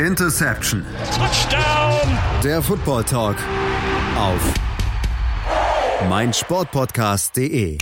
Interception. 0.00 0.84
Touchdown. 1.16 2.18
Der 2.44 2.60
Football 2.60 3.02
Talk 3.04 3.36
auf 4.18 4.54
meinsportpodcast.de. 6.10 7.78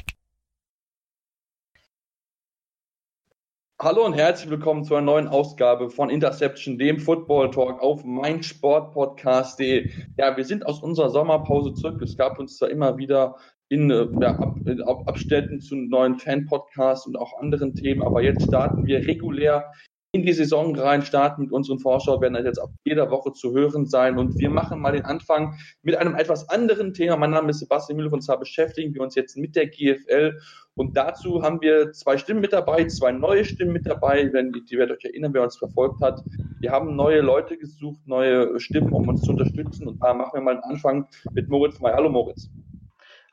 Hallo 3.80 4.06
und 4.06 4.14
herzlich 4.14 4.48
willkommen 4.48 4.84
zu 4.84 4.94
einer 4.94 5.06
neuen 5.06 5.26
Ausgabe 5.26 5.90
von 5.90 6.08
Interception, 6.08 6.78
dem 6.78 7.00
Football 7.00 7.50
Talk 7.50 7.82
auf 7.82 8.04
meinsportpodcast.de. 8.04 9.90
Ja, 10.16 10.36
wir 10.36 10.44
sind 10.44 10.64
aus 10.66 10.80
unserer 10.84 11.10
Sommerpause 11.10 11.74
zurück. 11.74 12.00
Es 12.00 12.16
gab 12.16 12.38
uns 12.38 12.58
da 12.58 12.68
immer 12.68 12.96
wieder 12.96 13.34
in 13.68 13.90
äh, 13.90 14.06
ja, 14.20 14.38
Ab, 14.38 14.56
Ab, 14.86 15.08
Abständen 15.08 15.60
zu 15.60 15.74
neuen 15.74 16.20
Fan-Podcasts 16.20 17.08
und 17.08 17.16
auch 17.16 17.40
anderen 17.40 17.74
Themen. 17.74 18.02
Aber 18.02 18.22
jetzt 18.22 18.44
starten 18.44 18.86
wir 18.86 19.04
regulär 19.04 19.72
in 20.14 20.22
die 20.22 20.32
Saison 20.32 20.76
rein, 20.76 21.02
starten 21.02 21.42
mit 21.42 21.50
unseren 21.50 21.80
Vorschau, 21.80 22.20
werden 22.20 22.36
jetzt 22.36 22.60
ab 22.60 22.70
jeder 22.84 23.10
Woche 23.10 23.32
zu 23.32 23.52
hören 23.52 23.84
sein. 23.84 24.16
Und 24.16 24.38
wir 24.38 24.48
machen 24.48 24.80
mal 24.80 24.92
den 24.92 25.04
Anfang 25.04 25.58
mit 25.82 25.96
einem 25.96 26.14
etwas 26.14 26.48
anderen 26.48 26.94
Thema. 26.94 27.16
Mein 27.16 27.30
Name 27.30 27.50
ist 27.50 27.58
Sebastian 27.58 27.96
Müller 27.96 28.12
und 28.12 28.22
zwar 28.22 28.38
beschäftigen 28.38 28.94
wir 28.94 29.02
uns 29.02 29.16
jetzt 29.16 29.36
mit 29.36 29.56
der 29.56 29.66
GFL. 29.66 30.38
Und 30.76 30.96
dazu 30.96 31.42
haben 31.42 31.60
wir 31.60 31.90
zwei 31.90 32.16
Stimmen 32.16 32.40
mit 32.40 32.52
dabei, 32.52 32.84
zwei 32.84 33.10
neue 33.10 33.44
Stimmen 33.44 33.72
mit 33.72 33.86
dabei, 33.86 34.32
wenn 34.32 34.52
die 34.52 34.78
werdet 34.78 34.98
euch 34.98 35.04
erinnern, 35.04 35.34
wer 35.34 35.42
uns 35.42 35.56
verfolgt 35.56 36.00
hat. 36.00 36.22
Wir 36.60 36.70
haben 36.70 36.94
neue 36.94 37.20
Leute 37.20 37.58
gesucht, 37.58 38.06
neue 38.06 38.60
Stimmen, 38.60 38.92
um 38.92 39.08
uns 39.08 39.22
zu 39.22 39.32
unterstützen. 39.32 39.88
Und 39.88 40.00
da 40.00 40.14
machen 40.14 40.30
wir 40.34 40.42
mal 40.42 40.54
den 40.54 40.64
Anfang 40.64 41.08
mit 41.32 41.48
Moritz 41.48 41.80
May. 41.80 41.92
Hallo 41.92 42.08
Moritz. 42.08 42.48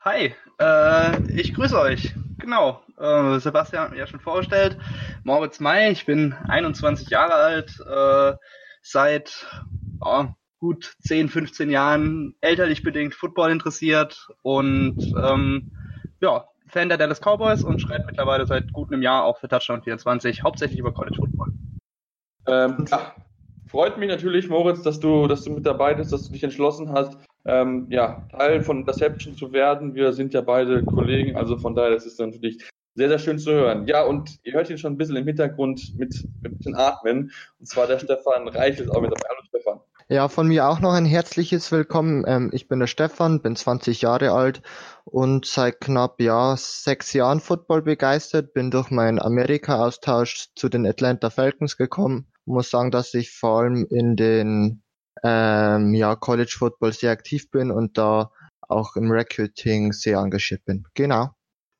Hi, 0.00 0.34
äh, 0.58 1.32
ich 1.32 1.54
grüße 1.54 1.78
euch. 1.78 2.12
Genau, 2.42 2.82
äh, 2.98 3.38
Sebastian 3.38 3.84
hat 3.84 3.90
mich 3.90 4.00
ja 4.00 4.06
schon 4.08 4.18
vorgestellt. 4.18 4.76
Moritz 5.22 5.60
May, 5.60 5.92
ich 5.92 6.06
bin 6.06 6.32
21 6.48 7.08
Jahre 7.08 7.34
alt, 7.34 7.78
äh, 7.88 8.36
seit 8.82 9.46
oh, 10.00 10.24
gut 10.58 10.96
10, 11.04 11.28
15 11.28 11.70
Jahren 11.70 12.34
elterlich 12.40 12.82
bedingt 12.82 13.14
Football 13.14 13.52
interessiert 13.52 14.28
und 14.42 15.14
ähm, 15.16 15.70
ja, 16.20 16.48
Fan 16.66 16.88
der 16.88 16.98
Dallas 16.98 17.20
Cowboys 17.20 17.62
und 17.62 17.80
schreibe 17.80 18.06
mittlerweile 18.06 18.44
seit 18.44 18.72
gut 18.72 18.92
einem 18.92 19.02
Jahr 19.02 19.22
auch 19.22 19.38
für 19.38 19.46
Touchdown 19.46 19.84
24, 19.84 20.42
hauptsächlich 20.42 20.80
über 20.80 20.92
College 20.92 21.18
Football. 21.18 21.52
Ähm, 22.48 22.86
ja, 22.90 23.14
freut 23.72 23.96
mich 23.96 24.08
natürlich, 24.08 24.48
Moritz, 24.48 24.82
dass 24.82 25.00
du, 25.00 25.26
dass 25.26 25.42
du 25.42 25.50
mit 25.50 25.66
dabei 25.66 25.94
bist, 25.94 26.12
dass 26.12 26.26
du 26.26 26.32
dich 26.32 26.44
entschlossen 26.44 26.92
hast, 26.92 27.16
ähm, 27.46 27.86
ja, 27.90 28.28
Teil 28.30 28.60
von 28.60 28.80
Interception 28.80 29.34
zu 29.34 29.52
werden. 29.52 29.94
Wir 29.94 30.12
sind 30.12 30.34
ja 30.34 30.42
beide 30.42 30.84
Kollegen, 30.84 31.36
also 31.36 31.56
von 31.56 31.74
daher, 31.74 31.90
das 31.90 32.06
ist 32.06 32.20
natürlich 32.20 32.62
sehr, 32.94 33.08
sehr 33.08 33.18
schön 33.18 33.38
zu 33.38 33.50
hören. 33.50 33.86
Ja, 33.86 34.04
und 34.04 34.38
ihr 34.44 34.52
hört 34.52 34.68
ihn 34.68 34.76
schon 34.76 34.92
ein 34.92 34.98
bisschen 34.98 35.16
im 35.16 35.26
Hintergrund 35.26 35.94
mit, 35.96 36.14
mit 36.42 36.58
bisschen 36.58 36.76
Atmen. 36.76 37.32
Und 37.58 37.66
zwar 37.66 37.86
der 37.86 37.98
Stefan 37.98 38.46
Reich 38.48 38.78
ist 38.78 38.90
auch 38.90 39.00
mit 39.00 39.10
dabei. 39.10 39.26
Hallo 39.30 39.40
Stefan. 39.48 39.80
Ja, 40.08 40.28
von 40.28 40.46
mir 40.46 40.68
auch 40.68 40.80
noch 40.80 40.92
ein 40.92 41.06
herzliches 41.06 41.72
Willkommen. 41.72 42.24
Ähm, 42.26 42.50
ich 42.52 42.68
bin 42.68 42.78
der 42.78 42.86
Stefan, 42.86 43.40
bin 43.40 43.56
20 43.56 44.02
Jahre 44.02 44.32
alt 44.32 44.60
und 45.04 45.46
seit 45.46 45.80
knapp 45.80 46.20
ja 46.20 46.54
sechs 46.58 47.14
Jahren 47.14 47.40
Football 47.40 47.80
begeistert. 47.80 48.52
Bin 48.52 48.70
durch 48.70 48.90
meinen 48.90 49.18
Amerika-Austausch 49.18 50.48
zu 50.54 50.68
den 50.68 50.86
Atlanta 50.86 51.30
Falcons 51.30 51.78
gekommen. 51.78 52.26
Muss 52.44 52.70
sagen, 52.70 52.90
dass 52.90 53.14
ich 53.14 53.30
vor 53.30 53.60
allem 53.60 53.86
in 53.90 54.16
den 54.16 54.82
ähm, 55.22 55.94
ja, 55.94 56.16
College 56.16 56.54
Football 56.58 56.92
sehr 56.92 57.12
aktiv 57.12 57.50
bin 57.50 57.70
und 57.70 57.98
da 57.98 58.30
auch 58.60 58.96
im 58.96 59.10
Recruiting 59.10 59.92
sehr 59.92 60.18
engagiert 60.18 60.64
bin. 60.64 60.84
Genau. 60.94 61.30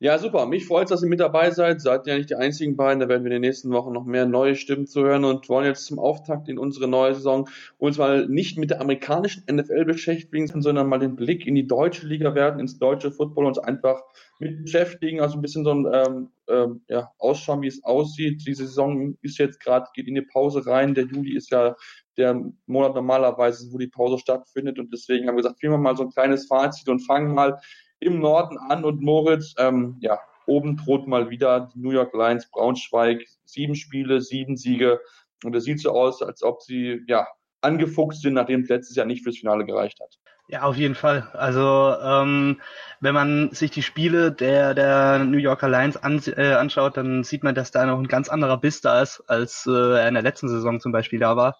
Ja, 0.03 0.19
super. 0.19 0.45
Mich 0.47 0.65
freut 0.65 0.83
es, 0.83 0.89
dass 0.89 1.01
ihr 1.01 1.07
mit 1.07 1.21
dabei 1.21 1.51
seid. 1.51 1.79
Seid 1.79 2.07
ja 2.07 2.17
nicht 2.17 2.29
die 2.29 2.35
einzigen 2.35 2.75
beiden. 2.75 2.99
Da 2.99 3.07
werden 3.07 3.23
wir 3.23 3.31
in 3.31 3.41
den 3.41 3.49
nächsten 3.49 3.71
Wochen 3.71 3.93
noch 3.93 4.03
mehr 4.03 4.25
neue 4.25 4.55
Stimmen 4.55 4.85
zu 4.85 5.01
hören 5.01 5.23
und 5.23 5.47
wollen 5.47 5.65
jetzt 5.65 5.85
zum 5.85 5.97
Auftakt 5.97 6.49
in 6.49 6.57
unsere 6.57 6.89
neue 6.89 7.13
Saison 7.13 7.47
uns 7.77 7.97
mal 7.97 8.27
nicht 8.27 8.57
mit 8.57 8.69
der 8.69 8.81
amerikanischen 8.81 9.45
NFL 9.49 9.85
beschäftigen, 9.85 10.47
sondern 10.61 10.89
mal 10.89 10.99
den 10.99 11.15
Blick 11.15 11.47
in 11.47 11.55
die 11.55 11.67
deutsche 11.67 12.05
Liga 12.05 12.35
werden, 12.35 12.59
ins 12.59 12.79
deutsche 12.79 13.13
Football 13.13 13.45
uns 13.45 13.59
einfach 13.59 14.01
mit 14.39 14.63
beschäftigen. 14.63 15.21
Also 15.21 15.37
ein 15.37 15.41
bisschen 15.41 15.63
so 15.63 15.71
ein 15.71 15.87
ähm, 15.89 16.29
ähm, 16.47 16.83
ja, 16.87 17.11
ausschauen, 17.17 17.61
wie 17.61 17.67
es 17.67 17.83
aussieht. 17.83 18.45
Die 18.45 18.53
Saison 18.53 19.17
ist 19.21 19.37
jetzt 19.37 19.59
gerade, 19.59 19.87
geht 19.93 20.07
in 20.07 20.15
die 20.15 20.21
Pause 20.21 20.65
rein. 20.65 20.93
Der 20.93 21.05
Juli 21.05 21.35
ist 21.35 21.51
ja 21.51 21.75
der 22.17 22.41
Monat 22.65 22.95
normalerweise, 22.95 23.71
wo 23.71 23.77
die 23.77 23.87
Pause 23.87 24.19
stattfindet. 24.19 24.79
Und 24.79 24.91
deswegen 24.93 25.27
haben 25.27 25.35
wir 25.35 25.43
gesagt, 25.43 25.59
filmen 25.59 25.75
wir 25.75 25.83
mal 25.83 25.97
so 25.97 26.03
ein 26.03 26.11
kleines 26.11 26.47
Fazit 26.47 26.89
und 26.89 26.99
fangen 26.99 27.33
mal 27.33 27.59
im 27.99 28.19
Norden 28.19 28.57
an. 28.57 28.83
Und 28.83 29.01
Moritz, 29.01 29.53
ähm, 29.57 29.97
ja, 30.01 30.19
oben 30.45 30.77
droht 30.77 31.07
mal 31.07 31.29
wieder 31.29 31.69
die 31.73 31.79
New 31.79 31.91
York 31.91 32.13
Lions 32.13 32.49
Braunschweig. 32.51 33.25
Sieben 33.45 33.75
Spiele, 33.75 34.21
sieben 34.21 34.57
Siege. 34.57 34.99
Und 35.43 35.55
es 35.55 35.63
sieht 35.63 35.79
so 35.79 35.91
aus, 35.91 36.21
als 36.21 36.43
ob 36.43 36.61
sie, 36.61 37.01
ja, 37.07 37.27
angefuchst 37.61 38.21
sind, 38.21 38.33
nachdem 38.33 38.61
es 38.61 38.69
letztes 38.69 38.95
Jahr 38.95 39.05
nicht 39.05 39.23
fürs 39.23 39.37
Finale 39.37 39.65
gereicht 39.65 39.99
hat. 40.01 40.19
Ja, 40.47 40.63
auf 40.63 40.75
jeden 40.75 40.95
Fall. 40.95 41.29
Also 41.33 41.95
ähm, 42.01 42.59
wenn 42.99 43.13
man 43.13 43.51
sich 43.53 43.71
die 43.71 43.81
Spiele 43.81 44.31
der 44.31 44.73
der 44.73 45.19
New 45.19 45.37
Yorker 45.37 45.69
Lions 45.69 45.95
an, 45.97 46.21
äh, 46.35 46.53
anschaut, 46.53 46.97
dann 46.97 47.23
sieht 47.23 47.43
man, 47.43 47.55
dass 47.55 47.71
da 47.71 47.85
noch 47.85 47.97
ein 47.97 48.07
ganz 48.09 48.27
anderer 48.29 48.57
Biss 48.57 48.81
da 48.81 49.01
ist, 49.01 49.21
als 49.27 49.65
äh, 49.67 50.07
in 50.07 50.13
der 50.15 50.23
letzten 50.23 50.49
Saison 50.49 50.79
zum 50.81 50.91
Beispiel 50.91 51.19
da 51.19 51.37
war. 51.37 51.55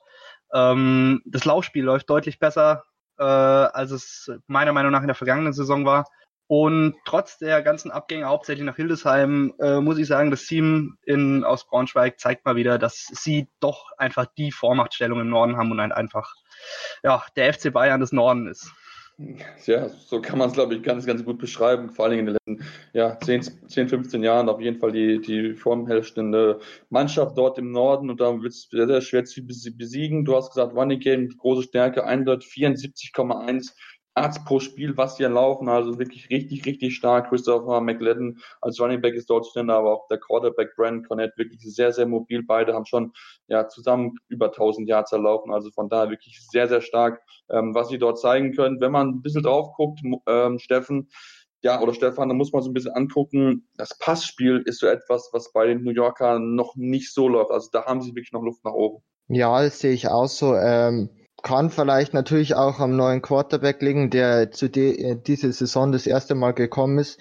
Ähm, 0.54 1.22
das 1.26 1.46
Laufspiel 1.46 1.84
läuft 1.84 2.10
deutlich 2.10 2.40
besser, 2.40 2.84
äh, 3.18 3.24
als 3.24 3.92
es 3.92 4.30
meiner 4.48 4.74
Meinung 4.74 4.92
nach 4.92 5.02
in 5.02 5.08
der 5.08 5.16
vergangenen 5.16 5.54
Saison 5.54 5.86
war. 5.86 6.06
Und 6.48 6.96
trotz 7.06 7.38
der 7.38 7.62
ganzen 7.62 7.90
Abgänge 7.90 8.26
hauptsächlich 8.26 8.66
nach 8.66 8.76
Hildesheim, 8.76 9.54
äh, 9.60 9.80
muss 9.80 9.98
ich 9.98 10.08
sagen, 10.08 10.30
das 10.30 10.46
Team 10.46 10.98
in, 11.06 11.44
aus 11.44 11.66
Braunschweig 11.66 12.20
zeigt 12.20 12.46
mal 12.46 12.56
wieder, 12.56 12.78
dass 12.78 13.08
sie 13.12 13.48
doch 13.60 13.92
einfach 13.98 14.26
die 14.38 14.52
Vormachtstellung 14.52 15.22
im 15.22 15.30
Norden 15.30 15.58
haben 15.58 15.72
und 15.72 15.80
ein 15.80 15.92
einfach 15.92 16.34
ja, 17.04 17.24
der 17.36 17.54
FC 17.54 17.72
Bayern 17.72 18.02
des 18.02 18.12
Norden 18.12 18.48
ist. 18.48 18.72
Ja, 19.66 19.90
so 19.90 20.22
kann 20.22 20.40
man 20.40 20.50
es, 20.50 20.56
glaube 20.56 20.74
ich, 20.74 20.82
ganz, 20.82 21.06
ganz 21.06 21.24
gut 21.24 21.38
beschreiben. 21.38 21.92
Vor 21.92 22.06
allem 22.06 22.20
in 22.20 22.26
den 22.26 22.34
letzten 22.34 22.66
ja, 22.94 23.18
10, 23.20 23.68
10 23.68 23.88
15 23.88 24.24
Jahren 24.24 24.50
auf 24.50 24.60
jeden 24.60 24.80
Fall 24.80 24.92
die, 24.92 25.22
die 25.22 25.54
formherrschende 25.54 26.60
Mannschaft 26.90 27.38
dort 27.38 27.60
im 27.60 27.72
Norden 27.72 28.10
und 28.10 28.20
da 28.20 28.42
wird 28.42 28.52
es 28.52 28.68
sehr, 28.72 28.88
sehr 28.88 29.02
schwer 29.02 29.24
zu 29.24 29.46
besiegen. 29.46 30.26
Du 30.26 30.36
hast 30.36 30.50
gesagt, 30.50 30.76
Running 30.76 31.00
Game, 31.00 31.30
große 31.30 31.64
Stärke, 31.64 32.08
174,1 32.08 33.74
Yards 34.16 34.44
pro 34.44 34.60
Spiel, 34.60 34.96
was 34.96 35.18
hier 35.18 35.30
laufen, 35.30 35.70
also 35.70 35.98
wirklich 35.98 36.30
richtig, 36.30 36.66
richtig 36.66 36.96
stark. 36.96 37.30
Christopher 37.30 37.82
McLeod 37.82 38.36
als 38.62 38.80
Running 38.80 39.02
Back 39.02 39.16
ist 39.16 39.30
dort 39.30 39.48
schneller, 39.48 39.76
aber 39.76 39.94
auch 39.94 40.08
der 40.08 40.20
Quarterback 40.20 40.76
Brandon 40.76 41.04
Cornett 41.04 41.38
wirklich 41.38 41.62
sehr, 41.62 41.92
sehr 41.92 42.06
mobil. 42.06 42.44
Beide 42.44 42.74
haben 42.74 42.86
schon 42.86 43.14
ja 43.48 43.68
zusammen 43.68 44.16
über 44.28 44.48
1000 44.48 44.88
Yards 44.88 45.12
erlaufen, 45.12 45.52
also 45.52 45.72
von 45.72 45.90
daher 45.90 46.12
wirklich 46.12 46.40
sehr, 46.52 46.68
sehr 46.68 46.82
stark, 46.82 47.22
ähm, 47.50 47.74
was 47.74 47.90
sie 47.90 47.98
dort 47.98 48.20
zeigen 48.20 48.54
können. 48.54 48.80
Wenn 48.80 48.92
man 48.92 49.10
ein 49.10 49.22
bisschen 49.22 49.44
drauf 49.44 49.74
guckt, 49.76 50.02
ähm, 50.28 50.60
Steffen, 50.60 51.10
ja, 51.64 51.82
oder 51.82 51.94
Stefan, 51.94 52.28
da 52.28 52.36
muss 52.36 52.52
man 52.52 52.62
so 52.62 52.70
ein 52.70 52.74
bisschen 52.74 52.94
angucken. 52.94 53.68
Das 53.78 53.98
Passspiel 53.98 54.62
ist 54.66 54.80
so 54.80 54.88
etwas, 54.88 55.30
was 55.32 55.52
bei 55.54 55.66
den 55.66 55.84
New 55.84 55.92
Yorkern 55.92 56.56
noch 56.56 56.76
nicht 56.76 57.14
so 57.14 57.30
läuft. 57.30 57.52
Also 57.52 57.70
da 57.72 57.86
haben 57.86 58.02
sie 58.02 58.12
wirklich 58.12 58.34
noch 58.34 58.44
Luft 58.44 58.64
nach 58.66 58.74
oben. 58.74 59.02
Ja, 59.30 59.62
das 59.62 59.80
sehe 59.80 59.94
ich 59.94 60.10
auch 60.10 60.28
so. 60.28 60.56
Ähm 60.56 61.10
kann 61.44 61.70
vielleicht 61.70 62.14
natürlich 62.14 62.56
auch 62.56 62.80
am 62.80 62.96
neuen 62.96 63.22
Quarterback 63.22 63.82
liegen, 63.82 64.10
der 64.10 64.52
zu 64.52 64.70
de 64.70 65.12
äh, 65.12 65.16
diese 65.16 65.52
Saison 65.52 65.92
das 65.92 66.08
erste 66.08 66.36
Mal 66.36 66.54
gekommen 66.54 66.98
ist. 67.00 67.20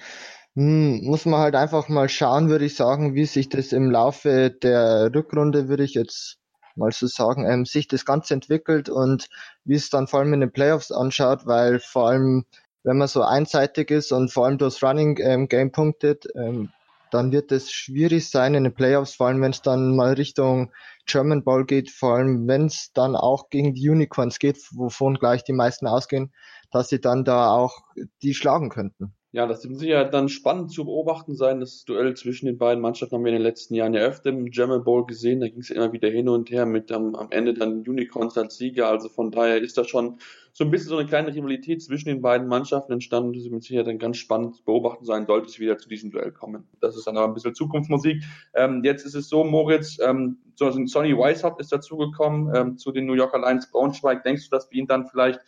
Hm, 0.54 1.00
muss 1.04 1.26
man 1.26 1.40
halt 1.40 1.54
einfach 1.56 1.88
mal 1.88 2.08
schauen, 2.08 2.48
würde 2.48 2.64
ich 2.66 2.76
sagen, 2.76 3.14
wie 3.14 3.24
sich 3.26 3.48
das 3.48 3.72
im 3.72 3.90
Laufe 3.90 4.50
der 4.50 5.10
Rückrunde, 5.14 5.68
würde 5.68 5.84
ich 5.84 5.94
jetzt 5.94 6.38
mal 6.76 6.92
so 6.92 7.06
sagen, 7.06 7.46
ähm, 7.46 7.64
sich 7.66 7.88
das 7.88 8.04
Ganze 8.04 8.34
entwickelt 8.34 8.88
und 8.88 9.28
wie 9.64 9.74
es 9.74 9.90
dann 9.90 10.06
vor 10.06 10.20
allem 10.20 10.32
in 10.34 10.40
den 10.40 10.52
Playoffs 10.52 10.92
anschaut, 10.92 11.46
weil 11.46 11.80
vor 11.80 12.08
allem, 12.08 12.44
wenn 12.84 12.98
man 12.98 13.08
so 13.08 13.22
einseitig 13.22 13.90
ist 13.90 14.12
und 14.12 14.32
vor 14.32 14.46
allem 14.46 14.58
durchs 14.58 14.82
Running 14.82 15.18
ähm, 15.20 15.48
Game 15.48 15.72
punktet, 15.72 16.26
ähm, 16.34 16.70
dann 17.12 17.30
wird 17.30 17.52
es 17.52 17.70
schwierig 17.70 18.30
sein 18.30 18.54
in 18.54 18.64
den 18.64 18.74
Playoffs, 18.74 19.14
vor 19.14 19.26
allem 19.26 19.42
wenn 19.42 19.52
es 19.52 19.62
dann 19.62 19.94
mal 19.94 20.14
Richtung 20.14 20.72
German 21.06 21.44
Bowl 21.44 21.66
geht, 21.66 21.90
vor 21.90 22.16
allem 22.16 22.48
wenn 22.48 22.66
es 22.66 22.92
dann 22.94 23.16
auch 23.16 23.50
gegen 23.50 23.74
die 23.74 23.88
Unicorns 23.88 24.38
geht, 24.38 24.58
wovon 24.72 25.14
gleich 25.14 25.44
die 25.44 25.52
meisten 25.52 25.86
ausgehen, 25.86 26.32
dass 26.70 26.88
sie 26.88 27.00
dann 27.00 27.24
da 27.24 27.54
auch 27.54 27.82
die 28.22 28.34
schlagen 28.34 28.70
könnten. 28.70 29.14
Ja, 29.34 29.46
das 29.46 29.66
wird 29.66 29.78
sicher 29.78 30.04
dann 30.04 30.28
spannend 30.28 30.72
zu 30.72 30.84
beobachten 30.84 31.34
sein. 31.36 31.58
Das 31.58 31.86
Duell 31.86 32.14
zwischen 32.14 32.44
den 32.44 32.58
beiden 32.58 32.82
Mannschaften 32.82 33.14
haben 33.14 33.24
wir 33.24 33.32
in 33.32 33.38
den 33.38 33.42
letzten 33.42 33.74
Jahren 33.74 33.94
ja 33.94 34.02
öfter 34.02 34.28
im 34.28 34.50
German 34.50 34.84
Bowl 34.84 35.06
gesehen. 35.06 35.40
Da 35.40 35.48
ging 35.48 35.60
es 35.60 35.70
immer 35.70 35.90
wieder 35.90 36.10
hin 36.10 36.28
und 36.28 36.50
her 36.50 36.66
mit 36.66 36.92
am, 36.92 37.14
am 37.14 37.28
Ende 37.30 37.54
dann 37.54 37.78
Unicorns 37.88 38.36
als 38.36 38.58
Sieger. 38.58 38.88
Also 38.88 39.08
von 39.08 39.30
daher 39.30 39.56
ist 39.62 39.78
da 39.78 39.84
schon 39.84 40.18
so 40.52 40.64
ein 40.64 40.70
bisschen 40.70 40.90
so 40.90 40.98
eine 40.98 41.08
kleine 41.08 41.34
Rivalität 41.34 41.82
zwischen 41.82 42.10
den 42.10 42.20
beiden 42.20 42.46
Mannschaften 42.46 42.92
entstanden. 42.92 43.32
Das 43.32 43.50
wird 43.50 43.62
sicher 43.62 43.84
dann 43.84 43.98
ganz 43.98 44.18
spannend 44.18 44.56
zu 44.56 44.64
beobachten 44.64 45.06
sein, 45.06 45.24
sollte 45.24 45.46
es 45.48 45.58
wieder 45.58 45.78
zu 45.78 45.88
diesem 45.88 46.10
Duell 46.10 46.32
kommen. 46.32 46.68
Das 46.82 46.94
ist 46.94 47.06
dann 47.06 47.16
aber 47.16 47.26
ein 47.26 47.32
bisschen 47.32 47.54
Zukunftsmusik. 47.54 48.22
Ähm, 48.52 48.82
jetzt 48.84 49.06
ist 49.06 49.14
es 49.14 49.30
so, 49.30 49.44
Moritz, 49.44 49.96
ähm, 50.02 50.36
so 50.56 50.70
Sonny 50.84 51.16
Weishaupt 51.16 51.58
ist 51.58 51.72
dazugekommen 51.72 52.54
ähm, 52.54 52.76
zu 52.76 52.92
den 52.92 53.06
New 53.06 53.14
Yorker 53.14 53.38
Lions 53.38 53.70
Braunschweig. 53.70 54.24
Denkst 54.24 54.50
du, 54.50 54.50
dass 54.50 54.70
wir 54.70 54.78
ihn 54.78 54.86
dann 54.86 55.06
vielleicht 55.06 55.40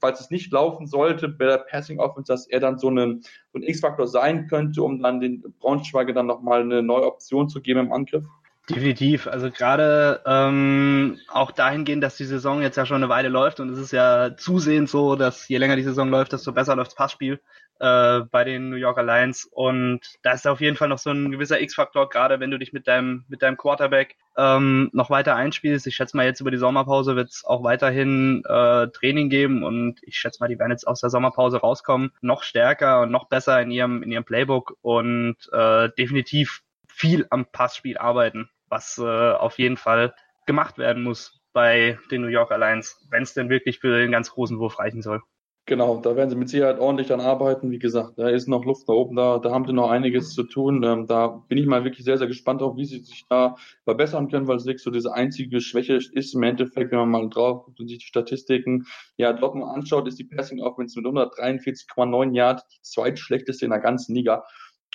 falls 0.00 0.20
es 0.20 0.30
nicht 0.30 0.52
laufen 0.52 0.86
sollte 0.86 1.28
bei 1.28 1.46
der 1.46 1.58
Passing 1.58 1.98
Offense, 1.98 2.32
dass 2.32 2.46
er 2.46 2.60
dann 2.60 2.78
so, 2.78 2.88
eine, 2.88 3.20
so 3.52 3.58
ein 3.58 3.62
X-Faktor 3.62 4.06
sein 4.06 4.46
könnte, 4.48 4.82
um 4.82 5.02
dann 5.02 5.20
den 5.20 5.42
Braunschweiger 5.60 6.12
dann 6.12 6.26
nochmal 6.26 6.62
eine 6.62 6.82
neue 6.82 7.06
Option 7.06 7.48
zu 7.48 7.60
geben 7.60 7.80
im 7.80 7.92
Angriff? 7.92 8.24
Definitiv. 8.68 9.26
Also 9.26 9.50
gerade 9.50 10.22
ähm, 10.24 11.18
auch 11.28 11.50
dahingehend, 11.50 12.02
dass 12.02 12.16
die 12.16 12.24
Saison 12.24 12.62
jetzt 12.62 12.76
ja 12.76 12.86
schon 12.86 12.96
eine 12.96 13.10
Weile 13.10 13.28
läuft 13.28 13.60
und 13.60 13.68
es 13.68 13.78
ist 13.78 13.92
ja 13.92 14.36
zusehends 14.38 14.90
so, 14.90 15.16
dass 15.16 15.46
je 15.48 15.58
länger 15.58 15.76
die 15.76 15.82
Saison 15.82 16.08
läuft, 16.08 16.32
desto 16.32 16.52
besser 16.52 16.74
läuft 16.74 16.92
das 16.92 16.96
Passspiel 16.96 17.40
äh, 17.80 18.20
bei 18.30 18.44
den 18.44 18.70
New 18.70 18.76
Yorker 18.76 19.02
Lions. 19.02 19.48
Und 19.50 20.00
da 20.22 20.32
ist 20.32 20.46
auf 20.46 20.60
jeden 20.60 20.76
Fall 20.76 20.88
noch 20.88 20.98
so 20.98 21.10
ein 21.10 21.30
gewisser 21.30 21.60
X-Faktor, 21.60 22.08
gerade 22.08 22.40
wenn 22.40 22.50
du 22.50 22.58
dich 22.58 22.72
mit 22.72 22.86
deinem, 22.86 23.24
mit 23.28 23.42
deinem 23.42 23.56
Quarterback 23.56 24.16
ähm, 24.36 24.90
noch 24.92 25.10
weiter 25.10 25.36
einspielst. 25.36 25.86
Ich 25.86 25.96
schätze 25.96 26.16
mal, 26.16 26.26
jetzt 26.26 26.40
über 26.40 26.50
die 26.50 26.58
Sommerpause 26.58 27.16
wird 27.16 27.30
es 27.30 27.44
auch 27.44 27.62
weiterhin 27.62 28.42
äh, 28.46 28.88
Training 28.88 29.28
geben 29.28 29.62
und 29.62 30.00
ich 30.02 30.16
schätze 30.16 30.38
mal, 30.40 30.48
die 30.48 30.58
werden 30.58 30.72
jetzt 30.72 30.86
aus 30.86 31.00
der 31.00 31.10
Sommerpause 31.10 31.58
rauskommen, 31.58 32.12
noch 32.20 32.42
stärker 32.42 33.00
und 33.02 33.10
noch 33.10 33.28
besser 33.28 33.60
in 33.60 33.70
ihrem, 33.70 34.02
in 34.02 34.12
ihrem 34.12 34.24
Playbook 34.24 34.76
und 34.82 35.36
äh, 35.52 35.90
definitiv 35.98 36.62
viel 36.88 37.26
am 37.30 37.46
Passspiel 37.46 37.98
arbeiten, 37.98 38.48
was 38.68 38.98
äh, 38.98 39.02
auf 39.02 39.58
jeden 39.58 39.76
Fall 39.76 40.14
gemacht 40.46 40.78
werden 40.78 41.02
muss 41.02 41.40
bei 41.52 41.98
den 42.10 42.22
New 42.22 42.28
Yorker 42.28 42.58
Lions, 42.58 43.06
wenn 43.10 43.22
es 43.22 43.34
denn 43.34 43.48
wirklich 43.48 43.78
für 43.80 43.98
den 43.98 44.10
ganz 44.10 44.30
großen 44.30 44.58
Wurf 44.58 44.78
reichen 44.78 45.02
soll. 45.02 45.22
Genau, 45.66 45.96
da 45.96 46.14
werden 46.14 46.28
sie 46.28 46.36
mit 46.36 46.50
Sicherheit 46.50 46.78
ordentlich 46.78 47.08
dann 47.08 47.22
arbeiten. 47.22 47.70
Wie 47.70 47.78
gesagt, 47.78 48.18
da 48.18 48.28
ist 48.28 48.48
noch 48.48 48.66
Luft 48.66 48.86
da 48.86 48.92
oben, 48.92 49.16
da, 49.16 49.38
da 49.38 49.50
haben 49.50 49.64
sie 49.66 49.72
noch 49.72 49.88
einiges 49.88 50.34
zu 50.34 50.42
tun. 50.42 50.82
Ähm, 50.84 51.06
da 51.06 51.28
bin 51.48 51.56
ich 51.56 51.64
mal 51.64 51.84
wirklich 51.84 52.04
sehr, 52.04 52.18
sehr 52.18 52.26
gespannt 52.26 52.60
auf, 52.60 52.76
wie 52.76 52.84
sie 52.84 52.98
sich 52.98 53.24
da 53.30 53.56
verbessern 53.84 54.28
können, 54.28 54.46
weil 54.46 54.56
es 54.58 54.66
wirklich 54.66 54.82
so 54.82 54.90
diese 54.90 55.14
einzige 55.14 55.62
Schwäche 55.62 55.94
ist 55.94 56.34
im 56.34 56.42
Endeffekt, 56.42 56.92
wenn 56.92 56.98
man 56.98 57.10
mal 57.10 57.30
drauf 57.30 57.64
guckt 57.64 57.80
und 57.80 57.88
sich 57.88 57.96
die 57.98 58.04
Statistiken 58.06 58.84
ja 59.16 59.32
dort 59.32 59.54
mal 59.54 59.72
anschaut, 59.72 60.06
ist 60.06 60.18
die 60.18 60.24
Passing 60.24 60.60
Offense 60.60 61.00
mit 61.00 61.06
143,9 61.06 62.34
Yards 62.34 62.68
die 62.68 62.82
zweitschlechteste 62.82 63.64
in 63.64 63.70
der 63.70 63.80
ganzen 63.80 64.14
Liga. 64.14 64.44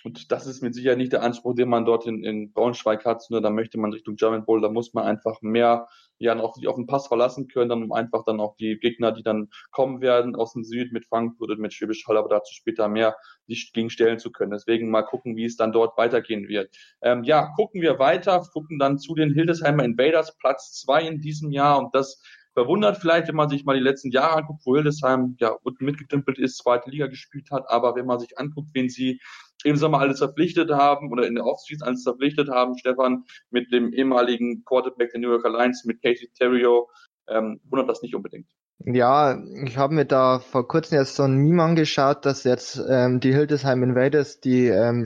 Und 0.04 0.32
das 0.32 0.48
ist 0.48 0.62
mit 0.62 0.74
Sicherheit 0.74 0.98
nicht 0.98 1.14
der 1.14 1.24
Anspruch, 1.24 1.56
den 1.56 1.70
man 1.70 1.86
dort 1.86 2.08
in, 2.08 2.24
in 2.24 2.54
Braunschweig 2.54 3.06
hat, 3.06 3.22
sondern 3.22 3.44
da 3.44 3.50
möchte 3.50 3.78
man 3.78 3.92
Richtung 3.92 4.16
German 4.16 4.46
Bowl, 4.46 4.62
da 4.62 4.70
muss 4.70 4.94
man 4.94 5.06
einfach 5.06 5.42
mehr 5.42 5.88
ja 6.20 6.38
auf, 6.38 6.56
auf 6.66 6.76
den 6.76 6.86
Pass 6.86 7.08
verlassen 7.08 7.48
können, 7.48 7.70
dann 7.70 7.84
um 7.84 7.92
einfach 7.92 8.24
dann 8.26 8.40
auch 8.40 8.56
die 8.58 8.78
Gegner, 8.78 9.12
die 9.12 9.24
dann 9.24 9.50
kommen 9.72 10.02
werden 10.02 10.36
aus 10.36 10.54
dem 10.54 10.64
Süd 10.64 10.92
mit 10.92 11.06
Frankfurt 11.06 11.50
und 11.50 11.60
mit 11.60 11.74
Schwäbisch 11.74 12.06
Hall, 12.08 12.18
aber 12.18 12.30
dazu 12.30 12.54
später 12.54 12.88
mehr 12.90 13.16
sich 13.48 13.72
gegen 13.74 13.90
stellen 13.90 14.20
zu 14.20 14.32
können. 14.32 14.52
Deswegen 14.52 14.90
mal 14.90 15.04
gucken, 15.04 15.36
wie 15.36 15.46
es 15.46 15.56
dann 15.56 15.72
dort 15.72 15.98
weitergehen 15.98 16.48
wird. 16.48 16.76
Ähm, 17.02 17.24
ja, 17.24 17.52
gucken 17.56 17.82
wir 17.82 18.00
weiter, 18.00 18.46
gucken 18.54 18.80
dann 18.80 19.00
zu 19.00 19.16
den 19.16 19.34
Hildesheimer 19.34 19.84
Invaders, 19.84 20.36
Platz 20.38 20.74
zwei 20.74 21.08
in 21.08 21.22
diesem 21.22 21.52
Jahr 21.52 21.80
und 21.80 21.96
das 21.96 22.22
verwundert 22.60 22.98
vielleicht, 22.98 23.30
wenn 23.30 23.38
man 23.38 23.48
sich 23.48 23.64
mal 23.64 23.78
die 23.78 23.84
letzten 23.84 24.12
Jahre 24.12 24.36
anguckt, 24.40 24.66
wo 24.66 24.76
Hildesheim 24.76 25.38
ja 25.40 25.56
unten 25.64 25.86
mitgetümpelt 25.86 26.38
ist, 26.38 26.58
zweite 26.58 26.90
Liga 26.90 27.08
gespielt 27.08 27.52
hat, 27.52 27.64
aber 27.70 27.96
wenn 27.96 28.06
man 28.06 28.20
sich 28.20 28.38
anguckt, 28.38 28.72
wen 28.74 28.90
sie 28.90 29.22
im 29.64 29.78
Sommer 29.78 30.00
alles 30.00 30.20
verpflichtet 30.20 30.70
haben 30.70 31.10
oder 31.10 31.26
in 31.26 31.36
der 31.36 31.46
Offseason 31.46 31.88
alles 31.88 32.04
verpflichtet 32.04 32.50
haben, 32.50 32.78
Stefan, 32.78 33.24
mit 33.50 33.72
dem 33.72 33.94
ehemaligen 33.94 34.66
Quarterback 34.66 35.12
der 35.12 35.22
New 35.22 35.30
York 35.30 35.46
Alliance, 35.46 35.88
mit 35.88 36.02
Casey 36.02 36.30
Terrio, 36.38 36.90
ähm, 37.30 37.62
wundert 37.70 37.88
das 37.88 38.02
nicht 38.02 38.14
unbedingt. 38.14 38.48
Ja, 38.80 39.42
ich 39.64 39.78
habe 39.78 39.94
mir 39.94 40.06
da 40.06 40.40
vor 40.40 40.68
kurzem 40.68 40.98
erst 40.98 41.16
so 41.16 41.24
ein 41.24 41.38
Meme 41.38 41.64
angeschaut, 41.64 42.26
dass 42.26 42.44
jetzt 42.44 42.82
ähm, 42.90 43.22
die 43.22 43.34
Hildesheim 43.34 43.84
Invaders 43.84 44.42
die 44.42 44.68
ähm, 44.68 45.06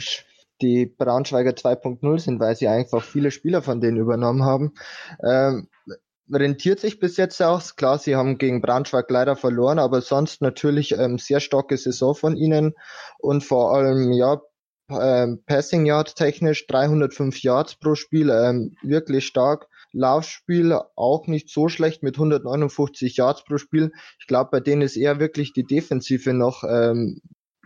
die 0.61 0.85
Braunschweiger 0.85 1.51
2.0 1.51 2.19
sind, 2.19 2.39
weil 2.39 2.55
sie 2.55 2.67
einfach 2.67 3.03
viele 3.03 3.31
Spieler 3.31 3.61
von 3.61 3.81
denen 3.81 3.97
übernommen 3.97 4.43
haben. 4.43 4.73
Ähm, 5.23 5.67
rentiert 6.31 6.79
sich 6.79 6.99
bis 6.99 7.17
jetzt 7.17 7.41
auch. 7.41 7.61
Klar, 7.75 7.99
sie 7.99 8.15
haben 8.15 8.37
gegen 8.37 8.61
Braunschweig 8.61 9.09
leider 9.09 9.35
verloren, 9.35 9.79
aber 9.79 10.01
sonst 10.01 10.41
natürlich 10.41 10.93
ähm, 10.93 11.17
sehr 11.17 11.39
starke 11.39 11.77
Saison 11.77 12.15
von 12.15 12.35
ihnen 12.35 12.73
und 13.19 13.43
vor 13.43 13.75
allem 13.75 14.11
ja 14.13 14.41
ähm, 14.89 15.43
Passing 15.45 15.85
Yard 15.85 16.15
technisch 16.15 16.67
305 16.67 17.41
Yards 17.41 17.75
pro 17.75 17.95
Spiel, 17.95 18.29
ähm, 18.29 18.75
wirklich 18.81 19.25
stark. 19.25 19.67
Laufspiel 19.95 20.77
auch 20.95 21.27
nicht 21.27 21.49
so 21.49 21.69
schlecht 21.69 22.01
mit 22.01 22.15
159 22.15 23.15
Yards 23.15 23.43
pro 23.43 23.57
Spiel. 23.57 23.91
Ich 24.19 24.27
glaube, 24.27 24.49
bei 24.51 24.59
denen 24.59 24.81
ist 24.81 24.97
eher 24.97 25.19
wirklich 25.19 25.53
die 25.53 25.63
Defensive 25.63 26.33
noch 26.33 26.63
ähm, 26.63 27.21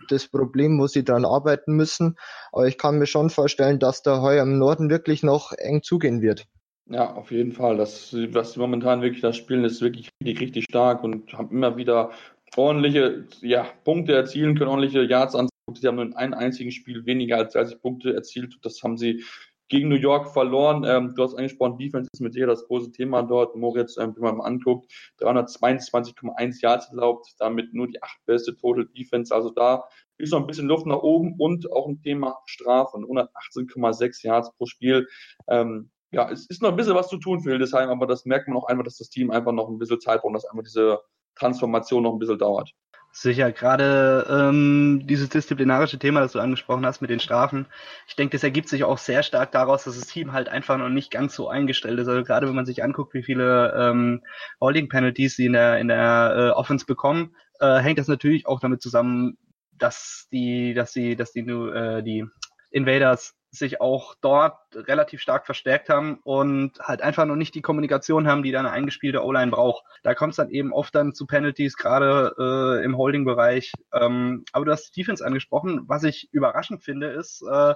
das 0.10 0.28
Problem, 0.28 0.80
wo 0.80 0.88
sie 0.88 1.04
dran 1.04 1.26
arbeiten 1.26 1.74
müssen. 1.74 2.18
Aber 2.52 2.68
ich 2.68 2.78
kann 2.78 3.00
mir 3.00 3.08
schon 3.08 3.30
vorstellen, 3.30 3.80
dass 3.80 4.04
da 4.04 4.22
heuer 4.22 4.44
im 4.44 4.58
Norden 4.58 4.90
wirklich 4.90 5.24
noch 5.24 5.54
eng 5.54 5.84
zugehen 5.84 6.22
wird. 6.22 6.48
Ja, 6.90 7.14
auf 7.14 7.32
jeden 7.32 7.52
Fall. 7.52 7.76
Das, 7.78 8.16
was 8.32 8.54
sie 8.54 8.60
momentan 8.60 9.02
wirklich 9.02 9.22
das 9.22 9.36
spielen, 9.36 9.66
ist 9.66 9.82
wirklich 9.82 10.10
richtig, 10.24 10.42
richtig 10.42 10.64
stark 10.70 11.04
und 11.04 11.34
haben 11.34 11.52
immer 11.52 11.76
wieder 11.76 12.12
ordentliche 12.56 13.28
ja, 13.42 13.68
Punkte 13.84 14.14
erzielen 14.14 14.56
können, 14.58 14.70
ordentliche 14.70 15.04
Yards 15.04 15.36
an. 15.36 15.50
Sie 15.74 15.86
haben 15.86 15.96
nur 15.96 16.06
in 16.06 16.14
einem 16.14 16.34
einzigen 16.34 16.72
Spiel 16.72 17.06
weniger 17.06 17.38
als 17.38 17.54
30 17.54 17.82
Punkte 17.82 18.14
erzielt. 18.14 18.58
Das 18.62 18.82
haben 18.84 18.98
sie 18.98 19.24
gegen 19.68 19.90
New 19.90 19.96
York 19.96 20.32
verloren. 20.32 20.86
Ähm, 20.86 21.14
du 21.14 21.24
hast 21.24 21.36
angesprochen, 21.36 21.78
Defense 21.78 22.10
ist 22.14 22.22
mit 22.22 22.36
dir 22.36 22.48
das 22.48 22.66
große 22.68 22.92
Thema 22.94 23.22
dort. 23.22 23.58
Moritz, 23.58 23.98
ähm, 23.98 24.14
wenn 24.16 24.24
man 24.24 24.38
mal 24.38 24.46
anguckt, 24.46 24.90
322,1 25.20 26.62
Yards 26.62 26.90
erlaubt, 26.90 27.36
damit 27.38 27.74
nur 27.74 27.88
die 27.88 28.02
acht 28.02 28.26
beste 28.26 28.56
Total 28.56 28.86
Defense. 28.86 29.36
Also 29.36 29.50
da 29.50 29.84
ist 30.18 30.32
noch 30.32 30.40
ein 30.40 30.48
bisschen 30.48 30.68
Luft 30.68 30.86
nach 30.86 31.04
oben 31.04 31.36
und 31.38 31.70
auch 31.70 31.88
ein 31.88 32.02
Thema 32.02 32.40
Strafen. 32.46 33.04
118,6 33.04 34.26
Yards 34.26 34.54
pro 34.54 34.66
Spiel. 34.66 35.08
Ähm, 35.50 35.90
ja, 36.12 36.30
es 36.30 36.46
ist 36.48 36.62
noch 36.62 36.70
ein 36.70 36.76
bisschen 36.76 36.96
was 36.96 37.10
zu 37.10 37.18
tun 37.18 37.42
für 37.42 37.50
Hildesheim, 37.50 37.90
aber 37.90 38.08
das 38.08 38.26
merkt 38.26 38.48
man 38.48 38.58
auch 38.58 38.68
einfach, 38.68 38.84
dass 38.84 38.98
das 38.98 39.10
Team 39.10 39.32
einfach 39.32 39.52
noch 39.52 39.68
ein 39.68 39.78
bisschen 39.78 40.00
Zeit 40.00 40.22
braucht 40.22 40.36
dass 40.36 40.46
einfach 40.46 40.64
diese 40.64 41.00
Transformation 41.36 42.04
noch 42.04 42.14
ein 42.14 42.20
bisschen 42.20 42.40
dauert. 42.40 42.72
Sicher, 43.12 43.52
gerade 43.52 44.28
ähm, 44.30 45.08
dieses 45.08 45.30
disziplinarische 45.30 45.98
Thema, 45.98 46.20
das 46.20 46.34
du 46.34 46.40
angesprochen 46.40 46.86
hast 46.86 47.02
mit 47.02 47.10
den 47.10 47.20
Strafen, 47.20 47.66
ich 48.08 48.16
denke, 48.16 48.36
das 48.36 48.44
ergibt 48.44 48.70
sich 48.70 48.84
auch 48.84 49.00
sehr 49.00 49.24
stark 49.24 49.52
daraus, 49.52 49.86
dass 49.86 49.98
das 49.98 50.08
Team 50.08 50.34
halt 50.34 50.50
einfach 50.50 50.78
noch 50.78 50.90
nicht 50.90 51.10
ganz 51.10 51.34
so 51.34 51.48
eingestellt 51.48 52.00
ist. 52.00 52.08
Also 52.08 52.24
gerade 52.24 52.48
wenn 52.48 52.56
man 52.56 52.66
sich 52.66 52.84
anguckt, 52.84 53.14
wie 53.14 53.24
viele 53.24 53.74
ähm, 53.76 54.24
Holding 54.62 54.88
Penalties 54.88 55.36
sie 55.36 55.48
in 55.48 55.54
der 55.54 55.80
in 55.80 55.88
der 55.88 56.36
äh, 56.36 56.50
Offense 56.52 56.86
bekommen, 56.86 57.36
äh, 57.60 57.80
hängt 57.80 57.98
das 57.98 58.08
natürlich 58.08 58.46
auch 58.46 58.60
damit 58.60 58.82
zusammen, 58.82 59.38
dass 59.72 60.28
die, 60.32 60.74
dass 60.74 60.94
sie, 60.94 61.16
dass 61.16 61.32
die, 61.32 61.42
äh, 61.42 62.04
die 62.04 62.26
Invaders 62.72 63.37
sich 63.52 63.82
auch 63.82 64.16
dort 64.22 64.58
relativ 64.76 65.22
stark 65.22 65.46
verstärkt 65.46 65.90
haben 65.90 66.20
und 66.24 66.80
halt 66.80 67.02
einfach 67.02 67.26
noch 67.26 67.36
nicht 67.36 67.56
die 67.56 67.62
Kommunikation 67.62 68.28
haben, 68.28 68.44
die 68.44 68.52
dann 68.52 68.66
eine 68.66 68.76
eingespielte 68.76 69.24
O-Line 69.24 69.52
braucht. 69.52 69.84
Da 70.04 70.14
kommt 70.14 70.32
es 70.32 70.38
dann 70.38 70.50
eben 70.50 70.74
oft 70.74 70.94
dann 70.94 71.14
zu 71.14 71.26
Penalties, 71.26 71.78
gerade 71.78 72.36
äh, 72.38 72.84
im 72.84 72.98
Holding-Bereich. 72.98 73.72
Ähm, 73.94 74.44
aber 74.52 74.66
du 74.66 74.72
hast 74.72 74.92
die 74.92 75.02
Defense 75.02 75.26
angesprochen. 75.26 75.84
Was 75.88 76.04
ich 76.04 76.30
überraschend 76.32 76.84
finde, 76.84 77.08
ist, 77.08 77.42
äh, 77.50 77.74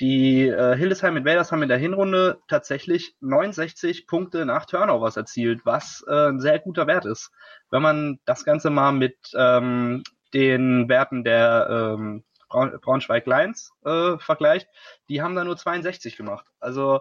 die 0.00 0.46
äh, 0.46 0.76
Hildesheim 0.76 1.16
Invaders 1.16 1.50
haben 1.50 1.62
in 1.62 1.68
der 1.68 1.78
Hinrunde 1.78 2.38
tatsächlich 2.46 3.16
69 3.20 4.06
Punkte 4.06 4.46
nach 4.46 4.64
Turnovers 4.64 5.16
erzielt, 5.16 5.66
was 5.66 6.04
äh, 6.06 6.28
ein 6.28 6.40
sehr 6.40 6.60
guter 6.60 6.86
Wert 6.86 7.04
ist. 7.04 7.32
Wenn 7.70 7.82
man 7.82 8.20
das 8.24 8.44
Ganze 8.44 8.70
mal 8.70 8.92
mit 8.92 9.16
ähm, 9.34 10.04
den 10.32 10.88
Werten 10.88 11.24
der 11.24 11.96
ähm, 11.96 12.24
Braunschweig 12.48 13.26
Lions 13.26 13.72
äh, 13.84 14.18
vergleicht, 14.18 14.68
die 15.08 15.22
haben 15.22 15.34
da 15.34 15.44
nur 15.44 15.56
62 15.56 16.16
gemacht. 16.16 16.46
Also 16.60 17.00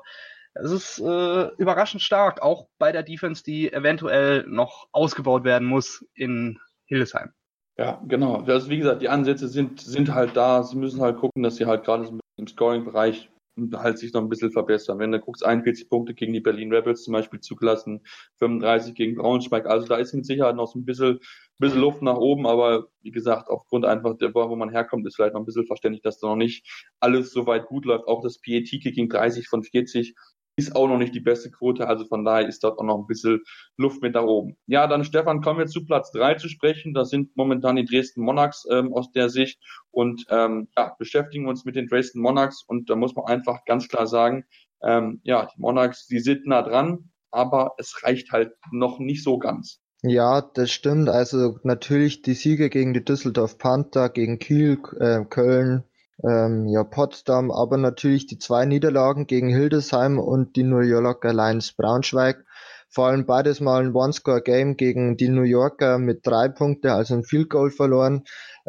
es 0.53 0.71
ist 0.71 0.99
äh, 0.99 1.47
überraschend 1.57 2.01
stark, 2.01 2.41
auch 2.41 2.67
bei 2.79 2.91
der 2.91 3.03
Defense, 3.03 3.43
die 3.43 3.71
eventuell 3.71 4.43
noch 4.47 4.87
ausgebaut 4.91 5.43
werden 5.43 5.67
muss 5.67 6.05
in 6.15 6.59
Hildesheim. 6.85 7.31
Ja, 7.77 8.01
genau. 8.07 8.41
Also 8.41 8.69
wie 8.69 8.77
gesagt, 8.77 9.01
die 9.01 9.09
Ansätze 9.09 9.47
sind, 9.47 9.81
sind 9.81 10.13
halt 10.13 10.35
da. 10.35 10.63
Sie 10.63 10.77
müssen 10.77 11.01
halt 11.01 11.17
gucken, 11.17 11.43
dass 11.43 11.57
sie 11.57 11.67
halt 11.67 11.83
gerade 11.83 12.09
im 12.37 12.47
Scoring-Bereich 12.47 13.29
halt 13.73 13.97
sich 13.97 14.13
noch 14.13 14.21
ein 14.21 14.29
bisschen 14.29 14.51
verbessern. 14.51 14.99
Wenn 14.99 15.11
du 15.11 15.19
guckst, 15.19 15.45
41 15.45 15.89
Punkte 15.89 16.13
gegen 16.13 16.33
die 16.33 16.39
Berlin 16.39 16.73
Rebels 16.73 17.03
zum 17.03 17.13
Beispiel 17.13 17.39
zugelassen, 17.39 18.01
35 18.37 18.95
gegen 18.95 19.15
Braunschweig. 19.15 19.65
Also 19.65 19.87
da 19.87 19.97
ist 19.97 20.13
mit 20.13 20.25
Sicherheit 20.25 20.55
noch 20.55 20.67
so 20.67 20.79
ein 20.79 20.85
bisschen, 20.85 21.19
bisschen 21.59 21.81
Luft 21.81 22.01
nach 22.01 22.17
oben, 22.17 22.45
aber 22.45 22.87
wie 23.01 23.11
gesagt, 23.11 23.49
aufgrund 23.49 23.85
einfach 23.85 24.17
der, 24.17 24.33
wo 24.33 24.55
man 24.55 24.69
herkommt, 24.69 25.07
ist 25.07 25.15
vielleicht 25.15 25.33
noch 25.33 25.41
ein 25.41 25.45
bisschen 25.45 25.65
verständlich, 25.65 26.03
dass 26.03 26.19
da 26.19 26.27
noch 26.27 26.35
nicht 26.35 26.65
alles 26.99 27.31
so 27.31 27.47
weit 27.47 27.65
gut 27.65 27.85
läuft. 27.85 28.07
Auch 28.07 28.21
das 28.21 28.39
PAT-Kicking 28.39 29.09
30 29.09 29.47
von 29.47 29.63
40 29.63 30.15
ist 30.57 30.75
auch 30.75 30.87
noch 30.87 30.97
nicht 30.97 31.13
die 31.13 31.19
beste 31.19 31.51
Quote, 31.51 31.87
also 31.87 32.05
von 32.05 32.25
daher 32.25 32.47
ist 32.47 32.63
dort 32.63 32.79
auch 32.79 32.83
noch 32.83 32.97
ein 32.97 33.05
bisschen 33.05 33.41
Luft 33.77 34.01
mit 34.01 34.15
da 34.15 34.23
oben. 34.23 34.57
Ja, 34.65 34.87
dann 34.87 35.03
Stefan, 35.03 35.41
kommen 35.41 35.59
wir 35.59 35.67
zu 35.67 35.85
Platz 35.85 36.11
drei 36.11 36.33
zu 36.33 36.49
sprechen. 36.49 36.95
Das 36.95 37.11
sind 37.11 37.35
momentan 37.37 37.75
die 37.75 37.85
Dresden 37.85 38.21
Monarchs 38.21 38.67
ähm, 38.71 38.91
aus 38.91 39.11
der 39.11 39.29
Sicht 39.29 39.59
und 39.91 40.25
ähm, 40.29 40.67
ja, 40.75 40.95
beschäftigen 40.97 41.47
uns 41.47 41.63
mit 41.63 41.75
den 41.75 41.87
Dresden 41.87 42.21
Monarchs 42.21 42.63
und 42.63 42.89
da 42.89 42.95
muss 42.95 43.15
man 43.15 43.25
einfach 43.25 43.65
ganz 43.65 43.87
klar 43.87 44.07
sagen, 44.07 44.45
ähm, 44.81 45.21
ja, 45.23 45.45
die 45.45 45.61
Monarchs, 45.61 46.07
die 46.07 46.19
sind 46.19 46.47
nah 46.47 46.63
dran, 46.63 47.11
aber 47.29 47.75
es 47.77 48.03
reicht 48.03 48.31
halt 48.31 48.51
noch 48.71 48.97
nicht 48.97 49.23
so 49.23 49.37
ganz. 49.37 49.79
Ja, 50.09 50.41
das 50.41 50.71
stimmt. 50.71 51.09
Also 51.09 51.59
natürlich 51.63 52.21
die 52.21 52.33
Siege 52.33 52.69
gegen 52.69 52.93
die 52.93 53.03
Düsseldorf 53.03 53.57
Panther, 53.57 54.09
gegen 54.09 54.39
Kiel, 54.39 54.79
äh, 54.99 55.25
Köln, 55.25 55.83
ähm, 56.23 56.67
ja, 56.67 56.83
Potsdam, 56.83 57.51
aber 57.51 57.77
natürlich 57.77 58.25
die 58.25 58.37
zwei 58.39 58.65
Niederlagen 58.65 59.27
gegen 59.27 59.49
Hildesheim 59.49 60.17
und 60.17 60.55
die 60.55 60.63
New 60.63 60.79
Yorker 60.79 61.33
Lions 61.33 61.73
Braunschweig. 61.73 62.45
Vor 62.89 63.07
allem 63.07 63.25
beides 63.25 63.59
mal 63.59 63.83
ein 63.83 63.93
One-Score-Game 63.93 64.77
gegen 64.77 65.17
die 65.17 65.27
New 65.27 65.43
Yorker 65.43 65.97
mit 65.99 66.25
drei 66.25 66.47
Punkte, 66.47 66.93
also 66.93 67.15
ein 67.15 67.23
Field 67.23 67.49
Goal 67.49 67.69
verloren. 67.69 68.23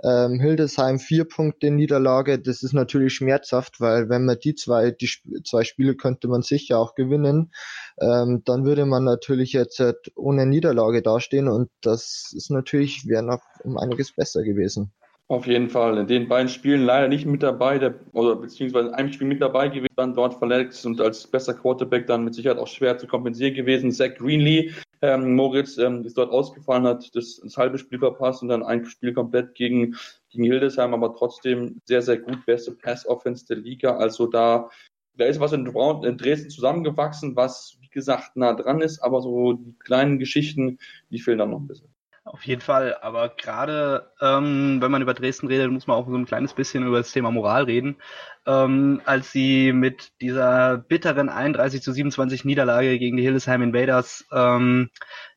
Ähm, 0.04 0.38
Hildesheim 0.40 0.98
vier 0.98 1.24
Punkte 1.24 1.70
Niederlage, 1.70 2.38
das 2.38 2.62
ist 2.62 2.72
natürlich 2.72 3.14
schmerzhaft, 3.14 3.80
weil 3.80 4.08
wenn 4.08 4.24
man 4.24 4.38
die 4.38 4.54
zwei, 4.54 4.90
die 4.90 5.10
zwei 5.44 5.64
Spiele 5.64 5.94
könnte 5.96 6.28
man 6.28 6.42
sicher 6.42 6.78
auch 6.78 6.94
gewinnen, 6.94 7.52
ähm, 8.00 8.42
dann 8.44 8.64
würde 8.64 8.86
man 8.86 9.04
natürlich 9.04 9.52
jetzt 9.52 9.80
halt 9.80 10.12
ohne 10.14 10.46
Niederlage 10.46 11.02
dastehen 11.02 11.48
und 11.48 11.70
das 11.80 12.32
ist 12.34 12.50
natürlich, 12.50 13.06
wäre 13.06 13.22
noch 13.22 13.42
um 13.64 13.76
einiges 13.78 14.12
besser 14.12 14.42
gewesen. 14.42 14.92
Auf 15.30 15.46
jeden 15.46 15.68
Fall. 15.68 15.98
In 15.98 16.06
den 16.06 16.26
beiden 16.26 16.48
Spielen 16.48 16.84
leider 16.84 17.06
nicht 17.06 17.26
mit 17.26 17.42
dabei, 17.42 17.78
der, 17.78 17.94
oder 18.12 18.34
beziehungsweise 18.34 18.88
in 18.88 18.94
einem 18.94 19.12
Spiel 19.12 19.26
mit 19.26 19.42
dabei 19.42 19.68
gewesen, 19.68 19.92
dann 19.94 20.14
dort 20.14 20.34
verletzt 20.34 20.86
und 20.86 21.02
als 21.02 21.26
besser 21.26 21.52
Quarterback 21.52 22.06
dann 22.06 22.24
mit 22.24 22.34
Sicherheit 22.34 22.56
auch 22.56 22.66
schwer 22.66 22.96
zu 22.96 23.06
kompensieren 23.06 23.52
gewesen. 23.52 23.92
Zach 23.92 24.14
Greenlee, 24.16 24.72
ähm, 25.02 25.34
Moritz, 25.34 25.78
ähm, 25.78 26.04
ist 26.04 26.18
dort 26.18 26.30
ausgefallen, 26.30 26.86
hat 26.86 27.14
das, 27.14 27.40
das 27.42 27.56
halbe 27.56 27.78
Spiel 27.78 27.98
verpasst 27.98 28.42
und 28.42 28.48
dann 28.48 28.62
ein 28.62 28.84
Spiel 28.84 29.12
komplett 29.12 29.54
gegen, 29.54 29.96
gegen 30.30 30.44
Hildesheim, 30.44 30.94
aber 30.94 31.14
trotzdem 31.14 31.80
sehr, 31.84 32.02
sehr 32.02 32.18
gut, 32.18 32.44
beste 32.46 32.72
Pass-Offense 32.72 33.46
der 33.46 33.58
Liga. 33.58 33.96
Also 33.96 34.26
da, 34.26 34.70
da 35.14 35.24
ist 35.24 35.40
was 35.40 35.52
in, 35.52 35.66
in 35.66 36.16
Dresden 36.16 36.50
zusammengewachsen, 36.50 37.36
was, 37.36 37.76
wie 37.80 37.88
gesagt, 37.88 38.36
nah 38.36 38.54
dran 38.54 38.80
ist, 38.80 39.00
aber 39.00 39.20
so 39.20 39.52
die 39.54 39.76
kleinen 39.78 40.18
Geschichten, 40.18 40.78
die 41.10 41.20
fehlen 41.20 41.38
dann 41.38 41.50
noch 41.50 41.60
ein 41.60 41.68
bisschen. 41.68 41.88
Auf 42.30 42.44
jeden 42.44 42.60
Fall, 42.60 42.94
aber 43.00 43.30
gerade 43.30 44.12
ähm, 44.20 44.82
wenn 44.82 44.90
man 44.90 45.00
über 45.00 45.14
Dresden 45.14 45.46
redet, 45.46 45.70
muss 45.70 45.86
man 45.86 45.96
auch 45.96 46.06
so 46.06 46.14
ein 46.14 46.26
kleines 46.26 46.52
bisschen 46.52 46.86
über 46.86 46.98
das 46.98 47.10
Thema 47.10 47.30
Moral 47.30 47.64
reden. 47.64 47.96
Ähm, 48.46 49.00
als 49.06 49.32
sie 49.32 49.72
mit 49.72 50.12
dieser 50.20 50.76
bitteren 50.76 51.30
31 51.30 51.82
zu 51.82 51.90
27 51.90 52.44
Niederlage 52.44 52.98
gegen 52.98 53.16
die 53.16 53.22
Hildesheim 53.22 53.62
Invaders 53.62 54.26
ähm, 54.30 54.90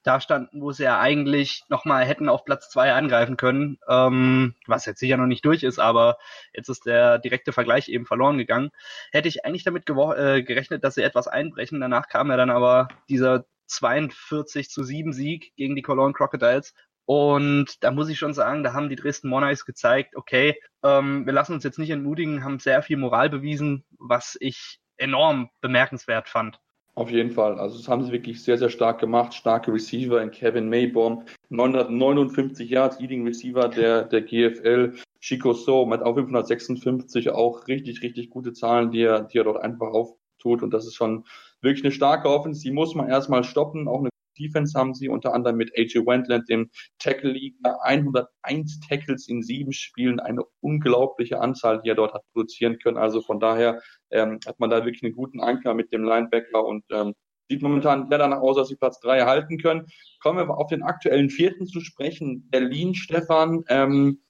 da 0.04 0.20
standen, 0.20 0.62
wo 0.62 0.74
sie 0.74 0.84
ja 0.84 1.00
eigentlich 1.00 1.64
nochmal 1.70 2.04
hätten 2.04 2.28
auf 2.28 2.44
Platz 2.44 2.70
zwei 2.70 2.92
angreifen 2.92 3.38
können, 3.38 3.78
ähm, 3.88 4.56
was 4.68 4.86
jetzt 4.86 5.00
sicher 5.00 5.16
noch 5.16 5.28
nicht 5.28 5.46
durch 5.46 5.64
ist, 5.64 5.80
aber 5.80 6.18
jetzt 6.54 6.68
ist 6.68 6.86
der 6.86 7.20
direkte 7.20 7.54
Vergleich 7.54 7.88
eben 7.88 8.06
verloren 8.06 8.38
gegangen, 8.38 8.72
hätte 9.14 9.30
ich 9.30 9.46
eigentlich 9.46 9.64
damit 9.64 9.90
äh, 9.90 10.44
gerechnet, 10.44 10.84
dass 10.84 10.96
sie 10.96 11.04
etwas 11.04 11.30
einbrechen. 11.30 11.80
Danach 11.80 12.10
kam 12.10 12.30
ja 12.30 12.38
dann 12.38 12.50
aber 12.50 12.90
dieser 13.08 13.46
42 13.72 14.70
zu 14.70 14.84
7 14.84 15.14
Sieg 15.14 15.54
gegen 15.56 15.76
die 15.76 15.82
Cologne 15.82 16.14
Crocodiles. 16.14 16.74
Und 17.06 17.84
da 17.84 17.92
muss 17.92 18.10
ich 18.10 18.20
schon 18.20 18.34
sagen, 18.34 18.64
da 18.64 18.74
haben 18.74 18.90
die 18.90 18.96
Dresden 18.96 19.30
Monarchs 19.30 19.66
gezeigt, 19.66 20.16
okay, 20.16 20.56
ähm, 20.84 21.26
wir 21.26 21.34
lassen 21.34 21.54
uns 21.54 21.64
jetzt 21.64 21.80
nicht 21.80 21.90
entmutigen, 21.90 22.44
haben 22.44 22.60
sehr 22.60 22.82
viel 22.84 22.98
Moral 22.98 23.30
bewiesen, 23.30 23.84
was 23.98 24.38
ich 24.40 24.80
enorm 24.98 25.50
bemerkenswert 25.62 26.30
fand. 26.30 26.60
Auf 26.94 27.10
jeden 27.10 27.32
Fall. 27.32 27.58
Also 27.58 27.78
das 27.78 27.88
haben 27.88 28.04
sie 28.04 28.12
wirklich 28.12 28.44
sehr, 28.44 28.58
sehr 28.58 28.70
stark 28.70 29.00
gemacht. 29.00 29.34
Starke 29.34 29.74
Receiver 29.74 30.22
in 30.22 30.30
Kevin 30.30 30.70
Maybaum, 30.70 31.24
959 31.50 32.70
Yards, 32.70 33.00
Leading 33.00 33.26
Receiver 33.26 33.70
der, 33.70 34.04
der 34.04 34.22
GFL. 34.22 34.94
Chico 35.22 35.54
So 35.54 35.86
mit 35.86 36.02
auf 36.02 36.16
556 36.16 37.30
auch 37.30 37.68
richtig, 37.68 38.02
richtig 38.02 38.30
gute 38.30 38.54
Zahlen, 38.54 38.92
die 38.92 39.04
er, 39.04 39.22
die 39.24 39.38
er 39.38 39.44
dort 39.46 39.62
einfach 39.64 39.88
auftut. 39.88 40.64
Und 40.64 40.74
das 40.74 40.86
ist 40.86 40.96
schon 40.96 41.26
wirklich 41.62 41.84
eine 41.84 41.94
starke 41.94 42.30
Offense. 42.30 42.62
Die 42.62 42.72
muss 42.72 42.96
man 42.96 43.10
erstmal 43.10 43.44
stoppen. 43.44 43.88
Auch 43.88 44.00
eine 44.00 44.10
Defense 44.40 44.78
haben 44.78 44.94
sie 44.94 45.10
unter 45.10 45.34
anderem 45.34 45.58
mit 45.58 45.72
AJ 45.78 46.06
Wendland, 46.06 46.50
dem 46.50 46.70
Tackle 47.00 47.32
Liga, 47.32 47.78
101 47.84 48.80
Tackles 48.88 49.28
in 49.28 49.42
sieben 49.42 49.74
Spielen, 49.74 50.20
eine 50.20 50.44
unglaubliche 50.62 51.40
Anzahl, 51.40 51.82
die 51.82 51.90
er 51.90 51.96
dort 51.96 52.14
hat 52.14 52.24
produzieren 52.34 52.80
können. 52.80 52.98
Also 52.98 53.22
von 53.22 53.40
daher 53.40 53.82
ähm, 54.10 54.40
hat 54.46 54.60
man 54.60 54.70
da 54.70 54.86
wirklich 54.86 55.04
einen 55.04 55.16
guten 55.16 55.42
Anker 55.42 55.74
mit 55.74 55.92
dem 55.92 56.04
Linebacker 56.04 56.66
und 56.66 56.84
ähm, 56.92 57.14
sieht 57.50 57.62
momentan 57.62 58.08
sehr 58.10 58.18
danach 58.18 58.40
aus, 58.40 58.56
dass 58.56 58.70
sie 58.70 58.78
Platz 58.78 59.00
drei 59.00 59.18
erhalten 59.18 59.58
können. 59.58 59.86
Kommen 60.22 60.48
wir 60.48 60.58
auf 60.58 60.68
den 60.68 60.84
aktuellen 60.84 61.30
vierten 61.30 61.68
zu 61.68 61.82
sprechen. 61.82 62.50
Berlin, 62.50 62.96
Stefan. 62.96 63.64
Ähm, 63.68 64.22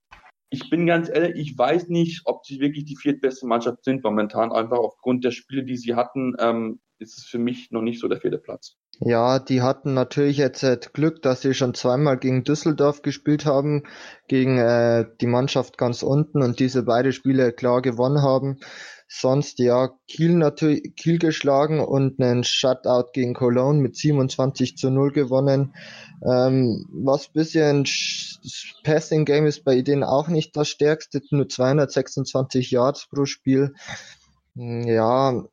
ich 0.49 0.69
bin 0.69 0.85
ganz 0.85 1.07
ehrlich, 1.07 1.35
ich 1.35 1.57
weiß 1.57 1.87
nicht, 1.87 2.23
ob 2.25 2.45
sie 2.45 2.59
wirklich 2.59 2.83
die 2.83 2.97
viertbeste 2.97 3.47
Mannschaft 3.47 3.85
sind 3.85 4.03
momentan, 4.03 4.51
einfach 4.51 4.79
aufgrund 4.79 5.23
der 5.23 5.31
Spiele, 5.31 5.63
die 5.63 5.77
sie 5.77 5.95
hatten. 5.95 6.35
Ähm, 6.39 6.81
ist 7.01 7.17
es 7.17 7.25
für 7.25 7.39
mich 7.39 7.71
noch 7.71 7.81
nicht 7.81 7.99
so 7.99 8.07
der 8.07 8.21
vierte 8.21 8.37
Platz. 8.37 8.77
Ja, 8.99 9.39
die 9.39 9.61
hatten 9.61 9.93
natürlich 9.93 10.37
jetzt 10.37 10.63
äh, 10.63 10.77
Glück, 10.93 11.21
dass 11.21 11.41
sie 11.41 11.53
schon 11.53 11.73
zweimal 11.73 12.17
gegen 12.17 12.43
Düsseldorf 12.43 13.01
gespielt 13.01 13.45
haben, 13.45 13.83
gegen 14.27 14.59
äh, 14.59 15.05
die 15.19 15.27
Mannschaft 15.27 15.77
ganz 15.77 16.03
unten 16.03 16.43
und 16.43 16.59
diese 16.59 16.83
beide 16.83 17.11
Spiele 17.11 17.51
klar 17.51 17.81
gewonnen 17.81 18.21
haben. 18.21 18.59
Sonst 19.07 19.59
ja, 19.59 19.89
Kiel 20.07 20.35
natürlich 20.35 20.95
Kiel 20.95 21.19
geschlagen 21.19 21.81
und 21.81 22.21
einen 22.21 22.43
Shutout 22.45 23.11
gegen 23.11 23.33
Cologne 23.33 23.81
mit 23.81 23.97
27 23.97 24.77
zu 24.77 24.89
0 24.89 25.11
gewonnen. 25.11 25.73
Ähm, 26.23 26.85
was 26.93 27.27
bisschen 27.27 27.85
Passing 28.83 29.25
Game 29.25 29.47
ist 29.47 29.63
bei 29.65 29.81
denen 29.81 30.03
auch 30.03 30.27
nicht 30.27 30.55
das 30.55 30.69
stärkste, 30.69 31.21
nur 31.31 31.49
226 31.49 32.71
Yards 32.71 33.07
pro 33.09 33.25
Spiel. 33.25 33.73
Hm, 34.55 34.83
ja, 34.87 35.43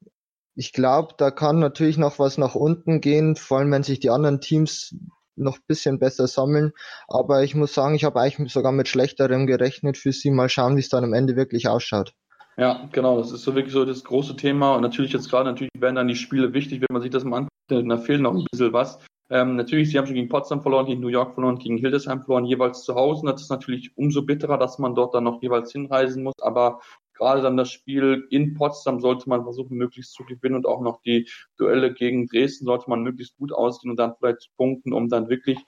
ich 0.59 0.73
glaube, 0.73 1.15
da 1.17 1.31
kann 1.31 1.61
natürlich 1.61 1.99
noch 1.99 2.19
was 2.19 2.37
nach 2.37 2.57
unten 2.57 3.01
gehen, 3.01 3.37
vor 3.37 3.59
allem 3.59 3.71
wenn 3.71 3.85
sich 3.85 4.01
die 4.01 4.11
anderen 4.11 4.41
Teams 4.41 4.93
noch 5.37 5.59
bisschen 5.69 6.01
besser 6.01 6.27
sammeln. 6.27 6.73
Aber 7.07 7.45
ich 7.45 7.55
muss 7.55 7.73
sagen, 7.73 7.95
ich 7.95 8.03
habe 8.03 8.21
eigentlich 8.21 8.53
sogar 8.53 8.73
mit 8.73 8.89
schlechterem 8.89 9.47
gerechnet 9.47 9.97
für 9.97 10.11
sie. 10.11 10.33
Mal 10.33 10.49
schauen, 10.49 10.75
wie 10.75 10.81
es 10.81 10.89
dann 10.89 11.05
am 11.05 11.13
Ende 11.13 11.37
wirklich 11.37 11.69
ausschaut. 11.69 12.13
Ja, 12.57 12.89
genau, 12.91 13.19
das 13.19 13.31
ist 13.31 13.45
so 13.45 13.55
wirklich 13.55 13.73
so 13.73 13.85
das 13.85 14.03
große 14.03 14.35
Thema. 14.35 14.75
Und 14.75 14.83
natürlich 14.83 15.13
jetzt 15.13 15.31
gerade, 15.31 15.49
natürlich 15.49 15.71
werden 15.79 15.95
dann 15.95 16.09
die 16.09 16.17
Spiele 16.17 16.53
wichtig, 16.53 16.81
wenn 16.81 16.93
man 16.93 17.03
sich 17.03 17.13
das 17.13 17.23
mal 17.23 17.37
anguckt, 17.37 17.91
da 17.91 17.97
fehlt 17.99 18.21
noch 18.21 18.35
ein 18.35 18.45
bisschen 18.51 18.73
was. 18.73 18.99
Ähm, 19.31 19.55
natürlich, 19.55 19.91
sie 19.91 19.99
haben 19.99 20.07
schon 20.07 20.17
gegen 20.17 20.29
Potsdam 20.29 20.63
verloren, 20.63 20.87
gegen 20.87 21.01
New 21.01 21.07
York 21.07 21.35
verloren, 21.35 21.59
gegen 21.59 21.77
Hildesheim 21.77 22.23
verloren, 22.23 22.47
jeweils 22.47 22.83
zu 22.83 22.97
Hause. 22.97 23.21
Und 23.21 23.27
das 23.27 23.43
ist 23.43 23.51
natürlich 23.51 23.97
umso 23.97 24.23
bitterer, 24.23 24.59
dass 24.59 24.81
man 24.81 24.97
dort 24.97 25.15
dann 25.15 25.23
noch 25.23 25.41
jeweils 25.41 25.71
hinreisen 25.71 26.25
muss. 26.25 26.35
Aber 26.41 26.81
gerade 27.19 27.43
dann 27.43 27.57
das 27.57 27.71
Spiel 27.71 28.27
in 28.31 28.55
Potsdam 28.55 29.01
sollte 29.01 29.29
man 29.29 29.43
versuchen, 29.43 29.77
möglichst 29.77 30.15
zu 30.15 30.25
gewinnen 30.25 30.57
und 30.57 30.67
auch 30.67 30.81
noch 30.81 31.03
die 31.03 31.29
Duelle 31.59 31.93
gegen 31.93 32.27
Dresden 32.27 32.65
sollte 32.65 32.89
man 32.89 33.03
möglichst 33.03 33.37
gut 33.37 33.53
ausgehen 33.53 33.91
und 33.91 33.99
dann 33.99 34.15
vielleicht 34.17 34.51
punkten, 34.57 34.93
um 34.93 35.09
dann 35.09 35.29
wirklich 35.29 35.59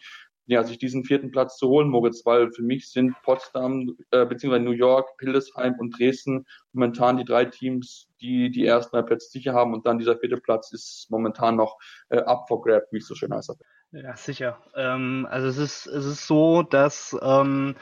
ja, 0.51 0.65
sich 0.65 0.79
diesen 0.79 1.05
vierten 1.05 1.31
Platz 1.31 1.59
zu 1.59 1.69
holen, 1.69 1.89
Moritz, 1.89 2.27
weil 2.27 2.51
für 2.51 2.63
mich 2.63 2.91
sind 2.91 3.15
Potsdam 3.23 3.97
äh, 4.11 4.27
beziehungsweise 4.27 4.65
New 4.65 4.73
York, 4.73 5.09
Hildesheim 5.21 5.77
und 5.79 5.97
Dresden 5.97 6.45
momentan 6.73 7.19
die 7.19 7.25
drei 7.25 7.45
Teams, 7.45 8.09
die 8.21 8.51
die 8.51 8.67
ersten 8.67 8.97
drei 8.97 9.03
Plätze 9.03 9.31
sicher 9.31 9.55
haben 9.55 9.75
und 9.75 9.87
dann 9.87 9.99
dieser 9.99 10.19
vierte 10.19 10.39
Platz 10.39 10.73
ist 10.73 11.07
momentan 11.09 11.55
noch 11.55 11.79
äh, 12.09 12.19
up 12.19 12.49
for 12.49 12.63
grab, 12.63 12.83
wie 12.91 12.99
es 12.99 13.07
so 13.07 13.15
schön 13.15 13.33
heißt. 13.33 13.55
Ja, 13.93 14.17
sicher. 14.17 14.59
Ähm, 14.75 15.27
also 15.31 15.47
es 15.47 15.57
ist 15.57 15.87
es 15.87 16.05
ist 16.05 16.27
so, 16.27 16.63
dass 16.63 17.17
ähm, 17.23 17.77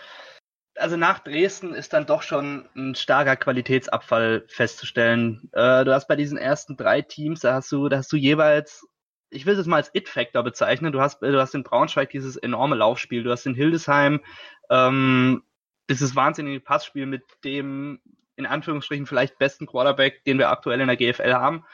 also 0.79 0.97
nach 0.97 1.19
Dresden 1.21 1.75
ist 1.75 1.93
dann 1.93 2.07
doch 2.07 2.23
schon 2.23 2.69
ein 2.77 2.95
starker 2.95 3.37
Qualitätsabfall 3.37 4.45
festzustellen. 4.49 5.51
Äh, 5.53 5.85
du 5.85 5.93
hast 5.93 6.09
bei 6.09 6.17
diesen 6.17 6.39
ersten 6.39 6.77
drei 6.77 7.03
Teams, 7.03 7.41
da 7.41 7.55
hast 7.55 7.71
du, 7.73 7.89
da 7.89 7.99
hast 7.99 8.13
du 8.13 8.17
jeweils, 8.17 8.87
ich 9.31 9.47
will 9.47 9.59
es 9.59 9.67
mal 9.67 9.77
als 9.77 9.91
It-Factor 9.93 10.43
bezeichnen. 10.43 10.93
Du 10.93 11.01
hast, 11.01 11.21
du 11.23 11.41
hast 11.41 11.55
in 11.55 11.65
Braunschweig 11.65 12.11
dieses 12.11 12.37
enorme 12.37 12.77
Laufspiel, 12.77 13.23
du 13.23 13.31
hast 13.31 13.47
in 13.47 13.55
Hildesheim 13.55 14.21
ähm, 14.71 15.43
dieses 15.91 16.17
wahnsinnige 16.17 16.61
Passspiel 16.61 17.07
mit 17.07 17.25
dem 17.45 18.01
in 18.37 18.47
Anführungsstrichen 18.47 19.07
vielleicht 19.07 19.39
besten 19.39 19.67
Quarterback, 19.67 20.25
den 20.25 20.39
wir 20.39 20.51
aktuell 20.51 20.81
in 20.81 20.87
der 20.87 20.97
GFL 20.97 21.35
haben. 21.35 21.65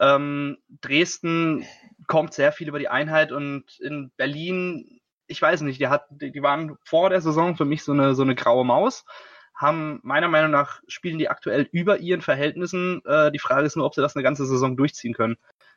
Ähm, 0.00 0.58
Dresden 0.80 1.66
kommt 2.06 2.32
sehr 2.32 2.52
viel 2.52 2.68
über 2.68 2.78
die 2.78 2.88
Einheit 2.88 3.30
und 3.30 3.78
in 3.80 4.10
Berlin 4.16 4.97
ich 5.28 5.40
weiß 5.40 5.60
nicht, 5.60 5.80
die, 5.80 5.88
hat, 5.88 6.06
die 6.10 6.42
waren 6.42 6.76
vor 6.84 7.10
der 7.10 7.20
Saison 7.20 7.56
für 7.56 7.64
mich 7.64 7.84
so 7.84 7.92
eine, 7.92 8.14
so 8.14 8.22
eine 8.22 8.34
graue 8.34 8.64
Maus, 8.64 9.04
haben 9.54 10.00
meiner 10.02 10.28
Meinung 10.28 10.50
nach 10.50 10.80
spielen 10.88 11.18
die 11.18 11.28
aktuell 11.28 11.68
über 11.72 11.98
ihren 11.98 12.22
Verhältnissen. 12.22 13.02
Äh, 13.04 13.30
die 13.32 13.38
Frage 13.38 13.66
ist 13.66 13.76
nur, 13.76 13.86
ob 13.86 13.94
sie 13.94 14.00
das 14.00 14.16
eine 14.16 14.22
ganze 14.22 14.46
Saison 14.46 14.76
durchziehen 14.76 15.14
können. 15.14 15.36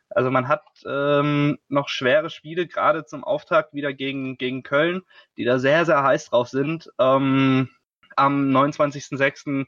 Also 0.10 0.30
man 0.30 0.48
hat 0.48 0.64
ähm, 0.86 1.58
noch 1.68 1.90
schwere 1.90 2.30
Spiele, 2.30 2.68
gerade 2.68 3.06
zum 3.06 3.24
Auftakt 3.24 3.74
wieder 3.74 3.94
gegen, 3.94 4.38
gegen 4.38 4.62
Köln, 4.64 5.02
die 5.38 5.46
da 5.46 5.58
sehr, 5.58 5.86
sehr 5.86 6.04
heiß 6.04 6.26
drauf 6.30 6.50
sind. 6.50 6.92
Ähm, 7.00 7.70
am 8.16 8.56
29.06. 8.56 9.66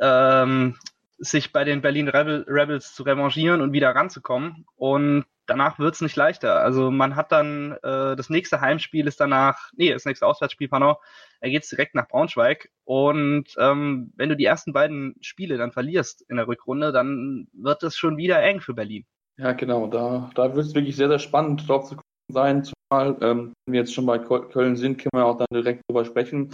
Ähm, 0.00 0.76
sich 1.18 1.52
bei 1.52 1.64
den 1.64 1.82
Berlin 1.82 2.08
Rebel, 2.08 2.44
Rebels 2.48 2.94
zu 2.94 3.04
revanchieren 3.04 3.60
und 3.60 3.72
wieder 3.72 3.94
ranzukommen. 3.94 4.66
Und 4.76 5.24
danach 5.46 5.78
wird's 5.78 6.00
nicht 6.00 6.16
leichter. 6.16 6.60
Also 6.60 6.90
man 6.90 7.16
hat 7.16 7.32
dann, 7.32 7.72
äh, 7.82 8.16
das 8.16 8.30
nächste 8.30 8.60
Heimspiel 8.60 9.06
ist 9.06 9.20
danach, 9.20 9.70
nee, 9.76 9.92
das 9.92 10.04
nächste 10.04 10.26
Auswärtsspiel, 10.26 10.68
pardon, 10.68 10.96
er 11.40 11.50
geht 11.50 11.70
direkt 11.70 11.94
nach 11.94 12.08
Braunschweig. 12.08 12.70
Und 12.84 13.54
ähm, 13.58 14.12
wenn 14.16 14.28
du 14.28 14.36
die 14.36 14.44
ersten 14.44 14.72
beiden 14.72 15.16
Spiele 15.20 15.56
dann 15.56 15.72
verlierst 15.72 16.24
in 16.28 16.36
der 16.36 16.48
Rückrunde, 16.48 16.92
dann 16.92 17.48
wird 17.52 17.82
es 17.82 17.96
schon 17.96 18.16
wieder 18.16 18.42
eng 18.42 18.60
für 18.60 18.74
Berlin. 18.74 19.04
Ja, 19.38 19.52
genau. 19.52 19.86
Da, 19.86 20.30
da 20.34 20.54
wird 20.54 20.66
es 20.66 20.74
wirklich 20.74 20.96
sehr, 20.96 21.08
sehr 21.08 21.18
spannend 21.18 21.68
drauf 21.68 21.88
zu 21.88 21.96
sein. 22.32 22.64
Zumal, 22.64 23.16
ähm, 23.20 23.52
wenn 23.66 23.72
wir 23.72 23.80
jetzt 23.80 23.94
schon 23.94 24.06
bei 24.06 24.18
Köln 24.18 24.76
sind, 24.76 24.98
können 24.98 25.22
wir 25.22 25.26
auch 25.26 25.38
dann 25.38 25.46
direkt 25.52 25.82
drüber 25.88 26.04
sprechen. 26.04 26.50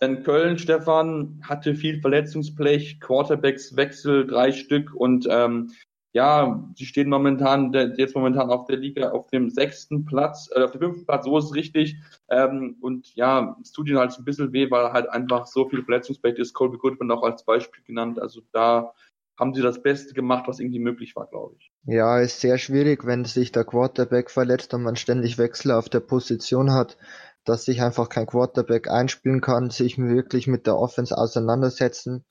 Denn 0.00 0.24
Köln, 0.24 0.58
Stefan, 0.58 1.40
hatte 1.44 1.76
viel 1.76 2.00
Verletzungsblech, 2.00 2.98
Quarterbacks 2.98 3.76
Wechsel, 3.76 4.26
drei 4.26 4.50
Stück 4.50 4.92
und 4.92 5.28
ähm, 5.30 5.70
ja, 6.12 6.68
sie 6.76 6.84
stehen 6.84 7.08
momentan, 7.08 7.72
jetzt 7.96 8.14
momentan 8.14 8.50
auf 8.50 8.66
der 8.66 8.76
Liga 8.76 9.10
auf 9.10 9.28
dem 9.28 9.48
sechsten 9.48 10.04
Platz, 10.04 10.50
äh, 10.54 10.62
auf 10.62 10.72
dem 10.72 10.80
fünften 10.80 11.06
Platz, 11.06 11.24
so 11.24 11.38
ist 11.38 11.46
es 11.46 11.54
richtig. 11.54 11.96
Ähm, 12.28 12.76
und 12.80 13.14
ja, 13.14 13.56
es 13.62 13.72
tut 13.72 13.88
ihnen 13.88 13.98
halt 13.98 14.16
ein 14.18 14.24
bisschen 14.24 14.52
weh, 14.52 14.70
weil 14.70 14.92
halt 14.92 15.08
einfach 15.08 15.46
so 15.46 15.68
viel 15.68 15.82
Verletzungsbett 15.82 16.38
ist. 16.38 16.52
Colby 16.52 16.76
Goodman 16.76 17.10
auch 17.10 17.22
als 17.22 17.44
Beispiel 17.44 17.82
genannt. 17.84 18.20
Also 18.20 18.42
da 18.52 18.92
haben 19.38 19.54
sie 19.54 19.62
das 19.62 19.82
Beste 19.82 20.12
gemacht, 20.12 20.44
was 20.46 20.60
irgendwie 20.60 20.80
möglich 20.80 21.16
war, 21.16 21.26
glaube 21.26 21.56
ich. 21.58 21.72
Ja, 21.84 22.20
ist 22.20 22.40
sehr 22.40 22.58
schwierig, 22.58 23.06
wenn 23.06 23.24
sich 23.24 23.50
der 23.50 23.64
Quarterback 23.64 24.30
verletzt 24.30 24.74
und 24.74 24.82
man 24.82 24.96
ständig 24.96 25.38
Wechsel 25.38 25.72
auf 25.72 25.88
der 25.88 26.00
Position 26.00 26.72
hat, 26.72 26.98
dass 27.44 27.64
sich 27.64 27.80
einfach 27.80 28.10
kein 28.10 28.26
Quarterback 28.26 28.88
einspielen 28.88 29.40
kann, 29.40 29.70
sich 29.70 29.96
wirklich 29.96 30.46
mit 30.46 30.66
der 30.66 30.76
Offense 30.76 31.16
auseinandersetzen 31.16 32.24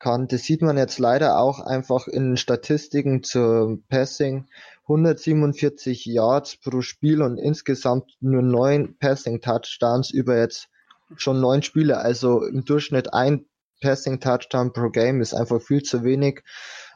kann. 0.00 0.26
Das 0.26 0.42
sieht 0.42 0.62
man 0.62 0.76
jetzt 0.76 0.98
leider 0.98 1.38
auch 1.38 1.60
einfach 1.60 2.08
in 2.08 2.36
Statistiken 2.36 3.22
zum 3.22 3.84
Passing. 3.88 4.46
147 4.82 6.04
Yards 6.06 6.56
pro 6.56 6.80
Spiel 6.80 7.22
und 7.22 7.38
insgesamt 7.38 8.16
nur 8.20 8.42
neun 8.42 8.96
Passing 8.98 9.40
Touchdowns 9.40 10.10
über 10.10 10.36
jetzt 10.36 10.68
schon 11.16 11.40
neun 11.40 11.62
Spiele. 11.62 11.98
Also 11.98 12.44
im 12.44 12.64
Durchschnitt 12.64 13.14
ein 13.14 13.44
Passing 13.80 14.20
Touchdown 14.20 14.72
pro 14.72 14.90
Game 14.90 15.20
ist 15.20 15.34
einfach 15.34 15.62
viel 15.62 15.82
zu 15.82 16.02
wenig. 16.02 16.42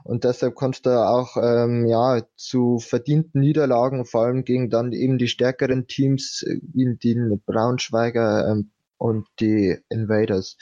Und 0.02 0.24
deshalb 0.24 0.54
kommt 0.54 0.84
da 0.84 1.08
auch 1.08 1.36
ähm, 1.36 1.86
ja 1.86 2.22
zu 2.36 2.78
verdienten 2.78 3.40
Niederlagen, 3.40 4.04
vor 4.04 4.24
allem 4.24 4.44
gegen 4.44 4.68
dann 4.68 4.92
eben 4.92 5.16
die 5.16 5.28
stärkeren 5.28 5.86
Teams 5.86 6.44
wie 6.60 6.96
die 6.96 7.16
Braunschweiger 7.46 8.50
ähm, 8.50 8.70
und 8.98 9.26
die 9.40 9.78
Invaders 9.88 10.56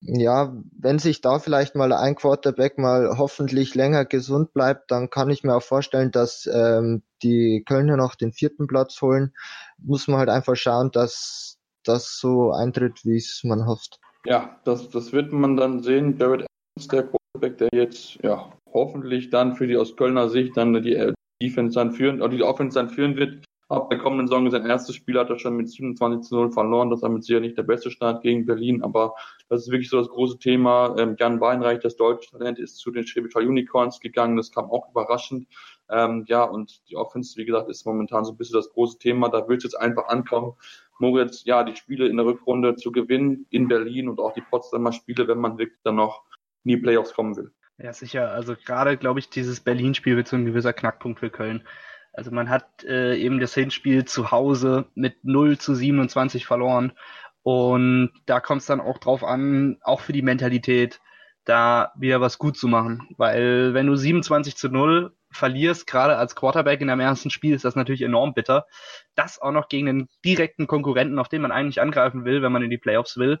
ja, 0.00 0.56
wenn 0.78 0.98
sich 0.98 1.20
da 1.20 1.38
vielleicht 1.38 1.74
mal 1.74 1.92
ein 1.92 2.14
Quarterback 2.14 2.78
mal 2.78 3.18
hoffentlich 3.18 3.74
länger 3.74 4.04
gesund 4.04 4.52
bleibt, 4.52 4.90
dann 4.90 5.10
kann 5.10 5.30
ich 5.30 5.42
mir 5.42 5.56
auch 5.56 5.62
vorstellen, 5.62 6.10
dass 6.10 6.48
ähm, 6.52 7.02
die 7.22 7.64
Kölner 7.66 7.96
noch 7.96 8.14
den 8.14 8.32
vierten 8.32 8.66
Platz 8.66 9.00
holen. 9.02 9.34
Muss 9.78 10.06
man 10.06 10.18
halt 10.18 10.28
einfach 10.28 10.56
schauen, 10.56 10.90
dass 10.92 11.58
das 11.84 12.18
so 12.18 12.52
eintritt, 12.52 13.04
wie 13.04 13.16
es 13.16 13.42
man 13.44 13.66
hofft. 13.66 13.98
Ja, 14.26 14.60
das, 14.64 14.88
das 14.90 15.12
wird 15.12 15.32
man 15.32 15.56
dann 15.56 15.82
sehen. 15.82 16.16
Jared 16.18 16.46
Evans, 16.76 16.88
der 16.88 17.08
Quarterback, 17.08 17.58
der 17.58 17.68
jetzt 17.72 18.18
ja 18.22 18.52
hoffentlich 18.72 19.30
dann 19.30 19.56
für 19.56 19.66
die 19.66 19.76
aus 19.76 19.96
Kölner 19.96 20.28
Sicht 20.28 20.56
dann 20.56 20.74
die 20.82 21.12
Defense 21.42 21.74
dann 21.74 21.92
führen, 21.92 22.20
oder 22.20 22.36
die 22.36 22.42
Offense 22.42 22.78
dann 22.78 22.90
führen 22.90 23.16
wird, 23.16 23.44
Ab 23.70 23.88
der 23.88 24.00
kommenden 24.00 24.26
Saison 24.26 24.50
sein 24.50 24.66
erstes 24.66 24.96
Spiel 24.96 25.16
hat 25.16 25.30
er 25.30 25.38
schon 25.38 25.56
mit 25.56 25.70
27 25.70 26.28
zu 26.28 26.34
0 26.34 26.50
verloren. 26.50 26.90
Das 26.90 26.96
ist 26.96 27.04
damit 27.04 27.22
sicher 27.22 27.38
nicht 27.38 27.56
der 27.56 27.62
beste 27.62 27.92
Start 27.92 28.20
gegen 28.20 28.44
Berlin, 28.44 28.82
aber 28.82 29.14
das 29.48 29.62
ist 29.62 29.70
wirklich 29.70 29.88
so 29.88 29.98
das 29.98 30.08
große 30.08 30.40
Thema. 30.40 30.96
Ähm, 30.98 31.14
Jan 31.16 31.40
Weinreich, 31.40 31.78
das 31.78 31.94
deutsche 31.94 32.32
Talent, 32.32 32.58
ist 32.58 32.78
zu 32.78 32.90
den 32.90 33.06
Schwäbischer 33.06 33.38
Unicorns 33.38 34.00
gegangen. 34.00 34.36
Das 34.36 34.50
kam 34.50 34.68
auch 34.72 34.90
überraschend. 34.90 35.46
Ähm, 35.88 36.24
ja, 36.26 36.42
und 36.42 36.82
die 36.90 36.96
Offense, 36.96 37.36
wie 37.36 37.44
gesagt, 37.44 37.70
ist 37.70 37.86
momentan 37.86 38.24
so 38.24 38.32
ein 38.32 38.36
bisschen 38.36 38.56
das 38.56 38.70
große 38.70 38.98
Thema. 38.98 39.28
Da 39.28 39.48
wird 39.48 39.58
es 39.58 39.64
jetzt 39.72 39.80
einfach 39.80 40.08
ankommen, 40.08 40.54
Moritz, 40.98 41.44
ja, 41.44 41.62
die 41.62 41.76
Spiele 41.76 42.08
in 42.08 42.16
der 42.16 42.26
Rückrunde 42.26 42.74
zu 42.74 42.90
gewinnen 42.90 43.46
in 43.50 43.68
Berlin 43.68 44.08
und 44.08 44.18
auch 44.18 44.32
die 44.32 44.42
Potsdamer 44.42 44.92
Spiele, 44.92 45.28
wenn 45.28 45.38
man 45.38 45.58
wirklich 45.58 45.78
dann 45.84 45.94
noch 45.94 46.24
in 46.64 46.70
die 46.70 46.76
Playoffs 46.76 47.14
kommen 47.14 47.36
will. 47.36 47.52
Ja, 47.78 47.92
sicher. 47.92 48.32
Also 48.32 48.56
gerade, 48.56 48.96
glaube 48.96 49.20
ich, 49.20 49.30
dieses 49.30 49.60
Berlin-Spiel 49.60 50.16
wird 50.16 50.26
so 50.26 50.34
ein 50.34 50.44
gewisser 50.44 50.72
Knackpunkt 50.72 51.20
für 51.20 51.30
Köln. 51.30 51.62
Also 52.12 52.30
man 52.30 52.50
hat 52.50 52.84
äh, 52.84 53.16
eben 53.16 53.40
das 53.40 53.54
Hinspiel 53.54 54.04
zu 54.04 54.30
Hause 54.30 54.86
mit 54.94 55.24
0 55.24 55.58
zu 55.58 55.74
27 55.74 56.46
verloren. 56.46 56.92
Und 57.42 58.12
da 58.26 58.40
kommt 58.40 58.60
es 58.60 58.66
dann 58.66 58.80
auch 58.80 58.98
drauf 58.98 59.24
an, 59.24 59.78
auch 59.82 60.00
für 60.00 60.12
die 60.12 60.22
Mentalität, 60.22 61.00
da 61.44 61.92
wieder 61.96 62.20
was 62.20 62.38
gut 62.38 62.56
zu 62.56 62.68
machen. 62.68 63.08
Weil 63.16 63.74
wenn 63.74 63.86
du 63.86 63.96
27 63.96 64.56
zu 64.56 64.68
0 64.68 65.12
verlierst, 65.32 65.86
gerade 65.86 66.16
als 66.16 66.34
Quarterback 66.34 66.80
in 66.80 66.88
deinem 66.88 67.00
ersten 67.00 67.30
Spiel, 67.30 67.54
ist 67.54 67.64
das 67.64 67.76
natürlich 67.76 68.02
enorm 68.02 68.34
bitter. 68.34 68.66
Das 69.14 69.40
auch 69.40 69.52
noch 69.52 69.68
gegen 69.68 69.88
einen 69.88 70.08
direkten 70.24 70.66
Konkurrenten, 70.66 71.18
auf 71.18 71.28
den 71.28 71.42
man 71.42 71.52
eigentlich 71.52 71.80
angreifen 71.80 72.24
will, 72.24 72.42
wenn 72.42 72.52
man 72.52 72.62
in 72.62 72.70
die 72.70 72.78
Playoffs 72.78 73.16
will, 73.16 73.38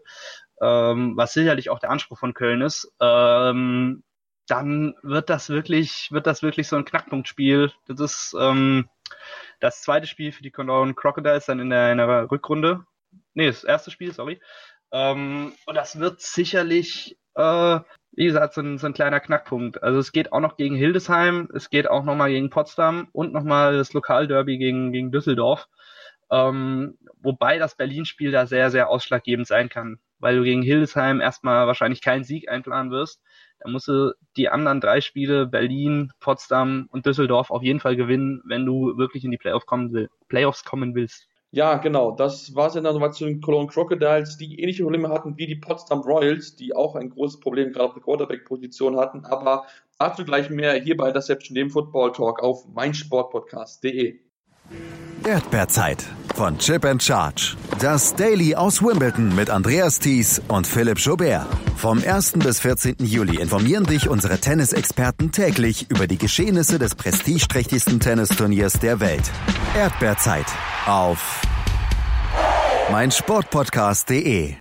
ähm, 0.62 1.16
was 1.16 1.32
sicherlich 1.32 1.68
auch 1.70 1.80
der 1.80 1.90
Anspruch 1.90 2.18
von 2.18 2.34
Köln 2.34 2.62
ist. 2.62 2.90
Ähm, 3.00 4.02
dann 4.50 4.94
wird 5.02 5.30
das 5.30 5.48
wirklich, 5.48 6.08
wird 6.10 6.26
das 6.26 6.42
wirklich 6.42 6.68
so 6.68 6.76
ein 6.76 6.84
Knackpunktspiel. 6.84 7.72
Das 7.86 8.00
ist 8.00 8.36
ähm, 8.38 8.88
das 9.60 9.82
zweite 9.82 10.06
Spiel 10.06 10.32
für 10.32 10.42
die 10.42 10.50
Cologne 10.50 10.94
Crocodiles 10.94 11.46
dann 11.46 11.60
in 11.60 11.70
der, 11.70 11.92
in 11.92 11.98
der 11.98 12.30
Rückrunde. 12.30 12.84
Nee, 13.34 13.46
das 13.46 13.64
erste 13.64 13.90
Spiel, 13.90 14.12
sorry. 14.12 14.40
Ähm, 14.92 15.52
und 15.66 15.74
das 15.74 16.00
wird 16.00 16.20
sicherlich, 16.20 17.16
äh, 17.34 17.80
wie 18.12 18.24
gesagt, 18.24 18.54
so 18.54 18.60
ein, 18.60 18.78
so 18.78 18.86
ein 18.86 18.94
kleiner 18.94 19.20
Knackpunkt. 19.20 19.82
Also 19.82 20.00
es 20.00 20.10
geht 20.10 20.32
auch 20.32 20.40
noch 20.40 20.56
gegen 20.56 20.74
Hildesheim, 20.74 21.48
es 21.54 21.70
geht 21.70 21.88
auch 21.88 22.02
nochmal 22.02 22.30
gegen 22.30 22.50
Potsdam 22.50 23.08
und 23.12 23.32
nochmal 23.32 23.76
das 23.76 23.92
Lokalderby 23.92 24.58
gegen, 24.58 24.90
gegen 24.90 25.12
Düsseldorf. 25.12 25.68
Ähm, 26.30 26.98
wobei 27.20 27.58
das 27.58 27.76
Berlin-Spiel 27.76 28.32
da 28.32 28.46
sehr, 28.46 28.70
sehr 28.70 28.88
ausschlaggebend 28.88 29.46
sein 29.46 29.68
kann, 29.68 29.98
weil 30.18 30.36
du 30.36 30.42
gegen 30.42 30.62
Hildesheim 30.62 31.20
erstmal 31.20 31.66
wahrscheinlich 31.66 32.02
keinen 32.02 32.24
Sieg 32.24 32.48
einplanen 32.48 32.90
wirst. 32.90 33.20
Da 33.60 33.70
musst 33.70 33.88
du 33.88 34.12
die 34.36 34.48
anderen 34.48 34.80
drei 34.80 35.00
Spiele, 35.00 35.46
Berlin, 35.46 36.12
Potsdam 36.20 36.88
und 36.90 37.06
Düsseldorf, 37.06 37.50
auf 37.50 37.62
jeden 37.62 37.80
Fall 37.80 37.96
gewinnen, 37.96 38.42
wenn 38.44 38.66
du 38.66 38.96
wirklich 38.96 39.24
in 39.24 39.30
die 39.30 39.38
Playoff 39.38 39.66
kommen 39.66 39.92
will, 39.92 40.08
Playoffs 40.28 40.64
kommen 40.64 40.94
willst. 40.94 41.26
Ja, 41.52 41.78
genau. 41.78 42.12
Das 42.12 42.54
war 42.54 42.68
es 42.68 42.74
dann 42.74 42.84
soweit 42.84 43.14
zu 43.14 43.24
den 43.24 43.40
Cologne 43.40 43.68
Crocodiles, 43.68 44.36
die 44.36 44.60
ähnliche 44.60 44.84
Probleme 44.84 45.08
hatten 45.08 45.36
wie 45.36 45.46
die 45.46 45.56
Potsdam 45.56 46.00
Royals, 46.00 46.54
die 46.54 46.76
auch 46.76 46.94
ein 46.94 47.10
großes 47.10 47.40
Problem 47.40 47.72
gerade 47.72 47.86
auf 47.86 47.94
der 47.94 48.02
Quarterback-Position 48.02 48.96
hatten. 48.96 49.24
Aber 49.24 49.64
dazu 49.98 50.24
gleich 50.24 50.48
mehr 50.48 50.74
hier 50.74 50.96
bei 50.96 51.10
Deception, 51.10 51.56
dem 51.56 51.70
Football 51.70 52.12
Talk 52.12 52.40
auf 52.40 52.68
meinsportpodcast.de. 52.68 54.20
Erdbeerzeit 55.26 56.04
von 56.34 56.56
Chip 56.58 56.84
and 56.84 57.02
Charge. 57.02 57.56
Das 57.80 58.14
Daily 58.14 58.54
aus 58.54 58.82
Wimbledon 58.82 59.34
mit 59.34 59.50
Andreas 59.50 59.98
Thies 59.98 60.40
und 60.48 60.66
Philipp 60.66 60.98
Jobert. 60.98 61.46
Vom 61.76 62.02
1. 62.02 62.34
bis 62.38 62.60
14. 62.60 62.96
Juli 63.00 63.40
informieren 63.40 63.84
dich 63.84 64.08
unsere 64.08 64.38
Tennisexperten 64.38 65.32
täglich 65.32 65.90
über 65.90 66.06
die 66.06 66.18
Geschehnisse 66.18 66.78
des 66.78 66.94
prestigeträchtigsten 66.94 68.00
Tennisturniers 68.00 68.74
der 68.80 69.00
Welt. 69.00 69.30
Erdbeerzeit 69.76 70.46
auf 70.86 71.42
meinsportpodcast.de. 72.90 74.54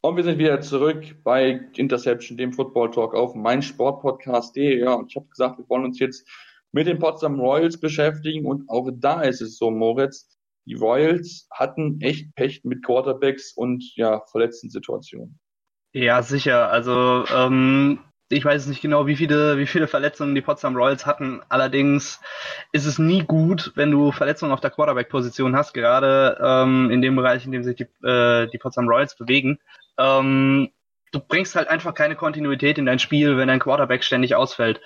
Und 0.00 0.16
wir 0.16 0.24
sind 0.24 0.38
wieder 0.38 0.60
zurück 0.60 1.02
bei 1.24 1.60
Interception, 1.76 2.36
dem 2.36 2.52
Football 2.52 2.90
Talk 2.90 3.14
auf 3.14 3.34
meinsportpodcast.de. 3.34 4.80
Ja, 4.80 4.94
und 4.94 5.10
ich 5.10 5.16
habe 5.16 5.26
gesagt, 5.28 5.58
wir 5.58 5.68
wollen 5.68 5.84
uns 5.84 5.98
jetzt 5.98 6.26
mit 6.74 6.88
den 6.88 6.98
Potsdam 6.98 7.38
Royals 7.38 7.78
beschäftigen. 7.78 8.44
Und 8.44 8.68
auch 8.68 8.90
da 8.92 9.22
ist 9.22 9.40
es 9.40 9.56
so, 9.56 9.70
Moritz, 9.70 10.28
die 10.66 10.74
Royals 10.74 11.46
hatten 11.52 12.00
echt 12.00 12.34
Pech 12.34 12.62
mit 12.64 12.84
Quarterbacks 12.84 13.52
und 13.54 13.84
ja, 13.96 14.22
verletzten 14.30 14.70
Situationen. 14.70 15.38
Ja, 15.92 16.22
sicher. 16.22 16.70
Also 16.70 17.24
ähm, 17.32 18.00
ich 18.28 18.44
weiß 18.44 18.66
nicht 18.66 18.82
genau, 18.82 19.06
wie 19.06 19.14
viele, 19.14 19.56
wie 19.58 19.66
viele 19.66 19.86
Verletzungen 19.86 20.34
die 20.34 20.40
Potsdam 20.40 20.74
Royals 20.74 21.06
hatten. 21.06 21.42
Allerdings 21.48 22.20
ist 22.72 22.86
es 22.86 22.98
nie 22.98 23.22
gut, 23.22 23.70
wenn 23.76 23.92
du 23.92 24.10
Verletzungen 24.10 24.50
auf 24.50 24.60
der 24.60 24.70
Quarterback-Position 24.70 25.54
hast, 25.54 25.74
gerade 25.74 26.38
ähm, 26.42 26.90
in 26.90 27.02
dem 27.02 27.14
Bereich, 27.14 27.46
in 27.46 27.52
dem 27.52 27.62
sich 27.62 27.76
die, 27.76 28.06
äh, 28.06 28.48
die 28.48 28.58
Potsdam 28.58 28.88
Royals 28.88 29.14
bewegen. 29.14 29.60
Ähm, 29.96 30.70
du 31.12 31.20
bringst 31.20 31.54
halt 31.54 31.68
einfach 31.68 31.94
keine 31.94 32.16
Kontinuität 32.16 32.78
in 32.78 32.86
dein 32.86 32.98
Spiel, 32.98 33.36
wenn 33.36 33.48
dein 33.48 33.60
Quarterback 33.60 34.02
ständig 34.02 34.34
ausfällt. 34.34 34.80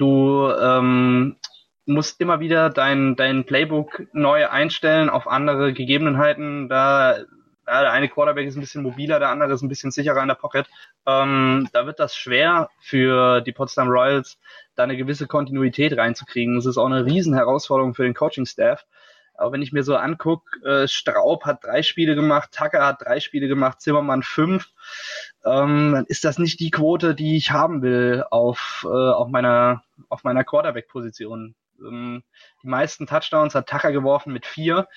Du 0.00 0.50
ähm, 0.50 1.36
musst 1.84 2.22
immer 2.22 2.40
wieder 2.40 2.70
dein, 2.70 3.16
dein 3.16 3.44
Playbook 3.44 4.02
neu 4.14 4.48
einstellen 4.48 5.10
auf 5.10 5.28
andere 5.28 5.74
Gegebenheiten. 5.74 6.70
Da 6.70 7.18
ja, 7.18 7.82
der 7.82 7.92
eine 7.92 8.08
Quarterback 8.08 8.46
ist 8.46 8.56
ein 8.56 8.62
bisschen 8.62 8.82
mobiler, 8.82 9.18
der 9.18 9.28
andere 9.28 9.52
ist 9.52 9.60
ein 9.60 9.68
bisschen 9.68 9.90
sicherer 9.90 10.22
in 10.22 10.28
der 10.28 10.36
Pocket. 10.36 10.66
Ähm, 11.06 11.68
da 11.74 11.84
wird 11.84 12.00
das 12.00 12.16
schwer 12.16 12.70
für 12.80 13.42
die 13.42 13.52
Potsdam 13.52 13.88
Royals, 13.88 14.38
da 14.74 14.84
eine 14.84 14.96
gewisse 14.96 15.26
Kontinuität 15.26 15.94
reinzukriegen. 15.94 16.56
Das 16.56 16.64
ist 16.64 16.78
auch 16.78 16.86
eine 16.86 17.04
Riesenherausforderung 17.04 17.92
für 17.92 18.04
den 18.04 18.14
Coaching-Staff. 18.14 18.86
Aber 19.34 19.52
wenn 19.52 19.62
ich 19.62 19.72
mir 19.72 19.82
so 19.82 19.96
angucke, 19.96 20.64
äh, 20.66 20.88
Straub 20.88 21.44
hat 21.44 21.62
drei 21.62 21.82
Spiele 21.82 22.14
gemacht, 22.14 22.52
Tucker 22.52 22.86
hat 22.86 23.02
drei 23.02 23.20
Spiele 23.20 23.48
gemacht, 23.48 23.82
Zimmermann 23.82 24.22
fünf, 24.22 24.70
ähm, 25.44 25.92
dann 25.92 26.04
ist 26.06 26.24
das 26.24 26.38
nicht 26.38 26.60
die 26.60 26.70
Quote, 26.70 27.14
die 27.14 27.36
ich 27.36 27.50
haben 27.50 27.82
will 27.82 28.24
auf, 28.30 28.86
äh, 28.86 28.88
auf 28.88 29.28
meiner, 29.28 29.82
auf 30.08 30.24
meiner 30.24 30.44
Quarterback-Position. 30.44 31.54
Ähm, 31.80 32.22
die 32.62 32.68
meisten 32.68 33.06
Touchdowns 33.06 33.54
hat 33.54 33.68
Tucker 33.68 33.92
geworfen 33.92 34.32
mit 34.32 34.46
vier 34.46 34.88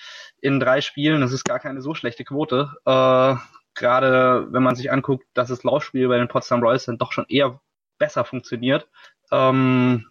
in 0.41 0.59
drei 0.59 0.81
Spielen. 0.81 1.21
Das 1.21 1.31
ist 1.31 1.45
gar 1.45 1.59
keine 1.59 1.81
so 1.81 1.93
schlechte 1.95 2.23
Quote. 2.23 2.71
Äh, 2.85 3.35
Gerade 3.75 4.47
wenn 4.51 4.61
man 4.61 4.75
sich 4.75 4.91
anguckt, 4.91 5.25
dass 5.33 5.49
das 5.49 5.63
Laufspiel 5.63 6.07
bei 6.07 6.17
den 6.17 6.27
Potsdam 6.27 6.61
Royals 6.61 6.85
dann 6.85 6.99
doch 6.99 7.11
schon 7.11 7.25
eher 7.27 7.59
besser 7.97 8.23
funktioniert. 8.23 8.87
Ähm, 9.31 10.05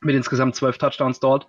mit 0.00 0.16
insgesamt 0.16 0.56
zwölf 0.56 0.78
Touchdowns 0.78 1.20
dort. 1.20 1.46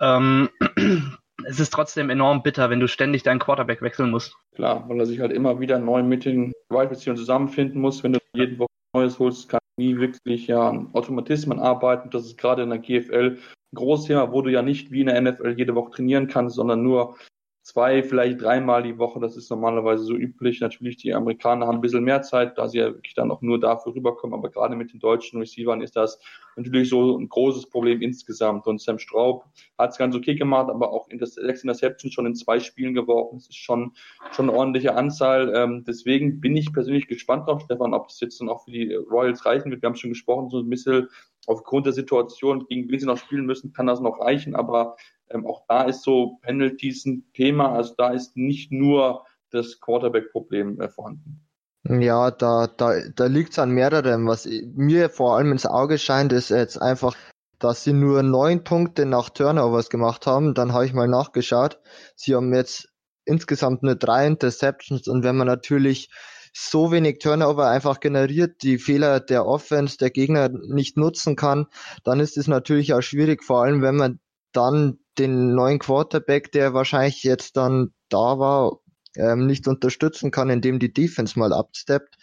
Ähm, 0.00 0.48
es 1.44 1.58
ist 1.58 1.72
trotzdem 1.72 2.10
enorm 2.10 2.42
bitter, 2.42 2.70
wenn 2.70 2.80
du 2.80 2.86
ständig 2.86 3.22
deinen 3.22 3.40
Quarterback 3.40 3.82
wechseln 3.82 4.10
musst. 4.10 4.36
Klar, 4.54 4.88
weil 4.88 5.00
er 5.00 5.06
sich 5.06 5.20
halt 5.20 5.32
immer 5.32 5.60
wieder 5.60 5.78
neu 5.78 6.02
mit 6.02 6.24
den 6.24 6.52
Receivers 6.80 7.18
zusammenfinden 7.18 7.80
muss, 7.80 8.02
wenn 8.02 8.14
du 8.14 8.18
jeden 8.34 8.58
Woche 8.58 8.68
Neues 8.94 9.18
holst, 9.18 9.48
kann 9.48 9.60
nie 9.78 9.96
wirklich 9.96 10.46
ja 10.46 10.68
an 10.68 10.90
Automatismen 10.92 11.58
arbeiten. 11.58 12.10
Das 12.10 12.26
ist 12.26 12.38
gerade 12.38 12.62
in 12.62 12.70
der 12.70 12.78
GFL 12.78 13.38
ein 13.38 13.76
großes 13.76 14.06
Thema, 14.06 14.32
wo 14.32 14.42
du 14.42 14.50
ja 14.50 14.62
nicht 14.62 14.90
wie 14.90 15.00
in 15.00 15.06
der 15.06 15.20
NFL 15.20 15.54
jede 15.56 15.74
Woche 15.74 15.92
trainieren 15.92 16.28
kannst, 16.28 16.56
sondern 16.56 16.82
nur 16.82 17.16
zwei, 17.62 18.02
vielleicht 18.02 18.42
dreimal 18.42 18.82
die 18.82 18.98
Woche. 18.98 19.20
Das 19.20 19.36
ist 19.36 19.50
normalerweise 19.50 20.04
so 20.04 20.14
üblich. 20.14 20.60
Natürlich, 20.60 20.96
die 20.96 21.14
Amerikaner 21.14 21.66
haben 21.66 21.76
ein 21.76 21.80
bisschen 21.80 22.04
mehr 22.04 22.22
Zeit, 22.22 22.58
da 22.58 22.68
sie 22.68 22.78
ja 22.78 22.86
wirklich 22.86 23.14
dann 23.14 23.30
auch 23.30 23.40
nur 23.40 23.60
dafür 23.60 23.94
rüberkommen. 23.94 24.34
Aber 24.34 24.50
gerade 24.50 24.74
mit 24.76 24.92
den 24.92 25.00
deutschen 25.00 25.38
Receivern 25.38 25.80
ist 25.80 25.96
das 25.96 26.18
natürlich 26.56 26.88
so 26.88 27.16
ein 27.16 27.28
großes 27.28 27.70
Problem 27.70 28.02
insgesamt. 28.02 28.66
Und 28.66 28.80
Sam 28.80 28.98
Straub 28.98 29.44
hat 29.78 29.90
es 29.90 29.98
ganz 29.98 30.14
okay 30.16 30.34
gemacht, 30.34 30.70
aber 30.70 30.92
auch 30.92 31.08
in 31.08 31.18
das 31.18 31.34
sechs 31.34 31.62
Interceptions 31.62 32.12
schon 32.12 32.26
in 32.26 32.34
zwei 32.34 32.58
Spielen 32.58 32.94
geworfen. 32.94 33.38
Das 33.38 33.48
ist 33.48 33.56
schon, 33.56 33.92
schon 34.32 34.48
eine 34.48 34.58
ordentliche 34.58 34.94
Anzahl. 34.96 35.52
Ähm, 35.54 35.84
deswegen 35.86 36.40
bin 36.40 36.56
ich 36.56 36.72
persönlich 36.72 37.06
gespannt 37.06 37.46
drauf, 37.48 37.62
Stefan, 37.62 37.94
ob 37.94 38.08
das 38.08 38.20
jetzt 38.20 38.40
dann 38.40 38.48
auch 38.48 38.64
für 38.64 38.72
die 38.72 38.92
Royals 38.94 39.46
reichen 39.46 39.70
wird. 39.70 39.82
Wir 39.82 39.88
haben 39.88 39.96
schon 39.96 40.10
gesprochen, 40.10 40.50
so 40.50 40.58
ein 40.58 40.68
bisschen 40.68 41.08
aufgrund 41.46 41.86
der 41.86 41.92
Situation, 41.92 42.66
gegen 42.68 42.88
wen 42.90 43.00
sie 43.00 43.06
noch 43.06 43.18
spielen 43.18 43.46
müssen, 43.46 43.72
kann 43.72 43.86
das 43.86 44.00
noch 44.00 44.20
reichen. 44.20 44.54
Aber 44.54 44.96
ähm, 45.30 45.46
auch 45.46 45.64
da 45.68 45.84
ist 45.84 46.02
so 46.02 46.38
Penalties 46.42 47.04
ein 47.06 47.24
Thema. 47.34 47.72
Also 47.72 47.94
da 47.96 48.10
ist 48.10 48.36
nicht 48.36 48.72
nur 48.72 49.24
das 49.50 49.80
Quarterback-Problem 49.80 50.80
äh, 50.80 50.88
vorhanden. 50.88 51.46
Ja, 51.84 52.30
da, 52.30 52.68
da, 52.68 52.92
da 53.14 53.26
liegt 53.26 53.52
es 53.52 53.58
an 53.58 53.70
mehreren. 53.70 54.26
Was 54.26 54.46
mir 54.46 55.10
vor 55.10 55.36
allem 55.36 55.52
ins 55.52 55.66
Auge 55.66 55.98
scheint, 55.98 56.32
ist 56.32 56.50
jetzt 56.50 56.80
einfach, 56.80 57.16
dass 57.58 57.82
sie 57.82 57.92
nur 57.92 58.22
neun 58.22 58.62
Punkte 58.62 59.04
nach 59.04 59.30
Turnovers 59.30 59.90
gemacht 59.90 60.26
haben. 60.26 60.54
Dann 60.54 60.72
habe 60.72 60.86
ich 60.86 60.92
mal 60.92 61.08
nachgeschaut. 61.08 61.80
Sie 62.14 62.34
haben 62.36 62.54
jetzt 62.54 62.88
insgesamt 63.24 63.82
nur 63.82 63.96
drei 63.96 64.26
Interceptions 64.26 65.08
und 65.08 65.22
wenn 65.24 65.36
man 65.36 65.46
natürlich 65.46 66.10
so 66.52 66.92
wenig 66.92 67.18
Turnover 67.18 67.68
einfach 67.68 68.00
generiert, 68.00 68.62
die 68.62 68.78
Fehler 68.78 69.20
der 69.20 69.46
Offense 69.46 69.96
der 69.96 70.10
Gegner 70.10 70.48
nicht 70.48 70.96
nutzen 70.96 71.36
kann, 71.36 71.66
dann 72.04 72.20
ist 72.20 72.36
es 72.36 72.46
natürlich 72.46 72.92
auch 72.94 73.02
schwierig, 73.02 73.42
vor 73.42 73.62
allem 73.62 73.82
wenn 73.82 73.96
man 73.96 74.20
dann 74.52 74.98
den 75.18 75.54
neuen 75.54 75.78
Quarterback, 75.78 76.52
der 76.52 76.74
wahrscheinlich 76.74 77.22
jetzt 77.22 77.56
dann 77.56 77.92
da 78.08 78.38
war, 78.38 78.78
ähm, 79.16 79.46
nicht 79.46 79.66
unterstützen 79.68 80.30
kann, 80.30 80.50
indem 80.50 80.78
die 80.78 80.92
Defense 80.92 81.38
mal 81.38 81.52
absteppt. 81.52 82.16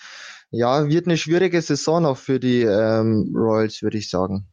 Ja, 0.51 0.87
wird 0.87 1.05
eine 1.05 1.17
schwierige 1.17 1.61
Saison 1.61 2.05
auch 2.05 2.17
für 2.17 2.39
die 2.39 2.61
ähm, 2.61 3.31
Royals, 3.35 3.81
würde 3.83 3.97
ich 3.99 4.09
sagen. 4.09 4.47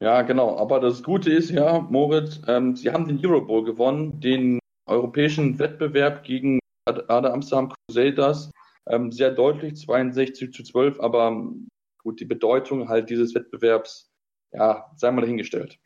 Ja, 0.00 0.22
genau. 0.22 0.58
Aber 0.58 0.80
das 0.80 1.02
Gute 1.02 1.30
ist 1.30 1.50
ja, 1.50 1.80
Moritz, 1.80 2.40
ähm, 2.48 2.74
sie 2.74 2.90
haben 2.90 3.06
den 3.06 3.24
Euro 3.24 3.42
Bowl 3.42 3.64
gewonnen, 3.64 4.20
den 4.20 4.58
europäischen 4.86 5.58
Wettbewerb 5.58 6.24
gegen 6.24 6.58
Ada 6.86 7.32
Amsterdam 7.32 7.72
Crusaders. 7.88 8.50
Ähm, 8.86 9.12
sehr 9.12 9.30
deutlich, 9.30 9.76
62 9.76 10.52
zu 10.52 10.62
12, 10.64 11.00
aber 11.00 11.44
gut, 12.02 12.20
die 12.20 12.24
Bedeutung 12.24 12.88
halt 12.88 13.10
dieses 13.10 13.34
Wettbewerbs, 13.34 14.10
ja, 14.52 14.90
sei 14.96 15.10
mal 15.10 15.20
dahingestellt. 15.20 15.78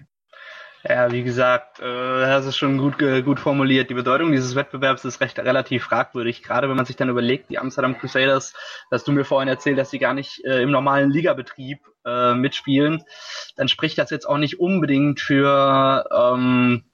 Ja, 0.89 1.11
wie 1.11 1.25
gesagt, 1.25 1.81
äh, 1.81 1.83
das 1.83 2.47
ist 2.47 2.57
schon 2.57 2.79
gut, 2.79 2.99
gut 3.25 3.41
formuliert. 3.41 3.91
Die 3.91 3.95
Bedeutung 3.95 4.31
dieses 4.31 4.55
Wettbewerbs 4.55 5.05
ist 5.05 5.21
recht 5.21 5.39
relativ 5.39 5.85
fragwürdig, 5.85 6.43
gerade 6.43 6.69
wenn 6.69 6.77
man 6.77 6.85
sich 6.85 6.97
dann 6.97 7.09
überlegt, 7.09 7.51
die 7.51 7.59
Amsterdam 7.59 7.99
Crusaders, 7.99 8.55
dass 8.91 9.03
du 9.03 9.11
mir 9.11 9.25
vorhin 9.25 9.49
erzählt, 9.49 9.79
dass 9.79 9.91
sie 9.91 9.99
gar 9.99 10.15
nicht 10.15 10.45
äh, 10.45 10.63
im 10.63 10.71
normalen 10.71 11.11
Ligabetrieb 11.11 11.81
äh, 12.05 12.35
mitspielen, 12.35 13.03
dann 13.57 13.69
spricht 13.69 13.99
das 13.99 14.11
jetzt 14.11 14.27
auch 14.27 14.39
nicht 14.39 14.61
unbedingt 14.61 15.19
für 15.21 16.05
ähm, 16.15 16.85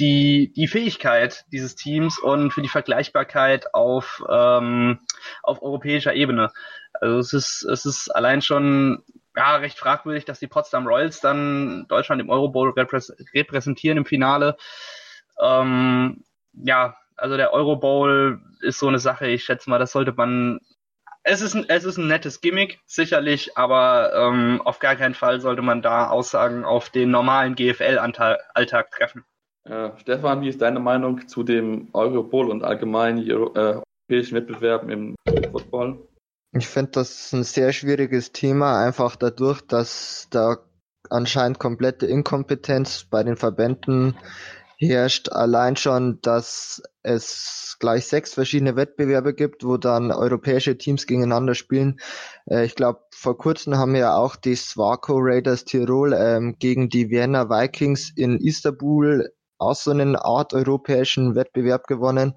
die, 0.00 0.52
die 0.56 0.66
Fähigkeit 0.66 1.44
dieses 1.52 1.76
Teams 1.76 2.18
und 2.18 2.52
für 2.52 2.62
die 2.62 2.68
Vergleichbarkeit 2.68 3.74
auf, 3.74 4.24
ähm, 4.28 5.00
auf 5.42 5.62
europäischer 5.62 6.14
Ebene. 6.14 6.50
Also 6.94 7.18
es 7.18 7.32
ist, 7.32 7.62
es 7.64 7.84
ist 7.84 8.08
allein 8.08 8.42
schon 8.42 9.04
ja, 9.36 9.56
recht 9.56 9.78
fragwürdig, 9.78 10.24
dass 10.24 10.40
die 10.40 10.48
Potsdam 10.48 10.86
Royals 10.86 11.20
dann 11.20 11.86
Deutschland 11.88 12.20
im 12.20 12.30
Euro 12.30 12.48
Bowl 12.48 12.70
reprä 12.70 13.00
repräsentieren 13.34 13.98
im 13.98 14.06
Finale. 14.06 14.56
Ähm, 15.40 16.24
ja, 16.52 16.96
also 17.16 17.36
der 17.36 17.52
Euro 17.52 17.76
Bowl 17.76 18.40
ist 18.60 18.78
so 18.78 18.88
eine 18.88 18.98
Sache, 18.98 19.28
ich 19.28 19.44
schätze 19.44 19.70
mal, 19.70 19.78
das 19.78 19.92
sollte 19.92 20.12
man. 20.12 20.60
Es 21.22 21.42
ist 21.42 21.54
ein, 21.54 21.66
es 21.68 21.84
ist 21.84 21.98
ein 21.98 22.06
nettes 22.06 22.40
Gimmick, 22.40 22.80
sicherlich, 22.86 23.56
aber 23.58 24.12
ähm, 24.14 24.62
auf 24.64 24.78
gar 24.78 24.96
keinen 24.96 25.14
Fall 25.14 25.42
sollte 25.42 25.60
man 25.60 25.82
da 25.82 26.08
Aussagen 26.08 26.64
auf 26.64 26.88
den 26.88 27.10
normalen 27.10 27.54
GFL-Alltag 27.56 28.90
treffen. 28.90 29.24
Äh, 29.64 29.90
Stefan, 29.98 30.40
wie 30.40 30.48
ist 30.48 30.62
deine 30.62 30.80
Meinung 30.80 31.28
zu 31.28 31.42
dem 31.42 31.88
Euro 31.92 32.22
Bowl 32.22 32.50
und 32.50 32.64
allgemein 32.64 33.18
äh, 33.18 33.32
europäischen 33.32 34.34
Wettbewerben 34.34 34.90
im 34.90 35.14
Football? 35.52 36.08
Ich 36.52 36.66
finde 36.66 36.92
das 36.92 37.32
ein 37.32 37.44
sehr 37.44 37.72
schwieriges 37.72 38.32
Thema, 38.32 38.84
einfach 38.84 39.16
dadurch, 39.16 39.60
dass 39.60 40.26
da 40.30 40.58
anscheinend 41.08 41.58
komplette 41.58 42.06
Inkompetenz 42.06 43.04
bei 43.04 43.22
den 43.22 43.36
Verbänden 43.36 44.16
herrscht. 44.78 45.30
Allein 45.30 45.76
schon, 45.76 46.20
dass 46.22 46.82
es 47.02 47.76
gleich 47.78 48.06
sechs 48.06 48.34
verschiedene 48.34 48.76
Wettbewerbe 48.76 49.34
gibt, 49.34 49.64
wo 49.64 49.76
dann 49.76 50.10
europäische 50.10 50.76
Teams 50.78 51.06
gegeneinander 51.06 51.54
spielen. 51.54 52.00
Äh, 52.46 52.64
ich 52.64 52.74
glaube, 52.74 53.00
vor 53.12 53.36
kurzem 53.36 53.76
haben 53.76 53.94
ja 53.94 54.16
auch 54.16 54.36
die 54.36 54.56
Swarco 54.56 55.18
Raiders 55.18 55.64
Tirol 55.64 56.14
ähm, 56.14 56.56
gegen 56.58 56.88
die 56.88 57.10
Vienna 57.10 57.48
Vikings 57.48 58.10
in 58.16 58.38
Istanbul 58.38 59.30
auch 59.60 59.74
so 59.74 59.90
einen 59.90 60.16
Art 60.16 60.52
europäischen 60.54 61.34
Wettbewerb 61.34 61.86
gewonnen 61.86 62.34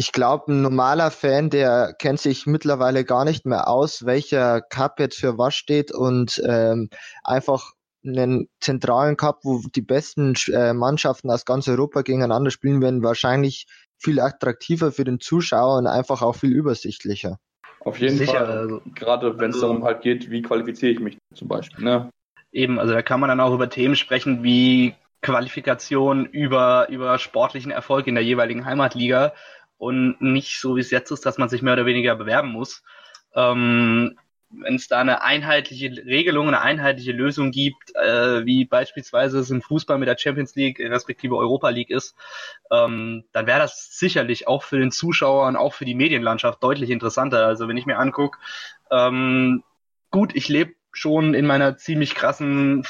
ich 0.00 0.12
glaube, 0.12 0.50
ein 0.50 0.62
normaler 0.62 1.10
Fan, 1.10 1.50
der 1.50 1.94
kennt 1.98 2.20
sich 2.20 2.46
mittlerweile 2.46 3.04
gar 3.04 3.26
nicht 3.26 3.44
mehr 3.44 3.68
aus, 3.68 4.06
welcher 4.06 4.62
Cup 4.62 4.98
jetzt 4.98 5.18
für 5.18 5.36
was 5.36 5.54
steht 5.54 5.92
und 5.92 6.40
ähm, 6.46 6.88
einfach 7.22 7.72
einen 8.02 8.48
zentralen 8.60 9.18
Cup, 9.18 9.40
wo 9.42 9.60
die 9.74 9.82
besten 9.82 10.34
äh, 10.54 10.72
Mannschaften 10.72 11.30
aus 11.30 11.44
ganz 11.44 11.68
Europa 11.68 12.00
gegeneinander 12.00 12.50
spielen 12.50 12.80
werden, 12.80 13.02
wahrscheinlich 13.02 13.66
viel 13.98 14.20
attraktiver 14.20 14.90
für 14.90 15.04
den 15.04 15.20
Zuschauer 15.20 15.76
und 15.76 15.86
einfach 15.86 16.22
auch 16.22 16.36
viel 16.36 16.52
übersichtlicher. 16.52 17.38
Auf 17.80 17.98
jeden 17.98 18.16
Sicher, 18.16 18.46
Fall. 18.46 18.58
Also, 18.58 18.80
Gerade 18.94 19.38
wenn 19.38 19.50
es 19.50 19.56
also, 19.56 19.66
darum 19.66 19.84
halt 19.84 20.00
geht, 20.00 20.30
wie 20.30 20.40
qualifiziere 20.40 20.92
ich 20.92 21.00
mich 21.00 21.18
zum 21.34 21.48
Beispiel. 21.48 21.84
Ne? 21.84 22.08
Eben, 22.52 22.78
also 22.78 22.94
da 22.94 23.02
kann 23.02 23.20
man 23.20 23.28
dann 23.28 23.40
auch 23.40 23.52
über 23.52 23.68
Themen 23.68 23.96
sprechen 23.96 24.42
wie 24.42 24.94
Qualifikation 25.22 26.26
über, 26.26 26.88
über 26.88 27.18
sportlichen 27.18 27.70
Erfolg 27.70 28.06
in 28.06 28.14
der 28.14 28.24
jeweiligen 28.24 28.64
Heimatliga 28.64 29.32
und 29.78 30.20
nicht 30.20 30.60
so 30.60 30.76
wie 30.76 30.80
es 30.80 30.90
jetzt 30.90 31.10
ist, 31.10 31.26
dass 31.26 31.38
man 31.38 31.48
sich 31.48 31.62
mehr 31.62 31.74
oder 31.74 31.86
weniger 31.86 32.16
bewerben 32.16 32.50
muss. 32.50 32.82
Ähm, 33.34 34.18
wenn 34.50 34.74
es 34.74 34.88
da 34.88 34.98
eine 35.00 35.22
einheitliche 35.22 35.90
Regelung, 36.04 36.48
eine 36.48 36.60
einheitliche 36.60 37.12
Lösung 37.12 37.52
gibt, 37.52 37.94
äh, 37.94 38.44
wie 38.44 38.64
beispielsweise 38.64 39.38
es 39.38 39.50
im 39.50 39.62
Fußball 39.62 39.98
mit 39.98 40.08
der 40.08 40.18
Champions 40.18 40.56
League 40.56 40.80
respektive 40.80 41.36
Europa 41.36 41.68
League 41.68 41.90
ist, 41.90 42.16
ähm, 42.70 43.24
dann 43.32 43.46
wäre 43.46 43.60
das 43.60 43.96
sicherlich 43.96 44.48
auch 44.48 44.64
für 44.64 44.78
den 44.78 44.90
Zuschauer 44.90 45.46
und 45.46 45.56
auch 45.56 45.72
für 45.72 45.84
die 45.84 45.94
Medienlandschaft 45.94 46.62
deutlich 46.62 46.90
interessanter. 46.90 47.46
Also 47.46 47.68
wenn 47.68 47.76
ich 47.76 47.86
mir 47.86 47.98
angucke, 47.98 48.38
ähm, 48.90 49.62
gut, 50.10 50.34
ich 50.34 50.48
lebe 50.48 50.74
schon 50.92 51.34
in 51.34 51.46
meiner 51.46 51.76
ziemlich 51.76 52.16
krassen 52.16 52.82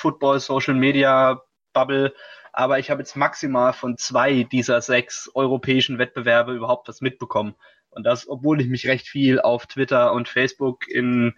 Football-Social-Media-Bubble, 1.70 2.14
aber 2.52 2.78
ich 2.78 2.90
habe 2.90 3.00
jetzt 3.00 3.16
maximal 3.16 3.72
von 3.72 3.96
zwei 3.96 4.44
dieser 4.44 4.80
sechs 4.80 5.30
europäischen 5.34 5.98
Wettbewerbe 5.98 6.52
überhaupt 6.52 6.88
was 6.88 7.00
mitbekommen. 7.00 7.54
Und 7.90 8.04
das, 8.04 8.28
obwohl 8.28 8.60
ich 8.60 8.68
mich 8.68 8.86
recht 8.86 9.08
viel 9.08 9.40
auf 9.40 9.66
Twitter 9.66 10.12
und 10.12 10.28
Facebook 10.28 10.88
in, 10.88 11.34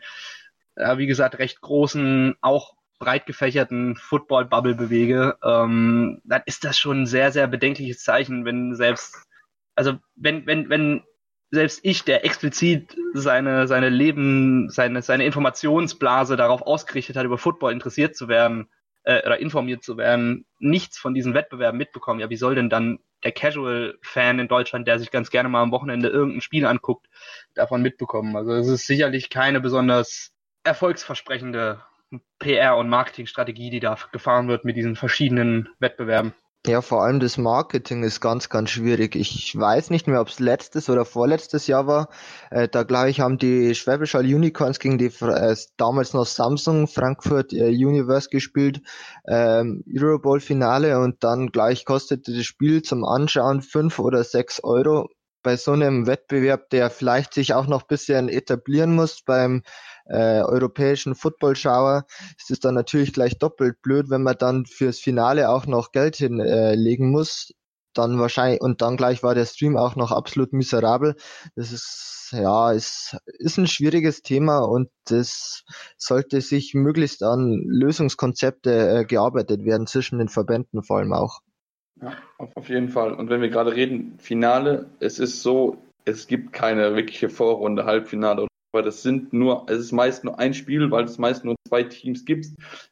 ja, 0.76 0.98
wie 0.98 1.06
gesagt, 1.06 1.38
recht 1.38 1.60
großen, 1.60 2.36
auch 2.40 2.74
breit 2.98 3.26
gefächerten 3.26 3.96
Football-Bubble 3.96 4.74
bewege, 4.74 5.36
ähm, 5.42 6.20
dann 6.24 6.42
ist 6.46 6.64
das 6.64 6.78
schon 6.78 7.02
ein 7.02 7.06
sehr, 7.06 7.32
sehr 7.32 7.46
bedenkliches 7.46 8.02
Zeichen, 8.02 8.44
wenn 8.44 8.74
selbst, 8.74 9.16
also 9.74 9.94
wenn, 10.14 10.46
wenn, 10.46 10.68
wenn 10.68 11.02
selbst 11.50 11.80
ich, 11.82 12.04
der 12.04 12.24
explizit 12.24 12.96
seine, 13.12 13.66
seine 13.66 13.88
Leben, 13.88 14.70
seine, 14.70 15.02
seine 15.02 15.26
Informationsblase 15.26 16.36
darauf 16.36 16.62
ausgerichtet 16.62 17.16
hat, 17.16 17.24
über 17.24 17.38
Football 17.38 17.72
interessiert 17.72 18.14
zu 18.14 18.28
werden, 18.28 18.68
äh, 19.04 19.24
oder 19.24 19.38
informiert 19.38 19.82
zu 19.82 19.96
werden, 19.96 20.46
nichts 20.58 20.98
von 20.98 21.14
diesen 21.14 21.34
Wettbewerben 21.34 21.78
mitbekommen. 21.78 22.20
Ja, 22.20 22.30
wie 22.30 22.36
soll 22.36 22.54
denn 22.54 22.70
dann 22.70 22.98
der 23.24 23.32
Casual-Fan 23.32 24.38
in 24.38 24.48
Deutschland, 24.48 24.88
der 24.88 24.98
sich 24.98 25.10
ganz 25.10 25.30
gerne 25.30 25.48
mal 25.48 25.62
am 25.62 25.70
Wochenende 25.70 26.08
irgendein 26.08 26.40
Spiel 26.40 26.66
anguckt, 26.66 27.06
davon 27.54 27.82
mitbekommen? 27.82 28.36
Also 28.36 28.52
es 28.52 28.68
ist 28.68 28.86
sicherlich 28.86 29.30
keine 29.30 29.60
besonders 29.60 30.32
erfolgsversprechende 30.64 31.82
PR- 32.38 32.76
und 32.76 32.88
Marketingstrategie, 32.88 33.70
die 33.70 33.80
da 33.80 33.96
gefahren 34.12 34.48
wird 34.48 34.64
mit 34.64 34.76
diesen 34.76 34.96
verschiedenen 34.96 35.68
Wettbewerben. 35.78 36.34
Ja, 36.64 36.80
vor 36.80 37.02
allem 37.02 37.18
das 37.18 37.38
Marketing 37.38 38.04
ist 38.04 38.20
ganz, 38.20 38.48
ganz 38.48 38.70
schwierig. 38.70 39.16
Ich 39.16 39.58
weiß 39.58 39.90
nicht 39.90 40.06
mehr, 40.06 40.20
ob 40.20 40.28
es 40.28 40.38
letztes 40.38 40.88
oder 40.88 41.04
vorletztes 41.04 41.66
Jahr 41.66 41.88
war. 41.88 42.08
Äh, 42.50 42.68
da 42.68 42.84
glaube 42.84 43.10
ich, 43.10 43.18
haben 43.18 43.36
die 43.36 43.74
Schwäbisch 43.74 44.14
Hall 44.14 44.24
Unicorns 44.24 44.78
gegen 44.78 44.96
die 44.96 45.06
äh, 45.06 45.56
damals 45.76 46.14
noch 46.14 46.24
Samsung 46.24 46.86
Frankfurt 46.86 47.52
äh, 47.52 47.66
Universe 47.70 48.28
gespielt, 48.30 48.80
ähm, 49.26 49.82
Eurobowl 49.92 50.38
Finale 50.38 51.00
und 51.00 51.24
dann 51.24 51.48
gleich 51.48 51.84
kostete 51.84 52.32
das 52.32 52.44
Spiel 52.44 52.82
zum 52.82 53.04
Anschauen 53.04 53.62
fünf 53.62 53.98
oder 53.98 54.22
sechs 54.22 54.62
Euro. 54.62 55.08
Bei 55.42 55.56
so 55.56 55.72
einem 55.72 56.06
Wettbewerb, 56.06 56.70
der 56.70 56.90
vielleicht 56.90 57.34
sich 57.34 57.54
auch 57.54 57.66
noch 57.66 57.82
bisschen 57.88 58.28
etablieren 58.28 58.94
muss 58.94 59.22
beim 59.22 59.64
äh, 60.06 60.42
europäischen 60.42 61.14
Footballschauer 61.14 62.04
ist 62.38 62.50
es 62.50 62.60
dann 62.60 62.74
natürlich 62.74 63.12
gleich 63.12 63.38
doppelt 63.38 63.80
blöd, 63.82 64.10
wenn 64.10 64.22
man 64.22 64.36
dann 64.38 64.66
fürs 64.66 64.98
Finale 64.98 65.48
auch 65.48 65.66
noch 65.66 65.92
Geld 65.92 66.16
hinlegen 66.16 67.08
äh, 67.08 67.10
muss. 67.10 67.52
Dann 67.94 68.18
wahrscheinlich, 68.18 68.62
und 68.62 68.80
dann 68.80 68.96
gleich 68.96 69.22
war 69.22 69.34
der 69.34 69.44
Stream 69.44 69.76
auch 69.76 69.96
noch 69.96 70.12
absolut 70.12 70.54
miserabel. 70.54 71.14
Das 71.56 71.72
ist, 71.72 72.30
ja, 72.32 72.72
ist, 72.72 73.18
ist 73.26 73.58
ein 73.58 73.66
schwieriges 73.66 74.22
Thema 74.22 74.60
und 74.60 74.88
das 75.04 75.64
sollte 75.98 76.40
sich 76.40 76.72
möglichst 76.72 77.22
an 77.22 77.62
Lösungskonzepte 77.66 79.00
äh, 79.00 79.04
gearbeitet 79.04 79.64
werden 79.64 79.86
zwischen 79.86 80.18
den 80.18 80.28
Verbänden 80.28 80.82
vor 80.82 80.98
allem 80.98 81.12
auch. 81.12 81.40
Ja, 82.00 82.16
auf 82.38 82.68
jeden 82.68 82.88
Fall. 82.88 83.12
Und 83.12 83.28
wenn 83.28 83.42
wir 83.42 83.50
gerade 83.50 83.74
reden, 83.76 84.18
Finale, 84.18 84.90
es 84.98 85.18
ist 85.18 85.42
so, 85.42 85.76
es 86.06 86.26
gibt 86.26 86.52
keine 86.54 86.96
wirkliche 86.96 87.28
Vorrunde, 87.28 87.84
Halbfinale 87.84 88.46
aber 88.72 88.82
das 88.82 89.02
sind 89.02 89.32
nur, 89.32 89.66
es 89.68 89.78
ist 89.78 89.92
meist 89.92 90.24
nur 90.24 90.38
ein 90.38 90.54
Spiel, 90.54 90.90
weil 90.90 91.04
es 91.04 91.18
meist 91.18 91.44
nur 91.44 91.54
zwei 91.68 91.82
Teams 91.82 92.24
gibt, 92.24 92.46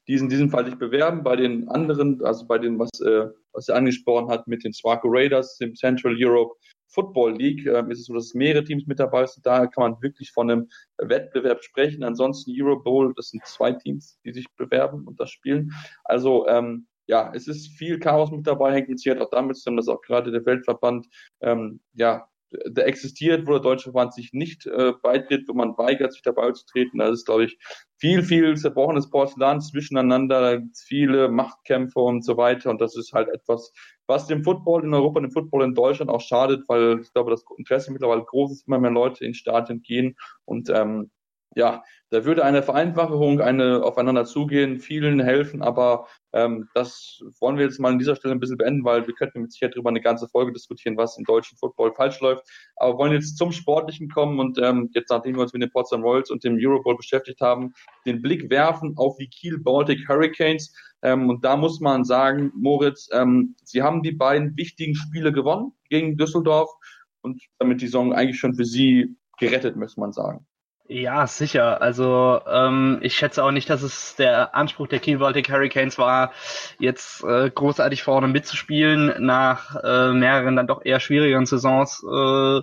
die 0.06 0.14
in 0.14 0.28
diesem 0.28 0.50
Fall 0.50 0.66
sich 0.66 0.76
bewerben. 0.76 1.22
Bei 1.22 1.36
den 1.36 1.68
anderen, 1.68 2.22
also 2.22 2.46
bei 2.46 2.58
dem, 2.58 2.78
was, 2.78 2.90
äh, 3.00 3.28
was 3.52 3.68
er 3.68 3.76
angesprochen 3.76 4.30
hat 4.30 4.46
mit 4.46 4.62
den 4.62 4.74
Swaco 4.74 5.08
Raiders, 5.10 5.56
dem 5.56 5.74
Central 5.74 6.14
Europe 6.18 6.54
Football 6.88 7.36
League, 7.36 7.66
äh, 7.66 7.82
ist 7.90 8.00
es 8.00 8.06
so, 8.06 8.14
dass 8.14 8.34
mehrere 8.34 8.62
Teams 8.62 8.86
mit 8.86 9.00
dabei 9.00 9.24
sind. 9.24 9.46
Daher 9.46 9.68
kann 9.68 9.92
man 9.92 10.02
wirklich 10.02 10.32
von 10.32 10.50
einem 10.50 10.68
Wettbewerb 10.98 11.64
sprechen. 11.64 12.02
Ansonsten 12.02 12.52
Euro 12.60 12.78
Bowl, 12.78 13.14
das 13.16 13.30
sind 13.30 13.44
zwei 13.46 13.72
Teams, 13.72 14.18
die 14.24 14.32
sich 14.32 14.46
bewerben 14.56 15.06
und 15.06 15.18
das 15.18 15.30
spielen. 15.30 15.72
Also 16.04 16.46
ähm, 16.46 16.86
ja, 17.06 17.32
es 17.34 17.48
ist 17.48 17.68
viel 17.76 17.98
Chaos 17.98 18.30
mit 18.30 18.46
dabei, 18.46 18.72
hängt 18.74 18.88
mit 18.88 19.00
Sicherheit 19.00 19.22
auch 19.22 19.30
damit 19.30 19.56
zusammen, 19.56 19.78
dass 19.78 19.88
auch 19.88 20.02
gerade 20.02 20.30
der 20.30 20.44
Weltverband 20.44 21.06
ähm, 21.40 21.80
ja 21.94 22.29
der 22.66 22.86
existiert, 22.86 23.46
wo 23.46 23.52
der 23.52 23.60
Deutsche 23.60 23.84
Verband 23.84 24.14
sich 24.14 24.32
nicht 24.32 24.66
äh, 24.66 24.92
beitritt, 25.02 25.48
wo 25.48 25.54
man 25.54 25.76
weigert, 25.78 26.12
sich 26.12 26.22
dabei 26.22 26.50
zu 26.52 26.66
treten. 26.66 26.98
Da 26.98 27.08
ist, 27.08 27.26
glaube 27.26 27.44
ich, 27.44 27.58
viel, 27.96 28.22
viel 28.22 28.56
zerbrochenes 28.56 29.10
Porzellan 29.10 29.60
zwischeneinander, 29.60 30.40
da 30.40 30.56
gibt 30.56 30.74
es 30.74 30.82
viele 30.82 31.28
Machtkämpfe 31.28 32.00
und 32.00 32.24
so 32.24 32.36
weiter. 32.36 32.70
Und 32.70 32.80
das 32.80 32.96
ist 32.96 33.12
halt 33.12 33.28
etwas, 33.28 33.72
was 34.06 34.26
dem 34.26 34.42
Football 34.42 34.84
in 34.84 34.94
Europa, 34.94 35.20
dem 35.20 35.30
Football 35.30 35.64
in 35.64 35.74
Deutschland 35.74 36.10
auch 36.10 36.20
schadet, 36.20 36.64
weil 36.68 37.00
ich 37.00 37.12
glaube, 37.12 37.30
das 37.30 37.44
Interesse 37.56 37.92
mittlerweile 37.92 38.24
groß 38.24 38.52
ist, 38.52 38.66
immer 38.66 38.78
mehr 38.78 38.90
Leute 38.90 39.24
in 39.24 39.34
Stadien 39.34 39.82
gehen 39.82 40.16
und 40.44 40.70
ähm, 40.70 41.10
ja, 41.56 41.82
da 42.10 42.24
würde 42.24 42.44
eine 42.44 42.62
Vereinfachung, 42.62 43.40
eine 43.40 43.82
aufeinander 43.84 44.24
zugehen, 44.24 44.78
vielen 44.78 45.20
helfen, 45.20 45.62
aber 45.62 46.06
ähm, 46.32 46.68
das 46.74 47.22
wollen 47.40 47.56
wir 47.56 47.64
jetzt 47.64 47.80
mal 47.80 47.90
an 47.90 47.98
dieser 47.98 48.14
Stelle 48.14 48.34
ein 48.34 48.40
bisschen 48.40 48.58
beenden, 48.58 48.84
weil 48.84 49.06
wir 49.06 49.14
könnten 49.14 49.42
mit 49.42 49.52
Sicherheit 49.52 49.74
darüber 49.74 49.90
eine 49.90 50.00
ganze 50.00 50.28
Folge 50.28 50.52
diskutieren, 50.52 50.96
was 50.96 51.18
im 51.18 51.24
deutschen 51.24 51.58
Football 51.58 51.92
falsch 51.94 52.20
läuft. 52.20 52.44
Aber 52.76 52.98
wollen 52.98 53.12
jetzt 53.12 53.36
zum 53.36 53.50
Sportlichen 53.50 54.08
kommen 54.08 54.38
und 54.38 54.58
ähm, 54.58 54.90
jetzt, 54.92 55.10
nachdem 55.10 55.36
wir 55.36 55.42
uns 55.42 55.52
mit 55.52 55.62
den 55.62 55.70
Potsdam 55.70 56.02
Royals 56.02 56.30
und 56.30 56.44
dem 56.44 56.56
Eurobowl 56.60 56.96
beschäftigt 56.96 57.40
haben, 57.40 57.74
den 58.06 58.22
Blick 58.22 58.48
werfen 58.50 58.94
auf 58.96 59.16
die 59.16 59.28
Kiel 59.28 59.58
Baltic 59.58 60.08
Hurricanes. 60.08 60.72
Ähm, 61.02 61.28
und 61.28 61.44
da 61.44 61.56
muss 61.56 61.80
man 61.80 62.04
sagen, 62.04 62.52
Moritz, 62.54 63.08
ähm, 63.12 63.56
sie 63.64 63.82
haben 63.82 64.02
die 64.02 64.12
beiden 64.12 64.56
wichtigen 64.56 64.94
Spiele 64.94 65.32
gewonnen 65.32 65.72
gegen 65.88 66.16
Düsseldorf 66.16 66.70
und 67.22 67.42
damit 67.58 67.80
die 67.80 67.86
Saison 67.86 68.12
eigentlich 68.12 68.38
schon 68.38 68.54
für 68.54 68.64
sie 68.64 69.16
gerettet, 69.38 69.76
muss 69.76 69.96
man 69.96 70.12
sagen. 70.12 70.46
Ja, 70.92 71.28
sicher. 71.28 71.80
Also 71.80 72.40
ähm, 72.48 72.98
ich 73.00 73.14
schätze 73.14 73.44
auch 73.44 73.52
nicht, 73.52 73.70
dass 73.70 73.82
es 73.82 74.16
der 74.16 74.56
Anspruch 74.56 74.88
der 74.88 74.98
Kiel 74.98 75.18
Baltic 75.18 75.48
Hurricanes 75.48 75.98
war, 75.98 76.32
jetzt 76.80 77.22
äh, 77.22 77.48
großartig 77.48 78.02
vorne 78.02 78.26
mitzuspielen 78.26 79.24
nach 79.24 79.76
äh, 79.84 80.12
mehreren 80.12 80.56
dann 80.56 80.66
doch 80.66 80.84
eher 80.84 80.98
schwierigeren 80.98 81.46
Saisons, 81.46 82.02
äh, 82.02 82.60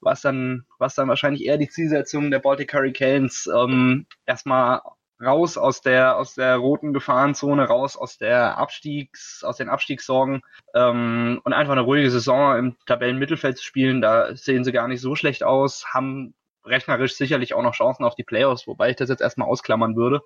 was 0.00 0.22
dann 0.22 0.64
was 0.80 0.96
dann 0.96 1.06
wahrscheinlich 1.08 1.44
eher 1.44 1.56
die 1.56 1.68
Zielsetzung 1.68 2.32
der 2.32 2.40
Baltic 2.40 2.74
Hurricanes 2.74 3.48
ähm, 3.54 4.06
erstmal 4.26 4.80
raus 5.22 5.56
aus 5.56 5.80
der 5.80 6.16
aus 6.16 6.34
der 6.34 6.56
roten 6.56 6.92
Gefahrenzone, 6.92 7.64
raus 7.64 7.96
aus 7.96 8.18
der 8.18 8.58
Abstiegs 8.58 9.44
aus 9.44 9.56
den 9.56 9.68
Abstiegssorgen 9.68 10.42
ähm, 10.74 11.40
und 11.44 11.52
einfach 11.52 11.72
eine 11.74 11.82
ruhige 11.82 12.10
Saison 12.10 12.56
im 12.58 12.76
Tabellenmittelfeld 12.86 13.56
zu 13.56 13.62
spielen. 13.64 14.00
Da 14.00 14.34
sehen 14.34 14.64
sie 14.64 14.72
gar 14.72 14.88
nicht 14.88 15.00
so 15.00 15.14
schlecht 15.14 15.44
aus, 15.44 15.86
haben 15.94 16.34
rechnerisch 16.64 17.14
sicherlich 17.14 17.54
auch 17.54 17.62
noch 17.62 17.74
Chancen 17.74 18.04
auf 18.04 18.14
die 18.14 18.24
Playoffs, 18.24 18.66
wobei 18.66 18.90
ich 18.90 18.96
das 18.96 19.08
jetzt 19.08 19.20
erstmal 19.20 19.48
ausklammern 19.48 19.96
würde. 19.96 20.22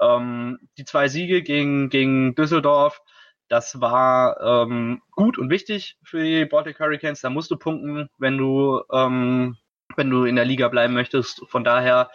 Ähm, 0.00 0.58
die 0.78 0.84
zwei 0.84 1.08
Siege 1.08 1.42
gegen, 1.42 1.88
gegen 1.88 2.34
Düsseldorf, 2.34 3.00
das 3.48 3.80
war 3.80 4.40
ähm, 4.40 5.02
gut 5.12 5.38
und 5.38 5.50
wichtig 5.50 5.98
für 6.02 6.22
die 6.22 6.44
Baltic 6.44 6.80
Hurricanes. 6.80 7.20
Da 7.20 7.30
musst 7.30 7.50
du 7.50 7.56
punkten, 7.56 8.08
wenn 8.18 8.38
du, 8.38 8.82
ähm, 8.92 9.56
wenn 9.96 10.10
du 10.10 10.24
in 10.24 10.36
der 10.36 10.44
Liga 10.44 10.68
bleiben 10.68 10.94
möchtest. 10.94 11.42
Von 11.48 11.62
daher, 11.62 12.10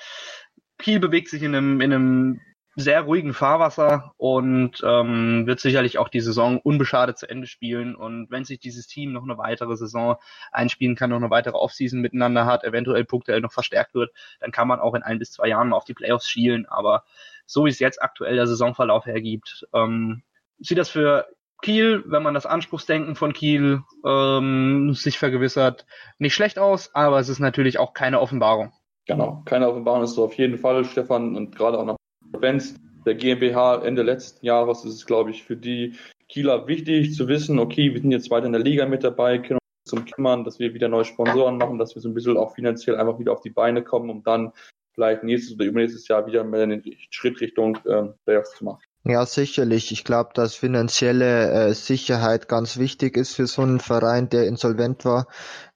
Kiel 0.80 1.00
bewegt 1.00 1.30
sich 1.30 1.44
in 1.44 1.56
einem, 1.56 1.82
in 1.82 1.94
einem 1.94 2.42
sehr 2.80 3.02
ruhigen 3.02 3.34
Fahrwasser 3.34 4.14
und 4.18 4.82
ähm, 4.84 5.46
wird 5.48 5.60
sicherlich 5.60 5.98
auch 5.98 6.10
die 6.10 6.22
Saison 6.22 6.60
unbeschadet 6.60 7.18
zu 7.18 7.30
Ende 7.30 7.48
spielen. 7.48 7.96
Und 7.96 8.30
wenn 8.32 8.46
sich 8.46 8.60
dieses 8.60 8.88
Team 8.88 9.12
noch 9.12 9.24
eine 9.24 9.38
weitere 9.38 9.76
Saison 9.78 10.18
einspielen 10.52 10.96
kann, 10.96 11.10
noch 11.10 11.18
eine 11.18 11.30
weitere 11.30 11.56
Offseason 11.56 12.02
miteinander 12.02 12.46
hat, 12.46 12.64
eventuell 12.64 13.06
punktuell 13.06 13.42
noch 13.42 13.52
verstärkt 13.52 13.94
wird, 13.94 14.12
dann 14.40 14.52
kann 14.52 14.68
man 14.68 14.80
auch 14.80 14.96
in 14.96 15.04
ein 15.04 15.20
bis 15.20 15.32
zwei 15.32 15.48
Jahren 15.48 15.74
auf 15.74 15.86
die 15.86 15.94
Playoffs 15.94 16.30
schielen. 16.30 16.66
Aber 16.66 17.04
so 17.46 17.66
wie 17.66 17.70
es 17.70 17.80
jetzt 17.80 18.02
aktuell 18.02 18.36
der 18.36 18.48
Saisonverlauf 18.48 19.06
hergibt, 19.06 19.68
ähm, 19.74 20.24
sieht 20.60 20.78
das 20.78 20.90
für 20.90 21.28
Kiel, 21.62 22.04
wenn 22.08 22.24
man 22.24 22.34
das 22.34 22.46
Anspruchsdenken 22.46 23.16
von 23.16 23.34
Kiel 23.34 23.82
ähm, 24.06 24.94
sich 24.94 25.20
vergewissert, 25.20 25.86
nicht 26.18 26.34
schlecht 26.34 26.58
aus, 26.58 26.94
aber 26.96 27.20
es 27.20 27.30
ist 27.30 27.40
natürlich 27.40 27.80
auch 27.80 27.94
keine 27.94 28.22
Offenbarung. 28.22 28.72
Genau, 29.06 29.42
keine 29.46 29.68
Offenbarung 29.68 30.04
ist 30.04 30.14
so 30.14 30.24
auf 30.24 30.36
jeden 30.36 30.58
Fall, 30.58 30.86
Stefan, 30.86 31.36
und 31.36 31.56
gerade 31.56 31.80
auch 31.80 31.86
noch 31.86 31.99
Events 32.34 32.76
der 33.06 33.16
GmbH 33.16 33.84
Ende 33.84 34.04
letzten 34.04 34.46
Jahres 34.46 34.86
ist 34.86 34.94
es, 34.94 35.06
glaube 35.06 35.32
ich, 35.32 35.44
für 35.44 35.56
die 35.56 35.96
Kieler 36.28 36.68
wichtig 36.68 37.16
zu 37.16 37.28
wissen, 37.28 37.60
okay, 37.60 37.94
wir 37.94 38.02
sind 38.02 38.12
jetzt 38.12 38.30
weiter 38.30 38.46
in 38.46 38.52
der 38.52 38.62
Liga 38.62 38.86
mit 38.86 39.04
dabei, 39.04 39.40
können 39.40 39.60
uns 39.60 39.90
zum 39.90 40.06
kümmern, 40.06 40.44
dass 40.44 40.60
wir 40.60 40.74
wieder 40.74 40.88
neue 40.88 41.06
Sponsoren 41.06 41.58
machen, 41.58 41.80
dass 41.80 41.96
wir 41.96 42.02
so 42.02 42.10
ein 42.10 42.14
bisschen 42.14 42.38
auch 42.38 42.54
finanziell 42.54 42.98
einfach 42.98 43.18
wieder 43.20 43.32
auf 43.32 43.42
die 43.42 43.50
Beine 43.50 43.84
kommen, 43.84 44.10
um 44.10 44.24
dann 44.24 44.52
vielleicht 44.94 45.24
nächstes 45.24 45.56
oder 45.56 45.66
übernächstes 45.66 46.08
Jahr 46.08 46.28
wieder 46.28 46.44
mehr 46.44 46.68
den 46.68 46.84
Schritt 47.10 47.42
Richtung 47.42 47.78
ähm, 47.88 48.14
Playoffs 48.26 48.56
zu 48.58 48.66
machen. 48.66 48.82
Ja, 49.06 49.26
sicherlich. 49.26 49.94
Ich 49.94 50.04
glaube, 50.04 50.32
dass 50.34 50.56
finanzielle 50.56 51.70
äh, 51.70 51.74
Sicherheit 51.74 52.50
ganz 52.50 52.78
wichtig 52.78 53.16
ist 53.16 53.34
für 53.34 53.48
so 53.48 53.62
einen 53.62 53.80
Verein, 53.80 54.28
der 54.28 54.46
insolvent 54.46 55.06
war. 55.06 55.28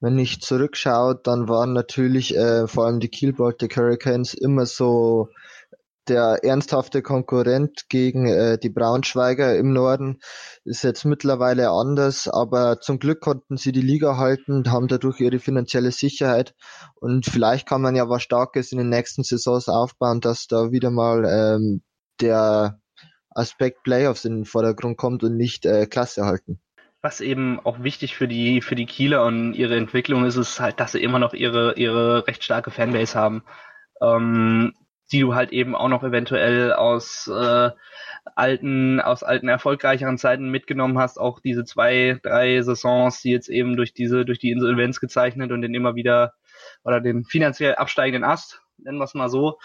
Wenn 0.02 0.20
ich 0.20 0.42
zurückschaue, 0.42 1.20
dann 1.24 1.48
waren 1.48 1.72
natürlich 1.72 2.36
äh, 2.36 2.68
vor 2.68 2.86
allem 2.86 3.00
die 3.00 3.08
Kiel 3.08 3.32
Baltic 3.32 3.78
Hurricanes 3.78 4.34
immer 4.34 4.66
so 4.66 5.30
der 6.08 6.40
ernsthafte 6.44 7.02
Konkurrent 7.02 7.90
gegen 7.90 8.28
äh, 8.28 8.58
die 8.58 8.70
Braunschweiger 8.70 9.58
im 9.58 9.74
Norden 9.74 10.20
ist 10.66 10.84
jetzt 10.84 11.06
mittlerweile 11.06 11.70
anders, 11.70 12.28
aber 12.28 12.80
zum 12.82 13.00
Glück 13.00 13.22
konnten 13.22 13.58
sie 13.58 13.72
die 13.72 13.82
Liga 13.82 14.18
halten 14.18 14.54
und 14.54 14.70
haben 14.70 14.88
dadurch 14.88 15.20
ihre 15.20 15.40
finanzielle 15.40 15.92
Sicherheit 15.92 16.54
und 16.96 17.26
vielleicht 17.26 17.68
kann 17.68 17.82
man 17.82 17.96
ja 17.96 18.10
was 18.10 18.24
Starkes 18.24 18.72
in 18.72 18.78
den 18.78 18.90
nächsten 18.90 19.24
Saisons 19.24 19.70
aufbauen, 19.70 20.22
dass 20.22 20.48
da 20.48 20.72
wieder 20.72 20.92
mal 20.92 21.26
ähm, 21.26 21.82
der 22.22 22.80
Aspekt 23.30 23.84
Playoffs 23.84 24.26
in 24.26 24.36
den 24.36 24.46
Vordergrund 24.46 24.98
kommt 24.98 25.24
und 25.24 25.38
nicht 25.38 25.66
äh, 25.66 25.88
Klasse 25.88 26.26
halten 26.26 26.60
was 27.04 27.20
eben 27.20 27.60
auch 27.60 27.84
wichtig 27.84 28.16
für 28.16 28.30
die 28.30 28.62
für 28.62 28.76
die 28.76 28.86
Kieler 28.86 29.26
und 29.26 29.56
ihre 29.56 29.76
Entwicklung 29.76 30.24
ist, 30.24 30.38
ist 30.38 30.62
halt, 30.62 30.80
dass 30.80 30.94
sie 30.94 31.04
immer 31.04 31.20
noch 31.20 31.34
ihre 31.34 31.74
ihre 31.76 32.26
recht 32.28 32.46
starke 32.46 32.72
Fanbase 32.72 33.20
haben. 33.20 33.44
Ähm, 34.02 34.74
die 35.14 35.20
du 35.20 35.36
halt 35.36 35.52
eben 35.52 35.76
auch 35.76 35.88
noch 35.88 36.04
eventuell 36.04 36.74
aus 36.74 37.28
äh, 37.28 37.70
alten, 38.36 39.00
aus 39.00 39.24
alten 39.24 39.48
erfolgreicheren 39.48 40.18
Zeiten 40.18 40.50
mitgenommen 40.50 40.98
hast, 40.98 41.20
auch 41.20 41.40
diese 41.40 41.66
zwei, 41.66 42.20
drei 42.24 42.62
Saisons, 42.62 43.22
die 43.22 43.32
jetzt 43.32 43.48
eben 43.48 43.78
durch 43.78 43.94
diese, 43.94 44.26
durch 44.26 44.40
die 44.40 44.52
Insolvenz 44.52 45.00
gezeichnet 45.00 45.52
und 45.52 45.62
den 45.62 45.76
immer 45.76 45.96
wieder 45.96 46.34
oder 46.84 47.00
den 47.00 47.24
finanziell 47.26 47.76
absteigenden 47.76 48.30
Ast, 48.30 48.62
nennen 48.78 48.98
wir 48.98 49.06
es 49.06 49.14
mal 49.14 49.30
so, 49.30 49.60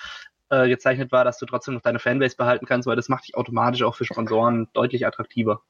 äh, 0.50 0.68
gezeichnet 0.68 1.12
war, 1.12 1.24
dass 1.24 1.38
du 1.38 1.46
trotzdem 1.46 1.74
noch 1.74 1.82
deine 1.82 1.98
Fanbase 1.98 2.36
behalten 2.36 2.66
kannst, 2.66 2.86
weil 2.86 2.96
das 2.96 3.08
macht 3.08 3.26
dich 3.26 3.34
automatisch 3.34 3.82
auch 3.82 3.94
für 3.94 4.04
Sponsoren 4.04 4.68
deutlich 4.74 5.06
attraktiver. 5.06 5.62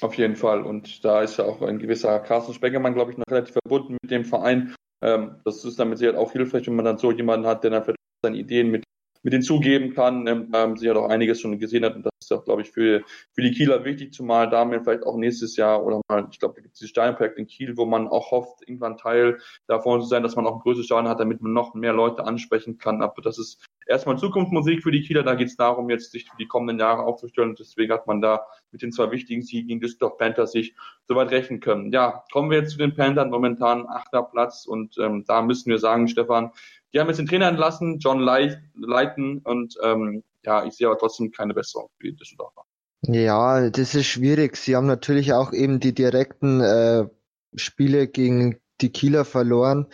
Auf 0.00 0.14
jeden 0.14 0.36
Fall. 0.36 0.62
Und 0.62 1.04
da 1.04 1.22
ist 1.22 1.36
ja 1.36 1.44
auch 1.44 1.62
ein 1.62 1.78
gewisser 1.78 2.18
Carsten 2.20 2.54
Spengemann, 2.54 2.94
glaube 2.94 3.12
ich, 3.12 3.18
noch 3.18 3.26
relativ 3.30 3.54
verbunden 3.62 3.96
mit 4.02 4.10
dem 4.10 4.24
Verein. 4.24 4.74
Ähm, 5.02 5.36
das 5.44 5.64
ist 5.64 5.78
damit 5.78 5.98
sicher 5.98 6.18
auch 6.18 6.32
hilfreich, 6.32 6.66
wenn 6.66 6.76
man 6.76 6.84
dann 6.84 6.98
so 6.98 7.12
jemanden 7.12 7.46
hat, 7.46 7.64
der 7.64 7.70
dann 7.70 7.84
vielleicht 7.84 7.98
seine 8.22 8.36
Ideen 8.36 8.70
mit 8.70 8.84
mit 9.22 9.32
hinzugeben 9.32 9.94
kann, 9.94 10.26
ähm, 10.26 10.50
ähm 10.54 10.76
sie 10.76 10.88
hat 10.88 10.96
auch 10.96 11.08
einiges 11.08 11.40
schon 11.40 11.58
gesehen 11.58 11.84
hat. 11.84 11.96
Und 11.96 12.04
das 12.04 12.12
ist 12.20 12.32
auch, 12.32 12.44
glaube 12.44 12.62
ich, 12.62 12.70
für, 12.70 13.02
für 13.32 13.42
die 13.42 13.50
Kieler 13.52 13.84
wichtig, 13.84 14.12
zumal 14.12 14.48
damit 14.48 14.84
vielleicht 14.84 15.04
auch 15.04 15.16
nächstes 15.16 15.56
Jahr 15.56 15.84
oder 15.84 16.00
mal, 16.08 16.26
ich 16.30 16.38
glaube, 16.38 16.54
da 16.54 16.62
gibt 16.62 16.74
es 16.74 16.80
dieses 16.80 16.90
Steinprojekt 16.90 17.38
in 17.38 17.46
Kiel, 17.46 17.76
wo 17.76 17.86
man 17.86 18.08
auch 18.08 18.30
hofft, 18.30 18.62
irgendwann 18.62 18.96
Teil 18.96 19.38
davon 19.66 20.00
zu 20.00 20.06
sein, 20.06 20.22
dass 20.22 20.36
man 20.36 20.46
auch 20.46 20.54
ein 20.54 20.60
größeres 20.60 20.86
Stadion 20.86 21.08
hat, 21.08 21.20
damit 21.20 21.42
man 21.42 21.52
noch 21.52 21.74
mehr 21.74 21.92
Leute 21.92 22.24
ansprechen 22.24 22.78
kann. 22.78 23.02
Aber 23.02 23.20
das 23.22 23.38
ist 23.38 23.62
erstmal 23.86 24.18
Zukunftsmusik 24.18 24.82
für 24.82 24.92
die 24.92 25.02
Kieler, 25.02 25.22
da 25.22 25.34
geht 25.34 25.48
es 25.48 25.56
darum, 25.56 25.90
jetzt 25.90 26.12
sich 26.12 26.24
für 26.24 26.36
die 26.38 26.46
kommenden 26.46 26.78
Jahre 26.78 27.02
aufzustellen. 27.02 27.50
Und 27.50 27.58
deswegen 27.58 27.92
hat 27.92 28.06
man 28.06 28.20
da 28.20 28.46
mit 28.70 28.82
den 28.82 28.92
zwei 28.92 29.10
wichtigen 29.10 29.42
Siegen 29.42 29.68
gegen 29.68 29.80
Düsseldorf 29.80 30.16
Panthers 30.16 30.52
sich 30.52 30.74
soweit 31.06 31.30
rechnen 31.30 31.60
können. 31.60 31.92
Ja, 31.92 32.24
kommen 32.32 32.50
wir 32.50 32.58
jetzt 32.58 32.72
zu 32.72 32.78
den 32.78 32.94
Panthers, 32.94 33.28
momentan 33.28 33.86
achter 33.86 34.22
Platz. 34.22 34.66
Und 34.66 34.96
ähm, 34.98 35.24
da 35.26 35.42
müssen 35.42 35.70
wir 35.70 35.78
sagen, 35.78 36.08
Stefan, 36.08 36.52
Die 36.92 37.00
haben 37.00 37.08
jetzt 37.08 37.18
den 37.18 37.26
Trainer 37.26 37.48
entlassen, 37.48 37.98
John 37.98 38.20
Leighton, 38.20 39.38
und 39.44 39.74
ähm, 39.82 40.24
ja, 40.44 40.64
ich 40.64 40.74
sehe 40.74 40.86
aber 40.86 40.98
trotzdem 40.98 41.30
keine 41.30 41.54
Besserung 41.54 41.88
für 41.98 42.08
die 42.08 42.16
Düsseldorfer. 42.16 42.62
Ja, 43.02 43.70
das 43.70 43.94
ist 43.94 44.06
schwierig. 44.06 44.56
Sie 44.56 44.76
haben 44.76 44.86
natürlich 44.86 45.32
auch 45.32 45.52
eben 45.52 45.80
die 45.80 45.94
direkten 45.94 46.60
äh, 46.60 47.06
Spiele 47.54 48.08
gegen 48.08 48.60
die 48.80 48.90
Kieler 48.90 49.24
verloren. 49.24 49.86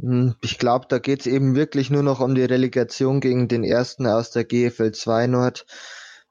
Hm, 0.00 0.34
ich 0.42 0.58
glaube, 0.58 0.86
da 0.88 0.98
geht's 0.98 1.26
eben 1.26 1.56
wirklich 1.56 1.90
nur 1.90 2.02
noch 2.02 2.20
um 2.20 2.34
die 2.34 2.44
Relegation 2.44 3.20
gegen 3.20 3.48
den 3.48 3.64
ersten 3.64 4.06
aus 4.06 4.30
der 4.30 4.44
GFL 4.44 4.92
2 4.92 5.26
Nord. 5.26 5.66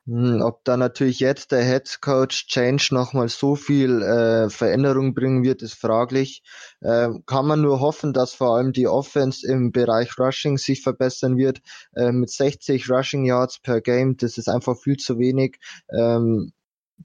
Hm, 0.07 0.41
ob 0.43 0.63
da 0.65 0.77
natürlich 0.77 1.19
jetzt 1.19 1.51
der 1.51 1.63
Head 1.63 1.99
Coach 1.99 2.47
Change 2.47 2.89
nochmal 2.91 3.27
so 3.27 3.55
viel 3.55 4.03
äh, 4.03 4.49
Veränderung 4.51 5.15
bringen 5.15 5.43
wird, 5.43 5.63
ist 5.63 5.73
fraglich. 5.73 6.43
Äh, 6.81 7.09
kann 7.25 7.47
man 7.47 7.61
nur 7.61 7.79
hoffen, 7.79 8.13
dass 8.13 8.33
vor 8.33 8.55
allem 8.55 8.71
die 8.71 8.87
Offense 8.87 9.47
im 9.47 9.71
Bereich 9.71 10.19
Rushing 10.19 10.59
sich 10.59 10.83
verbessern 10.83 11.37
wird. 11.37 11.61
Äh, 11.95 12.11
mit 12.11 12.29
60 12.29 12.87
Rushing 12.89 13.25
Yards 13.25 13.59
per 13.59 13.81
Game, 13.81 14.15
das 14.17 14.37
ist 14.37 14.47
einfach 14.47 14.77
viel 14.77 14.97
zu 14.97 15.17
wenig. 15.17 15.57
Ähm, 15.91 16.51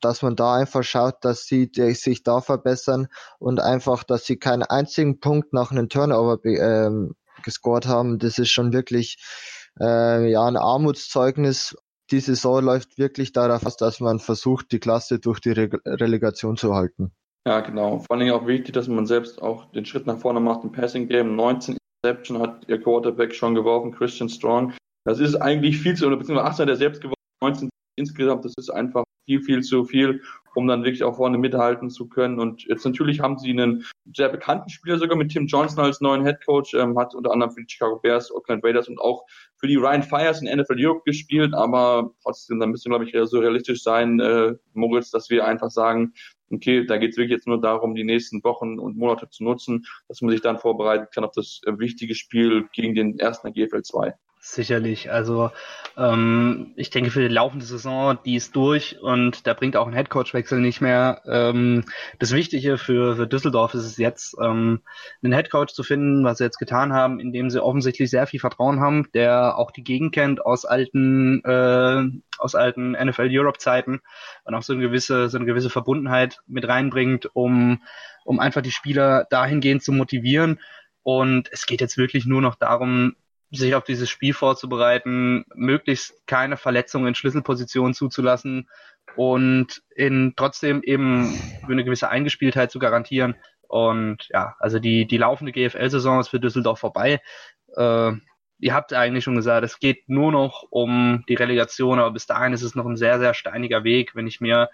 dass 0.00 0.22
man 0.22 0.36
da 0.36 0.54
einfach 0.54 0.84
schaut, 0.84 1.24
dass 1.24 1.46
sie 1.46 1.70
sich 1.94 2.22
da 2.22 2.40
verbessern 2.40 3.08
und 3.38 3.60
einfach, 3.60 4.04
dass 4.04 4.24
sie 4.24 4.36
keinen 4.36 4.62
einzigen 4.62 5.20
Punkt 5.20 5.52
nach 5.52 5.72
einem 5.72 5.88
Turnover 5.88 6.38
ähm, 6.44 7.16
gescored 7.42 7.86
haben. 7.86 8.18
Das 8.18 8.38
ist 8.38 8.50
schon 8.50 8.72
wirklich 8.72 9.18
äh, 9.80 10.30
ja 10.30 10.44
ein 10.46 10.56
Armutszeugnis. 10.56 11.74
Die 12.11 12.20
Saison 12.20 12.64
läuft 12.64 12.99
wirklich 12.99 13.33
darauf 13.33 13.64
aus, 13.64 13.77
dass 13.77 14.01
man 14.01 14.18
versucht, 14.18 14.73
die 14.73 14.81
Klasse 14.81 15.20
durch 15.20 15.40
die 15.40 15.53
Re 15.53 15.70
Relegation 15.85 16.57
zu 16.57 16.75
halten. 16.75 17.12
Ja, 17.46 17.61
genau. 17.61 18.01
Vor 18.01 18.18
Dingen 18.18 18.33
auch 18.33 18.46
wichtig, 18.46 18.75
dass 18.75 18.88
man 18.88 19.07
selbst 19.07 19.40
auch 19.40 19.70
den 19.73 19.87
Schritt 19.87 20.07
nach 20.07 20.18
vorne 20.18 20.40
macht 20.40 20.64
im 20.64 20.73
Passing 20.73 21.09
Game. 21.09 21.37
19 21.37 21.79
Interception 22.03 22.40
hat 22.40 22.68
ihr 22.68 22.81
Quarterback 22.81 23.35
schon 23.35 23.55
geworfen, 23.55 23.92
Christian 23.92 24.29
Strong. 24.29 24.75
Das 25.05 25.20
ist 25.20 25.37
eigentlich 25.37 25.79
viel 25.79 25.96
zu, 25.96 26.07
oder 26.07 26.16
beziehungsweise 26.16 26.51
18 26.51 26.62
hat 26.64 26.68
er 26.68 26.77
selbst 26.77 27.01
geworfen, 27.01 27.16
19 27.42 27.70
insgesamt. 27.96 28.44
Das 28.44 28.55
ist 28.57 28.70
einfach 28.70 29.05
viel, 29.27 29.42
viel 29.42 29.62
zu 29.62 29.85
viel, 29.85 30.23
um 30.54 30.66
dann 30.66 30.84
wirklich 30.84 31.04
auch 31.04 31.16
vorne 31.16 31.38
mithalten 31.38 31.90
zu 31.90 32.08
können. 32.08 32.38
Und 32.38 32.64
jetzt 32.64 32.84
natürlich 32.84 33.20
haben 33.20 33.38
sie 33.38 33.50
einen 33.50 33.86
sehr 34.14 34.28
bekannten 34.28 34.68
Spieler 34.68 34.98
sogar 34.98 35.16
mit 35.16 35.30
Tim 35.30 35.46
Johnson 35.46 35.84
als 35.84 36.00
neuen 36.00 36.24
Head 36.24 36.44
Coach, 36.44 36.74
ähm, 36.74 36.98
hat 36.98 37.14
unter 37.14 37.32
anderem 37.32 37.52
für 37.52 37.60
die 37.62 37.68
Chicago 37.68 37.98
Bears, 37.98 38.32
Oakland 38.32 38.64
Raiders 38.64 38.88
und 38.88 38.98
auch 38.98 39.24
für 39.56 39.66
die 39.66 39.76
Ryan 39.76 40.02
Fires 40.02 40.42
in 40.42 40.58
NFL 40.58 40.76
Europe 40.78 41.02
gespielt, 41.04 41.54
aber 41.54 42.10
trotzdem, 42.22 42.60
da 42.60 42.66
müssen 42.66 42.90
wir, 42.90 42.98
glaube 42.98 43.10
ich, 43.10 43.30
so 43.30 43.38
realistisch 43.38 43.82
sein, 43.82 44.18
äh, 44.20 44.54
Moritz, 44.72 45.10
dass 45.10 45.30
wir 45.30 45.44
einfach 45.46 45.70
sagen, 45.70 46.14
okay, 46.50 46.84
da 46.84 46.96
geht 46.96 47.12
es 47.12 47.16
wirklich 47.16 47.36
jetzt 47.36 47.46
nur 47.46 47.60
darum, 47.60 47.94
die 47.94 48.04
nächsten 48.04 48.42
Wochen 48.42 48.78
und 48.78 48.96
Monate 48.96 49.28
zu 49.30 49.44
nutzen, 49.44 49.86
dass 50.08 50.20
man 50.20 50.30
sich 50.30 50.40
dann 50.40 50.58
vorbereiten 50.58 51.06
kann 51.14 51.24
auf 51.24 51.32
das 51.32 51.60
äh, 51.66 51.78
wichtige 51.78 52.14
Spiel 52.14 52.68
gegen 52.72 52.94
den 52.94 53.18
ersten 53.18 53.52
GFL 53.52 53.82
2. 53.82 54.14
Sicherlich. 54.42 55.12
Also 55.12 55.50
ähm, 55.98 56.72
ich 56.76 56.88
denke 56.88 57.11
für 57.11 57.20
die 57.20 57.35
laufende 57.35 57.66
Saison, 57.66 58.18
die 58.24 58.37
ist 58.37 58.57
durch 58.57 58.98
und 59.03 59.46
da 59.46 59.53
bringt 59.53 59.76
auch 59.76 59.87
ein 59.87 59.92
Headcoach-Wechsel 59.92 60.61
nicht 60.61 60.81
mehr. 60.81 61.20
Ähm, 61.26 61.85
das 62.18 62.33
Wichtige 62.33 62.79
für, 62.79 63.16
für 63.16 63.26
Düsseldorf 63.26 63.74
ist 63.74 63.85
es 63.85 63.98
jetzt, 63.98 64.35
ähm, 64.40 64.81
einen 65.22 65.35
Headcoach 65.35 65.74
zu 65.74 65.83
finden, 65.83 66.24
was 66.24 66.38
sie 66.38 66.44
jetzt 66.44 66.59
getan 66.59 66.94
haben, 66.94 67.20
indem 67.20 67.50
sie 67.50 67.62
offensichtlich 67.62 68.09
sehr 68.09 68.26
viel 68.26 68.40
Vertrauen 68.40 68.81
haben, 68.81 69.11
der 69.12 69.59
auch 69.59 69.72
die 69.72 69.85
Gegend 69.85 70.14
kennt 70.14 70.44
aus 70.44 70.64
alten 70.64 71.44
äh, 71.44 72.05
aus 72.38 72.55
alten 72.55 72.92
NFL 72.92 73.29
Europe 73.31 73.59
Zeiten 73.59 74.00
und 74.44 74.55
auch 74.55 74.62
so 74.62 74.72
eine 74.72 74.81
gewisse 74.81 75.29
so 75.29 75.37
eine 75.37 75.44
gewisse 75.44 75.68
Verbundenheit 75.68 76.38
mit 76.46 76.66
reinbringt, 76.66 77.29
um 77.35 77.83
um 78.24 78.40
einfach 78.40 78.62
die 78.62 78.70
Spieler 78.70 79.26
dahingehend 79.29 79.83
zu 79.83 79.92
motivieren. 79.92 80.61
Und 81.03 81.48
es 81.53 81.66
geht 81.66 81.81
jetzt 81.83 81.98
wirklich 81.98 82.24
nur 82.24 82.40
noch 82.42 82.55
darum, 82.55 83.16
sich 83.50 83.74
auf 83.74 83.84
dieses 83.84 84.08
Spiel 84.08 84.32
vorzubereiten, 84.32 85.44
möglichst 85.54 86.26
keine 86.26 86.56
Verletzungen 86.56 87.08
in 87.08 87.14
Schlüsselpositionen 87.14 87.94
zuzulassen 87.94 88.68
und 89.16 89.82
in 89.94 90.34
trotzdem 90.36 90.82
eben 90.82 91.38
eine 91.68 91.84
gewisse 91.84 92.08
Eingespieltheit 92.08 92.70
zu 92.70 92.78
garantieren. 92.78 93.34
Und 93.68 94.28
ja, 94.30 94.56
also 94.58 94.78
die, 94.78 95.06
die 95.06 95.18
laufende 95.18 95.52
GFL-Saison 95.52 96.20
ist 96.20 96.28
für 96.28 96.40
Düsseldorf 96.40 96.78
vorbei. 96.78 97.20
Äh, 97.76 98.12
ihr 98.60 98.74
habt 98.74 98.92
eigentlich 98.92 99.24
schon 99.24 99.36
gesagt, 99.36 99.64
es 99.64 99.78
geht 99.78 100.08
nur 100.08 100.32
noch 100.32 100.64
um 100.70 101.24
die 101.28 101.34
Relegation, 101.34 101.98
aber 101.98 102.12
bis 102.12 102.26
dahin 102.26 102.52
ist 102.52 102.62
es 102.62 102.74
noch 102.74 102.86
ein 102.86 102.96
sehr, 102.96 103.18
sehr 103.18 103.34
steiniger 103.34 103.84
Weg, 103.84 104.14
wenn 104.14 104.26
ich 104.26 104.40
mir 104.40 104.70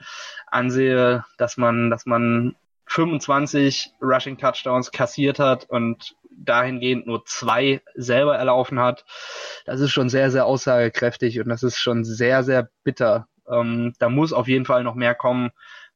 ansehe, 0.47 1.25
dass 1.39 1.57
man, 1.57 1.91
dass 1.91 2.05
man 2.07 2.57
25 2.87 3.93
Rushing 4.01 4.39
Touchdowns 4.39 4.91
kassiert 4.91 5.39
hat 5.39 5.65
und 5.69 6.17
dahingehend 6.31 7.07
nur 7.07 7.25
zwei 7.25 7.83
selber 7.95 8.37
erlaufen 8.37 8.79
hat. 8.79 9.05
Das 9.65 9.81
ist 9.81 9.91
schon 9.91 10.09
sehr, 10.09 10.31
sehr 10.31 10.47
aussagekräftig 10.47 11.41
und 11.41 11.49
das 11.49 11.63
ist 11.63 11.79
schon 11.79 12.05
sehr, 12.05 12.45
sehr 12.45 12.71
bitter. 12.85 13.29
Ähm, 13.49 13.95
da 13.99 14.09
muss 14.09 14.33
auf 14.33 14.49
jeden 14.49 14.67
Fall 14.67 14.85
noch 14.85 14.95
mehr 14.95 15.15
kommen. 15.15 15.51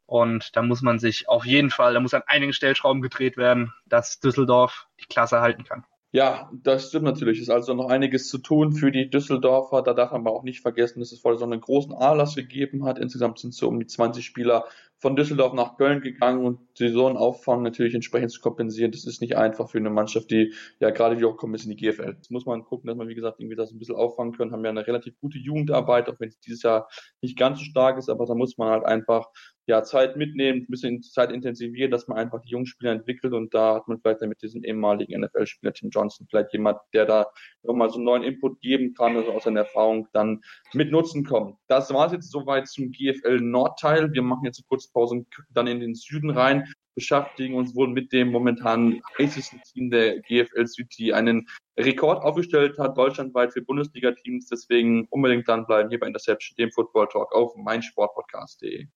Und 0.07 0.57
da 0.57 0.63
muss 0.63 0.83
man 0.83 0.99
sich 0.99 1.29
auf 1.29 1.47
jeden 1.47 1.71
Fall, 1.71 1.95
da 1.95 2.01
muss 2.01 2.15
an 2.15 2.25
einigen 2.27 2.53
Stellschrauben 2.53 3.01
gedreht 3.01 3.37
werden, 3.37 3.73
dass 3.87 4.19
Düsseldorf 4.19 4.89
die 5.01 5.07
Klasse 5.07 5.41
halten 5.41 5.63
kann. 5.63 5.85
Ja, 6.11 6.51
das 6.53 6.89
stimmt 6.89 7.05
natürlich. 7.05 7.39
Es 7.39 7.45
ist 7.45 7.51
also 7.51 7.75
noch 7.75 7.89
einiges 7.89 8.29
zu 8.29 8.39
tun 8.39 8.73
für 8.73 8.91
die 8.91 9.09
Düsseldorfer. 9.09 9.83
Da 9.83 9.95
darf 9.95 10.11
man 10.11 10.23
aber 10.23 10.33
auch 10.33 10.43
nicht 10.43 10.63
vergessen, 10.63 10.99
dass 10.99 11.13
es 11.13 11.21
vorher 11.21 11.39
so 11.39 11.45
einen 11.45 11.61
großen 11.61 11.95
Anlass 11.95 12.35
gegeben 12.35 12.85
hat. 12.85 12.99
Insgesamt 12.99 13.39
sind 13.39 13.55
so 13.55 13.69
um 13.69 13.79
die 13.79 13.87
20 13.87 14.25
Spieler 14.25 14.65
von 15.01 15.17
Düsseldorf 15.17 15.55
nach 15.55 15.77
Köln 15.77 16.03
gegangen 16.03 16.45
und 16.45 16.61
die 16.79 16.89
so 16.89 17.07
einen 17.07 17.17
Auffang 17.17 17.63
natürlich 17.63 17.95
entsprechend 17.95 18.33
zu 18.33 18.41
kompensieren. 18.41 18.93
Das 18.93 19.07
ist 19.07 19.21
nicht 19.21 19.37
einfach 19.37 19.71
für 19.71 19.79
eine 19.79 19.91
Mannschaft, 19.91 20.31
die 20.31 20.53
ja 20.79 20.91
gerade 20.91 21.17
wieder 21.17 21.29
hochkommen 21.29 21.55
ist 21.55 21.65
in 21.65 21.71
die 21.71 21.77
GFL. 21.77 22.17
Das 22.19 22.31
muss 22.31 22.45
man 22.45 22.65
gucken, 22.65 22.89
dass 22.89 22.97
man, 22.97 23.09
wie 23.09 23.15
gesagt, 23.15 23.41
irgendwie 23.41 23.57
das 23.57 23.73
ein 23.73 23.79
bisschen 23.79 23.97
auffangen 23.97 24.35
können. 24.35 24.53
Haben 24.53 24.65
ja 24.65 24.71
eine 24.71 24.87
relativ 24.87 25.19
gute 25.19 25.39
Jugendarbeit, 25.39 26.09
auch 26.09 26.21
wenn 26.21 26.29
es 26.29 26.39
dieses 26.41 26.63
Jahr 26.63 26.89
nicht 27.23 27.39
ganz 27.39 27.59
so 27.59 27.65
stark 27.65 27.99
ist, 27.99 28.11
aber 28.11 28.27
da 28.27 28.35
muss 28.35 28.59
man 28.59 28.69
halt 28.69 28.85
einfach 28.85 29.27
ja, 29.71 29.85
Zeit 29.85 30.17
mitnehmen, 30.17 30.63
ein 30.63 30.67
bisschen 30.67 31.01
Zeit 31.03 31.31
intensivieren, 31.31 31.93
dass 31.93 32.09
man 32.09 32.19
einfach 32.19 32.41
die 32.43 32.51
jungen 32.51 32.67
Spieler 32.67 32.91
entwickelt 32.91 33.33
und 33.33 33.55
da 33.55 33.77
hat 33.77 33.89
man 33.89 34.01
vielleicht 34.01 34.21
dann 34.21 34.29
mit 34.29 34.43
diesem 34.43 34.65
ehemaligen 34.65 35.21
NFL-Spieler 35.21 35.73
Tim 35.73 35.91
Johnson 35.91 36.27
vielleicht 36.29 36.53
jemand, 36.53 36.79
der 36.93 37.07
da 37.07 37.27
nochmal 37.63 37.89
so 37.89 37.97
einen 37.97 38.05
neuen 38.05 38.23
Input 38.25 38.61
geben 38.61 38.95
kann, 38.95 39.17
also 39.17 39.31
aus 39.31 39.45
seiner 39.45 39.61
Erfahrung 39.61 40.09
dann 40.13 40.41
mit 40.73 40.91
Nutzen 40.91 41.25
kommt. 41.25 41.57
Das 41.69 41.93
war 41.95 42.07
es 42.07 42.13
jetzt 42.13 42.33
soweit 42.33 42.67
zum 42.67 42.91
GFL 42.91 43.41
Nordteil. 43.41 44.13
Wir 44.13 44.23
machen 44.23 44.45
jetzt 44.45 44.59
eine 44.59 44.67
kurze 44.91 44.93
Pause 44.93 45.15
und 45.15 45.27
dann 45.51 45.67
in 45.67 45.81
den 45.81 45.95
Süden 45.95 46.31
rein, 46.31 46.73
beschäftigen 46.95 47.55
uns 47.55 47.75
wohl 47.75 47.89
mit 47.89 48.13
dem 48.13 48.31
momentan 48.31 49.01
heißesten 49.19 49.61
Team 49.63 49.91
der 49.91 50.21
GFL 50.21 50.67
Süd, 50.67 50.89
die 50.99 51.15
einen 51.15 51.49
Rekord 51.79 52.23
aufgestellt 52.23 52.79
hat, 52.79 52.97
deutschlandweit 52.99 53.53
für 53.53 53.63
Bundesliga-Teams. 53.63 54.49
Deswegen 54.49 55.07
unbedingt 55.11 55.49
dranbleiben 55.49 55.91
hier 55.91 56.01
bei 56.01 56.07
Interception, 56.07 56.57
dem 56.57 56.71
Football 56.73 57.09
Talk 57.09 57.33
auf 57.35 57.55
meinsportpodcast.de. 57.57 58.87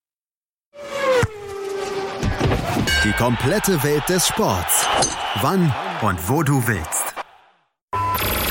Die 3.03 3.11
komplette 3.13 3.83
Welt 3.83 4.03
des 4.09 4.27
Sports. 4.27 4.87
Wann 5.41 5.73
und 6.01 6.29
wo 6.29 6.43
du 6.43 6.67
willst. 6.67 7.04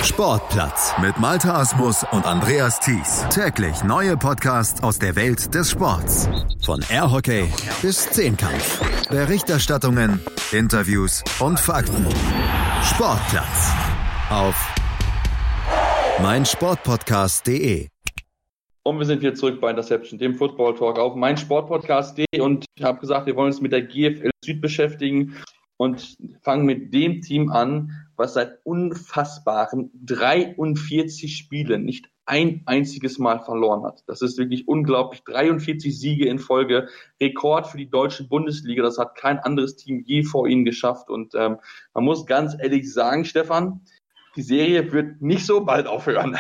Sportplatz 0.05 0.93
mit 1.01 1.19
Malta 1.19 1.61
Asmus 1.61 2.05
und 2.13 2.27
Andreas 2.27 2.79
Thies. 2.79 3.25
Täglich 3.31 3.85
neue 3.85 4.19
Podcasts 4.19 4.83
aus 4.83 4.99
der 4.99 5.17
Welt 5.17 5.55
des 5.55 5.71
Sports. 5.71 6.29
Von 6.63 6.85
Airhockey 6.91 7.51
bis 7.81 8.11
Zehnkampf. 8.11 8.81
Berichterstattungen, 9.09 10.21
Interviews 10.53 11.25
und 11.41 11.59
Fakten. 11.59 12.07
Sportplatz. 12.83 13.73
Auf 14.29 14.55
meinsportpodcast.de 16.21 17.89
und 18.87 18.99
wir 18.99 19.07
sind 19.07 19.21
hier 19.21 19.35
zurück 19.35 19.63
bei 19.63 19.71
Interception, 19.71 20.19
dem 20.19 20.35
Football 20.35 20.75
Talk 20.75 20.99
auf 20.99 21.15
meinsportpodcast.de 21.15 22.41
und 22.41 22.67
ich 22.77 22.85
habe 22.85 23.01
gesagt, 23.01 23.27
wir 23.27 23.35
wollen 23.37 23.47
uns 23.47 23.63
mit 23.63 23.73
der 23.73 23.81
GFL 23.81 24.29
Süd 24.45 24.61
beschäftigen 24.61 25.35
und 25.79 26.15
fangen 26.43 26.67
mit 26.67 26.93
dem 26.93 27.23
Team 27.23 27.51
an, 27.51 28.04
was 28.17 28.35
seit 28.35 28.59
unfassbaren 28.65 29.91
43 30.05 31.37
Spielen 31.37 31.85
nicht 31.85 32.11
ein 32.27 32.63
einziges 32.67 33.19
Mal 33.19 33.41
verloren 33.41 33.85
hat. 33.85 34.03
Das 34.07 34.23
ist 34.23 34.39
wirklich 34.39 34.67
unglaublich. 34.67 35.23
43 35.25 35.99
Siege 35.99 36.27
in 36.27 36.39
Folge. 36.39 36.89
Rekord 37.21 37.67
für 37.67 37.77
die 37.77 37.91
deutsche 37.91 38.27
Bundesliga. 38.27 38.83
Das 38.83 38.99
hat 38.99 39.15
kein 39.15 39.39
anderes 39.39 39.77
Team 39.77 40.03
je 40.07 40.23
vor 40.23 40.49
ihnen 40.49 40.65
geschafft. 40.65 41.11
Und 41.11 41.35
ähm, 41.35 41.59
man 41.93 42.05
muss 42.05 42.27
ganz 42.27 42.57
ehrlich 42.59 42.91
sagen, 42.93 43.25
Stefan, 43.25 43.81
die 44.37 44.43
Serie 44.43 44.91
wird 44.93 45.21
nicht 45.21 45.47
so 45.47 45.65
bald 45.65 45.87
aufhören. 45.87 46.37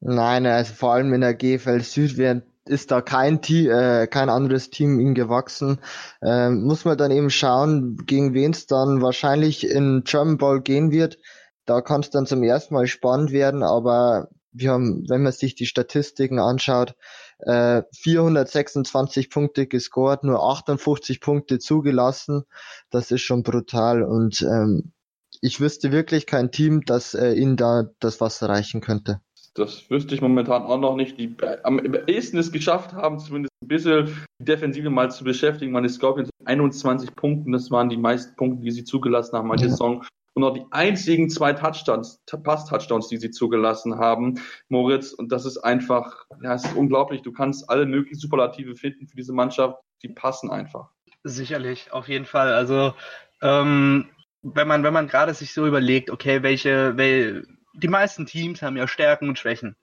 Nein, 0.00 0.46
also 0.46 0.74
vor 0.74 0.92
allem 0.94 1.12
in 1.14 1.20
der 1.20 1.34
GFL 1.34 1.80
Süd 1.80 2.16
wird, 2.16 2.42
ist 2.64 2.90
da 2.90 3.00
kein 3.00 3.42
Team, 3.42 3.70
äh, 3.70 4.06
kein 4.06 4.30
anderes 4.30 4.70
Team 4.70 4.98
ihm 5.00 5.14
gewachsen. 5.14 5.78
Ähm, 6.22 6.64
muss 6.64 6.84
man 6.84 6.96
dann 6.96 7.10
eben 7.10 7.30
schauen, 7.30 7.96
gegen 8.06 8.34
wen 8.34 8.52
es 8.52 8.66
dann 8.66 9.02
wahrscheinlich 9.02 9.68
in 9.68 10.02
German 10.04 10.38
Ball 10.38 10.60
gehen 10.60 10.90
wird. 10.90 11.18
Da 11.66 11.80
kann 11.80 12.00
es 12.00 12.10
dann 12.10 12.26
zum 12.26 12.42
ersten 12.42 12.74
Mal 12.74 12.86
spannend 12.86 13.32
werden, 13.32 13.62
aber 13.62 14.28
wir 14.52 14.70
haben, 14.70 15.04
wenn 15.08 15.22
man 15.22 15.32
sich 15.32 15.54
die 15.54 15.66
Statistiken 15.66 16.38
anschaut, 16.38 16.94
äh, 17.38 17.82
426 17.92 19.30
Punkte 19.30 19.66
gescored, 19.66 20.24
nur 20.24 20.42
58 20.42 21.20
Punkte 21.20 21.58
zugelassen. 21.58 22.44
Das 22.90 23.10
ist 23.10 23.22
schon 23.22 23.42
brutal 23.42 24.02
und 24.02 24.42
ähm, 24.42 24.92
ich 25.40 25.60
wüsste 25.60 25.92
wirklich 25.92 26.26
kein 26.26 26.50
Team, 26.52 26.82
das 26.86 27.14
äh, 27.14 27.32
ihnen 27.32 27.56
da 27.56 27.84
das 27.98 28.20
Wasser 28.20 28.48
reichen 28.48 28.80
könnte. 28.80 29.20
Das 29.54 29.88
wüsste 29.88 30.14
ich 30.14 30.20
momentan 30.20 30.64
auch 30.64 30.80
noch 30.80 30.96
nicht. 30.96 31.18
Die 31.18 31.34
am 31.62 31.78
ehesten 32.06 32.38
es 32.38 32.50
geschafft 32.50 32.92
haben, 32.92 33.20
zumindest 33.20 33.52
ein 33.62 33.68
bisschen 33.68 34.06
die 34.40 34.44
Defensive 34.44 34.90
mal 34.90 35.10
zu 35.10 35.22
beschäftigen. 35.22 35.72
Meine 35.72 35.88
Scorpions 35.88 36.30
21 36.44 37.14
Punkten, 37.14 37.52
das 37.52 37.70
waren 37.70 37.88
die 37.88 37.96
meisten 37.96 38.34
Punkte, 38.36 38.64
die 38.64 38.72
sie 38.72 38.84
zugelassen 38.84 39.36
haben 39.36 39.52
an 39.52 39.58
ja. 39.58 39.68
Saison. 39.68 40.04
Und 40.34 40.42
auch 40.42 40.52
die 40.52 40.64
einzigen 40.72 41.30
zwei 41.30 41.52
Touchdowns, 41.52 42.20
Pass-Touchdowns, 42.26 43.06
die 43.06 43.18
sie 43.18 43.30
zugelassen 43.30 43.96
haben, 43.98 44.40
Moritz. 44.68 45.12
Und 45.12 45.30
das 45.30 45.46
ist 45.46 45.58
einfach, 45.58 46.26
ja, 46.42 46.54
es 46.54 46.64
ist 46.64 46.76
unglaublich. 46.76 47.22
Du 47.22 47.32
kannst 47.32 47.70
alle 47.70 47.86
möglichen 47.86 48.18
Superlative 48.18 48.74
finden 48.74 49.06
für 49.06 49.14
diese 49.14 49.32
Mannschaft. 49.32 49.78
Die 50.02 50.08
passen 50.08 50.50
einfach. 50.50 50.90
Sicherlich, 51.22 51.92
auf 51.92 52.08
jeden 52.08 52.24
Fall. 52.24 52.52
Also, 52.52 52.94
ähm, 53.42 54.08
wenn 54.42 54.66
man, 54.66 54.82
wenn 54.82 54.92
man 54.92 55.06
gerade 55.06 55.32
sich 55.34 55.54
so 55.54 55.66
überlegt, 55.66 56.10
okay, 56.10 56.42
welche, 56.42 56.96
wel, 56.96 57.46
die 57.74 57.88
meisten 57.88 58.26
Teams 58.26 58.62
haben 58.62 58.76
ja 58.76 58.88
Stärken 58.88 59.28
und 59.28 59.38
Schwächen. 59.38 59.76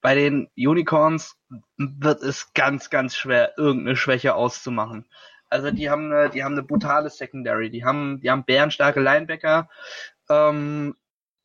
Bei 0.00 0.14
den 0.14 0.48
Unicorns 0.56 1.36
wird 1.76 2.22
es 2.22 2.52
ganz, 2.54 2.90
ganz 2.90 3.16
schwer, 3.16 3.54
irgendeine 3.56 3.96
Schwäche 3.96 4.34
auszumachen. 4.34 5.06
Also 5.50 5.70
die 5.70 5.90
haben 5.90 6.12
eine, 6.12 6.30
die 6.30 6.44
haben 6.44 6.52
eine 6.52 6.62
brutale 6.62 7.10
Secondary, 7.10 7.70
die 7.70 7.84
haben, 7.84 8.20
die 8.20 8.30
haben 8.30 8.44
bärenstarke 8.44 9.00
Linebacker, 9.00 9.68
ähm, 10.28 10.94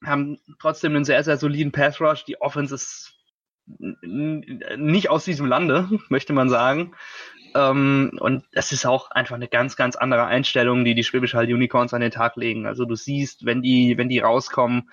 haben 0.06 0.40
trotzdem 0.60 0.96
einen 0.96 1.06
sehr, 1.06 1.24
sehr 1.24 1.38
soliden 1.38 1.72
Pass 1.72 2.02
Rush. 2.02 2.26
Die 2.26 2.42
Offense 2.42 2.76
ist 2.76 3.18
nicht 3.66 5.10
aus 5.10 5.24
diesem 5.24 5.46
Lande, 5.46 5.90
möchte 6.10 6.34
man 6.34 6.50
sagen. 6.50 6.94
Ähm, 7.56 8.12
und 8.20 8.46
es 8.52 8.72
ist 8.72 8.86
auch 8.86 9.12
einfach 9.12 9.36
eine 9.36 9.48
ganz, 9.48 9.76
ganz 9.76 9.96
andere 9.96 10.26
Einstellung, 10.26 10.84
die 10.84 10.96
die 10.96 11.04
Schwäbisch 11.04 11.34
Hall 11.34 11.52
Unicorns 11.52 11.94
an 11.94 12.02
den 12.02 12.12
Tag 12.12 12.36
legen. 12.36 12.66
Also 12.66 12.86
du 12.86 12.96
siehst, 12.96 13.46
wenn 13.46 13.62
die, 13.62 13.98
wenn 13.98 14.10
die 14.10 14.20
rauskommen, 14.20 14.90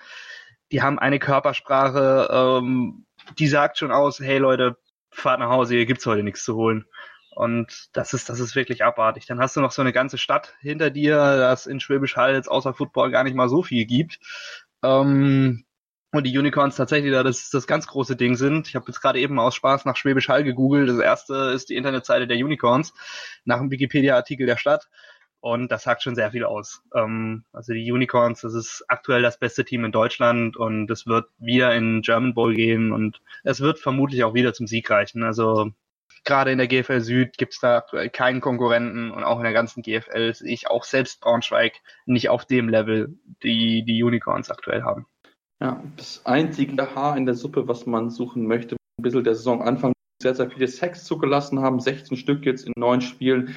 die 0.71 0.81
haben 0.81 0.99
eine 0.99 1.19
Körpersprache, 1.19 2.29
ähm, 2.31 3.05
die 3.37 3.47
sagt 3.47 3.77
schon 3.77 3.91
aus, 3.91 4.19
hey 4.19 4.37
Leute, 4.37 4.77
fahrt 5.09 5.39
nach 5.39 5.49
Hause, 5.49 5.75
hier 5.75 5.85
gibt's 5.85 6.05
heute 6.05 6.23
nichts 6.23 6.43
zu 6.43 6.55
holen. 6.55 6.85
Und 7.33 7.89
das 7.93 8.13
ist, 8.13 8.29
das 8.29 8.39
ist 8.39 8.55
wirklich 8.55 8.83
abartig. 8.83 9.25
Dann 9.25 9.39
hast 9.39 9.55
du 9.55 9.61
noch 9.61 9.71
so 9.71 9.81
eine 9.81 9.93
ganze 9.93 10.17
Stadt 10.17 10.53
hinter 10.59 10.89
dir, 10.89 11.15
das 11.15 11.65
in 11.65 11.79
Schwäbisch 11.79 12.17
Hall 12.17 12.33
jetzt 12.33 12.49
außer 12.49 12.73
Football 12.73 13.11
gar 13.11 13.23
nicht 13.23 13.35
mal 13.35 13.49
so 13.49 13.63
viel 13.63 13.85
gibt. 13.85 14.19
Ähm, 14.83 15.65
und 16.13 16.25
die 16.25 16.37
Unicorns 16.37 16.75
tatsächlich 16.75 17.13
da 17.13 17.23
das, 17.23 17.49
das 17.49 17.67
ganz 17.67 17.87
große 17.87 18.17
Ding 18.17 18.35
sind. 18.35 18.67
Ich 18.67 18.75
habe 18.75 18.85
jetzt 18.87 19.01
gerade 19.01 19.19
eben 19.19 19.39
aus 19.39 19.55
Spaß 19.55 19.85
nach 19.85 19.95
Schwäbisch 19.95 20.27
Hall 20.27 20.43
gegoogelt. 20.43 20.89
Das 20.89 20.99
erste 20.99 21.51
ist 21.53 21.69
die 21.69 21.75
Internetseite 21.75 22.27
der 22.27 22.37
Unicorns 22.37 22.93
nach 23.45 23.59
dem 23.59 23.71
Wikipedia-Artikel 23.71 24.45
der 24.45 24.57
Stadt. 24.57 24.89
Und 25.41 25.71
das 25.71 25.83
sagt 25.83 26.03
schon 26.03 26.15
sehr 26.15 26.31
viel 26.31 26.43
aus. 26.43 26.83
Ähm, 26.93 27.43
also 27.51 27.73
die 27.73 27.91
Unicorns, 27.91 28.41
das 28.41 28.53
ist 28.53 28.85
aktuell 28.87 29.23
das 29.23 29.39
beste 29.39 29.65
Team 29.65 29.83
in 29.83 29.91
Deutschland 29.91 30.55
und 30.55 30.89
es 30.91 31.07
wird 31.07 31.25
wieder 31.39 31.75
in 31.75 32.03
German 32.03 32.35
Bowl 32.35 32.53
gehen 32.53 32.91
und 32.91 33.21
es 33.43 33.59
wird 33.59 33.79
vermutlich 33.79 34.23
auch 34.23 34.35
wieder 34.35 34.53
zum 34.53 34.67
Sieg 34.67 34.89
reichen. 34.89 35.23
Also 35.23 35.71
gerade 36.23 36.51
in 36.51 36.59
der 36.59 36.67
GFL 36.67 37.01
Süd 37.01 37.37
gibt 37.39 37.53
es 37.53 37.59
da 37.59 37.77
aktuell 37.77 38.11
keinen 38.11 38.39
Konkurrenten 38.39 39.09
und 39.09 39.23
auch 39.23 39.37
in 39.37 39.43
der 39.43 39.53
ganzen 39.53 39.81
GFL 39.81 40.35
sehe 40.35 40.53
ich 40.53 40.69
auch 40.69 40.83
selbst 40.83 41.21
Braunschweig 41.21 41.73
nicht 42.05 42.29
auf 42.29 42.45
dem 42.45 42.69
Level, 42.69 43.17
die 43.41 43.83
die 43.83 44.03
Unicorns 44.03 44.51
aktuell 44.51 44.83
haben. 44.83 45.07
Ja, 45.59 45.83
das 45.97 46.23
einzige 46.25 46.95
Haar 46.95 47.17
in 47.17 47.25
der 47.25 47.35
Suppe, 47.35 47.67
was 47.67 47.87
man 47.87 48.11
suchen 48.11 48.45
möchte, 48.45 48.75
ein 48.75 49.03
bisschen 49.03 49.23
der 49.23 49.35
Saison 49.35 49.63
Anfang 49.63 49.93
sehr, 50.21 50.35
sehr 50.35 50.51
viele 50.51 50.67
Sex 50.67 51.03
zugelassen 51.03 51.61
haben, 51.61 51.79
16 51.79 52.15
Stück 52.15 52.45
jetzt 52.45 52.67
in 52.67 52.73
neun 52.75 53.01
Spielen 53.01 53.55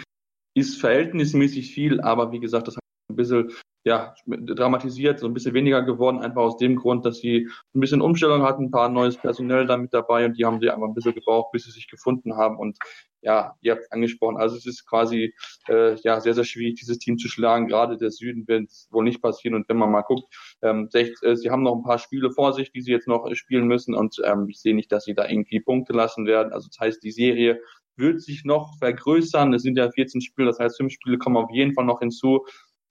ist 0.55 0.81
verhältnismäßig 0.81 1.73
viel, 1.73 2.01
aber 2.01 2.33
wie 2.33 2.41
gesagt, 2.41 2.69
das 2.69 2.77
hat 2.77 2.83
ein 3.11 3.17
bisschen 3.17 3.53
ja, 3.87 4.15
dramatisiert, 4.27 5.21
so 5.21 5.27
ein 5.27 5.35
bisschen 5.35 5.53
weniger 5.53 5.83
geworden, 5.83 6.21
einfach 6.21 6.41
aus 6.41 6.57
dem 6.57 6.77
Grund, 6.77 7.05
dass 7.05 7.19
sie 7.19 7.51
ein 7.75 7.81
bisschen 7.81 8.01
Umstellung 8.01 8.43
hatten, 8.43 8.65
ein 8.65 8.71
paar 8.71 8.89
neues 8.89 9.19
Personell 9.19 9.67
da 9.67 9.77
mit 9.77 9.93
dabei 9.93 10.25
und 10.25 10.39
die 10.39 10.47
haben 10.47 10.59
sie 10.59 10.71
einfach 10.71 10.89
ein 10.89 10.95
bisschen 10.95 11.15
gebraucht, 11.15 11.53
bis 11.53 11.65
sie 11.65 11.71
sich 11.71 11.89
gefunden 11.89 12.35
haben 12.37 12.57
und 12.57 12.79
ja, 13.21 13.55
ihr 13.61 13.73
habt 13.73 13.93
angesprochen, 13.93 14.39
also 14.39 14.57
es 14.57 14.65
ist 14.65 14.87
quasi 14.87 15.35
äh, 15.69 15.97
ja 15.97 16.21
sehr, 16.21 16.33
sehr 16.33 16.45
schwierig, 16.45 16.77
dieses 16.77 16.99
Team 16.99 17.19
zu 17.19 17.29
schlagen, 17.29 17.69
gerade 17.69 17.99
der 17.99 18.11
Süden 18.11 18.49
wird 18.49 18.71
es 18.71 18.89
wohl 18.91 19.05
nicht 19.05 19.21
passieren 19.21 19.55
und 19.55 19.69
wenn 19.69 19.77
man 19.77 19.91
mal 19.91 20.03
guckt, 20.03 20.25
ähm, 20.63 20.89
sech, 20.91 21.13
äh, 21.23 21.37
sie 21.37 21.51
haben 21.51 21.63
noch 21.63 21.77
ein 21.77 21.83
paar 21.83 21.99
Spiele 21.99 22.31
vor 22.31 22.55
sich, 22.55 22.73
die 22.73 22.81
sie 22.81 22.93
jetzt 22.93 23.09
noch 23.09 23.29
spielen 23.35 23.67
müssen 23.67 23.95
und 23.95 24.17
ähm, 24.25 24.47
ich 24.49 24.61
sehe 24.61 24.75
nicht, 24.75 24.93
dass 24.93 25.05
sie 25.05 25.15
da 25.15 25.29
irgendwie 25.29 25.61
Punkte 25.61 25.93
lassen 25.93 26.25
werden, 26.25 26.55
also 26.55 26.69
das 26.69 26.81
heißt, 26.81 27.03
die 27.03 27.13
Serie 27.13 27.61
wird 27.97 28.21
sich 28.21 28.45
noch 28.45 28.77
vergrößern. 28.79 29.53
Es 29.55 29.63
sind 29.63 29.79
ja 29.79 29.91
14 29.91 30.21
Spiele, 30.21 30.49
das 30.49 30.59
heißt, 30.59 30.77
fünf 30.77 30.93
Spiele 30.93 31.19
kommen 31.19 31.37
auf 31.37 31.51
jeden 31.51 31.75
Fall 31.75 31.85
noch 31.85 32.01
hinzu. 32.01 32.45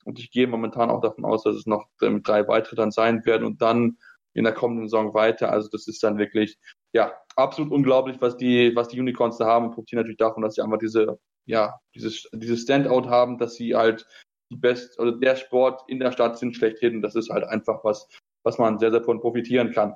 Und 0.06 0.20
ich 0.20 0.32
gehe 0.32 0.47
momentan 0.47 0.89
auch 0.89 1.01
davon 1.01 1.26
aus, 1.26 1.43
dass 1.43 1.56
es 1.56 1.66
noch 1.66 1.88
ähm, 2.01 2.24
drei 2.24 2.47
weitere 2.47 2.76
dann 2.76 2.91
sein 2.91 3.26
werden 3.26 3.45
und 3.45 3.62
dann 3.62 3.97
in 4.34 4.43
der 4.43 4.54
kommenden 4.54 4.88
Saison 4.88 5.14
weiter. 5.14 5.51
Also 5.51 5.70
das 5.72 5.88
ist 5.88 6.04
dann 6.04 6.18
wirklich, 6.18 6.58
ja, 6.93 7.14
absolut 7.36 7.72
unglaublich, 7.72 8.18
was 8.20 8.36
die, 8.38 8.76
was 8.76 8.89
die 8.89 8.99
Unicorns 8.99 9.38
da 9.38 9.45
haben 9.45 9.66
und 9.66 9.72
profitieren 9.72 10.01
natürlich 10.01 10.18
davon, 10.18 10.43
dass 10.43 10.56
sie 10.56 10.62
einfach 10.62 10.80
diese, 10.80 11.20
ja, 11.45 11.80
dieses, 11.95 12.28
dieses 12.34 12.62
Standout 12.62 13.10
haben, 13.10 13.38
dass 13.38 13.56
sie 13.56 13.76
halt 13.76 14.06
die 14.51 14.58
Best 14.58 14.99
oder 14.99 15.14
der 15.14 15.36
Sport 15.36 15.84
in 15.88 15.99
der 15.99 16.12
Stadt 16.12 16.38
sind 16.38 16.56
schlechthin. 16.56 17.01
Das 17.01 17.16
ist 17.16 17.30
halt 17.30 17.43
einfach 17.43 17.84
was, 17.84 18.08
was 18.43 18.58
man 18.58 18.80
sehr, 18.80 18.91
sehr 18.91 19.04
von 19.04 19.22
profitieren 19.22 19.72
kann. 19.72 19.95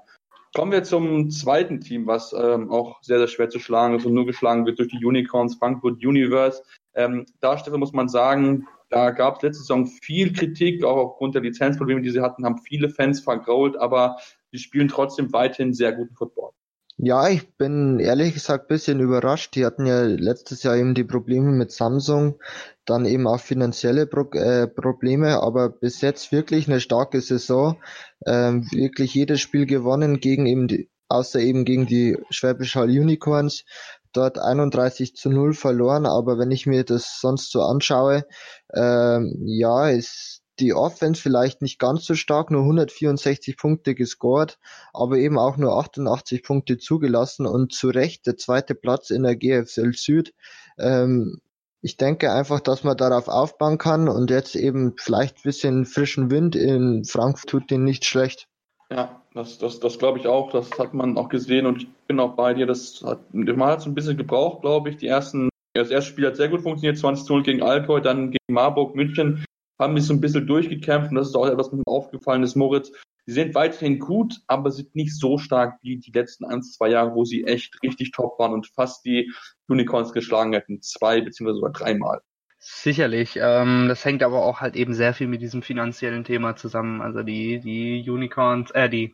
Kommen 0.54 0.72
wir 0.72 0.84
zum 0.84 1.30
zweiten 1.30 1.82
Team, 1.82 2.08
was 2.08 2.34
ähm, 2.34 2.72
auch 2.72 3.02
sehr, 3.02 3.20
sehr 3.20 3.28
schwer 3.28 3.50
zu 3.50 3.60
schlagen 3.60 3.96
ist 3.96 4.06
und 4.06 4.14
nur 4.14 4.26
geschlagen 4.26 4.66
wird 4.66 4.80
durch 4.80 4.90
die 4.90 5.04
Unicorns, 5.04 5.56
Frankfurt 5.56 6.04
Universe. 6.04 6.64
Ähm, 6.96 7.26
da, 7.40 7.58
Stefan, 7.58 7.80
muss 7.80 7.94
man 7.94 8.10
sagen, 8.10 8.68
da 8.90 9.12
gab 9.12 9.38
es 9.38 9.42
letzte 9.44 9.62
Saison 9.62 9.86
viel 9.86 10.34
Kritik, 10.34 10.84
auch 10.84 10.98
aufgrund 10.98 11.36
der 11.36 11.42
Lizenzprobleme, 11.42 12.02
die 12.02 12.10
sie 12.10 12.22
hatten, 12.22 12.46
haben 12.46 12.60
viele 12.60 12.90
Fans 12.90 13.20
vergrault, 13.20 13.78
aber 13.78 14.18
die 14.54 14.60
spielen 14.60 14.88
trotzdem 14.88 15.32
weiterhin 15.34 15.74
sehr 15.74 15.92
guten 15.92 16.16
Football. 16.16 16.52
Ja, 17.00 17.30
ich 17.30 17.56
bin 17.58 18.00
ehrlich 18.00 18.34
gesagt 18.34 18.68
bisschen 18.68 19.00
überrascht. 19.00 19.56
Die 19.56 19.66
hatten 19.66 19.86
ja 19.86 20.02
letztes 20.02 20.64
Jahr 20.64 20.76
eben 20.76 20.96
die 20.96 21.04
Probleme 21.04 21.52
mit 21.52 21.72
Samsung, 21.72 22.40
dann 22.86 23.06
eben 23.06 23.28
auch 23.28 23.40
finanzielle 23.40 24.08
Pro 24.08 24.28
äh, 24.32 24.68
Probleme, 24.68 25.40
aber 25.42 25.70
bis 25.70 26.02
jetzt 26.02 26.32
wirklich 26.32 26.68
eine 26.68 26.80
starke 26.82 27.22
Saison. 27.22 27.78
Ähm, 28.26 28.66
wirklich 28.72 29.14
jedes 29.14 29.42
Spiel 29.42 29.68
gewonnen 29.68 30.20
gegen 30.20 30.48
eben 30.48 30.68
die, 30.68 30.90
außer 31.08 31.40
eben 31.40 31.66
gegen 31.66 31.86
die 31.86 32.18
Schwäbisch 32.32 32.76
Hall 32.76 32.90
Unicorns. 32.90 33.64
Dort 34.12 34.40
31 34.40 35.16
zu 35.16 35.30
0 35.30 35.54
verloren, 35.54 36.08
aber 36.08 36.40
wenn 36.40 36.50
ich 36.50 36.66
mir 36.66 36.84
das 36.84 37.20
sonst 37.22 37.52
so 37.52 37.62
anschaue, 37.62 38.26
ähm, 38.74 39.36
ja, 39.46 39.88
ist 39.90 40.42
die 40.60 40.74
Offense 40.74 41.22
vielleicht 41.22 41.62
nicht 41.62 41.80
ganz 41.80 42.06
so 42.06 42.16
stark, 42.16 42.52
nur 42.52 42.62
164 42.62 43.58
Punkte 43.58 43.96
gescored, 43.96 44.60
aber 44.94 45.18
eben 45.18 45.38
auch 45.38 45.58
nur 45.58 45.78
88 45.78 46.44
Punkte 46.44 46.78
zugelassen 46.78 47.46
und 47.46 47.74
zu 47.74 47.90
Recht 47.90 48.26
der 48.28 48.38
zweite 48.38 48.76
Platz 48.76 49.10
in 49.10 49.24
der 49.24 49.36
GFL 49.36 49.94
Süd. 49.94 50.34
Ähm, 50.78 51.40
ich 51.82 51.98
denke 51.98 52.32
einfach, 52.32 52.60
dass 52.60 52.84
man 52.84 52.98
darauf 52.98 53.28
aufbauen 53.28 53.78
kann 53.78 54.10
und 54.10 54.30
jetzt 54.30 54.56
eben 54.56 54.96
vielleicht 54.98 55.38
ein 55.38 55.44
bisschen 55.44 55.86
frischen 55.86 56.32
Wind 56.32 56.56
in 56.56 57.06
Frankfurt 57.06 57.50
tut 57.50 57.72
den 57.72 57.84
nicht 57.84 58.06
schlecht. 58.06 58.48
Ja, 58.90 59.22
das, 59.34 59.58
das, 59.58 59.80
das 59.80 60.00
glaube 60.00 60.18
ich 60.20 60.28
auch. 60.28 60.52
Das 60.52 60.72
hat 60.80 60.94
man 60.94 61.18
auch 61.18 61.30
gesehen 61.30 61.66
und 61.66 61.84
ich 61.84 61.90
bin 62.08 62.20
auch 62.20 62.36
bei 62.36 62.54
dir. 62.54 62.66
Das 62.66 63.04
hat, 63.06 63.20
man 63.34 63.70
hat 63.70 63.80
es 63.80 63.86
ein 63.86 63.96
bisschen 63.96 64.18
gebraucht, 64.18 64.62
glaube 64.62 64.90
ich. 64.90 64.98
Die 64.98 65.08
ersten, 65.08 65.50
das 65.74 65.92
erste 65.92 66.10
Spiel 66.10 66.26
hat 66.28 66.38
sehr 66.38 66.50
gut 66.50 66.62
funktioniert, 66.62 66.98
20 66.98 67.30
0 67.30 67.44
gegen 67.44 67.62
Alkohol, 67.62 68.02
dann 68.02 68.32
gegen 68.32 68.54
Marburg, 68.54 68.96
München 68.96 69.46
haben 69.80 69.98
sich 69.98 70.08
so 70.08 70.14
ein 70.14 70.22
bisschen 70.22 70.48
durchgekämpft 70.48 71.12
und 71.12 71.16
das 71.18 71.30
ist 71.30 71.36
auch 71.36 71.46
etwas, 71.46 71.68
was 71.68 71.74
mir 71.74 71.84
aufgefallen 71.86 72.44
ist, 72.44 72.56
Moritz. 72.56 72.92
Sie 73.26 73.34
sind 73.34 73.56
weiterhin 73.56 74.00
gut, 74.00 74.36
aber 74.48 74.72
sind 74.72 74.96
nicht 74.96 75.18
so 75.18 75.38
stark 75.38 75.80
wie 75.82 75.98
die 75.98 76.12
letzten 76.12 76.46
ein, 76.46 76.64
zwei 76.64 76.90
Jahre, 76.90 77.14
wo 77.14 77.26
sie 77.26 77.44
echt 77.44 77.76
richtig 77.84 78.12
top 78.12 78.40
waren 78.40 78.54
und 78.54 78.68
fast 78.68 79.04
die 79.04 79.32
Unicorns 79.68 80.14
geschlagen 80.14 80.54
hätten. 80.54 80.82
Zwei 80.82 81.20
beziehungsweise 81.20 81.58
sogar 81.58 81.74
dreimal. 81.74 82.22
Sicherlich. 82.60 83.38
Ähm, 83.40 83.88
das 83.90 84.04
hängt 84.06 84.24
aber 84.24 84.44
auch 84.44 84.62
halt 84.62 84.76
eben 84.76 84.94
sehr 84.94 85.14
viel 85.14 85.28
mit 85.28 85.42
diesem 85.42 85.62
finanziellen 85.62 86.24
Thema 86.24 86.56
zusammen. 86.56 87.02
Also 87.02 87.22
die, 87.22 87.60
die 87.60 88.10
Unicorns, 88.10 88.72
äh, 88.72 88.90
die, 88.90 89.14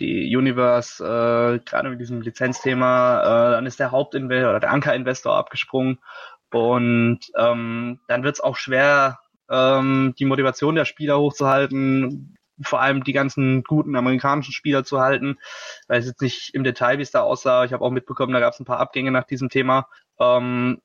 die 0.00 0.36
Universe, 0.36 1.02
äh, 1.02 1.60
gerade 1.64 1.90
mit 1.90 2.00
diesem 2.00 2.20
Lizenzthema, 2.20 3.20
äh, 3.20 3.50
dann 3.52 3.66
ist 3.66 3.78
der 3.78 3.92
Hauptinvestor 3.92 4.50
oder 4.50 4.60
der 4.60 4.72
Ankerinvestor 4.72 5.34
abgesprungen 5.34 5.98
und 6.50 7.20
ähm, 7.36 8.00
dann 8.08 8.22
wird 8.22 8.36
es 8.36 8.40
auch 8.40 8.56
schwer, 8.56 9.18
ähm, 9.50 10.14
die 10.18 10.24
Motivation 10.24 10.74
der 10.74 10.84
Spieler 10.84 11.18
hochzuhalten, 11.18 12.36
vor 12.60 12.80
allem 12.80 13.04
die 13.04 13.12
ganzen 13.12 13.62
guten 13.62 13.96
amerikanischen 13.96 14.52
Spieler 14.52 14.84
zu 14.84 15.00
halten. 15.00 15.38
Ich 15.82 15.88
weiß 15.88 16.06
jetzt 16.06 16.22
nicht 16.22 16.54
im 16.54 16.64
Detail, 16.64 16.98
wie 16.98 17.02
es 17.02 17.10
da 17.10 17.22
aussah. 17.22 17.64
Ich 17.64 17.72
habe 17.72 17.84
auch 17.84 17.90
mitbekommen, 17.90 18.32
da 18.32 18.40
gab 18.40 18.52
es 18.52 18.60
ein 18.60 18.64
paar 18.64 18.80
Abgänge 18.80 19.10
nach 19.10 19.24
diesem 19.24 19.48
Thema. 19.48 19.88
Ähm, 20.18 20.80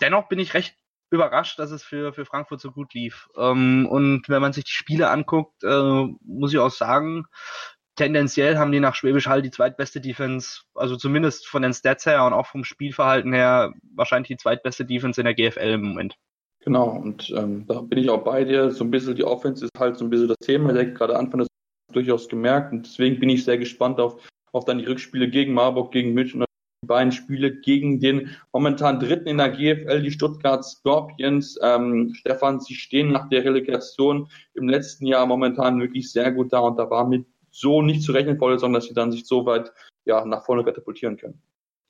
dennoch 0.00 0.28
bin 0.28 0.38
ich 0.38 0.54
recht 0.54 0.76
überrascht, 1.10 1.58
dass 1.58 1.70
es 1.72 1.82
für, 1.82 2.12
für 2.12 2.24
Frankfurt 2.24 2.60
so 2.60 2.70
gut 2.70 2.94
lief. 2.94 3.28
Ähm, 3.36 3.86
und 3.86 4.28
wenn 4.28 4.40
man 4.40 4.52
sich 4.52 4.64
die 4.64 4.72
Spiele 4.72 5.10
anguckt, 5.10 5.62
äh, 5.64 6.06
muss 6.22 6.52
ich 6.52 6.58
auch 6.58 6.70
sagen, 6.70 7.26
tendenziell 7.96 8.56
haben 8.56 8.72
die 8.72 8.80
nach 8.80 8.94
Schwäbisch 8.94 9.26
Hall 9.26 9.42
die 9.42 9.50
zweitbeste 9.50 10.00
Defense, 10.00 10.62
also 10.74 10.96
zumindest 10.96 11.46
von 11.48 11.62
den 11.62 11.74
Stats 11.74 12.06
her 12.06 12.24
und 12.24 12.32
auch 12.32 12.46
vom 12.46 12.64
Spielverhalten 12.64 13.32
her 13.32 13.74
wahrscheinlich 13.94 14.28
die 14.28 14.36
zweitbeste 14.36 14.84
Defense 14.86 15.20
in 15.20 15.26
der 15.26 15.34
GFL 15.34 15.72
im 15.72 15.82
Moment. 15.82 16.16
Genau, 16.62 16.90
und 16.90 17.32
ähm, 17.36 17.66
da 17.66 17.80
bin 17.80 17.98
ich 17.98 18.10
auch 18.10 18.22
bei 18.22 18.44
dir. 18.44 18.70
So 18.70 18.84
ein 18.84 18.90
bisschen 18.90 19.14
die 19.14 19.24
Offense 19.24 19.64
ist 19.64 19.78
halt 19.78 19.96
so 19.96 20.04
ein 20.04 20.10
bisschen 20.10 20.28
das 20.28 20.36
Thema. 20.38 20.72
Der 20.72 20.86
gerade 20.86 21.16
Anfang 21.16 21.40
das 21.40 21.48
durchaus 21.92 22.28
gemerkt. 22.28 22.72
Und 22.72 22.86
deswegen 22.86 23.18
bin 23.18 23.30
ich 23.30 23.44
sehr 23.44 23.58
gespannt 23.58 23.98
auf, 23.98 24.28
auf 24.52 24.64
dann 24.64 24.78
die 24.78 24.84
Rückspiele 24.84 25.28
gegen 25.28 25.54
Marburg, 25.54 25.92
gegen 25.92 26.12
München 26.12 26.42
und 26.42 26.46
die 26.82 26.86
beiden 26.86 27.12
Spiele 27.12 27.60
gegen 27.60 28.00
den 28.00 28.30
momentan 28.52 29.00
dritten 29.00 29.28
in 29.28 29.38
der 29.38 29.50
GFL, 29.50 30.02
die 30.02 30.10
Stuttgart 30.10 30.64
Scorpions. 30.64 31.58
Ähm, 31.62 32.12
Stefan, 32.14 32.60
sie 32.60 32.74
stehen 32.74 33.12
nach 33.12 33.28
der 33.28 33.44
Relegation 33.44 34.28
im 34.54 34.68
letzten 34.68 35.06
Jahr 35.06 35.26
momentan 35.26 35.80
wirklich 35.80 36.10
sehr 36.10 36.32
gut 36.32 36.52
da 36.52 36.60
und 36.60 36.78
da 36.78 36.90
war 36.90 37.06
mit 37.06 37.26
so 37.50 37.82
nicht 37.82 38.02
zu 38.02 38.12
rechnen, 38.12 38.38
sondern 38.38 38.74
dass 38.74 38.84
sie 38.84 38.94
dann 38.94 39.12
sich 39.12 39.26
so 39.26 39.44
weit 39.44 39.72
ja, 40.04 40.24
nach 40.24 40.44
vorne 40.44 40.64
katapultieren 40.64 41.16
können. 41.16 41.42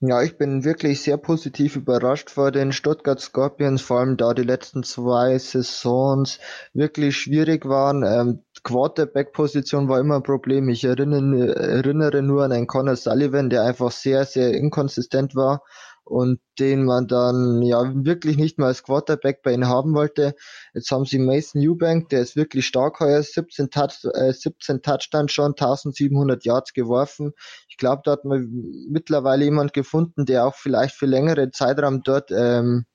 Ja, 0.02 0.22
ich 0.22 0.36
bin 0.38 0.64
wirklich 0.64 1.02
sehr 1.02 1.16
positiv 1.18 1.76
überrascht 1.76 2.30
vor 2.30 2.50
den 2.52 2.72
Stuttgart 2.72 3.20
Scorpions, 3.20 3.82
vor 3.82 4.00
allem 4.00 4.16
da 4.16 4.32
die 4.34 4.42
letzten 4.42 4.82
zwei 4.82 5.38
Saisons 5.38 6.38
wirklich 6.72 7.16
schwierig 7.16 7.66
waren. 7.66 8.02
Ähm, 8.02 8.42
Quarterback-Position 8.62 9.88
war 9.88 10.00
immer 10.00 10.16
ein 10.16 10.22
Problem. 10.22 10.68
Ich 10.70 10.84
erinnere, 10.84 11.54
erinnere 11.54 12.22
nur 12.22 12.44
an 12.44 12.52
einen 12.52 12.66
Connor 12.66 12.96
Sullivan, 12.96 13.50
der 13.50 13.64
einfach 13.64 13.90
sehr, 13.90 14.24
sehr 14.24 14.52
inkonsistent 14.54 15.34
war 15.34 15.62
und 16.10 16.40
den 16.58 16.84
man 16.84 17.06
dann 17.06 17.62
ja 17.62 17.92
wirklich 17.94 18.36
nicht 18.36 18.58
mehr 18.58 18.66
als 18.66 18.82
Quarterback 18.82 19.42
bei 19.42 19.52
ihnen 19.52 19.68
haben 19.68 19.94
wollte. 19.94 20.34
Jetzt 20.74 20.90
haben 20.90 21.04
sie 21.04 21.18
Mason 21.18 21.62
Eubank, 21.62 22.08
der 22.08 22.20
ist 22.20 22.36
wirklich 22.36 22.66
stark 22.66 22.98
heuer, 23.00 23.22
17, 23.22 23.70
Touch, 23.70 24.04
äh, 24.12 24.32
17 24.32 24.82
Touchdowns 24.82 25.32
schon, 25.32 25.54
1700 25.54 26.44
Yards 26.44 26.72
geworfen. 26.72 27.32
Ich 27.68 27.76
glaube, 27.76 28.02
da 28.04 28.12
hat 28.12 28.24
man 28.24 28.48
mittlerweile 28.90 29.44
jemand 29.44 29.72
gefunden, 29.72 30.26
der 30.26 30.46
auch 30.46 30.56
vielleicht 30.56 30.96
für 30.96 31.06
längere 31.06 31.50
Zeitraum 31.52 32.02
dort 32.02 32.30
ähm, 32.32 32.86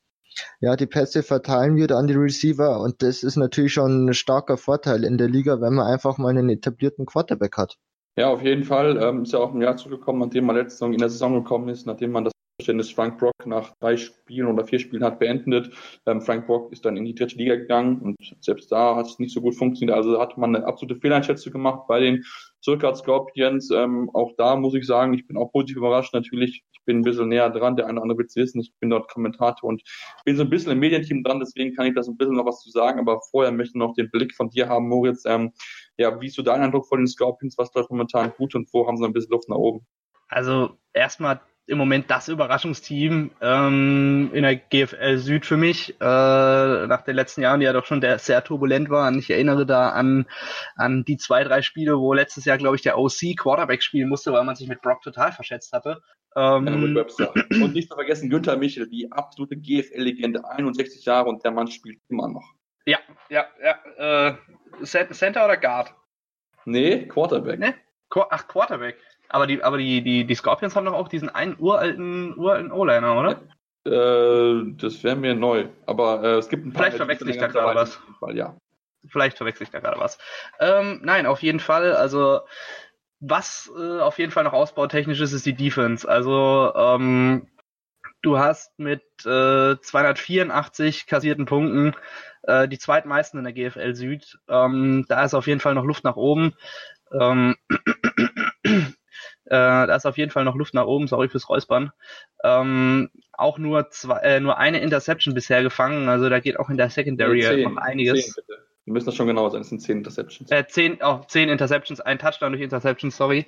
ja, 0.60 0.76
die 0.76 0.86
Pässe 0.86 1.24
verteilen 1.24 1.78
wird 1.78 1.94
an 1.94 2.08
die 2.08 2.14
Receiver 2.14 2.82
und 2.82 3.02
das 3.02 3.24
ist 3.24 3.38
natürlich 3.38 3.72
schon 3.72 4.08
ein 4.08 4.14
starker 4.14 4.58
Vorteil 4.58 5.06
in 5.06 5.18
der 5.18 5.30
Liga, 5.30 5.62
wenn 5.62 5.76
man 5.76 5.88
einfach 5.88 6.18
mal 6.18 6.30
einen 6.30 6.50
etablierten 6.50 7.06
Quarterback 7.06 7.56
hat. 7.56 7.78
Ja, 8.18 8.30
auf 8.30 8.42
jeden 8.42 8.64
Fall. 8.64 8.98
Ähm, 9.02 9.24
ist 9.24 9.34
ja 9.34 9.40
auch 9.40 9.54
ein 9.54 9.62
Jahr 9.62 9.76
zurückgekommen, 9.76 10.20
nachdem 10.20 10.46
man 10.46 10.56
letzte 10.56 10.72
Saison 10.72 10.94
in 10.94 11.00
der 11.00 11.10
Saison 11.10 11.34
gekommen 11.36 11.70
ist, 11.70 11.86
nachdem 11.86 12.12
man 12.12 12.24
das 12.24 12.34
Verständnis 12.58 12.92
Frank 12.92 13.18
Brock 13.18 13.34
nach 13.46 13.74
drei 13.82 13.98
Spielen 13.98 14.48
oder 14.48 14.66
vier 14.66 14.80
Spielen 14.80 15.04
hat 15.04 15.20
beendet. 15.20 15.72
Ähm, 16.06 16.22
Frank 16.22 16.48
Brock 16.48 16.72
ist 16.72 16.86
dann 16.86 16.96
in 16.96 17.04
die 17.04 17.14
dritte 17.14 17.36
Liga 17.36 17.56
gegangen 17.56 18.00
und 18.00 18.16
selbst 18.40 18.72
da 18.72 18.96
hat 18.96 19.08
es 19.08 19.20
nicht 19.20 19.34
so 19.34 19.42
gut 19.42 19.56
funktioniert. 19.56 19.98
Also 19.98 20.20
hat 20.20 20.38
man 20.38 20.56
eine 20.56 20.66
absolute 20.66 21.00
Fehleinschätzung 21.00 21.52
gemacht 21.52 21.82
bei 21.88 22.00
den 22.00 22.24
Stuttgart 22.62 22.98
Scorpions. 22.98 23.72
Ähm, 23.72 24.10
auch 24.14 24.32
da 24.38 24.56
muss 24.56 24.74
ich 24.74 24.88
sagen, 24.88 25.14
ich 25.14 25.28
bin 25.28 25.38
auch 25.38 25.52
positiv 25.52 25.78
überrascht. 25.78 26.14
Natürlich, 26.14 26.64
ich 26.72 26.82
bin 26.86 27.00
ein 27.00 27.04
bisschen 27.04 27.28
näher 27.28 27.50
dran. 27.50 27.76
Der 27.76 27.88
eine 27.88 27.96
oder 27.96 28.04
andere 28.04 28.20
wird 28.20 28.30
es 28.30 28.38
wissen. 28.38 28.62
Ich 28.62 28.74
bin 28.80 28.90
dort 28.90 29.12
Kommentator 29.12 29.68
und 29.70 29.84
bin 30.24 30.38
so 30.38 30.44
ein 30.44 30.50
bisschen 30.50 30.72
im 30.72 30.80
Medienteam 30.80 31.24
dran. 31.24 31.42
Deswegen 31.42 31.76
kann 31.76 31.88
ich 31.88 31.94
das 31.94 32.08
ein 32.08 32.16
bisschen 32.16 32.36
noch 32.36 32.46
was 32.46 32.62
zu 32.62 32.72
sagen. 32.72 33.02
Aber 33.02 33.20
vorher 33.32 33.52
möchte 33.52 33.72
ich 33.72 33.80
noch 33.80 33.94
den 33.96 34.10
Blick 34.10 34.34
von 34.34 34.50
dir 34.50 34.70
haben, 34.70 34.88
Moritz. 34.88 35.26
Ähm, 35.26 35.52
ja, 35.98 36.22
wie 36.22 36.28
ist 36.28 36.36
so 36.36 36.42
dein 36.42 36.62
Eindruck 36.62 36.88
von 36.88 37.00
den 37.00 37.08
Scorpions? 37.08 37.58
Was 37.58 37.74
läuft 37.74 37.92
momentan 37.92 38.32
gut 38.38 38.56
und 38.56 38.70
wo 38.72 38.88
haben 38.88 38.96
sie 38.96 39.04
ein 39.04 39.14
bisschen 39.14 39.32
Luft 39.32 39.50
nach 39.50 39.58
oben? 39.58 39.86
Also 40.30 40.78
erstmal 40.94 41.42
im 41.68 41.78
Moment 41.78 42.12
das 42.12 42.28
Überraschungsteam 42.28 43.32
ähm, 43.42 44.30
in 44.34 44.44
der 44.44 44.56
GFL 44.56 45.18
Süd 45.18 45.46
für 45.46 45.58
mich, 45.58 45.96
äh, 46.00 46.04
nach 46.88 47.02
den 47.02 47.16
letzten 47.16 47.42
Jahren, 47.42 47.60
die 47.60 47.66
ja 47.66 47.74
doch 47.74 47.86
schon 47.86 48.02
der, 48.02 48.20
sehr 48.20 48.44
turbulent 48.44 48.90
waren. 48.90 49.18
Ich 49.18 49.32
erinnere 49.32 49.66
da 49.66 49.90
an, 49.90 50.28
an 50.76 51.04
die 51.06 51.18
zwei, 51.18 51.44
drei 51.44 51.64
Spiele, 51.64 51.98
wo 51.98 52.14
letztes 52.14 52.46
Jahr, 52.46 52.58
glaube 52.58 52.76
ich, 52.76 52.84
der 52.84 53.00
OC 53.00 53.36
Quarterback 53.38 53.82
spielen 53.82 54.10
musste, 54.10 54.32
weil 54.32 54.44
man 54.44 54.56
sich 54.56 54.68
mit 54.68 54.82
Brock 54.82 55.02
total 55.02 55.32
verschätzt 55.32 55.74
hatte. 55.74 56.02
Ähm, 56.36 56.96
ja. 56.96 57.32
Und 57.64 57.74
nicht 57.74 57.90
zu 57.90 57.96
vergessen, 57.96 58.30
Günther 58.30 58.58
Michel, 58.58 58.88
die 58.88 59.12
absolute 59.12 59.56
GFL-Legende, 59.56 60.48
61 60.48 61.04
Jahre 61.06 61.30
und 61.30 61.44
der 61.44 61.52
Mann 61.52 61.68
spielt 61.68 62.00
immer 62.10 62.28
noch. 62.28 62.44
Ja, 62.86 63.00
ja, 63.30 63.46
ja. 63.64 64.30
Äh, 64.30 64.36
Center 64.84 65.46
oder 65.46 65.58
Guard? 65.58 65.96
Nee, 66.66 67.08
Quarterback. 67.08 67.60
Nee? 67.60 67.74
Ach, 68.30 68.48
Quarterback. 68.48 68.98
Aber 69.30 69.48
die, 69.48 69.64
aber 69.64 69.78
die, 69.78 70.02
die, 70.02 70.26
die 70.26 70.36
Scorpions 70.36 70.76
haben 70.76 70.86
doch 70.86 70.94
auch 70.94 71.08
diesen 71.08 71.30
einen 71.30 71.56
uralten, 71.60 72.38
uralten 72.38 72.72
O-Liner, 72.72 73.20
oder? 73.20 73.42
Äh, 73.86 74.74
das 74.78 75.04
wäre 75.04 75.16
mir 75.16 75.36
neu. 75.36 75.68
Aber 75.86 76.24
äh, 76.24 76.38
es 76.38 76.50
gibt 76.50 76.66
ein 76.66 76.74
paar. 76.74 76.84
Vielleicht 76.84 76.98
verwechsel 76.98 77.30
ich 77.30 77.38
da 77.38 77.48
gerade 77.48 77.76
was. 77.76 78.00
Fall, 78.20 78.36
ja. 78.36 78.58
Vielleicht 79.08 79.38
verwechsel 79.38 79.64
ich 79.64 79.70
da 79.70 79.80
gerade 79.80 80.00
was. 80.00 80.18
Ähm, 80.60 81.02
nein, 81.04 81.26
auf 81.26 81.44
jeden 81.44 81.60
Fall. 81.60 81.96
Also 81.96 82.42
was 83.20 83.72
äh, 83.78 84.00
auf 84.00 84.20
jeden 84.20 84.32
Fall 84.32 84.44
noch 84.44 84.54
ausbautechnisch 84.54 85.22
ist, 85.22 85.34
ist 85.34 85.46
die 85.46 85.56
Defense. 85.56 86.08
Also 86.08 86.74
ähm, 86.76 87.48
du 88.22 88.38
hast 88.38 88.78
mit 88.80 89.04
äh, 89.26 89.80
284 89.80 91.06
kassierten 91.06 91.46
Punkten 91.46 91.96
äh, 92.44 92.68
die 92.68 92.80
zweitmeisten 92.80 93.40
in 93.40 93.46
der 93.46 93.54
GFL 93.54 93.94
Süd. 93.96 94.40
Ähm, 94.48 95.06
da 95.08 95.24
ist 95.24 95.34
auf 95.34 95.48
jeden 95.48 95.60
Fall 95.60 95.76
noch 95.76 95.86
Luft 95.86 96.04
nach 96.04 96.16
oben. 96.16 96.54
Ähm, 97.12 97.56
äh, 99.46 99.88
da 99.88 99.96
ist 99.96 100.06
auf 100.06 100.18
jeden 100.18 100.32
Fall 100.32 100.44
noch 100.44 100.56
Luft 100.56 100.74
nach 100.74 100.86
oben, 100.86 101.08
sorry 101.08 101.30
fürs 101.30 101.50
Räuspern. 101.50 101.92
Ähm, 102.44 103.10
auch 103.34 103.58
nur 103.58 103.90
zwei, 103.90 104.20
äh, 104.20 104.40
nur 104.40 104.58
eine 104.58 104.80
Interception 104.80 105.34
bisher 105.34 105.64
gefangen, 105.64 106.10
also 106.10 106.30
da 106.30 106.40
geht 106.40 106.60
auch 106.60 106.70
in 106.70 106.78
der 106.78 106.90
Secondary 106.90 107.46
nee, 107.56 107.64
noch 107.64 107.78
einiges. 107.78 108.26
Zehn, 108.26 108.34
bitte. 108.36 108.66
Wir 108.86 108.94
müssen 108.94 109.08
das 109.08 109.16
schon 109.16 109.28
genau 109.28 109.50
sein, 109.50 109.62
es 109.62 109.70
sind 109.70 109.80
zehn 109.80 109.98
Interceptions. 109.98 110.52
Äh, 110.52 110.68
zehn, 110.68 111.00
oh, 111.02 111.22
zehn 111.28 111.50
Interceptions, 111.50 112.02
ein 112.02 112.20
Touchdown 112.20 112.52
durch 112.52 112.62
Interceptions, 112.62 113.18
sorry. 113.18 113.48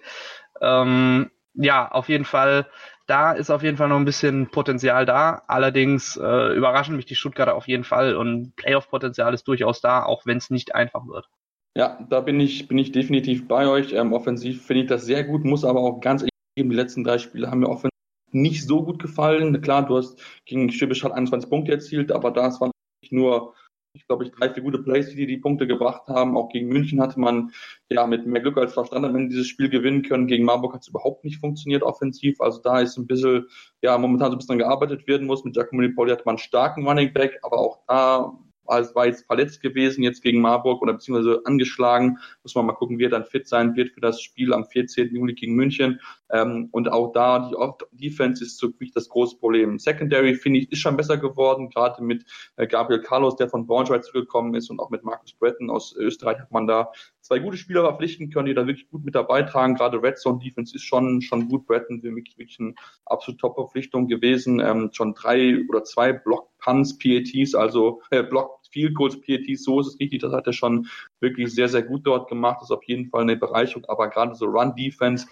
Ähm, 0.61 1.29
ja, 1.53 1.91
auf 1.91 2.09
jeden 2.09 2.25
Fall, 2.25 2.67
da 3.05 3.33
ist 3.33 3.51
auf 3.51 3.63
jeden 3.63 3.77
Fall 3.77 3.87
noch 3.87 3.97
ein 3.97 4.05
bisschen 4.05 4.49
Potenzial 4.49 5.05
da. 5.05 5.43
Allerdings 5.47 6.17
äh, 6.17 6.55
überraschen 6.55 6.95
mich 6.95 7.05
die 7.05 7.15
Stuttgarter 7.15 7.55
auf 7.55 7.67
jeden 7.67 7.83
Fall 7.83 8.15
und 8.15 8.55
Playoff-Potenzial 8.55 9.33
ist 9.33 9.47
durchaus 9.47 9.79
da, 9.79 10.03
auch 10.03 10.25
wenn 10.25 10.37
es 10.37 10.49
nicht 10.49 10.73
einfach 10.73 11.07
wird. 11.07 11.29
Ja, 11.77 11.99
da 12.09 12.21
bin 12.21 12.39
ich, 12.39 12.67
bin 12.67 12.79
ich 12.79 12.91
definitiv 12.91 13.47
bei 13.47 13.67
euch. 13.67 13.93
Ähm, 13.93 14.11
offensiv 14.11 14.65
finde 14.65 14.81
ich 14.81 14.89
das 14.89 15.05
sehr 15.05 15.23
gut, 15.23 15.45
muss 15.45 15.63
aber 15.63 15.81
auch 15.81 15.99
ganz 16.01 16.23
ehrlich 16.23 16.31
geben, 16.55 16.71
die 16.71 16.75
letzten 16.75 17.03
drei 17.03 17.19
Spiele 17.19 17.51
haben 17.51 17.59
mir 17.59 17.69
offensiv 17.69 17.91
nicht 18.31 18.65
so 18.65 18.83
gut 18.83 18.97
gefallen. 18.99 19.61
Klar, 19.61 19.85
du 19.85 19.97
hast 19.97 20.19
gegen 20.45 20.71
Schwäbisch 20.71 21.03
halt 21.03 21.13
21 21.13 21.51
Punkte 21.51 21.73
erzielt, 21.73 22.11
aber 22.11 22.31
das 22.31 22.59
waren 22.59 22.71
nur, 23.11 23.53
ich 23.93 24.07
glaube, 24.07 24.25
ich 24.25 24.31
drei, 24.31 24.51
vier 24.51 24.63
gute 24.63 24.79
Plays, 24.79 25.11
die 25.11 25.27
die 25.27 25.37
Punkte 25.37 25.67
gebracht 25.67 26.07
haben. 26.07 26.35
Auch 26.35 26.49
gegen 26.49 26.67
München 26.69 26.99
hatte 26.99 27.19
man 27.19 27.51
ja 27.91 28.07
mit 28.07 28.25
mehr 28.25 28.41
Glück 28.41 28.57
als 28.57 28.73
Verstand 28.73 29.05
am 29.05 29.15
Ende 29.15 29.29
dieses 29.29 29.45
Spiel 29.45 29.69
gewinnen 29.69 30.01
können. 30.01 30.25
Gegen 30.25 30.45
Marburg 30.45 30.73
hat 30.73 30.81
es 30.81 30.87
überhaupt 30.87 31.25
nicht 31.25 31.39
funktioniert 31.39 31.83
offensiv. 31.83 32.41
Also 32.41 32.59
da 32.59 32.79
ist 32.79 32.97
ein 32.97 33.05
bisschen, 33.05 33.45
ja, 33.83 33.95
momentan 33.99 34.31
so 34.31 34.35
ein 34.35 34.39
bisschen 34.39 34.57
gearbeitet 34.57 35.07
werden 35.07 35.27
muss. 35.27 35.43
Mit 35.43 35.53
Giacomo 35.53 35.87
Poli 35.95 36.09
hat 36.09 36.25
man 36.25 36.33
einen 36.33 36.39
starken 36.39 36.87
Running 36.87 37.13
Back, 37.13 37.37
aber 37.43 37.59
auch 37.59 37.81
da 37.87 38.35
also 38.67 38.95
war 38.95 39.05
jetzt 39.05 39.25
verletzt 39.25 39.61
gewesen 39.61 40.03
jetzt 40.03 40.21
gegen 40.21 40.41
Marburg 40.41 40.81
oder 40.81 40.93
beziehungsweise 40.93 41.41
angeschlagen. 41.45 42.17
Muss 42.43 42.55
man 42.55 42.65
mal 42.65 42.73
gucken, 42.73 42.99
wie 42.99 43.05
er 43.05 43.09
dann 43.09 43.25
fit 43.25 43.47
sein 43.47 43.75
wird 43.75 43.91
für 43.91 44.01
das 44.01 44.21
Spiel 44.21 44.53
am 44.53 44.65
14. 44.65 45.13
Juli 45.13 45.33
gegen 45.33 45.55
München. 45.55 45.99
Ähm, 46.31 46.69
und 46.71 46.91
auch 46.91 47.11
da, 47.13 47.49
die 47.91 48.09
Defense 48.09 48.43
ist 48.43 48.61
wirklich 48.61 48.91
das 48.91 49.09
große 49.09 49.37
Problem. 49.37 49.79
Secondary, 49.79 50.35
finde 50.35 50.59
ich, 50.59 50.71
ist 50.71 50.79
schon 50.79 50.97
besser 50.97 51.17
geworden, 51.17 51.69
gerade 51.69 52.03
mit 52.03 52.25
äh, 52.57 52.67
Gabriel 52.67 53.01
Carlos, 53.01 53.35
der 53.37 53.49
von 53.49 53.65
Braunschweig 53.65 54.03
zurückgekommen 54.03 54.53
ist 54.55 54.69
und 54.69 54.79
auch 54.79 54.89
mit 54.89 55.03
Markus 55.03 55.33
Breton 55.33 55.69
aus 55.69 55.95
Österreich 55.95 56.39
hat 56.39 56.51
man 56.51 56.67
da 56.67 56.91
zwei 57.21 57.39
gute 57.39 57.57
Spieler 57.57 57.81
verpflichten 57.81 58.29
können, 58.29 58.47
die 58.47 58.53
da 58.53 58.65
wirklich 58.67 58.89
gut 58.89 59.03
mit 59.03 59.15
dabei 59.15 59.43
tragen. 59.43 59.75
Gerade 59.75 60.01
Red 60.01 60.17
Zone 60.17 60.39
Defense 60.39 60.75
ist 60.75 60.83
schon, 60.83 61.21
schon 61.21 61.49
gut. 61.49 61.65
Breton 61.67 62.01
für 62.01 62.11
mich 62.11 62.37
wirklich 62.37 62.59
eine 62.59 62.73
absolute 63.05 63.41
Top-Verpflichtung 63.41 64.07
gewesen. 64.07 64.59
Ähm, 64.59 64.89
schon 64.93 65.13
drei 65.13 65.59
oder 65.69 65.83
zwei 65.83 66.13
Block 66.13 66.49
Punts, 66.59 66.97
PATs, 66.97 67.55
also 67.55 68.01
äh, 68.11 68.23
Block 68.23 68.56
Field 68.67 68.95
Goals, 68.95 69.19
PATs, 69.21 69.63
so 69.63 69.79
ist 69.79 69.87
es 69.87 69.99
richtig. 69.99 70.21
Das 70.21 70.33
hat 70.33 70.47
er 70.47 70.53
schon 70.53 70.87
wirklich 71.19 71.53
sehr, 71.53 71.69
sehr 71.69 71.83
gut 71.83 72.05
dort 72.05 72.29
gemacht. 72.29 72.57
Das 72.59 72.69
ist 72.69 72.75
auf 72.75 72.83
jeden 72.83 73.09
Fall 73.09 73.21
eine 73.21 73.37
Bereicherung. 73.37 73.85
Aber 73.87 74.09
gerade 74.09 74.35
so 74.35 74.45
Run 74.45 74.75
Defense, 74.75 75.27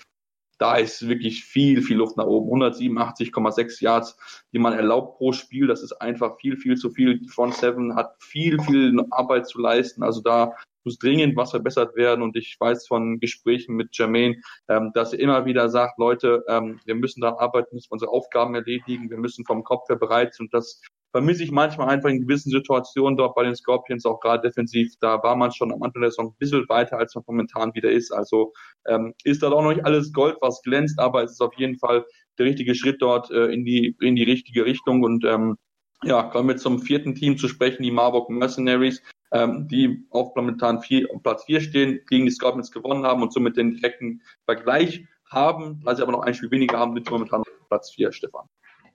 da 0.58 0.76
ist 0.76 1.08
wirklich 1.08 1.44
viel, 1.44 1.82
viel 1.82 1.98
Luft 1.98 2.18
nach 2.18 2.26
oben. 2.26 2.64
187,6 2.64 3.84
Yards, 3.84 4.18
die 4.54 4.60
man 4.60 4.74
erlaubt 4.74 5.18
pro 5.18 5.34
Spiel. 5.34 5.68
Das 5.68 5.84
ist 5.84 5.94
einfach 5.94 6.38
viel, 6.38 6.58
viel 6.58 6.78
zu 6.78 6.90
viel. 6.90 7.20
Die 7.20 7.28
Front 7.28 7.56
Seven 7.56 7.96
hat 7.96 8.16
viel, 8.20 8.60
viel 8.62 8.98
Arbeit 9.12 9.48
zu 9.48 9.60
leisten. 9.60 10.04
Also 10.04 10.22
da 10.22 10.54
muss 10.86 10.98
dringend 10.98 11.36
was 11.36 11.52
verbessert 11.52 11.96
werden. 11.96 12.22
Und 12.22 12.38
ich 12.38 12.56
weiß 12.60 12.88
von 12.88 13.20
Gesprächen 13.20 13.76
mit 13.76 13.98
Jermaine, 13.98 14.42
ähm, 14.70 14.92
dass 14.94 15.14
er 15.14 15.20
immer 15.20 15.46
wieder 15.46 15.70
sagt, 15.70 15.98
Leute, 15.98 16.46
ähm, 16.48 16.80
wir 16.86 16.96
müssen 16.96 17.22
da 17.22 17.36
arbeiten, 17.38 17.76
müssen 17.76 17.92
unsere 17.92 18.12
Aufgaben 18.12 18.56
erledigen, 18.56 19.10
wir 19.10 19.18
müssen 19.18 19.46
vom 19.46 19.64
Kopf 19.64 19.90
her 19.90 19.98
bereit 19.98 20.40
und 20.40 20.54
das 20.54 20.82
vermisse 21.16 21.46
ich 21.46 21.52
manchmal 21.52 21.88
einfach 21.88 22.10
in 22.10 22.20
gewissen 22.20 22.52
Situationen 22.52 23.16
dort 23.16 23.36
bei 23.36 23.44
den 23.46 23.56
Scorpions, 23.56 24.06
auch 24.06 24.20
gerade 24.20 24.50
defensiv. 24.50 24.92
Da 25.00 25.24
war 25.24 25.38
man 25.38 25.54
schon 25.54 25.72
am 25.72 25.82
Anfang 25.82 26.02
der 26.02 26.12
Saison 26.12 26.28
ein 26.28 26.38
bisschen 26.40 26.68
weiter, 26.68 26.98
als 26.98 27.16
man 27.16 27.24
momentan 27.26 27.74
wieder 27.74 27.90
ist. 27.90 28.12
Also 28.12 28.52
ähm, 28.86 29.14
ist 29.24 29.42
da 29.42 29.50
auch 29.50 29.62
noch 29.62 29.70
nicht 29.70 29.86
alles 29.86 30.12
Gold, 30.12 30.36
was 30.42 30.62
glänzt, 30.62 31.00
aber 31.00 31.24
es 31.24 31.32
ist 31.32 31.42
auf 31.42 31.54
jeden 31.56 31.78
Fall 31.78 32.04
der 32.38 32.48
richtige 32.48 32.76
Schritt 32.76 33.02
dort 33.02 33.32
äh, 33.32 33.46
in 33.46 33.64
die 33.64 33.96
in 34.02 34.18
die 34.18 34.24
richtige 34.24 34.66
Richtung. 34.66 35.04
Und 35.04 35.24
ähm, 35.24 35.56
ja, 36.04 36.24
kommen 36.24 36.50
wir 36.50 36.58
zum 36.58 36.80
vierten 36.80 37.16
Team 37.16 37.38
zu 37.38 37.48
sprechen, 37.48 37.84
die 37.84 37.92
Marburg 37.92 38.30
Mercenaries 38.30 39.02
ähm, 39.32 39.70
die 39.70 40.06
auf 40.10 40.36
momentan 40.36 40.82
vier, 40.82 41.08
auf 41.14 41.24
Platz 41.24 41.46
4 41.46 41.62
stehen, 41.62 42.02
gegen 42.10 42.26
die 42.26 42.32
Scorpions 42.32 42.72
gewonnen 42.72 43.06
haben 43.06 43.24
und 43.24 43.32
somit 43.32 43.56
den 43.56 43.76
direkten 43.76 44.22
Vergleich 44.44 45.06
haben, 45.32 45.82
da 45.86 45.96
sie 45.96 46.02
aber 46.02 46.12
noch 46.12 46.24
ein 46.24 46.34
Spiel 46.34 46.52
weniger 46.52 46.78
haben, 46.78 46.94
sind 46.94 47.06
sie 47.06 47.12
momentan 47.12 47.40
auf 47.40 47.70
Platz 47.70 47.92
4, 47.92 48.12
Stefan. 48.12 48.48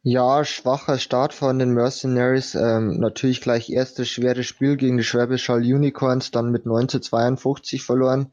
Ja, 0.02 0.46
schwacher 0.46 0.98
Start 0.98 1.34
von 1.34 1.58
den 1.58 1.74
Mercenaries. 1.74 2.54
Ähm, 2.54 2.98
natürlich 3.00 3.42
gleich 3.42 3.68
erstes 3.68 4.08
schweres 4.08 4.46
Spiel 4.46 4.78
gegen 4.78 4.96
die 4.96 5.04
Schwäbisch 5.04 5.50
Unicorns, 5.50 6.30
dann 6.30 6.50
mit 6.50 6.64
9 6.64 6.88
zu 6.88 7.00
52 7.00 7.82
verloren. 7.82 8.32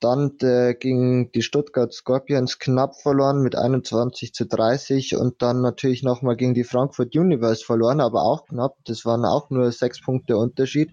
Dann 0.00 0.36
äh, 0.42 0.74
gegen 0.74 1.32
die 1.32 1.40
Stuttgart 1.40 1.92
Scorpions 1.92 2.58
knapp 2.58 2.96
verloren 2.96 3.40
mit 3.40 3.56
21 3.56 4.34
zu 4.34 4.44
30 4.44 5.16
und 5.16 5.40
dann 5.40 5.62
natürlich 5.62 6.02
nochmal 6.02 6.36
gegen 6.36 6.52
die 6.52 6.64
Frankfurt 6.64 7.16
Universe 7.16 7.64
verloren, 7.64 8.00
aber 8.00 8.22
auch 8.22 8.44
knapp. 8.44 8.76
Das 8.84 9.06
waren 9.06 9.24
auch 9.24 9.48
nur 9.48 9.72
sechs 9.72 10.02
Punkte 10.02 10.36
Unterschied. 10.36 10.92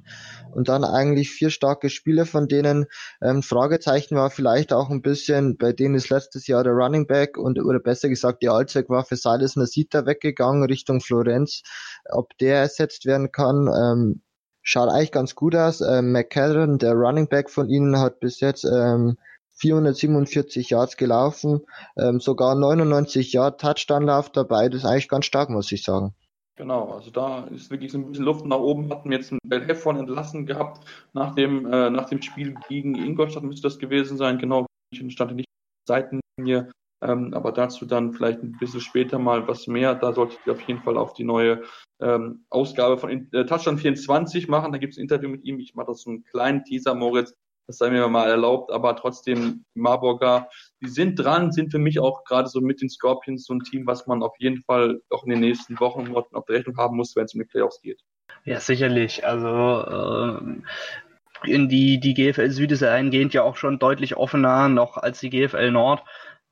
Und 0.54 0.70
dann 0.70 0.86
eigentlich 0.86 1.32
vier 1.32 1.50
starke 1.50 1.90
Spiele, 1.90 2.26
von 2.26 2.48
denen 2.48 2.86
ähm, 3.22 3.44
Fragezeichen 3.44 4.16
war 4.16 4.30
vielleicht 4.30 4.72
auch 4.72 4.90
ein 4.90 5.02
bisschen, 5.02 5.58
bei 5.58 5.74
denen 5.74 5.96
ist 5.96 6.10
letztes 6.10 6.48
Jahr 6.48 6.64
der 6.64 6.74
Running 6.74 7.06
Back 7.06 7.38
und 7.38 7.60
oder 7.60 7.80
besser 7.80 8.08
gesagt 8.08 8.42
die 8.42 8.50
Allzweckwaffe 8.50 9.18
Silas 9.18 9.58
Nasita 9.58 10.06
weggegangen 10.06 10.64
Richtung 10.64 11.02
Florenz. 11.02 11.62
Ob 12.10 12.38
der 12.38 12.60
ersetzt 12.60 13.06
werden 13.06 13.32
kann, 13.32 13.68
ähm, 13.68 14.22
schaut 14.64 14.90
eigentlich 14.90 15.12
ganz 15.12 15.36
gut 15.36 15.56
aus. 15.56 15.82
Ähm, 15.82 16.12
McCarron, 16.12 16.80
der 16.80 16.94
Running 16.94 17.28
Back 17.28 17.50
von 17.50 17.70
ihnen, 17.70 18.00
hat 18.00 18.20
bis 18.20 18.40
jetzt 18.40 18.64
ähm, 18.64 19.18
447 19.56 20.72
Yards 20.72 20.98
gelaufen, 20.98 21.62
ähm, 21.98 22.20
sogar 22.20 22.56
99 22.56 23.34
Yard 23.34 23.62
Touchdown-Lauf 23.62 24.32
dabei. 24.32 24.70
Das 24.70 24.80
ist 24.80 24.86
eigentlich 24.86 25.10
ganz 25.10 25.26
stark, 25.26 25.50
muss 25.50 25.72
ich 25.72 25.84
sagen. 25.84 26.16
Genau, 26.56 26.92
also 26.92 27.10
da 27.10 27.46
ist 27.46 27.72
wirklich 27.72 27.92
so 27.92 27.98
ein 27.98 28.10
bisschen 28.10 28.26
Luft 28.26 28.46
nach 28.46 28.58
oben. 28.58 28.90
Hatten 28.92 29.10
wir 29.10 29.18
jetzt 29.18 29.32
einen 29.32 29.40
Belheffon 29.44 29.98
entlassen 29.98 30.46
gehabt 30.46 30.86
nach 31.14 31.34
dem, 31.36 31.66
äh, 31.66 31.90
nach 31.90 32.10
dem 32.10 32.22
Spiel 32.22 32.56
gegen 32.68 32.96
Ingolstadt 32.96 33.44
müsste 33.44 33.64
das 33.64 33.80
gewesen 33.80 34.18
sein. 34.18 34.38
Genau, 34.38 34.66
ich 34.92 35.14
stand 35.14 35.36
nicht 35.36 35.48
Seitenlinie 35.88 36.70
ähm, 37.04 37.34
aber 37.34 37.52
dazu 37.52 37.86
dann 37.86 38.14
vielleicht 38.14 38.42
ein 38.42 38.58
bisschen 38.58 38.82
später 38.82 39.20
mal 39.20 39.48
was 39.48 39.68
mehr. 39.68 39.96
Da 39.96 40.14
solltet 40.14 40.40
ihr 40.46 40.54
auf 40.54 40.62
jeden 40.62 40.82
Fall 40.82 40.98
auf 40.98 41.14
die 41.14 41.24
neue 41.24 41.64
ähm, 42.02 42.46
Ausgabe 42.50 42.98
von 42.98 43.30
äh, 43.32 43.46
Touchdown 43.46 43.78
24 43.78 44.48
machen. 44.48 44.72
Da 44.72 44.78
gibt 44.78 44.94
es 44.94 44.98
ein 44.98 45.04
Interview 45.04 45.30
mit 45.30 45.44
ihm. 45.44 45.60
Ich 45.60 45.76
mache 45.76 45.88
das 45.88 46.02
so 46.02 46.10
einen 46.10 46.24
kleinen 46.24 46.64
Teaser, 46.64 46.96
Moritz. 46.96 47.34
Das 47.68 47.78
sei 47.78 47.90
mir 47.90 48.06
mal 48.10 48.30
erlaubt, 48.30 48.74
aber 48.74 48.94
trotzdem, 48.98 49.64
Marburger, 49.74 50.50
die 50.82 50.90
sind 50.90 51.16
dran, 51.16 51.54
sind 51.54 51.72
für 51.72 51.80
mich 51.80 51.98
auch 51.98 52.26
gerade 52.26 52.50
so 52.50 52.60
mit 52.60 52.82
den 52.82 52.90
Scorpions 52.90 53.46
so 53.46 53.54
ein 53.54 53.62
Team, 53.62 53.88
was 53.88 54.06
man 54.06 54.22
auf 54.22 54.34
jeden 54.38 54.64
Fall 54.64 55.00
auch 55.10 55.24
in 55.24 55.30
den 55.30 55.40
nächsten 55.40 55.80
Wochen 55.80 56.02
und 56.02 56.10
Monaten 56.10 56.36
auf 56.36 56.46
der 56.46 56.58
Rechnung 56.58 56.76
haben 56.76 56.98
muss, 56.98 57.16
wenn 57.16 57.24
es 57.24 57.34
um 57.34 57.40
die 57.40 57.48
Playoffs 57.48 57.82
geht. 57.82 58.02
Ja, 58.44 58.60
sicherlich. 58.60 59.26
Also 59.26 60.42
äh, 60.44 61.50
in 61.50 61.70
die, 61.70 62.02
die 62.02 62.14
GFL 62.14 62.50
Süd 62.50 62.72
ist 62.74 62.84
eingehend 62.84 63.34
ja 63.34 63.44
auch 63.44 63.56
schon 63.56 63.80
deutlich 63.80 64.18
offener 64.18 64.68
noch 64.68 64.98
als 64.98 65.22
die 65.22 65.30
GFL 65.30 65.72
Nord. 65.72 66.04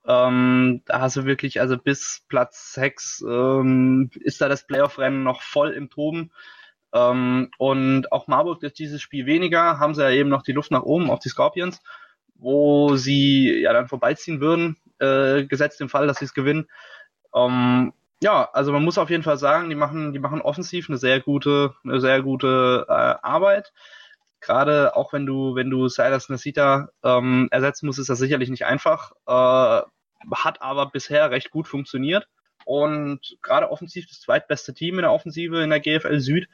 Ähm, 0.08 0.82
da 0.86 1.02
hast 1.02 1.16
du 1.16 1.26
wirklich, 1.26 1.62
also 1.62 1.78
bis 1.78 2.24
Platz 2.28 2.74
6 2.74 3.24
ähm, 3.28 4.10
ist 4.20 4.42
da 4.42 4.50
das 4.50 4.66
Playoff-Rennen 4.66 5.24
noch 5.24 5.42
voll 5.42 5.72
im 5.72 5.90
Toben. 5.90 6.32
Ähm, 6.94 7.52
und 7.58 8.12
auch 8.12 8.28
Marburg 8.28 8.64
ist 8.64 8.80
dieses 8.80 9.02
Spiel 9.02 9.26
weniger, 9.26 9.80
haben 9.80 9.94
sie 9.94 10.04
ja 10.04 10.10
eben 10.10 10.30
noch 10.30 10.44
die 10.44 10.54
Luft 10.54 10.72
nach 10.72 10.84
oben 10.84 11.10
auf 11.10 11.20
die 11.20 11.30
Scorpions, 11.30 11.82
wo 12.36 12.96
sie 12.96 13.62
ja 13.62 13.74
dann 13.74 13.88
vorbeiziehen 13.88 14.42
würden, 14.42 14.78
äh, 15.00 15.46
gesetzt 15.46 15.82
im 15.82 15.90
Fall, 15.90 16.08
dass 16.08 16.18
sie 16.18 16.26
es 16.26 16.34
gewinnen. 16.34 16.68
Ähm, 17.36 17.94
ja, 18.24 18.50
also 18.54 18.72
man 18.72 18.84
muss 18.84 18.98
auf 18.98 19.10
jeden 19.10 19.24
Fall 19.24 19.38
sagen, 19.38 19.70
die 19.70 19.76
machen, 19.76 20.14
die 20.14 20.20
machen 20.20 20.42
offensiv 20.42 20.90
eine 20.90 20.98
sehr 20.98 21.20
gute, 21.22 21.76
eine 21.84 22.00
sehr 22.00 22.22
gute 22.22 22.86
äh, 22.88 22.92
Arbeit 22.92 23.72
gerade 24.42 24.96
auch 24.96 25.14
wenn 25.14 25.26
du, 25.26 25.56
wenn 25.56 25.70
du 25.70 25.88
Silas 25.88 26.30
Nasita 26.30 26.90
ähm, 27.04 27.48
ersetzen 27.52 27.86
musst, 27.86 28.00
ist 28.00 28.10
das 28.10 28.20
sicherlich 28.20 28.50
nicht 28.50 28.66
einfach. 28.66 29.14
Äh, 29.28 29.82
hat 30.36 30.62
aber 30.62 30.88
bisher 30.88 31.32
recht 31.32 31.52
gut 31.52 31.68
funktioniert. 31.68 32.28
Und 32.66 33.38
gerade 33.42 33.72
offensiv 33.72 34.08
das 34.08 34.20
zweitbeste 34.20 34.74
Team 34.74 34.96
in 34.96 35.04
der 35.04 35.14
Offensive 35.14 35.64
in 35.64 35.70
der 35.70 35.80
GFL 35.80 36.20
Süd. 36.20 36.48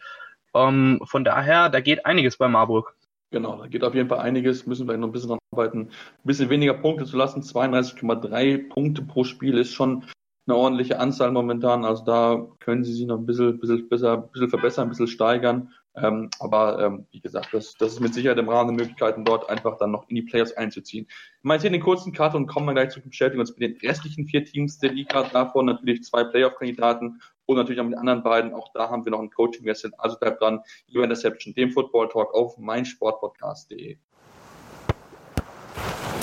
Ähm, 0.53 1.01
von 1.03 1.23
daher, 1.23 1.69
da 1.69 1.79
geht 1.81 2.05
einiges 2.05 2.37
bei 2.37 2.47
Marburg. 2.47 2.95
Genau, 3.31 3.57
da 3.57 3.67
geht 3.67 3.83
auf 3.83 3.93
jeden 3.93 4.07
Fall 4.07 4.19
einiges, 4.19 4.65
müssen 4.65 4.87
wir 4.87 4.95
noch 4.95 5.09
ein 5.09 5.11
bisschen 5.11 5.29
dran 5.29 5.39
arbeiten. 5.51 5.79
Ein 5.79 5.89
bisschen 6.23 6.49
weniger 6.49 6.75
Punkte 6.75 7.05
zu 7.05 7.17
lassen, 7.17 7.41
32,3 7.41 8.69
Punkte 8.69 9.01
pro 9.01 9.25
Spiel 9.25 9.57
ist 9.57 9.73
schon 9.73 10.05
eine 10.47 10.55
ordentliche 10.55 10.99
Anzahl 10.99 11.31
momentan. 11.31 11.83
Also 11.83 12.05
da 12.05 12.47
können 12.59 12.85
sie 12.85 12.93
sich 12.93 13.05
noch 13.05 13.17
ein 13.17 13.25
bisschen, 13.25 13.59
bisschen 13.59 13.89
besser, 13.89 14.13
ein 14.13 14.31
bisschen 14.31 14.49
verbessern, 14.49 14.87
ein 14.87 14.89
bisschen 14.89 15.07
steigern. 15.07 15.73
Ähm, 16.01 16.29
aber 16.39 16.79
ähm, 16.79 17.07
wie 17.11 17.19
gesagt, 17.19 17.49
das, 17.53 17.73
das 17.73 17.93
ist 17.93 17.99
mit 17.99 18.13
Sicherheit 18.13 18.37
im 18.37 18.49
Rahmen 18.49 18.77
der 18.77 18.85
Möglichkeiten, 18.85 19.25
dort 19.25 19.49
einfach 19.49 19.77
dann 19.77 19.91
noch 19.91 20.07
in 20.09 20.15
die 20.15 20.21
Playoffs 20.21 20.53
einzuziehen. 20.53 21.07
Wir 21.41 21.47
machen 21.47 21.55
jetzt 21.55 21.61
hier 21.63 21.71
den 21.71 21.81
kurzen 21.81 22.13
Cut 22.13 22.35
und 22.35 22.45
kommen 22.45 22.67
dann 22.67 22.75
gleich 22.75 22.89
zu 22.89 23.01
beschäftigen 23.01 23.39
uns 23.39 23.57
mit 23.57 23.61
den 23.61 23.89
restlichen 23.89 24.27
vier 24.27 24.45
Teams 24.45 24.77
der 24.77 24.91
Liga. 24.91 25.23
Davon 25.23 25.65
natürlich 25.65 26.03
zwei 26.03 26.23
Playoff-Kandidaten 26.23 27.19
und 27.45 27.55
natürlich 27.57 27.79
auch 27.79 27.85
mit 27.85 27.93
den 27.93 27.99
anderen 27.99 28.23
beiden. 28.23 28.53
Auch 28.53 28.71
da 28.73 28.89
haben 28.89 29.05
wir 29.05 29.11
noch 29.11 29.19
ein 29.19 29.31
Coaching 29.31 29.65
Western. 29.65 29.91
Also 29.97 30.19
bleibt 30.19 30.41
dran. 30.41 30.61
Über 30.91 31.03
Interception, 31.03 31.53
dem 31.55 31.71
Football 31.71 32.09
Talk 32.09 32.33
auf 32.35 32.57
meinsportpodcast.de. 32.57 33.97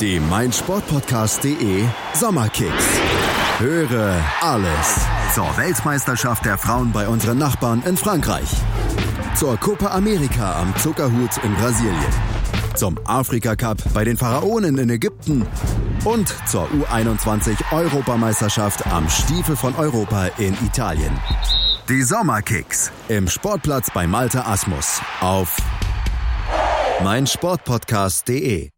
Die 0.00 0.20
meinsportpodcast.de 0.20 1.84
Sommerkicks. 2.12 3.00
Höre 3.58 4.20
alles 4.40 5.06
zur 5.32 5.56
Weltmeisterschaft 5.56 6.44
der 6.44 6.58
Frauen 6.58 6.92
bei 6.92 7.08
unseren 7.08 7.38
Nachbarn 7.38 7.82
in 7.86 7.96
Frankreich 7.96 8.48
zur 9.34 9.56
Copa 9.56 9.88
America 9.88 10.60
am 10.60 10.74
Zuckerhut 10.76 11.42
in 11.42 11.54
Brasilien, 11.54 11.96
zum 12.76 12.96
Afrika 13.04 13.56
Cup 13.56 13.78
bei 13.92 14.04
den 14.04 14.16
Pharaonen 14.16 14.78
in 14.78 14.88
Ägypten 14.90 15.44
und 16.04 16.28
zur 16.48 16.68
U21 16.68 17.72
Europameisterschaft 17.72 18.86
am 18.86 19.08
Stiefel 19.08 19.56
von 19.56 19.74
Europa 19.74 20.26
in 20.38 20.54
Italien. 20.64 21.12
Die 21.88 22.02
Sommerkicks 22.02 22.92
im 23.08 23.26
Sportplatz 23.26 23.90
bei 23.92 24.06
Malte 24.06 24.46
Asmus 24.46 25.00
auf 25.20 25.56
meinsportpodcast.de. 27.02 28.70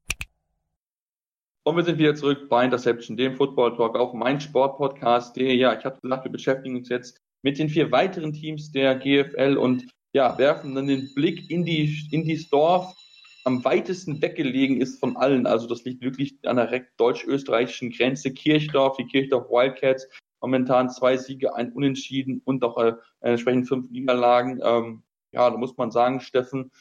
Und 1.64 1.76
wir 1.76 1.84
sind 1.84 1.98
wieder 1.98 2.14
zurück 2.14 2.48
bei 2.48 2.64
Interception, 2.64 3.16
dem 3.16 3.36
Football 3.36 3.76
Talk 3.76 3.96
auf 3.96 4.14
meinsportpodcast.de. 4.14 5.52
Ja, 5.54 5.78
ich 5.78 5.84
habe 5.84 5.98
gesagt, 6.00 6.24
wir 6.24 6.32
beschäftigen 6.32 6.76
uns 6.76 6.88
jetzt 6.88 7.20
mit 7.42 7.58
den 7.58 7.68
vier 7.68 7.92
weiteren 7.92 8.32
Teams 8.32 8.72
der 8.72 8.94
GFL 8.94 9.56
und 9.58 9.84
ja, 10.16 10.38
werfen 10.38 10.74
dann 10.74 10.86
den 10.86 11.12
Blick 11.12 11.50
in 11.50 11.66
die, 11.66 12.08
in 12.10 12.24
dieses 12.24 12.48
Dorf, 12.48 12.96
am 13.44 13.62
weitesten 13.66 14.22
weggelegen 14.22 14.80
ist 14.80 14.98
von 14.98 15.14
allen. 15.18 15.46
Also 15.46 15.66
das 15.66 15.84
liegt 15.84 16.00
wirklich 16.00 16.38
an 16.46 16.56
der 16.56 16.86
deutsch-österreichischen 16.96 17.90
Grenze. 17.90 18.32
Kirchdorf, 18.32 18.96
die 18.96 19.04
Kirchdorf 19.04 19.50
Wildcats, 19.50 20.08
momentan 20.40 20.88
zwei 20.88 21.18
Siege, 21.18 21.54
ein 21.54 21.70
Unentschieden 21.70 22.40
und 22.46 22.64
auch 22.64 22.78
äh, 22.78 22.94
entsprechend 23.20 23.68
fünf 23.68 23.90
Niederlagen. 23.90 24.58
Ähm, 24.64 25.02
ja, 25.32 25.50
da 25.50 25.58
muss 25.58 25.76
man 25.76 25.90
sagen, 25.90 26.20
Steffen, 26.20 26.72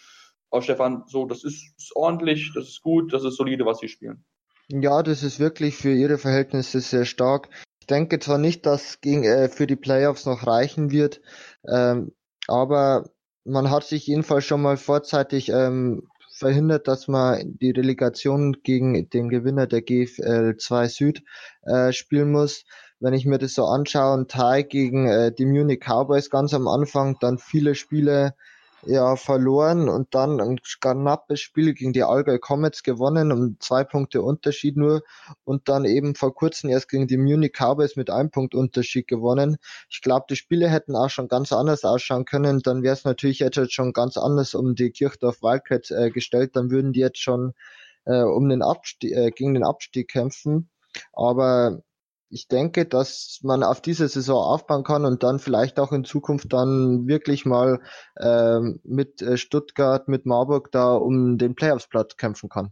auch 0.49 0.61
Stefan, 0.61 1.03
so, 1.05 1.25
das 1.25 1.43
ist, 1.43 1.77
ist 1.77 1.93
ordentlich, 1.93 2.53
das 2.55 2.69
ist 2.69 2.81
gut, 2.81 3.11
das 3.11 3.25
ist 3.25 3.35
solide, 3.35 3.65
was 3.65 3.79
sie 3.79 3.89
spielen. 3.89 4.23
Ja, 4.69 5.03
das 5.03 5.23
ist 5.23 5.41
wirklich 5.41 5.75
für 5.75 5.93
ihre 5.93 6.17
Verhältnisse 6.17 6.79
sehr 6.79 7.03
stark. 7.03 7.49
Ich 7.81 7.87
denke 7.87 8.17
zwar 8.19 8.37
nicht, 8.37 8.65
dass 8.65 9.01
gegen, 9.01 9.25
äh, 9.25 9.49
für 9.49 9.67
die 9.67 9.75
Playoffs 9.75 10.25
noch 10.25 10.47
reichen 10.47 10.89
wird, 10.89 11.19
ähm, 11.67 12.13
aber 12.47 13.09
man 13.45 13.69
hat 13.69 13.83
sich 13.83 14.07
jedenfalls 14.07 14.43
schon 14.43 14.61
mal 14.61 14.75
vorzeitig 14.75 15.49
ähm, 15.49 16.09
verhindert, 16.31 16.87
dass 16.87 17.07
man 17.07 17.57
die 17.61 17.71
Relegation 17.71 18.57
gegen 18.63 19.09
den 19.09 19.29
Gewinner 19.29 19.67
der 19.67 19.81
GFL 19.81 20.57
2 20.57 20.87
Süd 20.87 21.23
äh, 21.61 21.93
spielen 21.93 22.31
muss. 22.31 22.65
Wenn 22.99 23.13
ich 23.13 23.25
mir 23.25 23.37
das 23.37 23.53
so 23.53 23.65
anschaue, 23.65 24.17
ein 24.17 24.27
Tie 24.27 24.65
gegen 24.67 25.07
äh, 25.07 25.31
die 25.31 25.45
Munich 25.45 25.79
Cowboys 25.79 26.29
ganz 26.29 26.53
am 26.53 26.67
Anfang, 26.67 27.17
dann 27.21 27.37
viele 27.37 27.75
Spiele 27.75 28.35
ja 28.85 29.15
verloren 29.15 29.89
und 29.89 30.13
dann 30.13 30.39
ein 30.39 30.59
knappes 30.81 31.39
Spiel 31.39 31.73
gegen 31.73 31.93
die 31.93 32.03
Allgäu 32.03 32.37
Comets 32.39 32.83
gewonnen, 32.83 33.31
um 33.31 33.57
zwei 33.59 33.83
Punkte 33.83 34.21
Unterschied 34.21 34.77
nur 34.77 35.03
und 35.43 35.67
dann 35.69 35.85
eben 35.85 36.15
vor 36.15 36.33
kurzem 36.33 36.69
erst 36.69 36.89
gegen 36.89 37.07
die 37.07 37.17
Munich 37.17 37.53
Cowboys 37.53 37.95
mit 37.95 38.09
einem 38.09 38.31
Punkt 38.31 38.55
Unterschied 38.55 39.07
gewonnen. 39.07 39.57
Ich 39.89 40.01
glaube, 40.01 40.25
die 40.29 40.35
Spiele 40.35 40.69
hätten 40.69 40.95
auch 40.95 41.09
schon 41.09 41.27
ganz 41.27 41.51
anders 41.51 41.83
ausschauen 41.83 42.25
können. 42.25 42.59
Dann 42.59 42.83
wäre 42.83 42.93
es 42.93 43.03
natürlich 43.03 43.39
jetzt 43.39 43.73
schon 43.73 43.93
ganz 43.93 44.17
anders 44.17 44.55
um 44.55 44.75
die 44.75 44.91
Kirchdorf 44.91 45.41
Wildcats 45.41 45.91
äh, 45.91 46.09
gestellt. 46.11 46.55
Dann 46.55 46.71
würden 46.71 46.93
die 46.93 46.99
jetzt 46.99 47.19
schon 47.19 47.53
äh, 48.05 48.21
um 48.21 48.49
den 48.49 48.61
Abstieg, 48.61 49.11
äh, 49.11 49.31
gegen 49.31 49.53
den 49.53 49.63
Abstieg 49.63 50.09
kämpfen. 50.09 50.69
Aber 51.13 51.81
ich 52.29 52.47
denke, 52.47 52.85
dass 52.85 53.39
man 53.43 53.63
auf 53.63 53.81
diese 53.81 54.07
Saison 54.07 54.43
aufbauen 54.43 54.83
kann 54.83 55.05
und 55.05 55.23
dann 55.23 55.39
vielleicht 55.39 55.79
auch 55.79 55.91
in 55.91 56.03
Zukunft 56.03 56.51
dann 56.53 57.07
wirklich 57.07 57.45
mal 57.45 57.81
ähm, 58.19 58.79
mit 58.83 59.21
äh, 59.21 59.37
Stuttgart, 59.37 60.07
mit 60.07 60.25
Marburg 60.25 60.71
da 60.71 60.95
um 60.95 61.37
den 61.37 61.55
Playoffs-Platz 61.55 62.17
kämpfen 62.17 62.49
kann. 62.49 62.71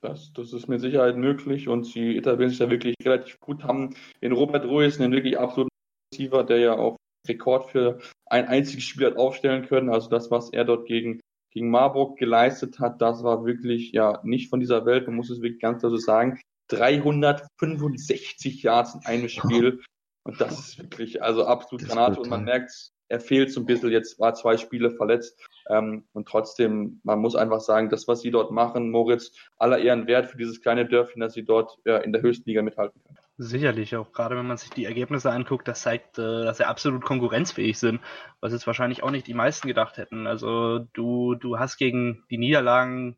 Das, 0.00 0.32
das 0.34 0.52
ist 0.52 0.68
mit 0.68 0.80
Sicherheit 0.80 1.16
möglich 1.16 1.68
und 1.68 1.84
sie 1.84 2.16
etablieren 2.16 2.50
sich 2.50 2.58
da 2.58 2.70
wirklich 2.70 2.94
relativ 3.04 3.40
gut, 3.40 3.64
haben 3.64 3.94
in 4.20 4.32
Robert 4.32 4.64
Ruiz 4.64 5.00
einen 5.00 5.12
wirklich 5.12 5.38
absoluten 5.38 5.70
Receiver, 6.12 6.44
der 6.44 6.58
ja 6.58 6.78
auch 6.78 6.96
Rekord 7.28 7.70
für 7.70 7.98
ein 8.26 8.46
einziges 8.46 8.84
Spiel 8.84 9.06
hat 9.06 9.16
aufstellen 9.16 9.66
können. 9.66 9.90
Also 9.90 10.08
das, 10.08 10.30
was 10.30 10.52
er 10.52 10.64
dort 10.64 10.86
gegen, 10.86 11.20
gegen 11.50 11.70
Marburg 11.70 12.18
geleistet 12.18 12.78
hat, 12.78 13.00
das 13.00 13.24
war 13.24 13.44
wirklich 13.44 13.92
ja 13.92 14.20
nicht 14.22 14.50
von 14.50 14.60
dieser 14.60 14.86
Welt. 14.86 15.06
Man 15.06 15.16
muss 15.16 15.30
es 15.30 15.42
wirklich 15.42 15.60
ganz 15.60 15.80
klar 15.80 15.90
so 15.90 15.96
sagen. 15.96 16.40
365 16.68 18.62
Yards 18.62 18.94
in 18.94 19.06
einem 19.06 19.28
Spiel. 19.28 19.80
Und 20.24 20.40
das 20.40 20.58
ist 20.58 20.78
wirklich, 20.78 21.22
also 21.22 21.46
absolut 21.46 21.86
Granate. 21.86 22.20
Und 22.20 22.28
man 22.28 22.44
merkt, 22.44 22.92
er 23.08 23.20
fehlt 23.20 23.52
so 23.52 23.60
ein 23.60 23.66
bisschen. 23.66 23.90
Jetzt 23.90 24.18
war 24.18 24.34
zwei 24.34 24.56
Spiele 24.56 24.90
verletzt. 24.90 25.40
Ähm, 25.68 26.04
und 26.12 26.28
trotzdem, 26.28 27.00
man 27.04 27.20
muss 27.20 27.36
einfach 27.36 27.60
sagen, 27.60 27.88
das, 27.88 28.08
was 28.08 28.20
sie 28.20 28.30
dort 28.30 28.50
machen, 28.50 28.90
Moritz, 28.90 29.32
aller 29.56 29.78
Ehren 29.78 30.06
wert 30.06 30.26
für 30.26 30.36
dieses 30.36 30.60
kleine 30.60 30.86
Dörfchen, 30.86 31.20
dass 31.20 31.34
sie 31.34 31.44
dort 31.44 31.78
ja, 31.84 31.98
in 31.98 32.12
der 32.12 32.22
höchsten 32.22 32.48
Liga 32.48 32.62
mithalten 32.62 33.00
können. 33.04 33.18
Sicherlich, 33.38 33.94
auch 33.96 34.12
gerade 34.12 34.36
wenn 34.36 34.46
man 34.46 34.56
sich 34.56 34.70
die 34.70 34.86
Ergebnisse 34.86 35.30
anguckt, 35.30 35.68
das 35.68 35.82
zeigt, 35.82 36.18
äh, 36.18 36.44
dass 36.44 36.56
sie 36.56 36.66
absolut 36.66 37.04
konkurrenzfähig 37.04 37.78
sind, 37.78 38.00
was 38.40 38.52
jetzt 38.52 38.66
wahrscheinlich 38.66 39.02
auch 39.02 39.10
nicht 39.10 39.26
die 39.26 39.34
meisten 39.34 39.68
gedacht 39.68 39.98
hätten. 39.98 40.26
Also 40.26 40.80
du, 40.92 41.34
du 41.34 41.58
hast 41.58 41.76
gegen 41.76 42.24
die 42.30 42.38
Niederlagen 42.38 43.16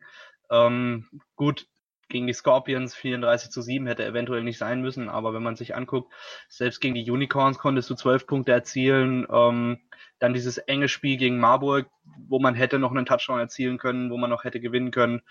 ähm, 0.51 1.07
gut, 1.37 1.67
gegen 2.09 2.27
die 2.27 2.33
Scorpions 2.33 2.95
34 2.95 3.51
zu 3.51 3.63
7 3.63 3.87
hätte 3.87 4.05
eventuell 4.05 4.43
nicht 4.43 4.59
sein 4.59 4.81
müssen, 4.81 5.09
aber 5.09 5.35
wenn 5.35 5.43
man 5.43 5.57
sich 5.57 5.75
anguckt, 5.75 6.13
selbst 6.49 6.81
gegen 6.81 6.95
die 6.95 7.11
Unicorns 7.11 7.59
konntest 7.59 7.91
du 7.91 7.95
12 7.95 8.27
Punkte 8.27 8.53
erzielen, 8.53 9.27
ähm, 9.31 9.79
dann 10.19 10.35
dieses 10.35 10.59
enge 10.59 10.89
Spiel 10.89 11.17
gegen 11.17 11.39
Marburg, 11.39 11.89
wo 12.29 12.39
man 12.39 12.55
hätte 12.55 12.79
noch 12.79 12.91
einen 12.91 13.07
Touchdown 13.07 13.39
erzielen 13.39 13.79
können, 13.79 14.11
wo 14.11 14.17
man 14.17 14.31
noch 14.31 14.45
hätte 14.45 14.61
gewinnen 14.61 14.91
können. 14.91 15.23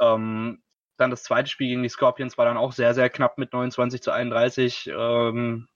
Ähm, 0.00 0.62
dann 0.96 1.10
das 1.10 1.22
zweite 1.22 1.48
Spiel 1.50 1.68
gegen 1.68 1.82
die 1.82 1.88
Scorpions 1.88 2.38
war 2.38 2.44
dann 2.44 2.56
auch 2.56 2.72
sehr, 2.72 2.94
sehr 2.94 3.10
knapp 3.10 3.38
mit 3.38 3.52
29 3.52 4.02
zu 4.02 4.10
31. 4.10 4.90
Ähm, 4.94 5.68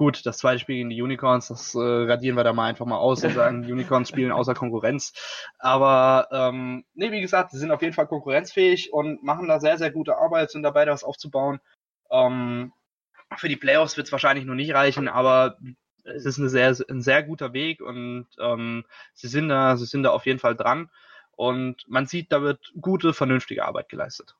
Gut, 0.00 0.24
das 0.24 0.38
zweite 0.38 0.60
Spiel 0.60 0.76
gegen 0.76 0.88
die 0.88 1.02
Unicorns, 1.02 1.48
das 1.48 1.74
äh, 1.74 1.78
radieren 1.78 2.34
wir 2.34 2.42
da 2.42 2.54
mal 2.54 2.70
einfach 2.70 2.86
mal 2.86 2.96
aus 2.96 3.22
und 3.22 3.34
sagen, 3.34 3.64
die 3.64 3.72
Unicorns 3.72 4.08
spielen 4.08 4.32
außer 4.32 4.54
Konkurrenz. 4.54 5.12
Aber 5.58 6.26
ähm, 6.32 6.86
nee, 6.94 7.12
wie 7.12 7.20
gesagt, 7.20 7.50
sie 7.50 7.58
sind 7.58 7.70
auf 7.70 7.82
jeden 7.82 7.92
Fall 7.92 8.06
konkurrenzfähig 8.06 8.94
und 8.94 9.22
machen 9.22 9.46
da 9.46 9.60
sehr, 9.60 9.76
sehr 9.76 9.90
gute 9.90 10.16
Arbeit, 10.16 10.50
sind 10.50 10.62
dabei, 10.62 10.86
das 10.86 11.04
aufzubauen. 11.04 11.60
Ähm, 12.10 12.72
für 13.36 13.50
die 13.50 13.58
Playoffs 13.58 13.98
wird 13.98 14.06
es 14.06 14.12
wahrscheinlich 14.12 14.46
noch 14.46 14.54
nicht 14.54 14.72
reichen, 14.72 15.06
aber 15.06 15.58
es 16.04 16.24
ist 16.24 16.38
eine 16.38 16.48
sehr, 16.48 16.74
ein 16.88 17.02
sehr 17.02 17.22
guter 17.22 17.52
Weg 17.52 17.82
und 17.82 18.26
ähm, 18.40 18.86
sie 19.12 19.28
sind 19.28 19.50
da, 19.50 19.76
sie 19.76 19.84
sind 19.84 20.04
da 20.04 20.12
auf 20.12 20.24
jeden 20.24 20.38
Fall 20.38 20.56
dran. 20.56 20.88
Und 21.32 21.84
man 21.88 22.06
sieht, 22.06 22.32
da 22.32 22.40
wird 22.40 22.72
gute, 22.80 23.12
vernünftige 23.12 23.66
Arbeit 23.66 23.90
geleistet. 23.90 24.34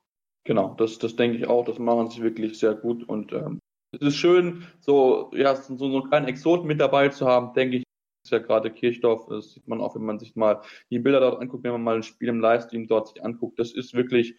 Genau, 0.44 0.72
das, 0.78 0.98
das 0.98 1.16
denke 1.16 1.36
ich 1.36 1.46
auch. 1.46 1.66
Das 1.66 1.78
machen 1.78 2.08
sie 2.08 2.22
wirklich 2.22 2.58
sehr 2.58 2.72
gut 2.72 3.06
und 3.06 3.34
ähm, 3.34 3.61
es 3.93 4.01
ist 4.01 4.16
schön, 4.16 4.66
so, 4.80 5.30
ja, 5.34 5.55
so, 5.57 5.76
so 5.76 5.86
einen 5.86 6.09
kleinen 6.09 6.28
Exoten 6.28 6.66
mit 6.66 6.80
dabei 6.80 7.09
zu 7.09 7.26
haben, 7.26 7.53
denke 7.55 7.78
ich. 7.78 7.84
Ist 8.24 8.32
ja 8.32 8.38
gerade 8.38 8.70
Kirchdorf, 8.70 9.26
das 9.28 9.53
sieht 9.53 9.66
man 9.66 9.80
auch, 9.80 9.95
wenn 9.95 10.05
man 10.05 10.18
sich 10.18 10.36
mal 10.36 10.61
die 10.91 10.99
Bilder 10.99 11.20
dort 11.20 11.41
anguckt, 11.41 11.64
wenn 11.64 11.72
man 11.72 11.82
mal 11.82 11.97
ein 11.97 12.03
Spiel 12.03 12.28
im 12.28 12.41
Livestream 12.41 12.86
dort 12.86 13.09
sich 13.09 13.24
anguckt. 13.24 13.59
Das 13.59 13.72
ist 13.72 13.95
wirklich 13.95 14.36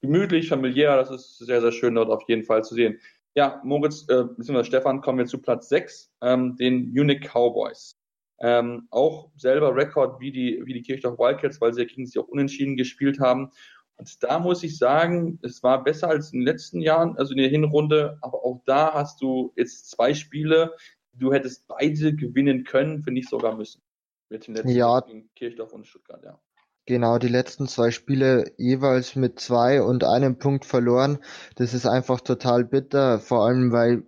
gemütlich, 0.00 0.48
familiär, 0.48 0.96
das 0.96 1.10
ist 1.10 1.38
sehr, 1.38 1.60
sehr 1.60 1.72
schön 1.72 1.96
dort 1.96 2.10
auf 2.10 2.22
jeden 2.28 2.44
Fall 2.44 2.62
zu 2.62 2.74
sehen. 2.74 3.00
Ja, 3.34 3.60
Moritz, 3.64 4.08
äh, 4.08 4.24
bzw. 4.36 4.64
Stefan, 4.64 5.00
kommen 5.00 5.18
wir 5.18 5.26
zu 5.26 5.42
Platz 5.42 5.68
6, 5.68 6.12
ähm, 6.22 6.56
den 6.56 6.96
Unique 6.96 7.28
Cowboys. 7.28 7.92
Ähm, 8.40 8.86
auch 8.90 9.32
selber 9.36 9.74
Rekord 9.74 10.20
wie 10.20 10.30
die, 10.30 10.62
wie 10.64 10.74
die 10.74 10.82
Kirchdorf 10.82 11.18
Wildcats, 11.18 11.60
weil 11.60 11.74
sie 11.74 11.86
gegen 11.86 12.06
sie 12.06 12.20
auch 12.20 12.28
unentschieden 12.28 12.76
gespielt 12.76 13.18
haben. 13.18 13.50
Und 13.98 14.22
da 14.22 14.38
muss 14.38 14.62
ich 14.62 14.78
sagen, 14.78 15.40
es 15.42 15.62
war 15.62 15.82
besser 15.82 16.08
als 16.08 16.32
in 16.32 16.40
den 16.40 16.46
letzten 16.46 16.80
Jahren, 16.80 17.18
also 17.18 17.32
in 17.32 17.38
der 17.38 17.48
Hinrunde, 17.48 18.16
aber 18.20 18.44
auch 18.44 18.62
da 18.64 18.94
hast 18.94 19.20
du 19.20 19.52
jetzt 19.56 19.90
zwei 19.90 20.14
Spiele, 20.14 20.74
du 21.12 21.32
hättest 21.32 21.66
beide 21.66 22.14
gewinnen 22.14 22.64
können, 22.64 23.04
wenn 23.04 23.14
nicht 23.14 23.28
sogar 23.28 23.56
müssen. 23.56 23.82
Mit 24.30 24.46
den 24.46 24.54
letzten 24.54 24.70
ja. 24.70 25.00
gegen 25.00 25.28
Kirchdorf 25.34 25.72
und 25.72 25.86
Stuttgart, 25.86 26.22
ja. 26.24 26.38
Genau, 26.86 27.18
die 27.18 27.28
letzten 27.28 27.66
zwei 27.66 27.90
Spiele 27.90 28.52
jeweils 28.56 29.14
mit 29.14 29.40
zwei 29.40 29.82
und 29.82 30.04
einem 30.04 30.38
Punkt 30.38 30.64
verloren. 30.64 31.18
Das 31.56 31.74
ist 31.74 31.86
einfach 31.86 32.20
total 32.20 32.64
bitter, 32.64 33.18
vor 33.18 33.44
allem 33.44 33.72
weil 33.72 34.04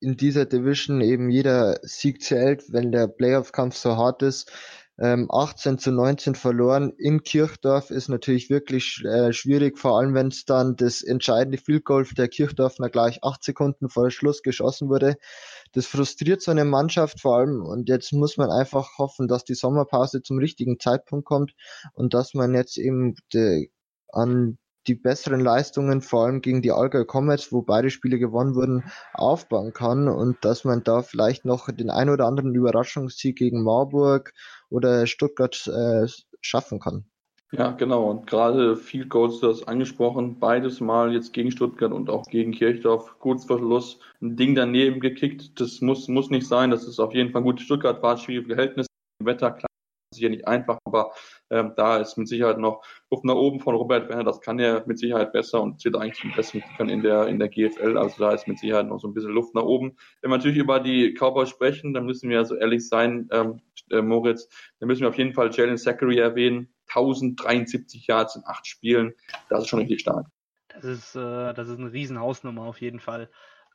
in 0.00 0.16
dieser 0.16 0.46
Division 0.46 1.00
eben 1.00 1.30
jeder 1.30 1.80
Sieg 1.82 2.22
zählt, 2.22 2.72
wenn 2.72 2.92
der 2.92 3.08
Playoff-Kampf 3.08 3.76
so 3.76 3.96
hart 3.96 4.22
ist 4.22 4.52
ähm, 5.00 5.28
18 5.30 5.78
zu 5.78 5.92
19 5.92 6.34
verloren 6.34 6.92
in 6.98 7.22
Kirchdorf 7.22 7.90
ist 7.90 8.08
natürlich 8.08 8.50
wirklich 8.50 9.02
äh, 9.04 9.32
schwierig, 9.32 9.78
vor 9.78 9.98
allem 9.98 10.12
wenn 10.14 10.28
es 10.28 10.44
dann 10.44 10.76
das 10.76 11.02
entscheidende 11.02 11.56
Field 11.56 11.86
Goal 11.86 12.04
der 12.04 12.28
Kirchdorfner 12.28 12.90
gleich 12.90 13.24
acht 13.24 13.42
Sekunden 13.42 13.88
vor 13.88 14.10
Schluss 14.10 14.42
geschossen 14.42 14.90
wurde. 14.90 15.16
Das 15.72 15.86
frustriert 15.86 16.42
so 16.42 16.50
eine 16.50 16.66
Mannschaft 16.66 17.20
vor 17.20 17.38
allem 17.38 17.62
und 17.62 17.88
jetzt 17.88 18.12
muss 18.12 18.36
man 18.36 18.50
einfach 18.50 18.98
hoffen, 18.98 19.26
dass 19.26 19.44
die 19.44 19.54
Sommerpause 19.54 20.22
zum 20.22 20.38
richtigen 20.38 20.78
Zeitpunkt 20.78 21.24
kommt 21.24 21.54
und 21.94 22.12
dass 22.12 22.34
man 22.34 22.54
jetzt 22.54 22.76
eben 22.76 23.14
de, 23.32 23.70
an 24.08 24.58
die 24.86 24.94
besseren 24.94 25.40
Leistungen, 25.40 26.00
vor 26.00 26.24
allem 26.24 26.40
gegen 26.40 26.62
die 26.62 26.72
Allgäu 26.72 27.04
Comets, 27.04 27.52
wo 27.52 27.62
beide 27.62 27.90
Spiele 27.90 28.18
gewonnen 28.18 28.54
wurden, 28.54 28.84
aufbauen 29.12 29.72
kann 29.72 30.08
und 30.08 30.44
dass 30.44 30.64
man 30.64 30.82
da 30.82 31.02
vielleicht 31.02 31.44
noch 31.44 31.70
den 31.70 31.90
ein 31.90 32.08
oder 32.08 32.26
anderen 32.26 32.54
Überraschungssieg 32.54 33.36
gegen 33.36 33.62
Marburg 33.62 34.32
oder 34.70 35.06
Stuttgart 35.06 35.66
äh, 35.66 36.06
schaffen 36.40 36.80
kann. 36.80 37.04
Ja, 37.52 37.72
genau. 37.72 38.08
Und 38.08 38.28
gerade 38.28 38.76
Field 38.76 39.08
Goals, 39.10 39.40
du 39.40 39.48
hast 39.48 39.64
angesprochen, 39.64 40.38
beides 40.38 40.80
Mal 40.80 41.12
jetzt 41.12 41.32
gegen 41.32 41.50
Stuttgart 41.50 41.92
und 41.92 42.08
auch 42.08 42.24
gegen 42.26 42.52
Kirchdorf, 42.52 43.18
kurz 43.18 43.44
vor 43.44 43.58
Schluss, 43.58 43.98
ein 44.22 44.36
Ding 44.36 44.54
daneben 44.54 45.00
gekickt. 45.00 45.60
Das 45.60 45.80
muss, 45.80 46.06
muss 46.06 46.30
nicht 46.30 46.46
sein. 46.46 46.70
Das 46.70 46.86
ist 46.86 47.00
auf 47.00 47.12
jeden 47.12 47.32
Fall 47.32 47.42
gut. 47.42 47.60
Stuttgart 47.60 48.00
war 48.02 48.12
ein 48.12 48.18
schwieriges 48.18 48.54
Verhältnis. 48.54 48.86
Wetter, 49.22 49.50
klar, 49.50 49.69
sicher 50.12 50.28
nicht 50.28 50.48
einfach, 50.48 50.78
aber 50.84 51.12
ähm, 51.50 51.72
da 51.76 51.98
ist 51.98 52.18
mit 52.18 52.26
Sicherheit 52.26 52.58
noch 52.58 52.84
Luft 53.10 53.24
nach 53.24 53.34
oben 53.34 53.60
von 53.60 53.76
Robert 53.76 54.08
Werner. 54.08 54.24
Das 54.24 54.40
kann 54.40 54.58
er 54.58 54.84
mit 54.86 54.98
Sicherheit 54.98 55.32
besser 55.32 55.62
und 55.62 55.80
zählt 55.80 55.96
eigentlich 55.96 56.20
zum 56.20 56.32
besten 56.32 56.62
in 56.88 57.02
der, 57.02 57.28
in 57.28 57.38
der 57.38 57.48
GFL. 57.48 57.96
Also 57.96 58.24
da 58.24 58.32
ist 58.32 58.48
mit 58.48 58.58
Sicherheit 58.58 58.88
noch 58.88 58.98
so 58.98 59.06
ein 59.06 59.14
bisschen 59.14 59.30
Luft 59.30 59.54
nach 59.54 59.62
oben. 59.62 59.96
Wenn 60.20 60.30
wir 60.30 60.36
natürlich 60.36 60.58
über 60.58 60.80
die 60.80 61.14
Cowboys 61.14 61.48
sprechen, 61.48 61.94
dann 61.94 62.06
müssen 62.06 62.28
wir 62.28 62.44
so 62.44 62.56
ehrlich 62.56 62.88
sein, 62.88 63.28
ähm, 63.30 63.60
äh, 63.90 64.02
Moritz, 64.02 64.48
dann 64.80 64.88
müssen 64.88 65.02
wir 65.02 65.08
auf 65.08 65.18
jeden 65.18 65.32
Fall 65.32 65.50
Jalen 65.52 65.78
Zachary 65.78 66.18
erwähnen. 66.18 66.74
1073 66.88 68.08
Yards 68.08 68.34
in 68.34 68.42
acht 68.44 68.66
Spielen. 68.66 69.14
Das 69.48 69.60
ist 69.60 69.68
schon 69.68 69.78
richtig 69.78 70.00
stark. 70.00 70.26
Das 70.68 70.84
ist, 70.84 71.14
äh, 71.14 71.54
das 71.54 71.68
ist 71.68 71.78
eine 71.78 71.92
Riesenhausnummer 71.92 72.62
auf 72.62 72.80
jeden 72.80 72.98
Fall. 72.98 73.30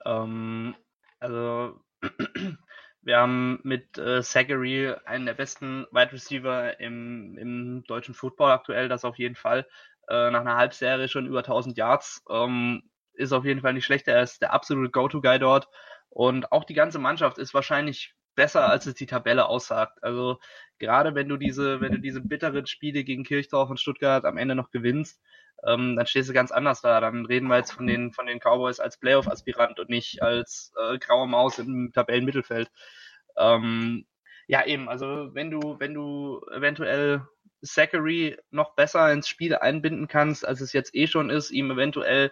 Ähm, 0.05 0.75
also 1.19 1.79
wir 3.05 3.17
haben 3.17 3.59
mit 3.63 3.97
äh, 3.99 4.21
Zachary 4.23 4.93
einen 5.05 5.27
der 5.27 5.35
besten 5.35 5.85
Wide 5.91 6.11
Receiver 6.11 6.79
im, 6.79 7.37
im 7.37 7.83
deutschen 7.87 8.15
Football 8.15 8.51
aktuell, 8.51 8.89
das 8.89 9.05
auf 9.05 9.17
jeden 9.17 9.35
Fall. 9.35 9.67
Äh, 10.09 10.31
nach 10.31 10.41
einer 10.41 10.57
Halbserie 10.57 11.07
schon 11.07 11.27
über 11.27 11.39
1000 11.39 11.77
Yards. 11.77 12.23
Ähm, 12.29 12.83
ist 13.13 13.31
auf 13.31 13.45
jeden 13.45 13.61
Fall 13.61 13.73
nicht 13.73 13.85
schlecht. 13.85 14.07
Er 14.07 14.23
ist 14.23 14.41
der 14.41 14.53
absolute 14.53 14.91
Go-To-Guy 14.91 15.39
dort. 15.39 15.67
Und 16.09 16.51
auch 16.51 16.63
die 16.63 16.73
ganze 16.73 16.99
Mannschaft 16.99 17.37
ist 17.37 17.53
wahrscheinlich 17.53 18.15
besser, 18.35 18.67
als 18.67 18.87
es 18.87 18.95
die 18.95 19.05
Tabelle 19.05 19.45
aussagt. 19.45 20.03
Also 20.03 20.39
gerade 20.79 21.15
wenn 21.15 21.29
du 21.29 21.37
diese, 21.37 21.81
wenn 21.81 21.93
du 21.93 21.99
diese 21.99 22.21
bitteren 22.21 22.65
Spiele 22.65 23.03
gegen 23.03 23.23
Kirchdorf 23.23 23.69
und 23.69 23.79
Stuttgart 23.79 24.25
am 24.25 24.37
Ende 24.37 24.55
noch 24.55 24.71
gewinnst, 24.71 25.21
ähm, 25.65 25.95
dann 25.95 26.07
stehst 26.07 26.29
du 26.29 26.33
ganz 26.33 26.51
anders 26.51 26.81
da. 26.81 26.99
Dann 26.99 27.25
reden 27.25 27.47
wir 27.47 27.57
jetzt 27.57 27.71
von 27.71 27.87
den, 27.87 28.11
von 28.11 28.25
den 28.25 28.39
Cowboys 28.39 28.79
als 28.79 28.97
Playoff-Aspirant 28.97 29.79
und 29.79 29.89
nicht 29.89 30.21
als 30.21 30.73
äh, 30.79 30.97
graue 30.97 31.27
Maus 31.27 31.59
im 31.59 31.91
Tabellenmittelfeld. 31.93 32.69
Ähm, 33.37 34.05
ja, 34.47 34.65
eben, 34.65 34.89
also 34.89 35.33
wenn 35.33 35.49
du, 35.49 35.77
wenn 35.79 35.93
du 35.93 36.41
eventuell 36.55 37.27
Zachary 37.63 38.37
noch 38.51 38.75
besser 38.75 39.11
ins 39.11 39.27
Spiel 39.27 39.55
einbinden 39.55 40.07
kannst, 40.07 40.47
als 40.47 40.61
es 40.61 40.73
jetzt 40.73 40.93
eh 40.95 41.07
schon 41.07 41.29
ist, 41.29 41.51
ihm 41.51 41.71
eventuell 41.71 42.31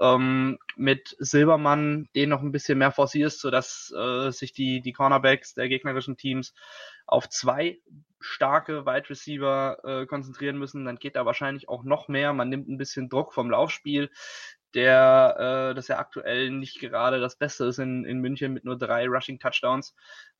ähm, 0.00 0.58
mit 0.76 1.16
Silbermann 1.18 2.08
den 2.14 2.28
noch 2.28 2.42
ein 2.42 2.52
bisschen 2.52 2.78
mehr 2.78 2.92
forcierst, 2.92 3.40
sodass 3.40 3.92
äh, 3.96 4.30
sich 4.30 4.52
die, 4.52 4.80
die 4.80 4.92
Cornerbacks 4.92 5.54
der 5.54 5.68
gegnerischen 5.68 6.16
Teams 6.16 6.54
auf 7.06 7.28
zwei 7.28 7.78
starke 8.20 8.84
Wide 8.86 9.10
Receiver 9.10 9.78
äh, 9.84 10.06
konzentrieren 10.06 10.58
müssen, 10.58 10.84
dann 10.84 10.96
geht 10.96 11.16
da 11.16 11.26
wahrscheinlich 11.26 11.68
auch 11.68 11.84
noch 11.84 12.08
mehr. 12.08 12.32
Man 12.32 12.48
nimmt 12.48 12.68
ein 12.68 12.78
bisschen 12.78 13.08
Druck 13.08 13.32
vom 13.32 13.50
Laufspiel 13.50 14.10
der 14.74 15.70
äh, 15.70 15.74
das 15.74 15.88
ja 15.88 15.98
aktuell 15.98 16.50
nicht 16.50 16.80
gerade 16.80 17.20
das 17.20 17.36
Beste 17.36 17.64
ist 17.66 17.78
in, 17.78 18.04
in 18.04 18.18
München 18.18 18.52
mit 18.52 18.64
nur 18.64 18.76
drei 18.76 19.06
Rushing 19.06 19.38
Touchdowns, 19.38 19.94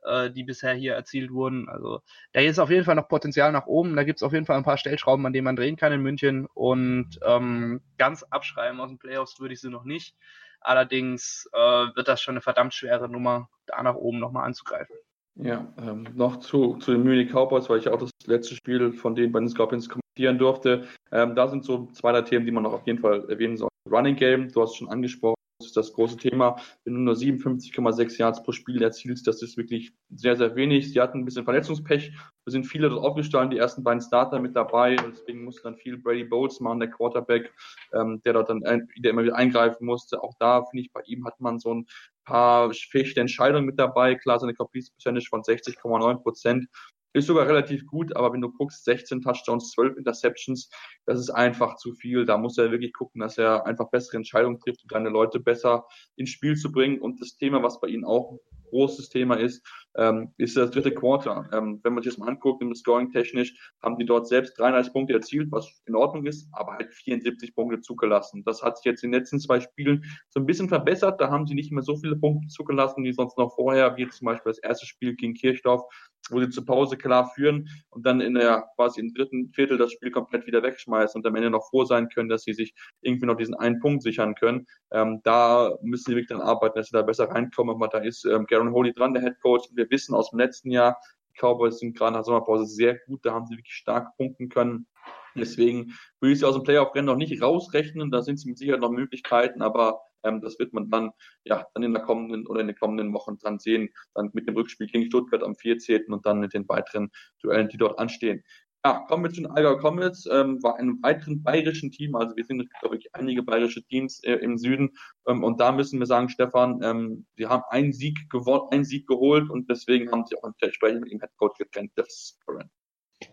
äh, 0.05 0.31
die 0.31 0.45
bisher 0.45 0.75
hier 0.75 0.95
erzielt 0.95 1.31
wurden. 1.33 1.69
Also 1.69 2.03
da 2.33 2.41
ist 2.41 2.59
auf 2.59 2.71
jeden 2.71 2.85
Fall 2.85 2.95
noch 2.95 3.09
Potenzial 3.09 3.53
nach 3.53 3.67
oben. 3.67 3.97
Da 3.97 4.05
gibt 4.05 4.19
es 4.19 4.23
auf 4.23 4.33
jeden 4.33 4.47
Fall 4.47 4.57
ein 4.57 4.65
paar 4.65 4.79
Stellschrauben, 4.79 5.25
an 5.25 5.33
denen 5.33 5.45
man 5.45 5.57
drehen 5.57 5.77
kann 5.77 5.93
in 5.93 6.03
München. 6.03 6.47
Und 6.55 7.19
ähm, 7.25 7.81
ganz 7.97 8.23
abschreiben 8.25 8.81
aus 8.81 8.89
den 8.89 8.99
Playoffs 8.99 9.41
würde 9.41 9.55
ich 9.55 9.61
sie 9.61 9.71
noch 9.71 9.85
nicht. 9.85 10.15
Allerdings 10.61 11.49
äh, 11.53 11.59
wird 11.59 12.09
das 12.09 12.21
schon 12.21 12.33
eine 12.33 12.41
verdammt 12.41 12.75
schwere 12.75 13.09
Nummer, 13.09 13.49
da 13.67 13.83
nach 13.83 13.95
oben 13.95 14.19
nochmal 14.19 14.45
anzugreifen. 14.45 14.97
Ja, 15.41 15.73
ähm, 15.81 16.07
noch 16.15 16.41
zu, 16.41 16.75
zu 16.77 16.93
den 16.93 17.05
Munich 17.05 17.31
Cowboys, 17.31 17.71
weil 17.71 17.79
ich 17.79 17.89
auch 17.89 17.99
das 17.99 18.11
letzte 18.27 18.57
Spiel 18.57 18.93
von 18.93 19.15
denen 19.15 19.33
bei 19.33 19.39
den 19.39 19.49
Scorpions 19.49 19.89
kommentieren 19.89 20.37
durfte. 20.39 20.89
Ähm, 21.13 21.37
da 21.37 21.47
sind 21.47 21.65
so 21.65 21.87
zwei, 21.93 22.11
drei 22.13 22.23
Themen, 22.23 22.45
die 22.45 22.51
man 22.51 22.65
noch 22.65 22.73
auf 22.73 22.87
jeden 22.87 22.99
Fall 22.99 23.25
erwähnen 23.31 23.57
soll. 23.57 23.69
Running 23.89 24.17
Game, 24.17 24.51
du 24.51 24.63
hast 24.63 24.73
es 24.73 24.77
schon 24.77 24.89
angesprochen, 24.89 25.39
das 25.75 25.93
große 25.93 26.17
Thema. 26.17 26.57
Wenn 26.85 26.95
du 26.95 27.01
nur 27.01 27.15
57,6 27.15 28.19
Yards 28.19 28.43
pro 28.43 28.53
Spiel 28.53 28.83
erzielst, 28.83 29.27
das 29.27 29.43
ist 29.43 29.57
wirklich 29.57 29.93
sehr, 30.11 30.37
sehr 30.37 30.55
wenig. 30.55 30.93
Sie 30.93 31.01
hatten 31.01 31.19
ein 31.19 31.25
bisschen 31.25 31.45
Verletzungspech. 31.45 32.13
Wir 32.45 32.51
sind 32.51 32.65
viele 32.65 32.89
dort 32.89 33.05
aufgestanden, 33.05 33.51
die 33.51 33.59
ersten 33.59 33.83
beiden 33.83 34.01
Starter 34.01 34.41
mit 34.41 34.55
dabei. 34.55 34.97
Deswegen 34.97 35.45
musste 35.45 35.63
dann 35.63 35.77
viel 35.77 35.99
Brady 35.99 36.25
Bowles 36.25 36.61
machen, 36.61 36.81
der 36.81 36.91
Quarterback, 36.91 37.53
ähm, 37.93 38.21
der 38.25 38.35
dort 38.35 38.51
dann 38.51 38.61
wieder 38.95 39.11
immer 39.11 39.25
wieder 39.25 39.37
eingreifen 39.37 39.85
musste. 39.85 40.23
Auch 40.23 40.35
da 40.39 40.65
finde 40.65 40.83
ich, 40.83 40.93
bei 40.93 41.03
ihm 41.07 41.25
hat 41.27 41.41
man 41.41 41.59
so 41.59 41.75
ein 41.75 41.87
paar 42.29 42.73
fähige 42.73 43.21
Entscheidungen 43.21 43.65
mit 43.65 43.79
dabei. 43.79 44.15
Klar, 44.15 44.39
seine 44.39 44.55
Completion 44.55 44.95
Percentage 44.97 45.29
von 45.29 45.43
60,9 45.43 46.23
Prozent 46.23 46.67
ist 47.15 47.27
sogar 47.27 47.49
relativ 47.49 47.87
gut, 47.87 48.15
aber 48.15 48.33
wenn 48.33 48.43
du 48.43 48.53
guckst, 48.53 48.85
16 48.85 49.23
Touchdowns, 49.23 49.73
12 49.73 49.97
Interceptions, 49.97 50.69
das 51.07 51.19
ist 51.19 51.31
einfach 51.31 51.77
zu 51.77 51.95
viel. 51.95 52.27
Da 52.27 52.37
muss 52.37 52.59
er 52.59 52.71
wirklich 52.71 52.93
gucken, 52.93 53.23
dass 53.23 53.39
er 53.39 53.67
einfach 53.67 53.91
bessere 53.91 54.19
Entscheidungen 54.19 54.61
trifft, 54.61 54.83
um 54.83 54.89
seine 54.91 55.09
Leute 55.09 55.41
besser 55.41 55.87
ins 56.17 56.31
Spiel 56.31 56.55
zu 56.55 56.71
bringen. 56.71 57.01
Und 57.01 57.21
das 57.21 57.37
Thema, 57.37 57.63
was 57.63 57.81
bei 57.81 57.89
ihnen 57.89 58.05
auch 58.05 58.39
großes 58.71 59.09
Thema 59.09 59.37
ist, 59.37 59.67
ähm, 59.99 60.33
ist 60.39 60.57
das 60.57 60.71
dritte 60.71 60.93
Quarter. 60.93 61.49
Ähm, 61.53 61.81
wenn 61.83 61.93
man 61.93 62.03
sich 62.03 62.13
das 62.13 62.19
mal 62.19 62.29
anguckt, 62.29 62.63
im 62.63 62.75
Scoring 62.75 63.11
technisch, 63.11 63.55
haben 63.83 63.99
die 63.99 64.07
dort 64.07 64.29
selbst 64.29 64.59
33 64.59 64.93
Punkte 64.93 65.15
erzielt, 65.15 65.51
was 65.51 65.83
in 65.87 65.97
Ordnung 65.97 66.25
ist, 66.25 66.49
aber 66.53 66.75
halt 66.75 66.95
74 66.95 67.55
Punkte 67.55 67.81
zugelassen. 67.81 68.45
Das 68.45 68.63
hat 68.63 68.79
sich 68.79 68.85
jetzt 68.85 69.03
in 69.03 69.11
den 69.11 69.21
letzten 69.21 69.41
zwei 69.41 69.61
Spielen 69.61 70.05
so 70.29 70.41
ein 70.41 70.47
bisschen 70.47 70.69
verbessert. 70.69 71.21
Da 71.21 71.31
haben 71.31 71.47
sie 71.47 71.55
nicht 71.55 71.73
mehr 71.73 71.83
so 71.83 71.97
viele 71.97 72.17
Punkte 72.17 72.49
zugelassen, 72.49 73.05
wie 73.05 73.13
sonst 73.13 73.37
noch 73.37 73.55
vorher, 73.55 73.97
wie 73.97 74.09
zum 74.09 74.27
Beispiel 74.27 74.51
das 74.51 74.61
erste 74.61 74.87
Spiel 74.87 75.17
gegen 75.17 75.35
Kirchdorf, 75.35 75.83
wo 76.31 76.41
sie 76.41 76.51
zur 76.51 76.65
Pause 76.65 76.97
klar 76.97 77.31
führen 77.35 77.69
und 77.91 78.07
dann 78.07 78.21
in 78.21 78.35
der 78.35 78.69
quasi 78.77 79.01
im 79.01 79.13
dritten 79.15 79.51
Viertel 79.53 79.79
das 79.79 79.93
Spiel 79.93 80.11
komplett 80.11 80.47
wieder 80.47 80.63
wegschmeißen 80.63 81.19
und 81.19 81.27
am 81.27 81.35
Ende 81.35 81.51
noch 81.51 81.69
froh 81.71 81.85
sein 81.85 82.09
können, 82.09 82.29
dass 82.29 82.45
sie 82.45 82.53
sich 82.53 82.75
irgendwie 83.01 83.27
noch 83.27 83.37
diesen 83.37 83.55
einen 83.55 83.81
Punkt 83.81 84.03
sichern 84.03 84.35
können. 84.35 84.67
Ähm, 84.93 85.21
da 85.25 85.77
müssen 85.83 86.11
sie 86.11 86.17
wirklich 86.17 86.29
dann 86.29 86.41
arbeiten, 86.41 86.79
dass 86.79 86.89
sie 86.89 86.97
da 86.97 87.03
besser 87.03 87.31
reinkommen. 87.31 87.75
Aber 87.75 87.89
da 87.89 87.99
ist 87.99 88.25
ähm, 88.25 88.47
Garen 88.47 88.73
Holy 88.73 88.93
dran, 88.93 89.15
der 89.15 89.23
Head 89.23 89.41
Coach. 89.41 89.69
Wir 89.75 89.88
wissen 89.91 90.15
aus 90.15 90.31
dem 90.31 90.39
letzten 90.39 90.71
Jahr, 90.71 91.01
die 91.31 91.39
Cowboys 91.39 91.79
sind 91.79 91.97
gerade 91.97 92.17
nach 92.17 92.25
Sommerpause 92.25 92.67
sehr 92.67 92.99
gut. 93.07 93.25
Da 93.25 93.33
haben 93.33 93.47
sie 93.47 93.57
wirklich 93.57 93.75
stark 93.75 94.17
punkten 94.17 94.49
können. 94.49 94.87
Deswegen 95.35 95.95
würde 96.21 96.33
ich 96.33 96.41
sie 96.41 96.45
aus 96.45 96.55
dem 96.55 96.65
Playoff-Rennen 96.65 97.07
noch 97.07 97.17
nicht 97.17 97.41
rausrechnen. 97.41 98.11
Da 98.11 98.23
sind 98.23 98.39
sie 98.39 98.49
mit 98.49 98.59
Sicherheit 98.59 98.81
noch 98.81 98.91
Möglichkeiten, 98.91 99.63
aber 99.63 100.01
ähm, 100.25 100.41
das 100.41 100.59
wird 100.59 100.73
man 100.73 100.91
dann, 100.91 101.13
ja, 101.45 101.67
dann 101.75 101.83
in 101.83 101.93
der 101.93 102.03
kommenden 102.03 102.47
oder 102.47 102.61
in 102.61 102.67
den 102.67 102.77
kommenden 102.77 103.13
Wochen 103.13 103.39
dann 103.39 103.59
sehen. 103.59 103.89
Dann 104.15 104.31
mit 104.33 104.49
dem 104.49 104.57
Rückspiel 104.57 104.87
gegen 104.89 105.07
Stuttgart 105.07 105.43
am 105.43 105.55
14. 105.55 106.07
und 106.13 106.27
dann 106.27 106.41
mit 106.41 106.55
den 106.55 106.69
weiteren 106.69 107.11
Duellen, 107.43 107.69
die 107.69 107.79
dort 107.79 107.99
anstehen. 107.99 108.43
Ja, 108.85 109.05
kommen 109.09 109.25
wir 109.25 109.31
zu 109.31 109.41
den 109.41 109.51
Allgäu 109.51 109.77
Comets, 109.77 110.27
ähm, 110.31 110.63
war 110.63 110.77
einem 110.77 111.03
weiteren 111.03 111.43
bayerischen 111.43 111.91
Team, 111.91 112.15
also 112.15 112.37
wir 112.37 112.45
sind 112.45 112.69
glaube 112.81 112.97
ich 112.97 113.13
einige 113.13 113.43
bayerische 113.43 113.83
Teams 113.83 114.23
äh, 114.23 114.35
im 114.35 114.57
Süden. 114.57 114.97
Ähm, 115.27 115.43
und 115.43 115.61
da 115.61 115.73
müssen 115.73 115.99
wir 115.99 116.07
sagen, 116.07 116.29
Stefan, 116.29 116.81
ähm, 116.83 117.27
sie 117.37 117.47
haben 117.47 117.65
einen 117.71 117.93
Sieg 117.93 118.31
gewonnen, 118.31 118.69
einen 118.71 118.85
Sieg 118.85 119.09
geholt 119.09 119.51
und 119.51 119.69
deswegen 119.69 120.13
haben 120.13 120.25
sie 120.27 120.37
auch 120.37 120.53
entsprechend 120.61 121.03
mit 121.03 121.13
dem 121.13 121.21
Headcoach 121.21 121.59
getrennt, 121.59 121.91
das 121.97 122.39
Current. 122.47 122.71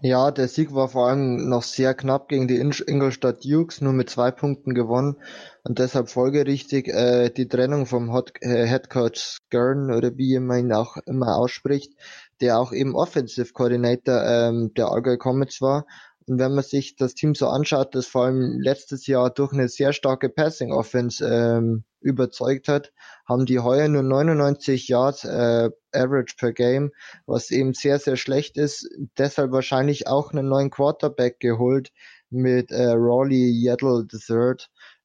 Ja, 0.02 0.32
der 0.32 0.48
Sieg 0.48 0.74
war 0.74 0.90
vor 0.90 1.10
allem 1.10 1.48
noch 1.48 1.62
sehr 1.62 1.94
knapp 1.94 2.28
gegen 2.28 2.48
die 2.48 2.58
Ingolstadt 2.58 3.46
Dukes, 3.46 3.82
nur 3.82 3.94
mit 3.94 4.10
zwei 4.10 4.32
Punkten 4.32 4.74
gewonnen. 4.74 5.18
Und 5.64 5.78
deshalb 5.78 6.10
folgerichtig 6.10 6.88
äh, 6.88 7.30
die 7.30 7.48
Trennung 7.48 7.86
vom 7.86 8.12
Hot, 8.12 8.32
äh, 8.42 8.66
Head 8.66 8.90
Coach 8.90 9.20
Skern 9.20 9.92
oder 9.92 10.18
wie 10.18 10.40
man 10.40 10.60
ihn 10.60 10.74
auch 10.74 10.98
immer 11.06 11.38
ausspricht, 11.38 11.94
der 12.42 12.60
auch 12.60 12.72
eben 12.72 12.96
Offensive 12.96 13.54
Coordinator 13.54 14.24
ähm, 14.24 14.74
der 14.76 14.90
Allgäu 14.90 15.18
Comets 15.18 15.62
war. 15.62 15.86
Und 16.28 16.40
wenn 16.40 16.56
man 16.56 16.64
sich 16.64 16.96
das 16.96 17.14
Team 17.14 17.36
so 17.36 17.48
anschaut, 17.48 17.94
das 17.94 18.08
vor 18.08 18.26
allem 18.26 18.60
letztes 18.60 19.06
Jahr 19.06 19.30
durch 19.30 19.54
eine 19.54 19.70
sehr 19.70 19.94
starke 19.94 20.28
Passing 20.28 20.72
Offense 20.72 21.24
ähm, 21.24 21.84
überzeugt 22.02 22.68
hat, 22.68 22.94
haben 23.28 23.46
die 23.46 23.60
heuer 23.60 23.88
nur 23.88 24.02
99 24.02 24.88
Yards 24.88 25.24
äh, 25.24 25.70
Average 25.92 26.36
per 26.38 26.52
Game, 26.52 26.92
was 27.28 27.52
eben 27.52 27.74
sehr, 27.74 28.00
sehr 28.00 28.16
schlecht 28.16 28.58
ist. 28.58 28.90
Deshalb 29.18 29.52
wahrscheinlich 29.52 30.08
auch 30.08 30.32
einen 30.32 30.48
neuen 30.48 30.72
Quarterback 30.72 31.40
geholt 31.40 31.92
mit 32.32 32.72
äh, 32.72 32.92
Rawley 32.92 33.52
Yaddle 33.52 34.08
III, 34.12 34.56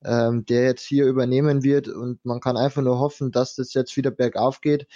ähm, 0.05 0.47
der 0.47 0.64
jetzt 0.64 0.87
hier 0.87 1.05
übernehmen 1.05 1.62
wird 1.62 1.89
und 1.89 2.24
man 2.24 2.41
kann 2.41 2.57
einfach 2.57 2.83
nur 2.83 2.99
hoffen, 2.99 3.31
dass 3.31 3.55
das 3.55 3.74
jetzt 3.74 3.97
wieder 3.97 4.11
bergauf 4.11 4.62
geht. 4.62 4.87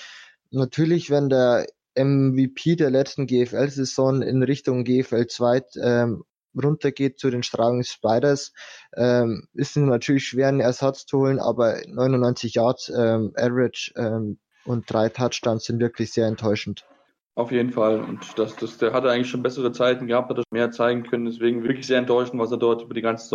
Natürlich, 0.51 1.11
wenn 1.11 1.29
der 1.29 1.67
MVP 1.97 2.77
der 2.77 2.91
letzten 2.91 3.27
GFL-Saison 3.27 4.23
in 4.23 4.43
Richtung 4.43 4.85
GFL 4.85 5.27
2 5.27 5.63
ähm, 5.83 6.25
runtergeht 6.61 7.19
zu 7.19 7.31
den 7.31 7.43
Strahlung 7.43 7.83
Spiders, 7.83 8.53
ähm, 8.97 9.49
ist 9.55 9.77
natürlich 9.77 10.27
schwer, 10.27 10.49
einen 10.49 10.61
Ersatz 10.61 11.07
zu 11.07 11.19
holen, 11.19 11.41
aber 11.41 11.81
99 11.87 12.55
Yards 12.55 12.91
ähm, 12.91 13.33
Average 13.37 13.93
ähm, 13.97 14.39
und 14.65 14.91
drei 14.91 15.09
Touchdowns 15.09 15.65
sind 15.65 15.81
wirklich 15.81 16.13
sehr 16.13 16.27
enttäuschend. 16.27 16.87
Auf 17.37 17.51
jeden 17.51 17.71
Fall. 17.71 18.01
Und 18.01 18.39
das, 18.39 18.55
das, 18.57 18.79
der 18.79 18.93
hatte 18.93 19.11
eigentlich 19.11 19.29
schon 19.29 19.43
bessere 19.43 19.73
Zeiten 19.73 20.07
gehabt, 20.07 20.31
hat 20.31 20.39
er 20.39 20.45
mehr 20.53 20.71
zeigen 20.71 21.03
können. 21.03 21.25
Deswegen 21.25 21.65
wirklich 21.65 21.87
sehr 21.87 21.99
enttäuschend, 21.99 22.41
was 22.41 22.53
er 22.53 22.59
dort 22.59 22.83
über 22.83 22.95
die 22.95 23.03
ganze 23.03 23.34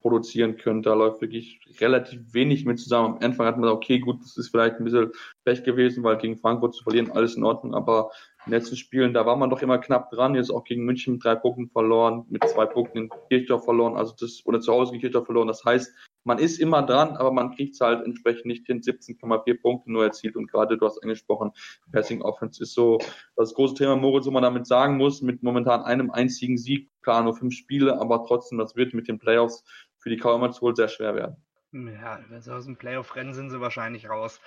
produzieren 0.00 0.56
können. 0.56 0.82
Da 0.82 0.94
läuft 0.94 1.20
wirklich 1.20 1.60
relativ 1.80 2.32
wenig 2.32 2.64
mit 2.64 2.78
zusammen. 2.78 3.16
Am 3.16 3.22
Anfang 3.22 3.46
hat 3.46 3.56
man 3.56 3.62
gesagt, 3.62 3.76
okay, 3.76 3.98
gut, 3.98 4.20
das 4.22 4.36
ist 4.36 4.48
vielleicht 4.48 4.76
ein 4.76 4.84
bisschen 4.84 5.12
Pech 5.44 5.62
gewesen, 5.62 6.02
weil 6.02 6.18
gegen 6.18 6.36
Frankfurt 6.36 6.74
zu 6.74 6.82
verlieren, 6.82 7.10
alles 7.12 7.36
in 7.36 7.44
Ordnung. 7.44 7.74
Aber 7.74 8.10
in 8.46 8.52
den 8.52 8.58
letzten 8.58 8.76
Spielen, 8.76 9.12
da 9.12 9.26
war 9.26 9.36
man 9.36 9.50
doch 9.50 9.60
immer 9.60 9.78
knapp 9.78 10.10
dran. 10.10 10.34
Jetzt 10.34 10.50
auch 10.50 10.64
gegen 10.64 10.84
München 10.84 11.14
mit 11.14 11.24
drei 11.24 11.34
Punkten 11.34 11.68
verloren, 11.68 12.24
mit 12.30 12.42
zwei 12.48 12.64
Punkten 12.64 12.98
in 12.98 13.10
Kirchdorf 13.28 13.64
verloren, 13.64 13.96
also 13.96 14.14
das, 14.18 14.42
oder 14.46 14.60
zu 14.60 14.72
Hause 14.72 14.94
in 14.94 15.00
Kirchdorf 15.00 15.26
verloren. 15.26 15.48
Das 15.48 15.64
heißt, 15.64 15.92
man 16.24 16.38
ist 16.38 16.58
immer 16.58 16.82
dran, 16.82 17.16
aber 17.16 17.32
man 17.32 17.54
kriegt 17.54 17.74
es 17.74 17.80
halt 17.80 18.04
entsprechend 18.04 18.46
nicht 18.46 18.66
hin. 18.66 18.80
17,4 18.80 19.60
Punkte 19.60 19.92
nur 19.92 20.04
erzielt 20.04 20.36
und 20.36 20.50
gerade 20.50 20.76
du 20.76 20.86
hast 20.86 21.02
angesprochen, 21.02 21.52
Passing 21.92 22.22
Offense 22.22 22.62
ist 22.62 22.74
so 22.74 22.98
das 23.36 23.54
große 23.54 23.74
Thema, 23.74 23.96
Moritz, 23.96 24.26
wo 24.26 24.30
man 24.30 24.42
damit 24.42 24.66
sagen 24.66 24.96
muss, 24.96 25.22
mit 25.22 25.42
momentan 25.42 25.82
einem 25.82 26.10
einzigen 26.10 26.58
Sieg, 26.58 26.90
klar 27.02 27.22
nur 27.22 27.34
fünf 27.34 27.54
Spiele, 27.54 28.00
aber 28.00 28.24
trotzdem, 28.26 28.58
das 28.58 28.76
wird 28.76 28.92
mit 28.94 29.08
den 29.08 29.18
Playoffs 29.18 29.64
für 30.00 30.10
die 30.10 30.16
Cowboys 30.16 30.60
wohl 30.60 30.74
sehr 30.74 30.88
schwer 30.88 31.14
werden. 31.14 31.36
Ja, 31.72 32.18
wenn 32.28 32.42
sie 32.42 32.54
aus 32.54 32.64
dem 32.64 32.76
Playoff-Rennen 32.76 33.34
sind 33.34 33.50
sie 33.50 33.60
wahrscheinlich 33.60 34.08
raus. 34.08 34.40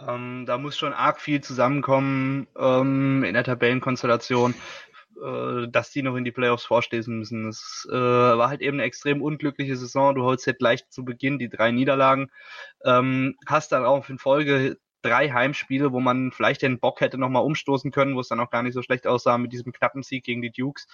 Ähm, 0.00 0.44
da 0.46 0.58
muss 0.58 0.76
schon 0.76 0.92
arg 0.92 1.20
viel 1.20 1.40
zusammenkommen 1.40 2.48
ähm, 2.58 3.22
in 3.22 3.34
der 3.34 3.44
Tabellenkonstellation, 3.44 4.54
äh, 5.22 5.68
dass 5.68 5.90
die 5.90 6.02
noch 6.02 6.16
in 6.16 6.24
die 6.24 6.32
Playoffs 6.32 6.64
vorstehen 6.64 7.18
müssen. 7.18 7.46
Es 7.48 7.86
äh, 7.88 7.94
war 7.94 8.48
halt 8.48 8.60
eben 8.60 8.78
eine 8.78 8.84
extrem 8.84 9.22
unglückliche 9.22 9.76
Saison. 9.76 10.16
Du 10.16 10.24
holst 10.24 10.46
halt 10.48 10.58
gleich 10.58 10.88
zu 10.88 11.04
Beginn 11.04 11.38
die 11.38 11.48
drei 11.48 11.70
Niederlagen, 11.70 12.32
ähm, 12.84 13.36
hast 13.46 13.70
dann 13.70 13.84
auch 13.84 14.08
in 14.08 14.18
Folge 14.18 14.78
drei 15.04 15.30
Heimspiele, 15.30 15.92
wo 15.92 16.00
man 16.00 16.32
vielleicht 16.32 16.62
den 16.62 16.80
Bock 16.80 17.00
hätte 17.00 17.18
nochmal 17.18 17.44
umstoßen 17.44 17.90
können, 17.90 18.16
wo 18.16 18.20
es 18.20 18.28
dann 18.28 18.40
auch 18.40 18.50
gar 18.50 18.62
nicht 18.62 18.74
so 18.74 18.82
schlecht 18.82 19.06
aussah 19.06 19.36
mit 19.36 19.52
diesem 19.52 19.72
knappen 19.72 20.02
Sieg 20.02 20.24
gegen 20.24 20.40
die 20.40 20.50
Dukes. 20.50 20.86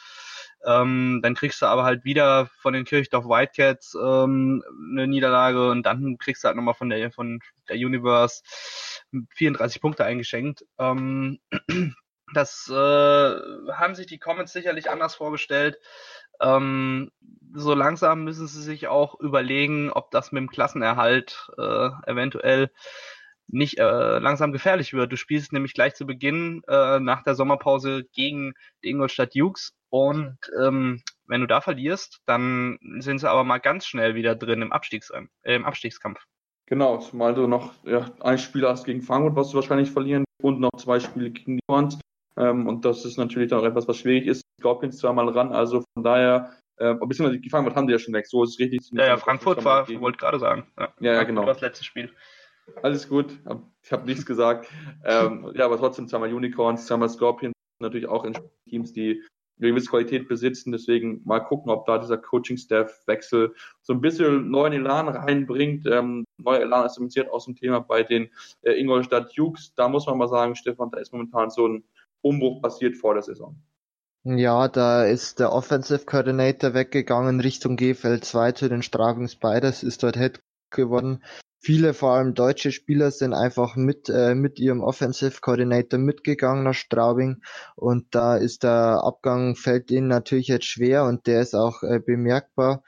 Ähm, 0.64 1.20
dann 1.22 1.34
kriegst 1.34 1.62
du 1.62 1.66
aber 1.66 1.84
halt 1.84 2.04
wieder 2.04 2.50
von 2.58 2.74
den 2.74 2.84
Kirchdorf 2.84 3.24
Whitecats 3.24 3.94
ähm, 3.94 4.64
eine 4.92 5.06
Niederlage 5.06 5.70
und 5.70 5.84
dann 5.84 6.18
kriegst 6.18 6.42
du 6.42 6.48
halt 6.48 6.56
nochmal 6.56 6.74
von 6.74 6.90
der 6.90 7.12
von 7.12 7.40
der 7.68 7.76
Universe 7.76 8.42
34 9.36 9.80
Punkte 9.80 10.04
eingeschenkt. 10.04 10.64
Ähm, 10.78 11.38
das 12.34 12.68
äh, 12.68 12.74
haben 12.74 13.94
sich 13.94 14.06
die 14.06 14.18
Comments 14.18 14.52
sicherlich 14.52 14.90
anders 14.90 15.14
vorgestellt. 15.14 15.78
Ähm, 16.40 17.11
so 17.54 17.74
langsam 17.74 18.24
müssen 18.24 18.46
sie 18.46 18.62
sich 18.62 18.88
auch 18.88 19.18
überlegen, 19.20 19.90
ob 19.90 20.11
das 20.11 20.32
mit 20.32 20.40
dem 20.40 20.50
Klassenerhalt 20.50 21.50
äh, 21.58 21.90
eventuell 22.06 22.70
nicht 23.53 23.78
äh, 23.78 24.18
langsam 24.18 24.53
gefährlich 24.53 24.92
wird. 24.92 25.12
Du 25.12 25.16
spielst 25.16 25.53
nämlich 25.53 25.74
gleich 25.74 25.94
zu 25.94 26.07
Beginn 26.07 26.62
äh, 26.68 27.01
nach 27.01 27.22
der 27.22 27.34
Sommerpause 27.34 28.05
gegen 28.12 28.55
die 28.82 28.90
Ingolstadt 28.90 29.34
Dukes 29.34 29.72
und 29.90 30.38
ähm, 30.61 31.03
wenn 31.26 31.40
du 31.40 31.46
da 31.46 31.61
verlierst, 31.61 32.20
dann 32.26 32.78
sind 32.98 33.18
sie 33.18 33.30
aber 33.30 33.44
mal 33.44 33.59
ganz 33.59 33.86
schnell 33.86 34.14
wieder 34.14 34.34
drin 34.34 34.62
im, 34.62 34.72
Abstiegs 34.72 35.11
äh, 35.11 35.55
im 35.55 35.64
Abstiegskampf. 35.64 36.20
Genau, 36.66 36.98
zumal 36.98 37.34
du 37.34 37.48
noch 37.48 37.72
ja, 37.84 38.11
ein 38.20 38.38
Spiel 38.38 38.66
hast 38.66 38.84
gegen 38.84 39.03
Frankfurt, 39.03 39.36
was 39.36 39.51
du 39.51 39.57
wahrscheinlich 39.57 39.90
verlieren 39.90 40.24
und 40.40 40.61
noch 40.61 40.70
zwei 40.78 41.01
Spiele 41.01 41.30
gegen 41.30 41.57
die 41.57 41.62
Horns. 41.68 41.98
Ähm, 42.36 42.68
und 42.68 42.84
das 42.84 43.05
ist 43.05 43.16
natürlich 43.16 43.51
dann 43.51 43.61
auch 43.61 43.64
etwas, 43.64 43.88
was 43.88 43.96
schwierig 43.96 44.26
ist. 44.26 44.42
Scorpions 44.61 44.98
zweimal 44.98 45.28
ran, 45.30 45.53
also 45.53 45.82
von 45.94 46.05
daher, 46.05 46.53
äh, 46.76 46.94
beziehungsweise 46.94 47.40
die 47.40 47.51
Frankfurt 47.51 47.76
haben 47.76 47.88
die 47.88 47.92
ja 47.92 47.98
schon 47.98 48.14
weg, 48.14 48.26
so 48.26 48.44
ist 48.44 48.51
es 48.51 48.59
richtig. 48.61 48.80
Ja, 48.92 49.07
ja, 49.07 49.16
Frankfurt 49.16 49.64
war, 49.64 49.88
wollte 50.01 50.18
gerade 50.18 50.38
sagen. 50.38 50.66
Ja, 50.78 50.92
ja, 51.01 51.12
ja 51.14 51.22
genau. 51.24 51.44
Das 51.44 51.61
letzte 51.61 51.84
Spiel. 51.84 52.12
Alles 52.82 53.08
gut, 53.08 53.38
ich 53.82 53.92
habe 53.92 54.06
nichts 54.06 54.26
gesagt. 54.26 54.68
ähm, 55.04 55.50
ja, 55.54 55.64
aber 55.64 55.78
trotzdem 55.78 56.08
zweimal 56.08 56.32
Unicorns, 56.32 56.86
zweimal 56.86 57.08
Scorpions, 57.08 57.54
natürlich 57.80 58.08
auch 58.08 58.24
in 58.24 58.36
Teams, 58.68 58.92
die 58.92 59.22
eine 59.60 59.70
gewisse 59.70 59.90
Qualität 59.90 60.28
besitzen. 60.28 60.72
Deswegen 60.72 61.20
mal 61.24 61.40
gucken, 61.40 61.70
ob 61.70 61.86
da 61.86 61.98
dieser 61.98 62.18
Coaching-Staff-Wechsel 62.18 63.54
so 63.82 63.92
ein 63.92 64.00
bisschen 64.00 64.50
neuen 64.50 64.72
Elan 64.72 65.08
reinbringt. 65.08 65.86
Ähm, 65.86 66.24
neuer 66.38 66.60
Elan 66.60 66.86
ist 66.86 66.98
imitiert 66.98 67.30
aus 67.30 67.44
dem 67.44 67.56
Thema 67.56 67.80
bei 67.80 68.02
den 68.02 68.30
äh, 68.62 68.72
Ingolstadt 68.72 69.36
Dukes. 69.36 69.74
Da 69.74 69.88
muss 69.88 70.06
man 70.06 70.18
mal 70.18 70.28
sagen, 70.28 70.56
Stefan, 70.56 70.90
da 70.90 70.98
ist 70.98 71.12
momentan 71.12 71.50
so 71.50 71.68
ein 71.68 71.84
Umbruch 72.22 72.62
passiert 72.62 72.96
vor 72.96 73.14
der 73.14 73.22
Saison. 73.22 73.56
Ja, 74.24 74.68
da 74.68 75.04
ist 75.04 75.40
der 75.40 75.52
Offensive 75.52 76.04
Coordinator 76.04 76.74
weggegangen 76.74 77.40
Richtung 77.40 77.76
GFL 77.76 78.20
2 78.20 78.52
zu 78.52 78.68
den 78.68 78.82
Strafen 78.82 79.28
Spiders, 79.28 79.82
ist 79.82 80.02
dort 80.02 80.16
Head 80.16 80.40
geworden. 80.70 81.22
Viele, 81.61 81.94
vor 81.94 82.12
allem 82.12 82.34
deutsche 82.34 82.72
Spieler, 82.72 83.11
sind 83.11 83.34
einfach 83.34 83.76
mit, 83.76 84.08
äh, 84.08 84.34
mit 84.34 84.58
ihrem 84.58 84.80
Offensive 84.80 85.40
Coordinator 85.40 85.98
mitgegangen 85.98 86.64
nach 86.64 86.74
Straubing 86.74 87.42
und 87.76 88.14
da 88.14 88.36
ist 88.36 88.62
der 88.64 89.04
Abgang, 89.04 89.54
fällt 89.54 89.90
ihnen 89.90 90.08
natürlich 90.08 90.48
jetzt 90.48 90.64
schwer 90.64 91.04
und 91.04 91.26
der 91.26 91.42
ist 91.42 91.54
auch 91.54 91.82
äh, 91.82 92.00
bemerkbar. 92.00 92.82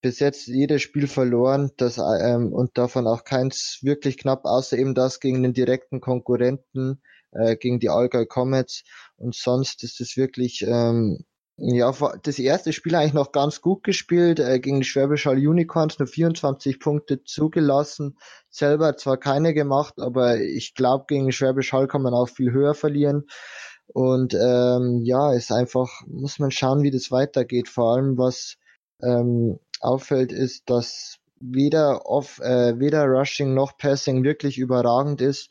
Bis 0.00 0.18
jetzt 0.18 0.48
jedes 0.48 0.82
Spiel 0.82 1.06
verloren 1.06 1.70
das, 1.76 1.98
ähm, 1.98 2.52
und 2.52 2.76
davon 2.76 3.06
auch 3.06 3.22
keins 3.24 3.78
wirklich 3.82 4.18
knapp, 4.18 4.44
außer 4.46 4.76
eben 4.76 4.94
das 4.94 5.20
gegen 5.20 5.42
den 5.42 5.52
direkten 5.52 6.00
Konkurrenten, 6.00 7.00
äh, 7.30 7.56
gegen 7.56 7.78
die 7.78 7.90
Allgäu 7.90 8.26
Comets 8.26 8.84
und 9.16 9.34
sonst 9.34 9.84
ist 9.84 10.00
es 10.00 10.16
wirklich 10.16 10.64
ähm, 10.66 11.24
ja, 11.56 11.92
das 12.22 12.38
erste 12.38 12.72
Spiel 12.72 12.94
eigentlich 12.94 13.12
noch 13.12 13.32
ganz 13.32 13.60
gut 13.60 13.84
gespielt, 13.84 14.40
äh, 14.40 14.58
gegen 14.58 14.80
die 14.80 14.86
Schwäbisch 14.86 15.26
Hall 15.26 15.36
Unicorns 15.36 15.98
nur 15.98 16.08
24 16.08 16.80
Punkte 16.80 17.24
zugelassen, 17.24 18.18
selber 18.48 18.96
zwar 18.96 19.18
keine 19.18 19.54
gemacht, 19.54 19.94
aber 19.98 20.40
ich 20.40 20.74
glaube, 20.74 21.04
gegen 21.08 21.30
Schwäbisch 21.30 21.72
Hall 21.72 21.88
kann 21.88 22.02
man 22.02 22.14
auch 22.14 22.28
viel 22.28 22.52
höher 22.52 22.74
verlieren. 22.74 23.26
Und 23.86 24.34
ähm, 24.34 25.02
ja, 25.04 25.32
ist 25.34 25.52
einfach, 25.52 25.88
muss 26.06 26.38
man 26.38 26.50
schauen, 26.50 26.82
wie 26.82 26.90
das 26.90 27.10
weitergeht. 27.10 27.68
Vor 27.68 27.94
allem, 27.94 28.16
was 28.16 28.56
ähm, 29.02 29.58
auffällt, 29.80 30.32
ist, 30.32 30.70
dass 30.70 31.18
weder 31.40 32.06
off, 32.06 32.38
äh, 32.40 32.78
weder 32.78 33.04
Rushing 33.04 33.52
noch 33.54 33.76
Passing 33.76 34.24
wirklich 34.24 34.58
überragend 34.58 35.20
ist. 35.20 35.50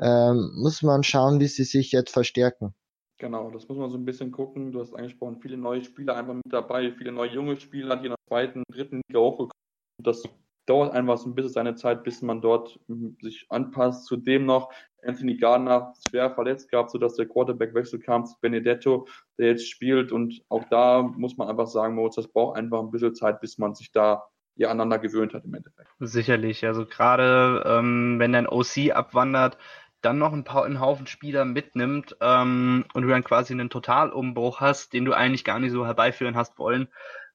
Ähm, 0.00 0.52
muss 0.56 0.82
man 0.82 1.02
schauen, 1.02 1.40
wie 1.40 1.48
sie 1.48 1.64
sich 1.64 1.92
jetzt 1.92 2.12
verstärken. 2.12 2.74
Genau, 3.22 3.52
das 3.52 3.68
muss 3.68 3.78
man 3.78 3.88
so 3.88 3.96
ein 3.96 4.04
bisschen 4.04 4.32
gucken. 4.32 4.72
Du 4.72 4.80
hast 4.80 4.94
angesprochen, 4.94 5.38
viele 5.40 5.56
neue 5.56 5.84
Spieler 5.84 6.16
einfach 6.16 6.34
mit 6.34 6.42
dabei, 6.50 6.90
viele 6.90 7.12
neue 7.12 7.30
junge 7.30 7.56
Spieler, 7.56 7.94
die 7.94 8.06
in 8.06 8.10
der 8.10 8.18
zweiten, 8.26 8.64
dritten 8.68 9.00
Liga 9.06 9.20
hochgekommen 9.20 9.52
sind. 9.96 10.06
Das 10.08 10.24
dauert 10.66 10.92
einfach 10.92 11.18
so 11.18 11.28
ein 11.28 11.36
bisschen 11.36 11.52
seine 11.52 11.76
Zeit, 11.76 12.02
bis 12.02 12.20
man 12.20 12.40
dort 12.40 12.80
sich 13.20 13.46
anpasst. 13.48 14.06
Zudem 14.06 14.44
noch 14.44 14.72
Anthony 15.04 15.36
Gardner 15.36 15.94
schwer 16.08 16.34
verletzt 16.34 16.68
gehabt, 16.68 16.90
sodass 16.90 17.14
der 17.14 17.28
Quarterback-Wechsel 17.28 18.00
kam 18.00 18.26
zu 18.26 18.34
Benedetto, 18.40 19.06
der 19.38 19.50
jetzt 19.50 19.70
spielt. 19.70 20.10
Und 20.10 20.42
auch 20.48 20.64
da 20.68 21.02
muss 21.02 21.36
man 21.36 21.46
einfach 21.46 21.68
sagen, 21.68 21.94
Moritz, 21.94 22.16
das 22.16 22.26
braucht 22.26 22.56
einfach 22.56 22.80
ein 22.80 22.90
bisschen 22.90 23.14
Zeit, 23.14 23.40
bis 23.40 23.56
man 23.56 23.76
sich 23.76 23.92
da 23.92 24.24
ja 24.56 24.68
aneinander 24.68 24.98
gewöhnt 24.98 25.32
hat 25.32 25.44
im 25.44 25.54
Endeffekt. 25.54 25.88
Sicherlich. 26.00 26.66
Also 26.66 26.86
gerade 26.86 27.62
ähm, 27.66 28.16
wenn 28.18 28.32
dein 28.32 28.48
OC 28.48 28.90
abwandert, 28.92 29.58
dann 30.02 30.18
noch 30.18 30.32
ein 30.32 30.44
paar 30.44 30.64
einen 30.64 30.80
Haufen 30.80 31.06
Spieler 31.06 31.44
mitnimmt 31.44 32.16
ähm, 32.20 32.84
und 32.92 33.02
du 33.02 33.08
dann 33.08 33.24
quasi 33.24 33.52
einen 33.52 33.70
Totalumbruch 33.70 34.60
hast, 34.60 34.92
den 34.92 35.04
du 35.04 35.12
eigentlich 35.12 35.44
gar 35.44 35.58
nicht 35.58 35.72
so 35.72 35.86
herbeiführen 35.86 36.36
hast 36.36 36.58
wollen, 36.58 36.88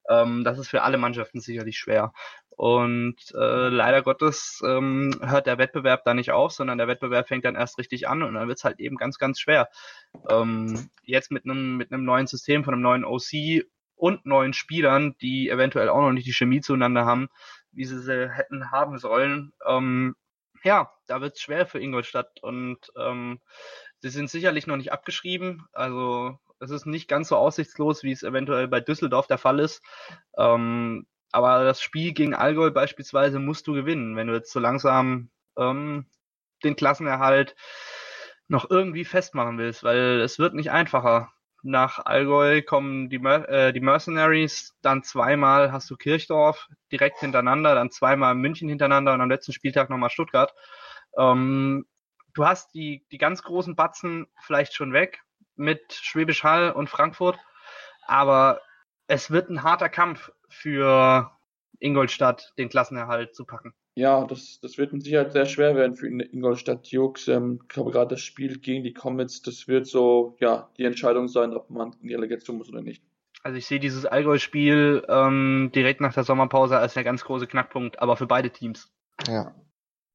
ähm, 0.08 0.44
das 0.44 0.58
ist 0.58 0.68
für 0.68 0.82
alle 0.82 0.98
Mannschaften 0.98 1.40
sicherlich 1.40 1.78
schwer. 1.78 2.12
Und 2.50 3.16
äh, 3.34 3.68
leider 3.68 4.02
Gottes 4.02 4.60
ähm, 4.66 5.12
hört 5.22 5.46
der 5.46 5.58
Wettbewerb 5.58 6.02
da 6.04 6.12
nicht 6.12 6.32
auf, 6.32 6.52
sondern 6.52 6.76
der 6.78 6.88
Wettbewerb 6.88 7.28
fängt 7.28 7.44
dann 7.44 7.54
erst 7.54 7.78
richtig 7.78 8.08
an 8.08 8.22
und 8.22 8.34
dann 8.34 8.48
wird's 8.48 8.64
halt 8.64 8.80
eben 8.80 8.96
ganz, 8.96 9.18
ganz 9.18 9.38
schwer. 9.38 9.68
Ähm, 10.28 10.90
jetzt 11.04 11.30
mit 11.30 11.44
einem 11.44 11.76
mit 11.76 11.92
einem 11.92 12.04
neuen 12.04 12.26
System 12.26 12.64
von 12.64 12.74
einem 12.74 12.82
neuen 12.82 13.04
OC 13.04 13.64
und 13.94 14.26
neuen 14.26 14.54
Spielern, 14.54 15.14
die 15.20 15.50
eventuell 15.50 15.88
auch 15.88 16.00
noch 16.00 16.12
nicht 16.12 16.26
die 16.26 16.32
Chemie 16.32 16.60
zueinander 16.60 17.04
haben, 17.04 17.28
wie 17.70 17.84
sie 17.84 18.00
sie 18.00 18.28
hätten 18.28 18.72
haben 18.72 18.98
sollen, 18.98 19.52
ähm, 19.66 20.16
ja, 20.64 20.90
da 21.08 21.20
wird 21.20 21.36
es 21.36 21.42
schwer 21.42 21.66
für 21.66 21.80
Ingolstadt 21.80 22.42
und 22.42 22.78
ähm, 22.96 23.40
sie 24.00 24.10
sind 24.10 24.30
sicherlich 24.30 24.66
noch 24.66 24.76
nicht 24.76 24.92
abgeschrieben. 24.92 25.66
Also 25.72 26.38
es 26.60 26.70
ist 26.70 26.86
nicht 26.86 27.08
ganz 27.08 27.28
so 27.28 27.36
aussichtslos, 27.36 28.02
wie 28.02 28.12
es 28.12 28.22
eventuell 28.22 28.68
bei 28.68 28.80
Düsseldorf 28.80 29.26
der 29.26 29.38
Fall 29.38 29.60
ist. 29.60 29.82
Ähm, 30.36 31.06
aber 31.32 31.64
das 31.64 31.82
Spiel 31.82 32.12
gegen 32.12 32.34
Allgäu 32.34 32.70
beispielsweise 32.70 33.38
musst 33.38 33.66
du 33.66 33.72
gewinnen, 33.74 34.16
wenn 34.16 34.28
du 34.28 34.34
jetzt 34.34 34.52
so 34.52 34.60
langsam 34.60 35.30
ähm, 35.56 36.06
den 36.64 36.76
Klassenerhalt 36.76 37.54
noch 38.48 38.70
irgendwie 38.70 39.04
festmachen 39.04 39.58
willst, 39.58 39.84
weil 39.84 40.20
es 40.20 40.38
wird 40.38 40.54
nicht 40.54 40.70
einfacher 40.70 41.32
nach 41.62 42.04
Allgäu 42.04 42.62
kommen 42.62 43.10
die, 43.10 43.18
Mer 43.18 43.48
äh, 43.48 43.72
die 43.72 43.80
Mercenaries, 43.80 44.76
dann 44.82 45.02
zweimal 45.02 45.72
hast 45.72 45.90
du 45.90 45.96
Kirchdorf 45.96 46.68
direkt 46.92 47.18
hintereinander, 47.18 47.74
dann 47.74 47.90
zweimal 47.90 48.34
München 48.34 48.68
hintereinander 48.68 49.12
und 49.12 49.20
am 49.20 49.30
letzten 49.30 49.52
Spieltag 49.52 49.90
nochmal 49.90 50.10
Stuttgart. 50.10 50.54
Ähm, 51.16 51.86
du 52.34 52.46
hast 52.46 52.74
die, 52.74 53.06
die 53.10 53.18
ganz 53.18 53.42
großen 53.42 53.76
Batzen 53.76 54.26
vielleicht 54.40 54.74
schon 54.74 54.92
weg 54.92 55.22
mit 55.56 55.92
Schwäbisch 55.92 56.44
Hall 56.44 56.70
und 56.70 56.88
Frankfurt, 56.88 57.38
aber 58.06 58.60
es 59.06 59.30
wird 59.30 59.50
ein 59.50 59.62
harter 59.62 59.88
Kampf 59.88 60.30
für 60.48 61.30
Ingolstadt, 61.80 62.52
den 62.58 62.68
Klassenerhalt 62.68 63.34
zu 63.34 63.44
packen. 63.44 63.74
Ja, 63.94 64.24
das, 64.26 64.60
das 64.60 64.78
wird 64.78 64.92
mit 64.92 65.02
Sicherheit 65.02 65.32
sehr 65.32 65.46
schwer 65.46 65.74
werden 65.74 65.96
für 65.96 66.06
Ingolstadt 66.06 66.86
Jux. 66.86 67.26
Ähm, 67.26 67.60
ich 67.62 67.68
glaube, 67.68 67.90
gerade 67.90 68.14
das 68.14 68.20
Spiel 68.20 68.58
gegen 68.58 68.84
die 68.84 68.92
Comets, 68.92 69.42
das 69.42 69.66
wird 69.66 69.86
so, 69.86 70.36
ja, 70.38 70.70
die 70.78 70.84
Entscheidung 70.84 71.26
sein, 71.26 71.52
ob 71.52 71.68
man 71.68 71.94
in 72.00 72.06
die 72.08 72.14
Relegation 72.14 72.58
muss 72.58 72.68
oder 72.68 72.80
nicht. 72.80 73.02
Also 73.42 73.58
ich 73.58 73.66
sehe 73.66 73.80
dieses 73.80 74.06
Allgäu-Spiel 74.06 75.04
ähm, 75.08 75.70
direkt 75.74 76.00
nach 76.00 76.14
der 76.14 76.24
Sommerpause 76.24 76.78
als 76.78 76.94
der 76.94 77.04
ganz 77.04 77.24
große 77.24 77.48
Knackpunkt, 77.48 78.00
aber 78.00 78.16
für 78.16 78.26
beide 78.26 78.50
Teams. 78.50 78.92
Ja, 79.26 79.54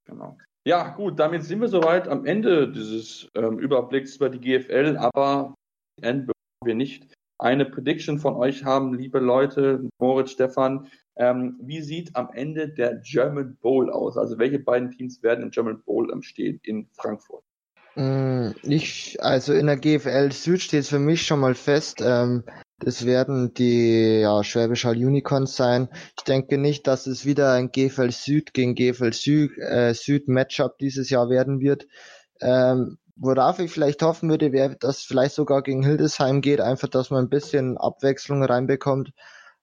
genau. 0.05 0.37
Ja, 0.65 0.89
gut, 0.89 1.19
damit 1.19 1.43
sind 1.43 1.59
wir 1.59 1.67
soweit 1.67 2.07
am 2.07 2.25
Ende 2.25 2.71
dieses 2.71 3.29
ähm, 3.35 3.59
Überblicks 3.59 4.15
über 4.15 4.29
die 4.29 4.39
GFL, 4.39 4.95
aber 4.97 5.53
bevor 6.01 6.33
wir 6.63 6.75
nicht 6.75 7.13
eine 7.37 7.65
Prediction 7.65 8.19
von 8.19 8.35
euch 8.35 8.63
haben, 8.63 8.93
liebe 8.93 9.19
Leute, 9.19 9.89
Moritz, 9.99 10.31
Stefan, 10.31 10.87
ähm, 11.17 11.59
wie 11.61 11.81
sieht 11.81 12.15
am 12.15 12.29
Ende 12.33 12.69
der 12.69 12.95
German 13.03 13.57
Bowl 13.61 13.91
aus? 13.91 14.17
Also 14.17 14.39
welche 14.39 14.59
beiden 14.59 14.91
Teams 14.91 15.21
werden 15.21 15.43
im 15.43 15.51
German 15.51 15.83
Bowl 15.83 16.09
stehen 16.21 16.59
in 16.63 16.87
Frankfurt? 16.93 17.43
Mm, 17.95 18.51
ich, 18.63 19.17
also 19.21 19.53
in 19.53 19.67
der 19.67 19.77
GFL 19.77 20.31
Süd 20.31 20.61
steht 20.61 20.81
es 20.81 20.89
für 20.89 20.99
mich 20.99 21.27
schon 21.27 21.41
mal 21.41 21.55
fest. 21.55 22.01
Ähm, 22.01 22.43
das 22.79 23.05
werden 23.05 23.53
die 23.53 24.19
ja, 24.21 24.43
Schwäbisch 24.43 24.85
Hall 24.85 24.97
Unicorns 24.97 25.55
sein. 25.55 25.89
Ich 26.17 26.23
denke 26.23 26.57
nicht, 26.57 26.87
dass 26.87 27.07
es 27.07 27.25
wieder 27.25 27.53
ein 27.53 27.71
GFL 27.71 28.11
Süd 28.11 28.53
gegen 28.53 28.75
GFL 28.75 29.13
Süd, 29.13 29.57
äh, 29.57 29.93
Süd 29.93 30.27
Matchup 30.27 30.77
dieses 30.79 31.09
Jahr 31.09 31.29
werden 31.29 31.59
wird. 31.59 31.87
Ähm, 32.41 32.97
worauf 33.15 33.59
ich 33.59 33.71
vielleicht 33.71 34.01
hoffen 34.01 34.29
würde, 34.29 34.51
wäre, 34.51 34.75
dass 34.75 35.03
vielleicht 35.03 35.35
sogar 35.35 35.61
gegen 35.61 35.83
Hildesheim 35.83 36.41
geht, 36.41 36.61
einfach, 36.61 36.89
dass 36.89 37.09
man 37.09 37.25
ein 37.25 37.29
bisschen 37.29 37.77
Abwechslung 37.77 38.43
reinbekommt. 38.43 39.13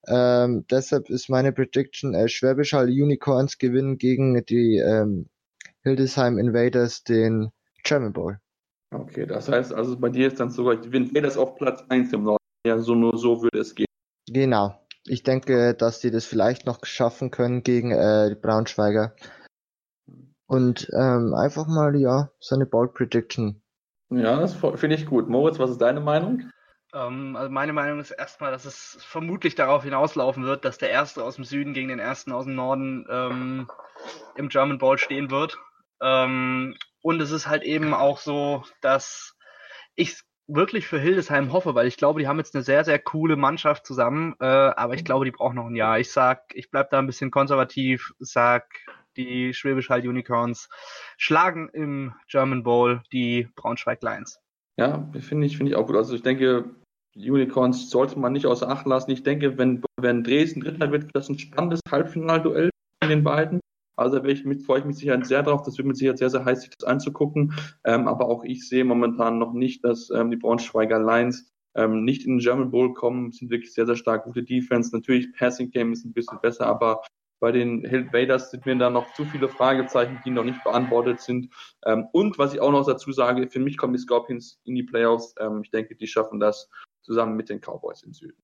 Ähm, 0.07 0.65
deshalb 0.71 1.11
ist 1.11 1.29
meine 1.29 1.53
Prediction, 1.53 2.15
äh, 2.15 2.29
Schwäbisch 2.29 2.73
Hall 2.73 2.89
Unicorns 2.89 3.59
gewinnen 3.59 3.99
gegen 3.99 4.45
die 4.47 4.79
ähm, 4.79 5.29
Hildesheim 5.83 6.39
Invaders 6.39 7.05
den 7.05 7.51
German 7.85 8.13
Bowl. 8.13 8.39
Okay, 8.93 9.27
das 9.27 9.49
heißt 9.49 9.73
also 9.73 9.99
bei 9.99 10.09
dir 10.09 10.29
ist 10.29 10.41
dann 10.41 10.51
sogar 10.51 10.77
die 10.77 10.97
Invaders 10.97 11.37
auf 11.37 11.57
Platz 11.57 11.85
1 11.89 12.13
im 12.13 12.25
Norden. 12.25 12.40
Ja, 12.67 12.79
so 12.79 12.95
nur 12.95 13.17
so 13.17 13.43
würde 13.43 13.59
es 13.59 13.75
gehen. 13.75 13.87
Genau. 14.29 14.75
Ich 15.05 15.23
denke, 15.23 15.75
dass 15.75 16.01
die 16.01 16.11
das 16.11 16.27
vielleicht 16.27 16.67
noch 16.67 16.85
schaffen 16.85 17.31
können 17.31 17.63
gegen 17.63 17.91
äh, 17.91 18.29
die 18.29 18.41
Braunschweiger. 18.41 19.15
Und 20.47 20.89
ähm, 20.93 21.33
einfach 21.35 21.67
mal, 21.67 21.97
ja, 21.97 22.31
so 22.39 22.55
eine 22.55 22.67
Bold 22.67 22.93
Prediction. 22.95 23.63
Ja, 24.11 24.41
das 24.41 24.55
finde 24.55 24.97
ich 24.97 25.07
gut. 25.07 25.29
Moritz, 25.29 25.59
was 25.59 25.71
ist 25.71 25.81
deine 25.81 26.01
Meinung? 26.01 26.51
Ähm, 26.93 27.37
also 27.37 27.51
meine 27.51 27.73
Meinung 27.73 28.01
ist 28.01 28.11
erstmal, 28.11 28.51
dass 28.51 28.65
es 28.65 28.99
vermutlich 29.01 29.55
darauf 29.55 29.85
hinauslaufen 29.85 30.45
wird, 30.45 30.65
dass 30.65 30.79
der 30.79 30.91
Erste 30.91 31.23
aus 31.23 31.37
dem 31.37 31.45
Süden 31.45 31.73
gegen 31.73 31.89
den 31.89 32.01
Ersten 32.01 32.33
aus 32.33 32.45
dem 32.45 32.57
Norden 32.57 33.07
ähm, 33.09 33.71
im 34.37 34.49
German 34.49 34.79
Bowl 34.79 34.99
stehen 34.99 35.31
wird. 35.31 35.57
Ähm, 36.03 36.77
und 37.03 37.21
es 37.23 37.31
ist 37.31 37.47
halt 37.47 37.63
eben 37.63 37.95
auch 37.95 38.19
so, 38.19 38.65
dass 38.81 39.37
ich 39.95 40.21
wirklich 40.55 40.87
für 40.87 40.99
Hildesheim 40.99 41.53
hoffe, 41.53 41.75
weil 41.75 41.87
ich 41.87 41.97
glaube, 41.97 42.21
die 42.21 42.29
haben 42.29 42.39
jetzt 42.39 42.55
eine 42.55 42.65
sehr, 42.65 42.85
sehr 42.85 42.99
coole 42.99 43.37
Mannschaft 43.37 43.87
zusammen, 43.87 44.35
äh, 44.41 44.45
aber 44.45 44.95
ich 44.95 45.05
glaube, 45.05 45.25
die 45.25 45.31
brauchen 45.31 45.57
noch 45.57 45.67
ein 45.67 45.77
Jahr. 45.77 45.99
Ich 45.99 46.11
sag, 46.13 46.45
ich 46.55 46.71
bleib 46.71 46.91
da 46.91 46.99
ein 46.99 47.07
bisschen 47.07 47.31
konservativ, 47.31 48.13
sag, 48.19 48.67
die 49.17 49.55
Schwäbisch 49.55 49.91
Hall 49.91 50.07
Unicorns 50.07 50.69
schlagen 51.17 51.69
im 51.73 52.15
German 52.29 52.63
Bowl 52.63 53.03
die 53.13 53.49
Braunschweig 53.57 54.03
Lions. 54.03 54.41
Ja, 54.77 55.09
finde 55.19 55.47
ich, 55.47 55.57
finde 55.57 55.73
ich 55.73 55.77
auch 55.77 55.87
gut. 55.87 55.97
Also 55.97 56.15
ich 56.15 56.23
denke, 56.23 56.71
Unicorns 57.17 57.91
sollte 57.91 58.19
man 58.19 58.33
nicht 58.33 58.47
außer 58.47 58.69
Acht 58.69 58.87
lassen. 58.87 59.11
Ich 59.11 59.23
denke, 59.23 59.59
wenn, 59.59 59.83
wenn 60.01 60.25
Dresden 60.25 60.61
Dritter 60.61 60.91
wird, 60.91 61.05
wird 61.05 61.17
das 61.17 61.29
ein 61.29 61.39
spannendes 61.39 61.81
Halbfinalduell 61.91 62.71
von 63.03 63.11
den 63.11 63.25
beiden. 63.25 63.61
Also 64.01 64.19
da 64.19 64.29
ich 64.29 64.45
mit, 64.47 64.63
freue 64.63 64.81
ich 64.81 64.87
mich 64.87 64.97
sicher 64.97 65.23
sehr 65.25 65.43
drauf. 65.43 65.63
Das 65.63 65.77
wird 65.77 65.87
mit 65.87 65.97
Sicherheit 65.97 66.19
sehr, 66.19 66.31
sehr 66.31 66.45
heiß, 66.45 66.63
sich 66.63 66.71
das 66.71 66.89
anzugucken. 66.89 67.53
Ähm, 67.85 68.09
aber 68.09 68.29
auch 68.29 68.45
ich 68.45 68.67
sehe 68.67 68.85
momentan 68.85 69.39
noch 69.39 69.53
nicht, 69.53 69.85
dass 69.85 70.11
ähm, 70.11 70.31
die 70.31 70.39
Braunschweiger 70.39 70.99
Lions 70.99 71.53
ähm, 71.75 72.05
nicht 72.05 72.25
in 72.25 72.35
den 72.35 72.39
German 72.39 72.71
Bowl 72.71 72.95
kommen. 72.95 73.31
Sind 73.31 73.51
wirklich 73.51 73.75
sehr, 73.75 73.85
sehr 73.85 73.97
stark 73.97 74.25
gute 74.25 74.43
Defense. 74.43 74.97
Natürlich, 74.97 75.31
Passing 75.35 75.71
Game 75.71 75.93
ist 75.93 76.07
ein 76.07 76.15
bisschen 76.15 76.41
besser, 76.41 76.67
aber 76.67 77.03
bei 77.41 77.53
den 77.53 77.85
Hillvaders 77.85 78.51
sind 78.51 78.65
mir 78.65 78.77
da 78.77 78.89
noch 78.89 79.13
zu 79.13 79.25
viele 79.27 79.49
Fragezeichen, 79.49 80.19
die 80.25 80.31
noch 80.31 80.45
nicht 80.45 80.65
beantwortet 80.65 81.21
sind. 81.21 81.53
Ähm, 81.85 82.07
und 82.13 82.39
was 82.39 82.55
ich 82.55 82.61
auch 82.61 82.73
noch 82.73 82.87
dazu 82.87 83.13
sage, 83.13 83.49
für 83.49 83.61
mich 83.61 83.77
kommen 83.77 83.93
die 83.93 83.99
Scorpions 83.99 84.61
in 84.65 84.77
die 84.77 84.83
Playoffs. 84.83 85.35
Ähm, 85.39 85.61
ich 85.63 85.71
denke, 85.71 85.95
die 85.95 86.07
schaffen 86.07 86.41
das 86.41 86.71
zusammen 87.03 87.37
mit 87.37 87.51
den 87.51 87.61
Cowboys 87.61 88.03
im 88.03 88.15
Süden. 88.15 88.43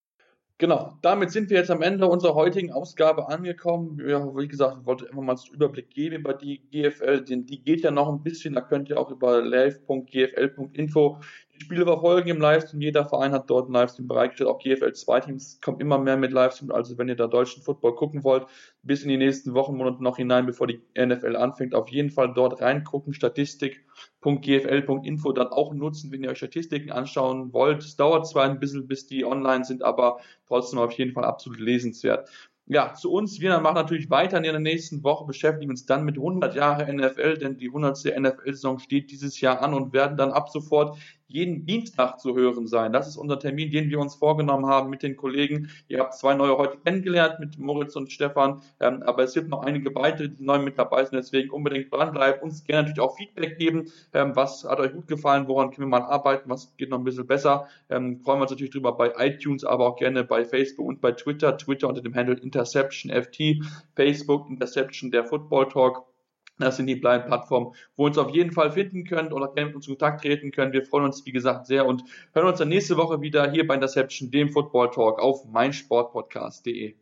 Genau, 0.58 0.96
damit 1.02 1.30
sind 1.32 1.50
wir 1.50 1.58
jetzt 1.58 1.70
am 1.70 1.82
Ende 1.82 2.06
unserer 2.08 2.34
heutigen 2.34 2.72
Ausgabe 2.72 3.28
angekommen. 3.28 4.00
Ja, 4.08 4.24
wie 4.34 4.48
gesagt, 4.48 4.78
ich 4.80 4.86
wollte 4.86 5.06
einfach 5.06 5.20
mal 5.20 5.36
einen 5.36 5.54
Überblick 5.54 5.90
geben 5.90 6.16
über 6.16 6.32
die 6.32 6.62
GFL, 6.70 7.24
denn 7.24 7.44
die 7.44 7.62
geht 7.62 7.82
ja 7.82 7.90
noch 7.90 8.08
ein 8.08 8.22
bisschen, 8.22 8.54
da 8.54 8.62
könnt 8.62 8.88
ihr 8.88 8.98
auch 8.98 9.10
über 9.10 9.42
live.gfl.info 9.42 11.20
die 11.56 11.64
Spiele 11.64 11.84
verfolgen 11.84 12.28
im 12.28 12.40
Livestream. 12.40 12.80
Jeder 12.80 13.06
Verein 13.06 13.32
hat 13.32 13.50
dort 13.50 13.66
einen 13.66 13.74
Livestream 13.74 14.06
bereitgestellt. 14.06 14.50
Auch 14.50 14.58
GFL 14.58 14.92
2 14.92 15.20
Teams 15.20 15.60
kommen 15.60 15.80
immer 15.80 15.98
mehr 15.98 16.16
mit 16.16 16.32
Livestream. 16.32 16.70
Also 16.70 16.98
wenn 16.98 17.08
ihr 17.08 17.16
da 17.16 17.26
deutschen 17.26 17.62
Football 17.62 17.94
gucken 17.94 18.24
wollt, 18.24 18.46
bis 18.82 19.02
in 19.02 19.08
die 19.08 19.16
nächsten 19.16 19.54
Wochen, 19.54 19.76
Monate 19.76 20.02
noch 20.02 20.16
hinein, 20.16 20.46
bevor 20.46 20.66
die 20.66 20.80
NFL 20.98 21.36
anfängt, 21.36 21.74
auf 21.74 21.88
jeden 21.88 22.10
Fall 22.10 22.32
dort 22.32 22.60
reingucken. 22.60 23.14
Statistik.gfl.info 23.14 25.32
dann 25.32 25.48
auch 25.48 25.74
nutzen, 25.74 26.12
wenn 26.12 26.22
ihr 26.22 26.30
euch 26.30 26.38
Statistiken 26.38 26.92
anschauen 26.92 27.52
wollt. 27.52 27.82
Es 27.82 27.96
dauert 27.96 28.26
zwar 28.26 28.44
ein 28.44 28.60
bisschen, 28.60 28.86
bis 28.86 29.06
die 29.06 29.24
online 29.24 29.64
sind, 29.64 29.82
aber 29.82 30.18
trotzdem 30.46 30.78
auf 30.78 30.92
jeden 30.92 31.12
Fall 31.12 31.24
absolut 31.24 31.60
lesenswert. 31.60 32.28
Ja, 32.68 32.94
zu 32.94 33.12
uns, 33.12 33.38
wir 33.38 33.60
machen 33.60 33.76
natürlich 33.76 34.10
weiter 34.10 34.38
in 34.38 34.42
der 34.42 34.58
nächsten 34.58 35.04
Woche, 35.04 35.24
beschäftigen 35.24 35.70
uns 35.70 35.86
dann 35.86 36.04
mit 36.04 36.16
100 36.16 36.56
Jahre 36.56 36.92
NFL, 36.92 37.38
denn 37.38 37.58
die 37.58 37.68
100. 37.68 38.18
NFL-Saison 38.18 38.80
steht 38.80 39.12
dieses 39.12 39.40
Jahr 39.40 39.62
an 39.62 39.72
und 39.72 39.92
werden 39.92 40.16
dann 40.16 40.32
ab 40.32 40.48
sofort 40.48 40.98
jeden 41.28 41.66
Dienstag 41.66 42.20
zu 42.20 42.34
hören 42.34 42.66
sein. 42.66 42.92
Das 42.92 43.08
ist 43.08 43.16
unser 43.16 43.38
Termin, 43.38 43.70
den 43.70 43.90
wir 43.90 43.98
uns 43.98 44.14
vorgenommen 44.14 44.66
haben 44.66 44.90
mit 44.90 45.02
den 45.02 45.16
Kollegen. 45.16 45.70
Ihr 45.88 46.00
habt 46.00 46.14
zwei 46.14 46.34
neue 46.34 46.56
heute 46.56 46.78
kennengelernt 46.78 47.40
mit 47.40 47.58
Moritz 47.58 47.96
und 47.96 48.12
Stefan, 48.12 48.62
ähm, 48.80 49.02
aber 49.02 49.24
es 49.24 49.34
gibt 49.34 49.48
noch 49.48 49.62
einige 49.62 49.94
weitere, 49.94 50.28
die 50.28 50.44
neu 50.44 50.58
mit 50.58 50.78
dabei 50.78 51.04
sind. 51.04 51.16
Deswegen 51.16 51.50
unbedingt 51.50 51.92
dranbleiben, 51.92 52.42
uns 52.42 52.64
gerne 52.64 52.82
natürlich 52.82 53.00
auch 53.00 53.16
Feedback 53.16 53.58
geben. 53.58 53.90
Ähm, 54.12 54.36
was 54.36 54.64
hat 54.64 54.78
euch 54.78 54.92
gut 54.92 55.08
gefallen? 55.08 55.48
Woran 55.48 55.70
können 55.70 55.88
wir 55.90 55.98
mal 55.98 56.06
arbeiten? 56.06 56.48
Was 56.48 56.76
geht 56.76 56.90
noch 56.90 56.98
ein 56.98 57.04
bisschen 57.04 57.26
besser? 57.26 57.66
Ähm, 57.90 58.20
freuen 58.20 58.38
wir 58.38 58.42
uns 58.42 58.50
natürlich 58.50 58.72
drüber 58.72 58.92
bei 58.92 59.12
iTunes, 59.18 59.64
aber 59.64 59.88
auch 59.88 59.96
gerne 59.96 60.24
bei 60.24 60.44
Facebook 60.44 60.86
und 60.86 61.00
bei 61.00 61.12
Twitter. 61.12 61.56
Twitter 61.56 61.88
unter 61.88 62.02
dem 62.02 62.14
Handle 62.14 62.36
Interception 62.36 63.10
FT, 63.10 63.64
Facebook 63.94 64.48
Interception 64.48 65.10
der 65.10 65.24
Football 65.24 65.68
Talk. 65.68 66.15
Das 66.58 66.76
sind 66.76 66.86
die 66.86 66.96
beiden 66.96 67.26
Plattformen, 67.26 67.74
wo 67.96 68.04
ihr 68.04 68.08
uns 68.08 68.18
auf 68.18 68.30
jeden 68.30 68.52
Fall 68.52 68.72
finden 68.72 69.04
könnt 69.04 69.32
oder 69.32 69.48
gerne 69.48 69.66
mit 69.66 69.76
uns 69.76 69.86
in 69.86 69.92
Kontakt 69.94 70.22
treten 70.22 70.50
könnt. 70.52 70.72
Wir 70.72 70.84
freuen 70.84 71.04
uns, 71.04 71.24
wie 71.26 71.32
gesagt, 71.32 71.66
sehr 71.66 71.84
und 71.86 72.02
hören 72.32 72.46
uns 72.48 72.58
dann 72.58 72.68
nächste 72.68 72.96
Woche 72.96 73.20
wieder 73.20 73.50
hier 73.50 73.66
bei 73.66 73.74
Interception, 73.74 74.30
dem 74.30 74.48
Football 74.48 74.90
Talk 74.90 75.18
auf 75.20 75.44
meinsportpodcast.de. 75.46 76.94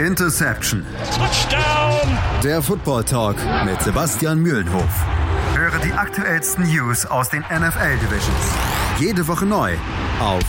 Interception. 0.00 0.84
Touchdown. 1.16 2.18
Der 2.42 2.60
Football 2.60 3.04
Talk 3.04 3.36
mit 3.64 3.80
Sebastian 3.80 4.40
Mühlenhof. 4.40 5.06
Höre 5.54 5.78
die 5.78 5.92
aktuellsten 5.92 6.64
News 6.64 7.06
aus 7.06 7.30
den 7.30 7.42
NFL 7.42 7.96
Divisions. 8.02 8.54
Jede 8.98 9.28
Woche 9.28 9.46
neu 9.46 9.74
auf 10.18 10.42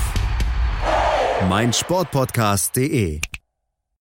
meinsportpodcast.de. 1.47 3.21